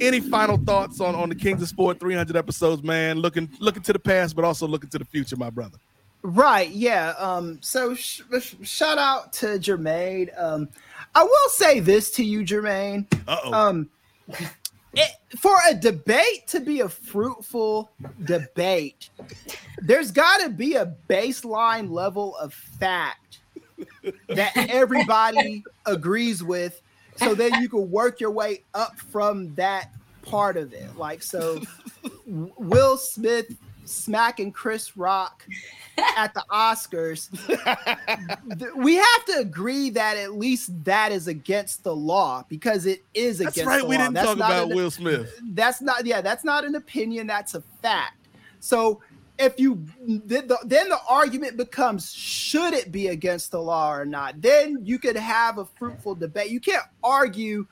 any 0.00 0.20
final 0.20 0.58
thoughts 0.58 1.00
on 1.00 1.14
on 1.14 1.28
the 1.28 1.34
Kings 1.34 1.62
of 1.62 1.68
Sport 1.68 2.00
300 2.00 2.36
episodes, 2.36 2.82
man? 2.82 3.18
Looking 3.18 3.50
looking 3.60 3.82
to 3.82 3.92
the 3.92 3.98
past, 3.98 4.36
but 4.36 4.44
also 4.44 4.66
looking 4.66 4.90
to 4.90 4.98
the 4.98 5.04
future, 5.04 5.36
my 5.36 5.50
brother. 5.50 5.78
Right. 6.22 6.70
Yeah. 6.70 7.14
Um. 7.18 7.58
So 7.62 7.94
sh- 7.94 8.22
sh- 8.40 8.54
shout 8.62 8.98
out 8.98 9.32
to 9.34 9.58
Jermaine. 9.58 10.28
Um, 10.40 10.68
I 11.14 11.22
will 11.22 11.50
say 11.50 11.80
this 11.80 12.10
to 12.12 12.24
you, 12.24 12.40
Jermaine. 12.40 13.06
Uh-oh. 13.26 13.52
Um, 13.52 13.88
it, 14.94 15.10
for 15.38 15.56
a 15.68 15.74
debate 15.74 16.46
to 16.48 16.60
be 16.60 16.80
a 16.80 16.88
fruitful 16.88 17.90
debate, 18.24 19.10
there's 19.78 20.10
got 20.10 20.40
to 20.40 20.50
be 20.50 20.74
a 20.74 20.94
baseline 21.08 21.90
level 21.90 22.36
of 22.36 22.52
fact 22.52 23.38
that 24.28 24.52
everybody 24.56 25.64
agrees 25.86 26.42
with, 26.42 26.82
so 27.16 27.34
then 27.34 27.60
you 27.62 27.68
can 27.68 27.90
work 27.90 28.20
your 28.20 28.30
way 28.30 28.62
up 28.74 28.98
from 28.98 29.54
that 29.54 29.90
part 30.22 30.56
of 30.56 30.72
it. 30.72 30.96
Like 30.96 31.22
so, 31.22 31.60
Will 32.26 32.96
Smith 32.96 33.56
smacking 33.84 34.50
Chris 34.52 34.96
Rock 34.96 35.46
at 36.16 36.34
the 36.34 36.44
Oscars. 36.50 37.30
we 38.76 38.96
have 38.96 39.24
to 39.26 39.38
agree 39.38 39.90
that 39.90 40.16
at 40.16 40.34
least 40.34 40.84
that 40.84 41.12
is 41.12 41.28
against 41.28 41.84
the 41.84 41.94
law 41.94 42.44
because 42.48 42.86
it 42.86 43.04
is 43.14 43.40
against. 43.40 43.56
That's 43.56 43.56
against 43.56 43.68
right. 43.68 43.82
the 43.82 43.88
We 43.88 43.96
law. 43.96 44.02
didn't 44.02 44.14
That's 44.14 44.26
talk 44.26 44.38
not 44.38 44.50
about 44.50 44.70
an- 44.70 44.76
Will 44.76 44.90
Smith. 44.90 45.40
That's 45.52 45.80
not 45.80 46.04
yeah, 46.04 46.20
that's 46.20 46.44
not 46.44 46.64
an 46.64 46.74
opinion, 46.74 47.26
that's 47.26 47.54
a 47.54 47.60
fact. 47.82 48.26
So 48.60 49.00
if 49.38 49.58
you 49.60 49.84
then 50.06 50.46
the, 50.46 50.58
then 50.64 50.88
the 50.88 50.98
argument 51.08 51.56
becomes 51.56 52.12
should 52.12 52.72
it 52.72 52.90
be 52.90 53.08
against 53.08 53.50
the 53.50 53.60
law 53.60 53.92
or 53.92 54.04
not? 54.04 54.40
Then 54.40 54.78
you 54.82 54.98
could 54.98 55.16
have 55.16 55.58
a 55.58 55.64
fruitful 55.64 56.14
debate. 56.14 56.50
You 56.50 56.60
can't 56.60 56.84
argue 57.02 57.66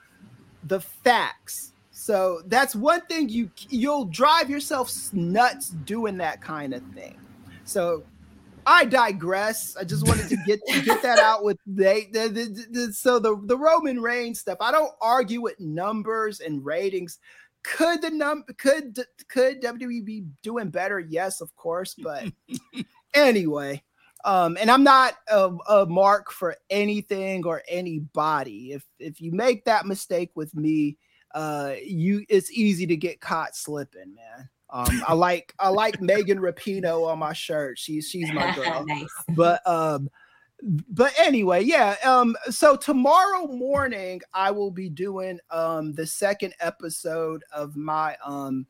the 0.64 0.80
facts. 0.80 1.72
So 1.90 2.42
that's 2.46 2.74
one 2.74 3.00
thing 3.02 3.28
you 3.28 3.50
you'll 3.68 4.06
drive 4.06 4.50
yourself 4.50 4.92
nuts 5.12 5.70
doing 5.70 6.18
that 6.18 6.40
kind 6.42 6.74
of 6.74 6.82
thing. 6.94 7.18
So 7.64 8.04
I 8.66 8.84
digress. 8.84 9.76
I 9.76 9.84
just 9.84 10.06
wanted 10.06 10.28
to 10.28 10.36
get 10.46 10.60
get 10.84 11.02
that 11.02 11.18
out 11.18 11.44
with 11.44 11.58
they. 11.66 12.08
The, 12.12 12.28
the, 12.28 12.66
the- 12.86 12.92
so 12.92 13.18
the 13.18 13.40
the 13.44 13.56
Roman 13.56 14.00
Reigns 14.00 14.40
stuff. 14.40 14.58
I 14.60 14.70
don't 14.72 14.92
argue 15.00 15.40
with 15.40 15.58
numbers 15.60 16.40
and 16.40 16.64
ratings. 16.64 17.18
Could 17.64 18.02
the 18.02 18.10
num 18.10 18.44
could 18.58 18.98
could 19.28 19.62
WWE 19.62 20.04
be 20.04 20.24
doing 20.42 20.70
better? 20.70 21.00
Yes, 21.00 21.40
of 21.40 21.54
course. 21.56 21.94
But 21.94 22.30
anyway, 23.14 23.82
um, 24.24 24.56
and 24.60 24.70
I'm 24.70 24.84
not 24.84 25.14
a, 25.28 25.50
a 25.68 25.86
mark 25.86 26.30
for 26.30 26.56
anything 26.70 27.44
or 27.44 27.62
anybody. 27.68 28.72
If 28.72 28.84
if 28.98 29.20
you 29.20 29.32
make 29.32 29.64
that 29.64 29.86
mistake 29.86 30.30
with 30.34 30.54
me, 30.54 30.98
uh, 31.34 31.74
you 31.82 32.24
it's 32.28 32.50
easy 32.52 32.86
to 32.86 32.96
get 32.96 33.20
caught 33.20 33.56
slipping, 33.56 34.14
man. 34.14 34.48
Um, 34.70 35.02
I 35.06 35.12
like 35.14 35.54
I 35.58 35.68
like 35.68 36.00
Megan 36.00 36.38
Rapinoe 36.38 37.06
on 37.06 37.18
my 37.18 37.32
shirt. 37.32 37.78
She's 37.78 38.08
she's 38.08 38.32
my 38.32 38.54
girl. 38.56 38.84
Nice. 38.86 39.08
But 39.30 39.66
um, 39.66 40.08
but 40.64 41.12
anyway, 41.18 41.62
yeah. 41.62 41.96
Um, 42.04 42.36
so 42.48 42.74
tomorrow 42.74 43.46
morning 43.46 44.22
I 44.32 44.50
will 44.50 44.70
be 44.70 44.88
doing 44.88 45.38
um 45.50 45.92
the 45.92 46.06
second 46.06 46.54
episode 46.60 47.44
of 47.52 47.76
my 47.76 48.16
um 48.24 48.66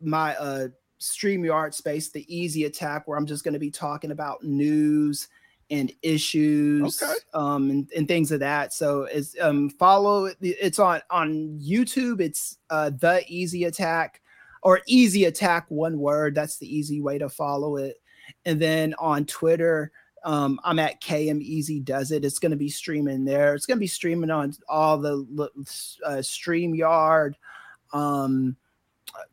my 0.00 0.34
uh 0.36 0.68
StreamYard 0.98 1.74
space, 1.74 2.10
the 2.10 2.24
easy 2.34 2.64
attack, 2.64 3.06
where 3.06 3.18
I'm 3.18 3.26
just 3.26 3.44
gonna 3.44 3.58
be 3.58 3.70
talking 3.70 4.10
about 4.10 4.42
news 4.42 5.28
and 5.70 5.92
issues 6.02 7.02
um 7.34 7.70
and, 7.70 7.90
and 7.96 8.06
things 8.06 8.30
of 8.30 8.38
that 8.38 8.72
so 8.72 9.02
it's 9.02 9.34
um 9.40 9.68
follow 9.68 10.30
it's 10.40 10.78
on 10.78 11.00
on 11.10 11.58
youtube 11.60 12.20
it's 12.20 12.58
uh 12.70 12.88
the 13.00 13.24
easy 13.26 13.64
attack 13.64 14.20
or 14.62 14.80
easy 14.86 15.24
attack 15.24 15.66
one 15.68 15.98
word 15.98 16.36
that's 16.36 16.58
the 16.58 16.72
easy 16.72 17.00
way 17.00 17.18
to 17.18 17.28
follow 17.28 17.74
it 17.74 17.96
and 18.44 18.60
then 18.62 18.94
on 19.00 19.24
twitter 19.24 19.90
um 20.26 20.60
i'm 20.64 20.78
at 20.78 21.00
km 21.00 21.40
easy 21.40 21.80
does 21.80 22.10
it 22.10 22.24
it's 22.24 22.38
going 22.38 22.50
to 22.50 22.56
be 22.56 22.68
streaming 22.68 23.24
there 23.24 23.54
it's 23.54 23.64
going 23.64 23.78
to 23.78 23.80
be 23.80 23.86
streaming 23.86 24.30
on 24.30 24.52
all 24.68 24.98
the 24.98 25.26
uh, 26.04 26.16
StreamYard 26.16 27.32
um 27.94 28.56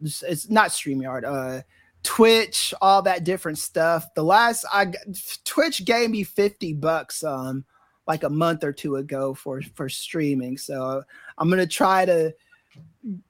it's, 0.01 0.49
not 0.49 0.69
StreamYard, 0.69 1.25
uh 1.25 1.61
Twitch, 2.03 2.73
all 2.81 3.01
that 3.03 3.23
different 3.23 3.57
stuff. 3.57 4.13
The 4.13 4.23
last 4.23 4.65
I 4.71 4.91
Twitch 5.45 5.85
gave 5.85 6.09
me 6.09 6.23
50 6.23 6.73
bucks 6.73 7.23
um 7.23 7.65
like 8.05 8.23
a 8.23 8.29
month 8.29 8.63
or 8.63 8.73
two 8.73 8.97
ago 8.97 9.33
for 9.33 9.61
for 9.61 9.87
streaming. 9.89 10.57
So 10.57 11.03
I'm 11.37 11.47
going 11.47 11.59
to 11.59 11.67
try 11.67 12.05
to 12.05 12.33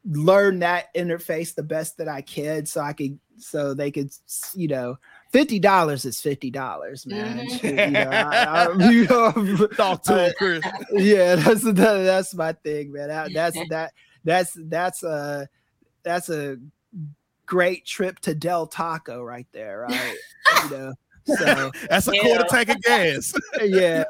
learn 0.05 0.59
that 0.59 0.93
interface 0.95 1.53
the 1.53 1.63
best 1.63 1.97
that 1.97 2.07
I 2.07 2.21
can 2.21 2.65
so 2.65 2.81
I 2.81 2.93
could 2.93 3.19
so 3.37 3.73
they 3.73 3.91
could 3.91 4.11
you 4.55 4.67
know 4.67 4.97
Fifty 5.33 5.57
dollars 5.59 6.05
is 6.05 6.21
fifty 6.21 6.51
dollars, 6.51 7.05
man. 7.07 7.49
Shit, 7.49 7.73
You 7.73 7.91
know, 7.91 8.09
I- 8.11 8.67
I- 8.67 8.89
you 8.91 9.07
know, 9.07 9.67
Talk 9.75 10.03
to 10.03 10.27
him, 10.27 10.33
Kris. 10.37 10.63
Yeah, 10.91 11.35
that's 11.35 11.63
that, 11.63 11.73
that's 11.75 12.33
my 12.35 12.53
thing, 12.53 12.93
man. 12.93 13.07
That, 13.09 13.33
that's 13.33 13.57
that 13.69 13.93
that's 14.23 14.55
that's 14.69 15.01
a 15.03 15.49
that's 16.03 16.29
a 16.29 16.57
great 17.47 17.83
trip 17.85 18.19
to 18.19 18.35
Del 18.35 18.67
Taco 18.67 19.23
right 19.23 19.47
there, 19.53 19.87
right? 19.89 20.15
you 20.65 20.69
know, 20.69 20.93
so 21.25 21.71
That's 21.89 22.07
a 22.07 22.11
quarter 22.19 22.45
tank 22.49 22.69
of 22.69 22.81
gas. 22.83 23.33
yeah. 23.61 24.03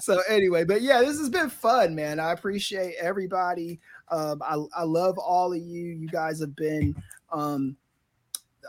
so 0.00 0.20
anyway, 0.28 0.64
but 0.64 0.82
yeah, 0.82 1.00
this 1.00 1.18
has 1.18 1.28
been 1.28 1.50
fun, 1.50 1.94
man. 1.94 2.20
I 2.20 2.32
appreciate 2.32 2.94
everybody. 3.00 3.80
Um, 4.10 4.40
I, 4.42 4.56
I 4.74 4.82
love 4.84 5.18
all 5.18 5.52
of 5.52 5.58
you. 5.58 5.86
You 5.86 6.08
guys 6.08 6.40
have 6.40 6.54
been 6.56 6.94
um 7.32 7.76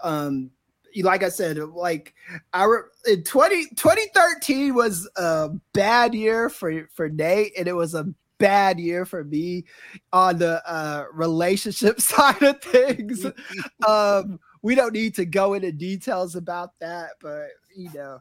um 0.03 0.51
like 0.97 1.23
I 1.23 1.29
said, 1.29 1.57
like 1.57 2.13
I 2.51 2.65
re- 2.65 2.81
in 3.07 3.23
20, 3.23 3.67
2013 3.75 4.73
was 4.73 5.09
a 5.15 5.49
bad 5.73 6.13
year 6.13 6.49
for 6.49 6.87
for 6.93 7.07
Nate, 7.09 7.53
and 7.57 7.67
it 7.67 7.73
was 7.73 7.93
a 7.93 8.07
bad 8.39 8.79
year 8.79 9.05
for 9.05 9.23
me 9.23 9.65
on 10.11 10.39
the 10.39 10.61
uh 10.69 11.05
relationship 11.13 12.01
side 12.01 12.41
of 12.41 12.61
things. 12.61 13.25
um 13.87 14.39
we 14.63 14.75
don't 14.75 14.93
need 14.93 15.15
to 15.15 15.25
go 15.25 15.53
into 15.53 15.71
details 15.71 16.35
about 16.35 16.71
that, 16.79 17.11
but 17.19 17.47
you 17.75 17.89
know, 17.93 18.19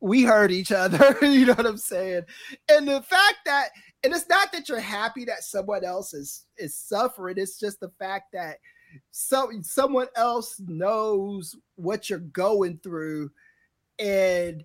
we 0.00 0.22
hurt 0.22 0.50
each 0.50 0.72
other. 0.72 1.16
you 1.22 1.46
know 1.46 1.54
what 1.54 1.66
I'm 1.66 1.78
saying? 1.78 2.22
And 2.68 2.88
the 2.88 3.00
fact 3.02 3.36
that, 3.46 3.68
and 4.02 4.12
it's 4.12 4.28
not 4.28 4.52
that 4.52 4.68
you're 4.68 4.80
happy 4.80 5.24
that 5.26 5.44
someone 5.44 5.84
else 5.84 6.12
is 6.12 6.46
is 6.58 6.74
suffering. 6.74 7.36
It's 7.38 7.58
just 7.58 7.80
the 7.80 7.90
fact 7.98 8.32
that 8.32 8.58
some 9.10 9.62
someone 9.62 10.08
else 10.16 10.60
knows 10.60 11.56
what 11.76 12.08
you're 12.10 12.18
going 12.18 12.78
through, 12.78 13.30
and 13.98 14.64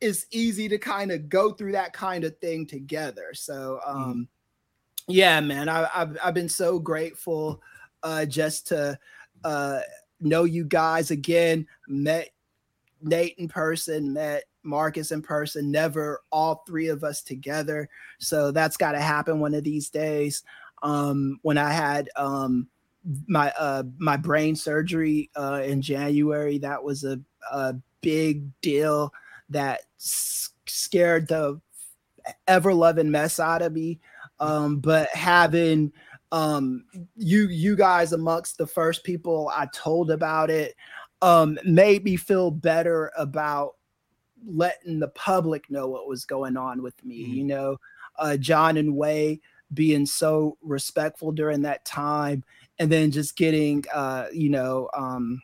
it's 0.00 0.26
easy 0.30 0.68
to 0.68 0.78
kind 0.78 1.10
of 1.10 1.28
go 1.28 1.52
through 1.52 1.72
that 1.72 1.92
kind 1.92 2.24
of 2.24 2.38
thing 2.38 2.66
together. 2.66 3.32
So, 3.32 3.80
um, 3.84 4.28
yeah, 5.08 5.40
man, 5.40 5.68
I, 5.68 5.88
I've 5.94 6.18
I've 6.22 6.34
been 6.34 6.48
so 6.48 6.78
grateful 6.78 7.62
uh, 8.02 8.26
just 8.26 8.66
to 8.68 8.98
uh, 9.44 9.80
know 10.20 10.44
you 10.44 10.64
guys 10.64 11.10
again. 11.10 11.66
Met 11.88 12.30
Nate 13.02 13.36
in 13.38 13.48
person, 13.48 14.12
met 14.12 14.44
Marcus 14.62 15.12
in 15.12 15.22
person, 15.22 15.70
never 15.70 16.22
all 16.30 16.64
three 16.66 16.88
of 16.88 17.04
us 17.04 17.22
together. 17.22 17.88
So 18.18 18.50
that's 18.50 18.76
got 18.76 18.92
to 18.92 19.00
happen 19.00 19.40
one 19.40 19.54
of 19.54 19.64
these 19.64 19.88
days. 19.88 20.42
Um, 20.82 21.38
when 21.42 21.56
I 21.56 21.72
had 21.72 22.10
um, 22.16 22.68
my 23.26 23.52
uh, 23.58 23.84
my 23.98 24.16
brain 24.16 24.56
surgery 24.56 25.30
uh, 25.36 25.62
in 25.64 25.82
January, 25.82 26.58
that 26.58 26.82
was 26.82 27.04
a, 27.04 27.20
a 27.52 27.74
big 28.00 28.48
deal 28.60 29.12
that 29.50 29.80
s- 29.98 30.50
scared 30.66 31.28
the 31.28 31.60
ever 32.48 32.74
loving 32.74 33.10
mess 33.10 33.38
out 33.38 33.62
of 33.62 33.72
me. 33.72 34.00
Um, 34.40 34.78
but 34.78 35.08
having 35.10 35.92
um 36.32 36.84
you 37.14 37.48
you 37.48 37.76
guys 37.76 38.12
amongst 38.12 38.58
the 38.58 38.66
first 38.66 39.04
people 39.04 39.50
I 39.54 39.66
told 39.72 40.10
about 40.10 40.50
it 40.50 40.74
um 41.22 41.58
made 41.64 42.04
me 42.04 42.16
feel 42.16 42.50
better 42.50 43.12
about 43.16 43.74
letting 44.44 44.98
the 44.98 45.08
public 45.08 45.70
know 45.70 45.88
what 45.88 46.08
was 46.08 46.24
going 46.24 46.56
on 46.56 46.82
with 46.82 47.02
me 47.04 47.14
you 47.14 47.44
know 47.44 47.76
uh 48.18 48.36
john 48.36 48.76
and 48.76 48.94
Wai 48.94 49.38
being 49.72 50.04
so 50.04 50.56
respectful 50.62 51.32
during 51.32 51.62
that 51.62 51.84
time 51.84 52.44
and 52.78 52.90
then 52.90 53.10
just 53.10 53.36
getting 53.36 53.84
uh 53.94 54.26
you 54.32 54.50
know 54.50 54.88
um 54.96 55.40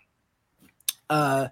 uh, 1.12 1.48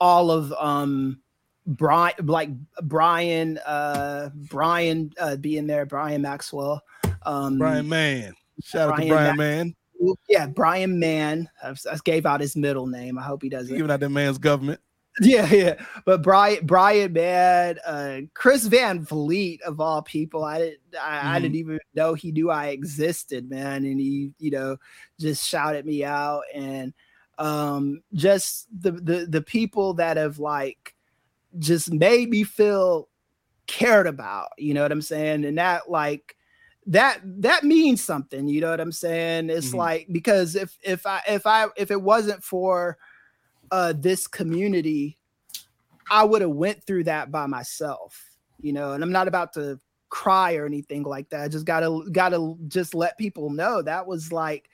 all 0.00 0.30
of 0.30 0.52
um, 0.52 1.20
Brian, 1.66 2.14
like 2.24 2.50
Brian, 2.82 3.58
uh, 3.66 4.30
Brian 4.34 5.12
uh, 5.18 5.36
being 5.36 5.66
there, 5.66 5.84
Brian 5.84 6.22
Maxwell, 6.22 6.82
um, 7.24 7.58
Brian 7.58 7.88
Mann. 7.88 8.34
Shout 8.62 8.90
out 8.90 9.00
to 9.00 9.08
Brian 9.08 9.36
Brian 9.36 9.36
Mann. 9.36 10.16
Yeah, 10.28 10.46
Brian 10.46 10.98
Mann. 10.98 11.48
I, 11.62 11.70
I 11.70 11.96
gave 12.04 12.26
out 12.26 12.40
his 12.40 12.56
middle 12.56 12.86
name. 12.86 13.18
I 13.18 13.22
hope 13.22 13.42
he 13.42 13.48
doesn't. 13.48 13.76
Giving 13.76 13.90
out 13.90 14.00
that 14.00 14.08
man's 14.08 14.38
government. 14.38 14.80
Yeah, 15.20 15.46
yeah. 15.52 15.74
But 16.06 16.22
Brian, 16.22 16.64
Brian, 16.66 17.12
man, 17.12 17.78
uh, 17.86 18.20
Chris 18.34 18.66
Van 18.66 19.04
Vliet 19.04 19.60
of 19.62 19.78
all 19.80 20.02
people, 20.02 20.42
I 20.44 20.58
didn't, 20.58 20.78
I, 21.00 21.36
I 21.36 21.38
Mhm. 21.38 21.42
didn't 21.42 21.56
even 21.56 21.78
know 21.94 22.14
he 22.14 22.32
knew 22.32 22.50
I 22.50 22.68
existed, 22.68 23.48
man, 23.50 23.84
and 23.84 24.00
he, 24.00 24.32
you 24.38 24.50
know, 24.50 24.76
just 25.20 25.46
shouted 25.46 25.84
me 25.84 26.02
out, 26.04 26.42
and 26.54 26.94
um, 27.38 28.02
just 28.14 28.68
the 28.80 28.92
the 28.92 29.26
the 29.28 29.42
people 29.42 29.94
that 29.94 30.16
have 30.16 30.38
like 30.38 30.94
just 31.58 31.92
made 31.92 32.30
me 32.30 32.44
feel 32.44 33.08
cared 33.66 34.06
about, 34.06 34.48
you 34.58 34.74
know 34.74 34.82
what 34.82 34.92
I'm 34.92 35.02
saying, 35.02 35.44
and 35.44 35.58
that 35.58 35.90
like 35.90 36.36
that 36.86 37.20
that 37.24 37.64
means 37.64 38.02
something, 38.02 38.48
you 38.48 38.60
know 38.60 38.70
what 38.70 38.80
I'm 38.80 38.92
saying? 38.92 39.50
It's 39.50 39.72
Mhm. 39.72 39.78
like 39.78 40.08
because 40.12 40.56
if 40.56 40.76
if 40.82 41.06
I 41.06 41.22
if 41.28 41.46
I 41.46 41.66
if 41.76 41.90
it 41.90 42.00
wasn't 42.02 42.42
for 42.44 42.98
uh 43.72 43.92
this 43.96 44.28
community 44.28 45.18
i 46.10 46.22
would 46.22 46.42
have 46.42 46.50
went 46.50 46.82
through 46.84 47.02
that 47.02 47.32
by 47.32 47.46
myself 47.46 48.36
you 48.60 48.72
know 48.72 48.92
and 48.92 49.02
i'm 49.02 49.12
not 49.12 49.26
about 49.26 49.52
to 49.52 49.80
cry 50.12 50.56
or 50.56 50.66
anything 50.66 51.04
like 51.04 51.30
that. 51.30 51.40
I 51.40 51.48
just 51.48 51.64
gotta 51.64 52.02
gotta 52.12 52.54
just 52.68 52.94
let 52.94 53.16
people 53.16 53.48
know 53.48 53.80
that 53.80 54.06
was 54.06 54.30
like 54.30 54.68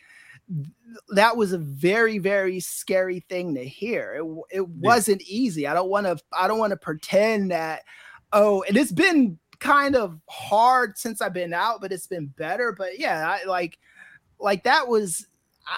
that 1.10 1.36
was 1.36 1.52
a 1.52 1.58
very 1.58 2.18
very 2.18 2.58
scary 2.58 3.20
thing 3.28 3.54
to 3.54 3.64
hear. 3.64 4.16
It, 4.20 4.56
it 4.58 4.68
wasn't 4.68 5.22
easy. 5.22 5.68
I 5.68 5.74
don't 5.74 5.88
want 5.88 6.06
to 6.06 6.18
i 6.32 6.48
don't 6.48 6.58
want 6.58 6.72
to 6.72 6.76
pretend 6.76 7.52
that 7.52 7.84
oh 8.32 8.64
and 8.64 8.76
it's 8.76 8.90
been 8.90 9.38
kind 9.60 9.96
of 9.96 10.20
hard 10.28 10.96
since 10.96 11.20
i've 11.20 11.32
been 11.32 11.52
out 11.52 11.80
but 11.80 11.92
it's 11.92 12.08
been 12.08 12.26
better. 12.26 12.74
But 12.76 12.98
yeah 12.98 13.30
i 13.30 13.46
like 13.46 13.78
like 14.40 14.64
that 14.64 14.88
was 14.88 15.28
I 15.68 15.76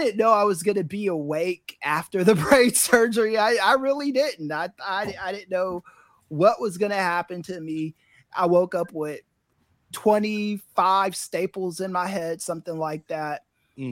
didn't 0.00 0.18
know 0.18 0.30
I 0.30 0.44
was 0.44 0.62
gonna 0.62 0.84
be 0.84 1.08
awake 1.08 1.78
after 1.82 2.24
the 2.24 2.34
brain 2.48 2.74
surgery. 2.74 3.38
I, 3.38 3.56
I 3.62 3.74
really 3.74 4.12
didn't. 4.12 4.52
I, 4.52 4.68
I 4.84 5.14
I 5.22 5.32
didn't 5.32 5.50
know 5.50 5.82
what 6.28 6.60
was 6.60 6.78
gonna 6.78 6.94
happen 6.94 7.42
to 7.44 7.60
me. 7.60 7.94
I 8.36 8.46
woke 8.46 8.74
up 8.74 8.92
with 8.92 9.20
25 9.92 11.14
staples 11.14 11.80
in 11.80 11.92
my 11.92 12.06
head, 12.06 12.40
something 12.40 12.78
like 12.78 13.06
that. 13.08 13.42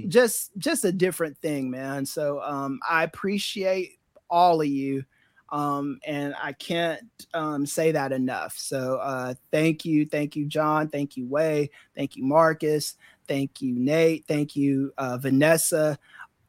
Just 0.09 0.57
just 0.59 0.85
a 0.85 0.93
different 0.93 1.37
thing, 1.39 1.71
man. 1.71 2.07
So 2.07 2.41
um 2.43 2.81
I 2.89 3.05
appreciate 3.05 3.99
all 4.29 4.61
of 4.61 4.69
you. 4.69 5.05
Um, 5.53 5.99
and 6.07 6.35
I 6.41 6.53
can't 6.53 7.01
um, 7.35 7.67
say 7.67 7.91
that 7.91 8.13
enough. 8.13 8.57
So 8.57 8.99
uh, 8.99 9.35
thank 9.51 9.85
you, 9.85 10.07
thank 10.07 10.37
you, 10.37 10.47
John, 10.47 10.89
thank 10.89 11.17
you, 11.17 11.27
Wai, 11.27 11.69
thank 11.97 12.15
you, 12.15 12.23
Marcus, 12.23 12.95
thank 13.31 13.63
you, 13.63 13.79
Nate, 13.79 14.27
thank 14.27 14.57
you, 14.57 14.93
uh, 14.99 15.17
Vanessa, 15.17 15.97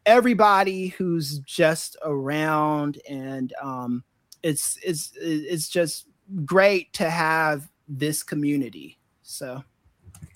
everybody 0.08 0.88
who's 0.88 1.38
just 1.40 1.96
around, 2.04 3.00
and 3.08 3.54
um, 3.62 4.04
it's 4.42 4.80
it's 4.84 5.14
it's 5.16 5.70
just 5.70 6.08
great 6.44 6.92
to 6.94 7.08
have 7.08 7.70
this 7.88 8.24
community. 8.24 8.98
So 9.22 9.64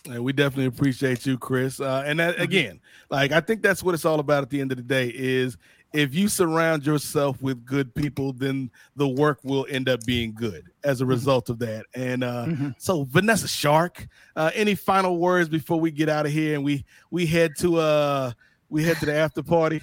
And 0.08 0.24
we 0.24 0.34
definitely 0.34 0.68
appreciate 0.68 1.26
you, 1.26 1.40
Kris. 1.40 1.80
Uh, 1.80 2.04
and 2.06 2.20
that 2.20 2.40
again, 2.40 2.80
like 3.10 3.32
I 3.32 3.40
think 3.40 3.64
that's 3.64 3.82
what 3.82 3.96
it's 3.96 4.06
all 4.06 4.20
about 4.20 4.44
at 4.44 4.52
the 4.52 4.62
end 4.62 4.72
of 4.72 4.78
the 4.78 4.84
day 4.84 5.12
is 5.14 5.58
if 5.96 6.14
you 6.14 6.28
surround 6.28 6.86
yourself 6.86 7.42
with 7.42 7.66
good 7.66 7.94
people, 7.96 8.34
then 8.34 8.70
the 8.96 9.08
work 9.08 9.40
will 9.44 9.66
end 9.70 9.88
up 9.88 10.04
being 10.06 10.34
good 10.34 10.70
as 10.84 11.02
a 11.02 11.06
result 11.06 11.50
of 11.50 11.60
that. 11.60 11.86
And 11.96 12.24
uh, 12.24 12.48
so 12.78 13.06
Vanessa 13.06 13.48
Shark, 13.48 14.08
uh, 14.36 14.52
any 14.54 14.76
final 14.76 15.18
words 15.18 15.48
before 15.48 15.80
we 15.80 15.92
get 15.92 16.10
out 16.10 16.26
of 16.26 16.32
here 16.32 16.56
and 16.56 16.64
we 16.64 16.86
we 17.12 17.26
head 17.26 17.56
to 17.60 17.78
uh 17.78 18.32
we 18.70 18.84
head 18.84 18.98
to 18.98 19.06
the 19.06 19.14
after 19.14 19.42
party? 19.42 19.82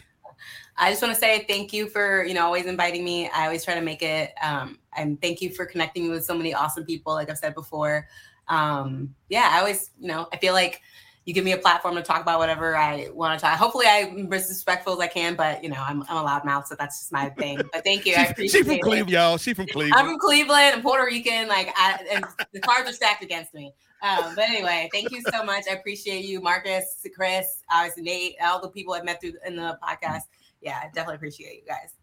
I 0.77 0.91
just 0.91 1.03
want 1.03 1.15
to 1.15 1.21
say 1.21 1.45
thank 1.49 1.73
you 1.73 1.89
for 1.89 2.25
you 2.25 2.35
know 2.35 2.45
always 2.45 2.67
inviting 2.67 3.05
me. 3.05 3.31
I 3.31 3.45
always 3.45 3.65
try 3.65 3.75
to 3.75 3.81
make 3.81 4.03
it. 4.03 4.33
Um, 4.43 4.79
and 4.97 5.21
thank 5.23 5.41
you 5.41 5.51
for 5.51 5.65
connecting 5.65 6.05
me 6.05 6.11
with 6.11 6.25
so 6.25 6.35
many 6.35 6.53
awesome 6.53 6.85
people. 6.85 7.15
Like 7.15 7.31
I've 7.31 7.39
said 7.39 7.55
before, 7.55 8.09
um, 8.49 9.15
yeah, 9.29 9.49
I 9.53 9.61
always 9.61 9.91
you 9.99 10.09
know 10.09 10.29
I 10.33 10.37
feel 10.37 10.53
like 10.53 10.83
you 11.25 11.35
give 11.35 11.45
me 11.45 11.53
a 11.53 11.59
platform 11.59 11.95
to 11.95 12.03
talk 12.03 12.21
about 12.21 12.39
whatever 12.39 12.77
I 12.77 13.09
want 13.13 13.39
to 13.39 13.45
talk. 13.45 13.57
Hopefully, 13.59 13.87
I'm 13.89 14.33
as 14.33 14.49
respectful 14.49 14.95
as 14.95 14.99
I 14.99 15.07
can, 15.07 15.35
but 15.37 15.63
you 15.63 15.71
know 15.71 15.83
I'm, 15.87 16.03
I'm 16.09 16.17
a 16.17 16.23
loud 16.23 16.45
mouth, 16.45 16.67
so 16.67 16.75
that's 16.79 16.99
just 16.99 17.13
my 17.13 17.29
thing. 17.31 17.61
But 17.73 17.85
thank 17.85 18.07
you, 18.07 18.15
I 18.17 18.25
She, 18.25 18.31
appreciate 18.31 18.59
she 18.61 18.65
from 18.65 18.73
it. 18.73 18.83
Cleveland, 18.83 19.11
y'all. 19.11 19.39
She 19.39 19.55
from 19.55 19.67
Cleveland. 19.67 19.95
I'm 19.95 20.07
from 20.07 20.19
Cleveland. 20.19 20.75
I'm 20.77 20.83
Puerto 20.83 21.05
Rican. 21.05 21.49
Like, 21.49 21.73
I, 21.77 21.99
and 22.13 22.25
the 22.53 22.61
cards 22.61 22.91
are 22.91 22.93
stacked 22.93 23.23
against 23.23 23.55
me. 23.55 23.73
Um, 24.03 24.35
but 24.35 24.45
anyway, 24.49 24.89
thank 24.93 25.13
you 25.13 25.23
so 25.31 25.45
much. 25.45 25.65
I 25.71 25.75
appreciate 25.75 26.25
you, 26.25 26.41
Marcus, 26.41 27.07
Kris, 27.15 27.63
obviously 27.71 28.03
Nate, 28.03 28.35
all 28.43 28.61
the 28.61 28.69
people 28.69 28.95
I've 28.95 29.05
met 29.05 29.21
through 29.21 29.35
in 29.47 29.55
the 29.55 29.79
podcast. 29.81 30.23
Yeah, 30.61 30.79
I 30.83 30.87
definitely 30.87 31.17
appreciate 31.17 31.55
you 31.55 31.63
guys. 31.67 31.95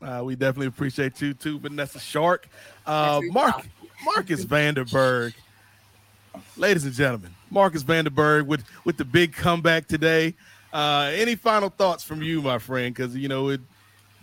Uh, 0.00 0.24
we 0.24 0.36
definitely 0.36 0.68
appreciate 0.68 1.20
you 1.20 1.34
too, 1.34 1.58
Vanessa 1.58 1.98
Shark. 1.98 2.48
Uh, 2.86 3.20
Mark 3.24 3.66
Marcus 4.04 4.44
Vanderberg. 4.44 5.34
Ladies 6.56 6.84
and 6.84 6.94
gentlemen, 6.94 7.34
Marcus 7.50 7.82
Vanderberg 7.82 8.46
with 8.46 8.64
with 8.84 8.96
the 8.96 9.04
big 9.04 9.32
comeback 9.32 9.86
today. 9.86 10.34
Uh, 10.72 11.10
any 11.14 11.34
final 11.34 11.70
thoughts 11.70 12.04
from 12.04 12.22
you, 12.22 12.42
my 12.42 12.58
friend? 12.58 12.94
Because 12.94 13.16
you 13.16 13.28
know, 13.28 13.48
it, 13.48 13.60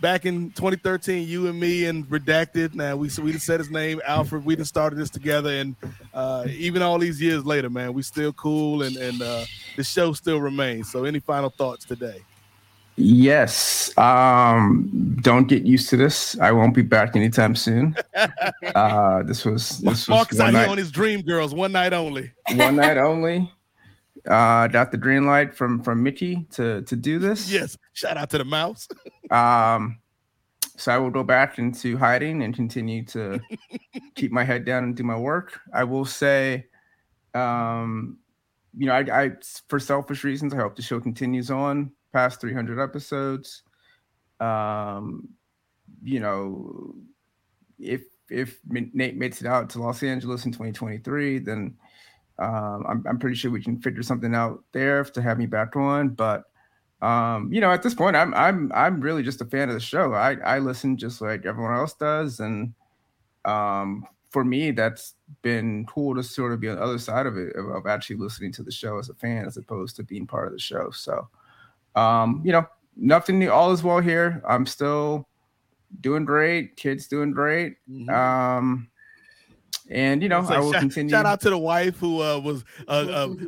back 0.00 0.26
in 0.26 0.50
2013, 0.50 1.26
you 1.26 1.48
and 1.48 1.58
me 1.58 1.86
and 1.86 2.08
Redacted. 2.08 2.74
Now 2.74 2.96
we 2.96 3.10
we 3.22 3.32
just 3.32 3.46
said 3.46 3.60
his 3.60 3.70
name, 3.70 4.00
Alfred. 4.06 4.44
We 4.44 4.56
just 4.56 4.68
started 4.68 4.96
this 4.96 5.10
together, 5.10 5.50
and 5.50 5.74
uh, 6.14 6.46
even 6.48 6.82
all 6.82 6.98
these 6.98 7.20
years 7.20 7.44
later, 7.44 7.70
man, 7.70 7.92
we 7.92 8.02
still 8.02 8.32
cool, 8.32 8.82
and 8.82 8.96
and 8.96 9.20
uh, 9.22 9.44
the 9.76 9.84
show 9.84 10.12
still 10.12 10.40
remains. 10.40 10.90
So, 10.90 11.04
any 11.04 11.20
final 11.20 11.50
thoughts 11.50 11.84
today? 11.84 12.22
Yes. 12.96 13.96
Um, 13.98 15.16
don't 15.20 15.48
get 15.48 15.64
used 15.64 15.90
to 15.90 15.96
this. 15.96 16.38
I 16.40 16.50
won't 16.52 16.74
be 16.74 16.82
back 16.82 17.14
anytime 17.14 17.54
soon. 17.54 17.96
Uh, 18.74 19.22
this 19.22 19.44
was 19.44 19.78
this 19.78 19.84
was 19.84 20.08
Marcus 20.08 20.38
one 20.38 20.48
out 20.48 20.52
here 20.52 20.62
night, 20.62 20.70
on 20.70 20.76
his 20.76 20.92
Dreamgirls, 20.92 21.54
one 21.54 21.72
night 21.72 21.92
only. 21.92 22.32
one 22.54 22.76
night 22.76 22.98
only. 22.98 23.50
Uh, 24.28 24.66
got 24.66 24.90
the 24.90 24.98
green 24.98 25.24
light 25.24 25.54
from 25.54 25.82
from 25.82 26.02
Mickey 26.02 26.46
to 26.52 26.82
to 26.82 26.96
do 26.96 27.18
this. 27.18 27.50
Yes. 27.50 27.78
Shout 27.92 28.16
out 28.16 28.30
to 28.30 28.38
the 28.38 28.44
mouse. 28.44 28.88
Um, 29.30 29.98
so 30.76 30.92
I 30.92 30.98
will 30.98 31.10
go 31.10 31.24
back 31.24 31.58
into 31.58 31.96
hiding 31.96 32.44
and 32.44 32.54
continue 32.54 33.04
to 33.06 33.40
keep 34.14 34.30
my 34.30 34.44
head 34.44 34.64
down 34.64 34.84
and 34.84 34.94
do 34.94 35.02
my 35.02 35.16
work. 35.16 35.58
I 35.74 35.82
will 35.82 36.04
say, 36.04 36.66
um, 37.34 38.18
you 38.76 38.86
know, 38.86 38.92
I, 38.92 39.24
I 39.24 39.30
for 39.68 39.80
selfish 39.80 40.22
reasons, 40.22 40.54
I 40.54 40.58
hope 40.58 40.76
the 40.76 40.82
show 40.82 41.00
continues 41.00 41.50
on 41.50 41.90
past 42.16 42.40
300 42.40 42.80
episodes. 42.82 43.62
Um, 44.40 45.28
you 46.02 46.18
know, 46.18 46.94
if 47.78 48.04
if 48.30 48.58
Nate 48.66 49.16
makes 49.16 49.42
it 49.42 49.46
out 49.46 49.68
to 49.70 49.82
Los 49.82 50.02
Angeles 50.02 50.46
in 50.46 50.52
2023, 50.52 51.40
then 51.40 51.76
um, 52.38 52.84
I'm 52.88 53.04
I'm 53.06 53.18
pretty 53.18 53.36
sure 53.36 53.50
we 53.50 53.62
can 53.62 53.78
figure 53.78 54.02
something 54.02 54.34
out 54.34 54.64
there 54.72 55.04
to 55.04 55.20
have 55.20 55.36
me 55.36 55.44
back 55.44 55.76
on. 55.76 56.08
But 56.08 56.44
um, 57.02 57.52
you 57.52 57.60
know, 57.60 57.70
at 57.70 57.82
this 57.82 57.94
point, 57.94 58.16
I'm 58.16 58.32
I'm 58.32 58.72
I'm 58.74 59.00
really 59.02 59.22
just 59.22 59.42
a 59.42 59.44
fan 59.44 59.68
of 59.68 59.74
the 59.74 59.80
show. 59.80 60.14
I 60.14 60.36
I 60.36 60.58
listen 60.58 60.96
just 60.96 61.20
like 61.20 61.44
everyone 61.44 61.74
else 61.74 61.92
does, 61.92 62.40
and 62.40 62.72
um, 63.44 64.06
for 64.30 64.42
me, 64.42 64.70
that's 64.70 65.14
been 65.42 65.84
cool 65.84 66.14
to 66.14 66.22
sort 66.22 66.54
of 66.54 66.60
be 66.60 66.68
on 66.70 66.76
the 66.76 66.82
other 66.82 66.98
side 66.98 67.26
of 67.26 67.36
it 67.36 67.54
of, 67.56 67.66
of 67.68 67.86
actually 67.86 68.16
listening 68.16 68.52
to 68.52 68.62
the 68.62 68.72
show 68.72 68.98
as 68.98 69.10
a 69.10 69.14
fan, 69.14 69.44
as 69.44 69.58
opposed 69.58 69.96
to 69.96 70.02
being 70.02 70.26
part 70.26 70.46
of 70.46 70.54
the 70.54 70.58
show. 70.58 70.90
So, 70.90 71.28
um, 71.96 72.42
you 72.44 72.52
know, 72.52 72.66
nothing 72.96 73.38
new. 73.38 73.50
All 73.50 73.72
is 73.72 73.82
well 73.82 74.00
here. 74.00 74.42
I'm 74.48 74.66
still 74.66 75.26
doing 76.00 76.24
great. 76.24 76.76
Kids 76.76 77.06
doing 77.08 77.32
great. 77.32 77.76
Um, 78.08 78.88
and 79.88 80.20
you 80.22 80.28
know, 80.28 80.44
So 80.44 80.52
I 80.54 80.58
will 80.58 80.72
shout, 80.72 80.80
continue. 80.80 81.10
shout 81.10 81.26
out 81.26 81.40
to 81.42 81.50
the 81.50 81.58
wife 81.58 81.96
who 81.98 82.20
uh, 82.20 82.40
was 82.40 82.64
a, 82.88 82.96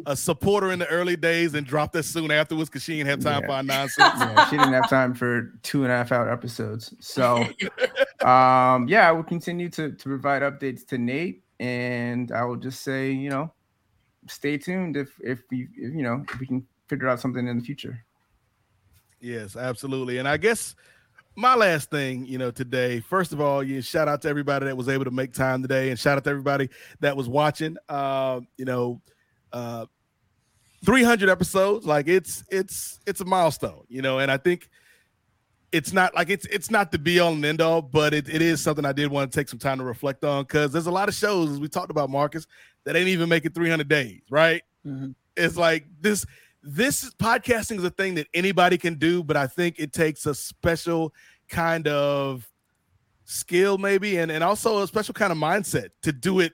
a, 0.07 0.13
a 0.13 0.17
supporter 0.17 0.71
in 0.71 0.79
the 0.79 0.87
early 0.87 1.17
days 1.17 1.55
and 1.55 1.67
dropped 1.67 1.97
us 1.97 2.07
soon 2.07 2.31
afterwards 2.31 2.71
because 2.71 2.85
she 2.85 2.97
didn't 2.97 3.09
have 3.09 3.21
time 3.21 3.43
Yeah. 3.43 3.47
for 3.49 3.53
our 3.55 3.63
nonsense. 3.65 4.15
yeah, 4.21 4.49
she 4.49 4.57
didn't 4.57 4.73
have 4.73 4.89
time 4.89 5.15
for 5.15 5.53
two 5.65 5.83
and 5.83 5.93
a 5.93 5.97
half 5.97 6.13
hour 6.13 6.31
episodes. 6.31 6.95
So, 7.01 7.39
um, 8.25 8.87
yeah, 8.89 9.09
I 9.09 9.13
will 9.13 9.25
continue 9.25 9.69
to 9.71 9.91
to 9.93 10.05
provide 10.05 10.43
updates 10.43 10.87
to 10.89 10.99
Nate, 10.99 11.43
and 11.59 12.31
I 12.31 12.45
will 12.45 12.57
just 12.57 12.83
say, 12.83 13.11
you 13.11 13.31
know, 13.31 13.53
stay 14.29 14.59
tuned 14.59 14.97
if 14.97 15.11
if 15.21 15.43
we 15.51 15.67
if, 15.77 15.93
you 15.93 16.03
know 16.05 16.25
if 16.33 16.39
we 16.39 16.47
can 16.47 16.65
figure 16.87 17.09
out 17.09 17.19
something 17.21 17.49
in 17.49 17.59
the 17.59 17.65
future. 17.65 18.05
Yes, 19.21 19.57
absolutely. 19.57 20.19
And 20.19 20.29
I 20.29 20.37
guess 20.37 20.75
my 21.37 21.55
last 21.55 21.91
thing, 21.91 22.27
you 22.27 22.39
know, 22.39 22.51
today, 22.51 23.01
first 23.01 23.33
of 23.33 23.41
all, 23.41 23.63
you 23.63 23.81
shout 23.81 24.09
out 24.09 24.23
to 24.23 24.29
everybody 24.29 24.67
that 24.67 24.77
was 24.77 24.89
able 24.89 25.05
to 25.05 25.11
make 25.11 25.33
time 25.33 25.63
today, 25.63 25.91
and 25.91 25.99
shout 25.99 26.17
out 26.17 26.25
to 26.25 26.31
everybody 26.31 26.69
that 27.01 27.17
was 27.17 27.29
watching. 27.29 27.77
Uh, 27.89 28.41
you 28.57 28.65
know, 28.65 29.01
uh, 29.53 29.87
300 30.85 31.29
episodes, 31.29 31.87
like 31.87 32.09
it's 32.09 32.45
it's 32.51 33.01
it's 33.07 33.21
a 33.21 33.25
milestone, 33.25 33.85
you 33.89 34.03
know, 34.03 34.19
and 34.19 34.31
I 34.31 34.37
think 34.37 34.69
it's 35.71 35.93
not 35.93 36.15
like 36.15 36.31
it's 36.31 36.47
it's 36.47 36.71
not 36.71 36.91
the 36.93 36.99
be 36.99 37.21
all 37.21 37.33
and 37.33 37.45
end 37.45 37.61
all, 37.61 37.83
but 37.83 38.15
it, 38.15 38.29
it 38.29 38.43
is 38.43 38.61
something 38.61 38.85
I 38.85 38.93
did 38.93 39.11
want 39.11 39.31
to 39.31 39.39
take 39.39 39.49
some 39.49 39.59
time 39.59 39.79
to 39.79 39.85
reflect 39.85 40.25
on 40.25 40.45
because 40.45 40.73
there's 40.73 40.87
a 40.87 40.93
lot 40.93 41.09
of 41.09 41.15
shows 41.15 41.51
as 41.51 41.61
we 41.61 41.69
talked 41.69 41.91
about 41.91 42.11
Marcus 42.11 42.47
that 42.85 42.97
ain't 42.97 43.09
even 43.09 43.29
making 43.29 43.53
300 43.53 43.89
days, 43.89 44.23
right? 44.31 44.63
It's 45.37 45.57
like 45.57 45.87
this 46.01 46.25
this 46.69 47.11
podcasting 47.15 47.79
is 47.79 47.85
a 47.85 47.91
thing 47.91 48.17
that 48.17 48.27
anybody 48.35 48.77
can 48.77 48.97
do, 48.97 49.25
but 49.25 49.39
I 49.39 49.47
think 49.47 49.77
it 49.79 49.95
takes 49.95 50.27
a 50.27 50.35
special 50.35 51.15
kind 51.49 51.89
of 51.89 52.47
skill, 53.25 53.79
maybe, 53.79 54.19
and, 54.19 54.31
and 54.31 54.45
also 54.45 54.83
a 54.83 54.87
special 54.87 55.15
kind 55.15 55.33
of 55.33 55.39
mindset 55.39 55.89
to 56.03 56.13
do 56.13 56.41
it 56.41 56.53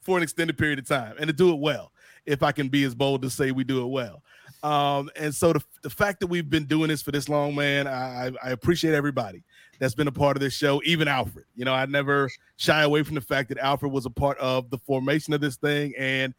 for 0.00 0.16
an 0.16 0.24
extended 0.24 0.58
period 0.58 0.80
of 0.80 0.88
time 0.88 1.14
and 1.20 1.28
to 1.28 1.32
do 1.32 1.52
it 1.52 1.60
well. 1.60 1.92
If 2.26 2.42
I 2.42 2.50
can 2.50 2.68
be 2.68 2.82
as 2.82 2.96
bold 2.96 3.22
to 3.22 3.30
say 3.30 3.52
we 3.52 3.62
do 3.62 3.82
it 3.82 3.86
well. 3.86 4.22
Um, 4.64 5.08
and 5.14 5.32
so 5.32 5.52
the, 5.52 5.62
the 5.82 5.90
fact 5.90 6.18
that 6.20 6.26
we've 6.26 6.50
been 6.50 6.64
doing 6.64 6.88
this 6.88 7.00
for 7.00 7.12
this 7.12 7.28
long, 7.28 7.54
man, 7.54 7.86
I, 7.86 8.32
I 8.42 8.50
appreciate 8.50 8.94
everybody 8.94 9.44
that's 9.78 9.94
been 9.94 10.08
a 10.08 10.12
part 10.12 10.36
of 10.36 10.40
this 10.40 10.52
show, 10.52 10.82
even 10.84 11.06
Alfred. 11.06 11.44
You 11.54 11.64
know, 11.64 11.72
I 11.72 11.86
never 11.86 12.28
shy 12.56 12.82
away 12.82 13.04
from 13.04 13.14
the 13.14 13.20
fact 13.20 13.50
that 13.50 13.58
Alfred 13.58 13.92
was 13.92 14.04
a 14.04 14.10
part 14.10 14.36
of 14.38 14.68
the 14.70 14.78
formation 14.78 15.32
of 15.32 15.40
this 15.40 15.56
thing. 15.56 15.94
And 15.96 16.34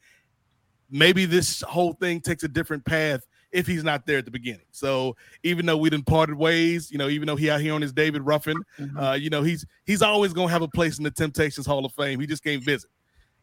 maybe 0.89 1.25
this 1.25 1.61
whole 1.61 1.93
thing 1.93 2.21
takes 2.21 2.43
a 2.43 2.47
different 2.47 2.85
path 2.85 3.25
if 3.51 3.65
he's 3.65 3.83
not 3.83 4.05
there 4.05 4.19
at 4.19 4.25
the 4.25 4.31
beginning. 4.31 4.65
So 4.71 5.15
even 5.43 5.65
though 5.65 5.77
we 5.77 5.89
didn't 5.89 6.05
parted 6.05 6.35
ways, 6.35 6.91
you 6.91 6.97
know, 6.97 7.09
even 7.09 7.27
though 7.27 7.35
he 7.35 7.49
out 7.49 7.61
here 7.61 7.73
on 7.73 7.81
his 7.81 7.93
David 7.93 8.21
Ruffin, 8.21 8.61
uh, 8.97 9.17
you 9.19 9.29
know, 9.29 9.41
he's 9.41 9.65
he's 9.85 10.01
always 10.01 10.33
gonna 10.33 10.51
have 10.51 10.61
a 10.61 10.67
place 10.67 10.97
in 10.97 11.03
the 11.03 11.11
Temptations 11.11 11.65
Hall 11.65 11.85
of 11.85 11.93
Fame. 11.93 12.19
He 12.19 12.27
just 12.27 12.43
can't 12.43 12.63
visit. 12.63 12.89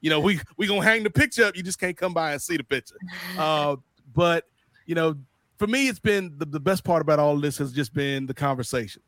You 0.01 0.11
know, 0.11 0.21
we 0.21 0.41
we 0.57 0.67
gonna 0.67 0.83
hang 0.83 1.03
the 1.03 1.11
picture 1.11 1.45
up. 1.45 1.57
You 1.57 1.63
just 1.63 1.81
can't 1.81 1.97
come 1.97 2.15
by 2.15 2.33
and 2.33 2.43
see 2.43 2.57
the 2.57 2.65
picture. 2.65 2.97
Uh, 3.39 3.77
but 4.15 4.45
you 4.87 4.95
know, 4.95 5.15
for 5.59 5.67
me, 5.67 5.89
it's 5.89 5.99
been 5.99 6.33
the, 6.39 6.47
the 6.47 6.61
best 6.61 6.85
part 6.85 7.03
about 7.03 7.19
all 7.19 7.37
this 7.37 7.59
has 7.59 7.73
just 7.73 7.93
been 7.93 8.27
the 8.27 8.35
conversations. 8.35 9.05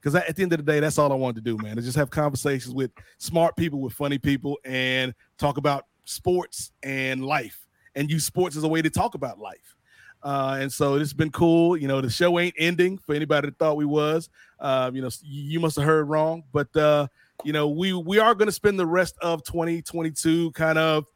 Because 0.00 0.14
at 0.14 0.34
the 0.34 0.42
end 0.42 0.52
of 0.52 0.64
the 0.64 0.72
day, 0.72 0.80
that's 0.80 0.98
all 0.98 1.12
I 1.12 1.16
wanted 1.16 1.44
to 1.44 1.50
do, 1.50 1.62
man. 1.62 1.76
Is 1.78 1.84
just 1.84 1.96
have 1.96 2.10
conversations 2.10 2.74
with 2.74 2.90
smart 3.18 3.56
people, 3.56 3.80
with 3.80 3.92
funny 3.92 4.18
people, 4.18 4.58
and 4.64 5.12
talk 5.38 5.58
about 5.58 5.86
sports 6.04 6.72
and 6.82 7.24
life, 7.24 7.66
and 7.98 8.08
use 8.08 8.24
sports 8.24 8.56
as 8.56 8.62
a 8.62 8.68
way 8.68 8.80
to 8.80 8.88
talk 8.88 9.14
about 9.14 9.40
life. 9.40 9.74
Uh, 10.22 10.58
and 10.60 10.72
so 10.72 10.94
it's 10.94 11.12
been 11.12 11.30
cool. 11.30 11.76
You 11.76 11.88
know, 11.88 12.00
the 12.00 12.10
show 12.10 12.38
ain't 12.38 12.54
ending 12.56 12.96
for 12.98 13.14
anybody 13.14 13.48
that 13.48 13.58
thought 13.58 13.76
we 13.76 13.84
was. 13.84 14.28
Um, 14.60 14.94
you 14.94 15.02
know, 15.02 15.10
you 15.22 15.58
must 15.60 15.76
have 15.76 15.84
heard 15.84 16.08
wrong, 16.08 16.44
but 16.52 16.74
uh, 16.76 17.08
you 17.44 17.52
know, 17.52 17.68
we 17.68 17.92
we 17.92 18.18
are 18.18 18.34
going 18.34 18.46
to 18.46 18.52
spend 18.52 18.78
the 18.78 18.86
rest 18.86 19.16
of 19.20 19.42
2022 19.44 20.52
kind 20.52 20.78
of 20.78 21.06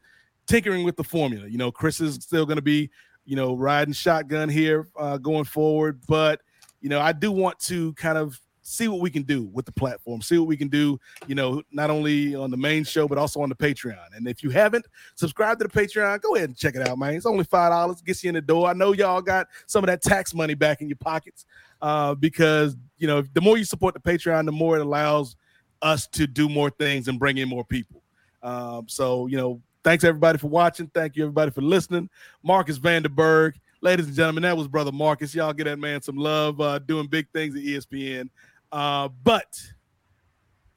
tinkering 0.45 0.83
with 0.83 0.97
the 0.97 1.03
formula. 1.03 1.47
You 1.47 1.57
know, 1.57 1.71
Kris 1.71 1.99
is 2.01 2.15
still 2.15 2.45
going 2.45 2.57
to 2.57 2.61
be, 2.61 2.89
you 3.25 3.35
know, 3.35 3.55
riding 3.55 3.93
shotgun 3.93 4.49
here 4.49 4.87
uh, 4.97 5.17
going 5.17 5.45
forward, 5.45 6.01
but 6.07 6.41
you 6.81 6.89
know, 6.89 6.99
I 6.99 7.13
do 7.13 7.31
want 7.31 7.59
to 7.59 7.93
kind 7.93 8.17
of 8.17 8.39
see 8.63 8.87
what 8.87 9.01
we 9.01 9.09
can 9.09 9.23
do 9.23 9.43
with 9.53 9.65
the 9.65 9.71
platform, 9.71 10.21
see 10.21 10.37
what 10.37 10.47
we 10.47 10.57
can 10.57 10.69
do, 10.69 10.99
you 11.27 11.35
know, 11.35 11.61
not 11.71 11.89
only 11.89 12.33
on 12.33 12.49
the 12.49 12.57
main 12.57 12.83
show, 12.83 13.07
but 13.07 13.17
also 13.17 13.41
on 13.41 13.49
the 13.49 13.55
Patreon. 13.55 14.15
And 14.15 14.27
if 14.27 14.41
you 14.41 14.49
haven't 14.49 14.85
subscribed 15.15 15.59
to 15.61 15.67
the 15.67 15.73
Patreon, 15.73 16.21
go 16.21 16.35
ahead 16.35 16.49
and 16.49 16.57
check 16.57 16.75
it 16.75 16.87
out, 16.87 16.97
man. 16.97 17.13
It's 17.13 17.25
only 17.25 17.43
five 17.43 17.71
dollars, 17.71 18.01
gets 18.01 18.23
you 18.23 18.29
in 18.29 18.35
the 18.35 18.41
door. 18.41 18.67
I 18.67 18.73
know 18.73 18.93
y'all 18.93 19.21
got 19.21 19.47
some 19.67 19.83
of 19.83 19.87
that 19.87 20.01
tax 20.01 20.33
money 20.33 20.53
back 20.53 20.81
in 20.81 20.87
your 20.87 20.97
pockets, 20.97 21.45
uh, 21.81 22.15
because 22.15 22.75
you 22.97 23.07
know, 23.07 23.21
the 23.33 23.41
more 23.41 23.57
you 23.57 23.65
support 23.65 23.93
the 23.93 23.99
Patreon, 23.99 24.45
the 24.45 24.51
more 24.51 24.77
it 24.77 24.81
allows 24.81 25.35
us 25.81 26.07
to 26.07 26.25
do 26.25 26.47
more 26.47 26.69
things 26.69 27.09
and 27.09 27.19
bring 27.19 27.37
in 27.37 27.49
more 27.49 27.65
people. 27.65 28.01
Um, 28.41 28.87
so, 28.87 29.27
you 29.27 29.37
know, 29.37 29.61
thanks 29.83 30.05
everybody 30.05 30.37
for 30.37 30.47
watching. 30.47 30.87
Thank 30.93 31.17
you 31.17 31.23
everybody 31.23 31.51
for 31.51 31.61
listening. 31.61 32.09
Marcus 32.41 32.79
Vanderberg, 32.79 33.55
ladies 33.81 34.07
and 34.07 34.15
gentlemen, 34.15 34.43
that 34.43 34.55
was 34.55 34.69
brother 34.69 34.91
Marcus. 34.91 35.35
Y'all 35.35 35.53
get 35.53 35.65
that 35.65 35.79
man 35.79 36.01
some 36.01 36.15
love, 36.15 36.61
uh, 36.61 36.79
doing 36.79 37.07
big 37.07 37.27
things 37.33 37.55
at 37.55 37.61
ESPN. 37.61 38.29
Uh, 38.73 39.07
but 39.23 39.61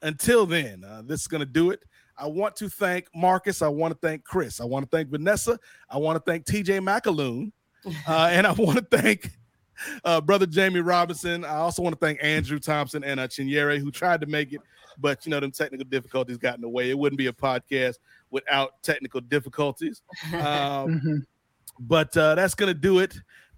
until 0.03 0.45
then, 0.45 0.83
uh, 0.83 1.01
this 1.03 1.21
is 1.21 1.27
going 1.27 1.39
to 1.39 1.47
do 1.47 1.71
it. 1.71 1.83
I 2.15 2.27
want 2.27 2.55
to 2.57 2.69
thank 2.69 3.07
Marcus. 3.13 3.63
I 3.63 3.67
want 3.67 3.91
to 3.91 4.07
thank 4.07 4.23
Kris. 4.23 4.61
I 4.61 4.65
want 4.65 4.89
to 4.89 4.95
thank 4.95 5.09
Vanessa. 5.09 5.59
I 5.89 5.97
want 5.97 6.15
to 6.23 6.31
thank 6.31 6.45
TJ 6.45 6.79
McAloon. 6.79 7.51
Uh, 8.05 8.27
and 8.33 8.45
I 8.45 8.51
want 8.51 8.77
to 8.77 8.97
thank 8.97 9.29
uh, 10.03 10.19
brother 10.19 10.45
Jamie 10.45 10.81
Robinson. 10.81 11.45
I 11.45 11.55
also 11.55 11.81
want 11.81 11.97
to 11.97 12.05
thank 12.05 12.19
Andrew 12.21 12.59
Thompson 12.59 13.01
and 13.01 13.17
uh, 13.17 13.29
Chinyere, 13.29 13.79
who 13.79 13.91
tried 13.91 14.19
to 14.21 14.27
make 14.27 14.51
it, 14.51 14.59
but 14.97 15.25
you 15.25 15.29
know, 15.29 15.39
them 15.39 15.51
technical 15.51 15.85
difficulties 15.85 16.37
got 16.37 16.55
in 16.55 16.61
the 16.61 16.67
way. 16.67 16.89
It 16.89 16.97
wouldn't 16.97 17.17
be 17.17 17.27
a 17.27 17.31
podcast 17.31 17.95
without 18.29 18.83
technical 18.83 19.21
difficulties. 19.21 20.01
Um, 20.33 21.25
but 21.79 22.17
uh, 22.17 22.35
that's 22.35 22.55
going 22.55 22.73
to 22.73 22.77
do 22.77 22.99
it. 22.99 23.15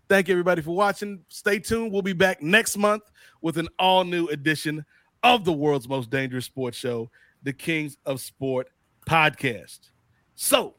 Thank 0.09 0.27
you, 0.27 0.33
everybody, 0.33 0.61
for 0.61 0.75
watching. 0.75 1.21
Stay 1.29 1.57
tuned. 1.57 1.91
We'll 1.91 2.03
be 2.03 2.13
back 2.13 2.43
next 2.43 2.77
month 2.77 3.03
with 3.41 3.57
an 3.57 3.69
all 3.77 4.03
new 4.03 4.27
edition 4.27 4.85
of 5.23 5.45
the 5.45 5.53
world's 5.53 5.87
most 5.87 6.09
dangerous 6.09 6.45
sports 6.45 6.77
show, 6.77 7.09
the 7.43 7.53
Kings 7.53 7.97
of 8.05 8.21
Sport 8.21 8.69
podcast. 9.07 9.89
So, 10.35 10.75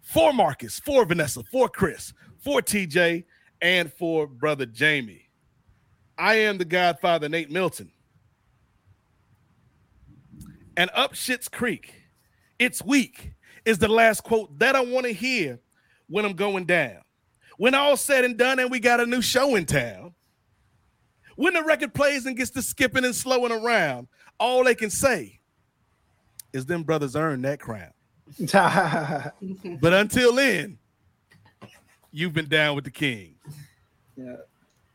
for 0.00 0.32
Marcus, 0.32 0.80
for 0.80 1.04
Vanessa, 1.04 1.42
for 1.44 1.68
Kris, 1.68 2.12
for 2.38 2.60
TJ, 2.60 3.24
and 3.60 3.92
for 3.92 4.26
brother 4.26 4.66
Jamie, 4.66 5.28
I 6.18 6.34
am 6.34 6.58
the 6.58 6.64
Godfather, 6.64 7.28
Nate 7.28 7.50
Milton. 7.50 7.92
And 10.76 10.90
up 10.94 11.14
Shit's 11.14 11.48
Creek, 11.48 11.94
it's 12.58 12.82
weak 12.82 13.32
is 13.64 13.78
the 13.78 13.88
last 13.88 14.22
quote 14.24 14.58
that 14.58 14.74
I 14.74 14.80
want 14.80 15.06
to 15.06 15.12
hear 15.12 15.60
when 16.08 16.24
I'm 16.24 16.34
going 16.34 16.64
down. 16.64 16.98
When 17.58 17.74
all 17.74 17.96
said 17.96 18.24
and 18.24 18.36
done, 18.36 18.58
and 18.58 18.70
we 18.70 18.80
got 18.80 19.00
a 19.00 19.06
new 19.06 19.22
show 19.22 19.54
in 19.54 19.66
town. 19.66 20.14
When 21.36 21.54
the 21.54 21.62
record 21.62 21.94
plays 21.94 22.26
and 22.26 22.36
gets 22.36 22.50
to 22.50 22.62
skipping 22.62 23.04
and 23.04 23.14
slowing 23.14 23.52
around, 23.52 24.08
all 24.38 24.64
they 24.64 24.74
can 24.74 24.90
say 24.90 25.40
is 26.52 26.66
them 26.66 26.82
brothers 26.82 27.16
earned 27.16 27.44
that 27.44 27.60
crown. 27.60 27.92
but 29.80 29.92
until 29.92 30.34
then, 30.34 30.78
you've 32.10 32.32
been 32.32 32.48
down 32.48 32.74
with 32.74 32.84
the 32.84 32.90
king. 32.90 33.34
Yeah. 34.16 34.36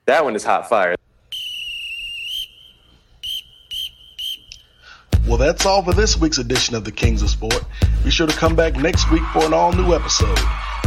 That 0.05 0.23
one 0.23 0.35
is 0.35 0.43
hot 0.43 0.69
fire. 0.69 0.95
Well, 5.27 5.37
that's 5.37 5.65
all 5.65 5.83
for 5.83 5.93
this 5.93 6.15
week's 6.15 6.37
edition 6.37 6.73
of 6.73 6.85
the 6.85 6.91
Kings 6.91 7.21
of 7.21 7.29
Sport. 7.29 7.61
Be 8.03 8.11
sure 8.11 8.27
to 8.27 8.33
come 8.33 8.55
back 8.55 8.77
next 8.77 9.11
week 9.11 9.23
for 9.33 9.43
an 9.45 9.53
all 9.53 9.73
new 9.73 9.93
episode. 9.93 10.39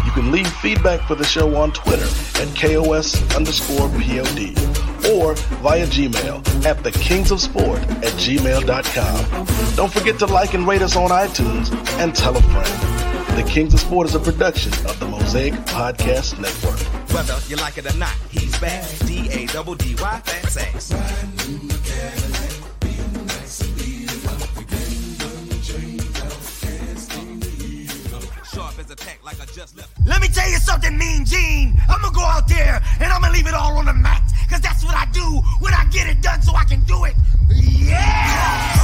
You 0.07 0.13
can 0.13 0.33
leave 0.33 0.49
feedback 0.49 1.07
for 1.07 1.15
the 1.15 1.25
show 1.25 1.55
on 1.57 1.73
Twitter 1.73 2.09
at 2.41 2.49
KOS 2.57 3.37
underscore 3.37 3.91
POD 3.91 4.90
or 5.21 5.35
via 5.35 5.87
Gmail 5.87 6.65
at 6.65 6.83
the 6.83 6.91
Kings 6.93 7.31
of 7.31 7.41
Sport 7.41 7.81
at 7.81 8.15
gmail.com. 8.25 9.47
Don't 9.77 9.93
forget 9.93 10.19
to 10.21 10.27
like 10.27 10.55
and 10.55 10.67
rate 10.67 10.83
us 10.83 10.97
on 10.97 11.11
iTunes 11.11 11.71
and 11.99 12.15
tell 12.15 12.37
a 12.37 12.43
friend. 12.43 13.37
The 13.37 13.49
Kings 13.49 13.75
of 13.75 13.81
Sport 13.81 14.09
is 14.09 14.15
a 14.15 14.21
production 14.21 14.73
of 14.87 14.99
the 14.99 15.07
Mosaic 15.07 15.55
Podcast 15.67 16.41
Network. 16.41 16.81
Whether 17.13 17.39
you 17.49 17.57
like 17.57 17.77
it 17.79 17.93
or 17.93 17.97
not, 17.99 18.15
he's 18.31 18.59
back. 18.59 18.85
D 19.07 19.29
A 19.31 19.47
double 19.47 19.75
D 19.75 19.95
Y 20.01 20.21
fat 20.25 20.51
sex. 20.51 20.91
Sharp 28.53 28.79
as 28.79 28.91
a 28.91 28.97
tack 28.97 29.21
like 29.25 29.41
I 29.41 29.45
just 29.47 29.77
left. 29.77 29.91
Let 30.07 30.21
me 30.21 30.29
tell 30.29 30.49
you 30.51 30.59
something, 30.59 30.97
Mean 30.99 31.25
Gene. 31.25 31.77
I'm 31.89 32.01
gonna 32.01 32.15
go 32.15 32.23
out 32.23 32.49
there 32.49 32.81
and 33.01 33.13
I'm 33.13 33.21
gonna 33.21 33.33
leave 33.33 33.47
it 33.47 33.55
all 33.55 33.77
on 33.79 33.87
the 33.87 33.93
mat. 33.93 34.30
Cause 34.51 34.61
that's 34.61 34.83
what 34.83 34.97
I 34.97 35.07
do 35.13 35.23
when 35.61 35.73
I 35.75 35.85
get 35.93 36.09
it 36.09 36.21
done 36.21 36.43
so 36.43 36.57
I 36.57 36.65
can 36.65 36.81
do 36.81 37.05
it. 37.05 37.15
Yeah! 37.49 38.81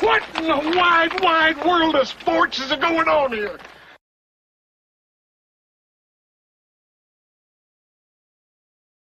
What 0.00 0.22
in 0.36 0.44
the 0.44 0.76
wide, 0.76 1.20
wide 1.20 1.64
world 1.64 1.94
of 1.94 2.08
sports 2.08 2.58
is 2.58 2.72
going 2.72 3.08
on 3.08 3.32
here? 3.32 3.58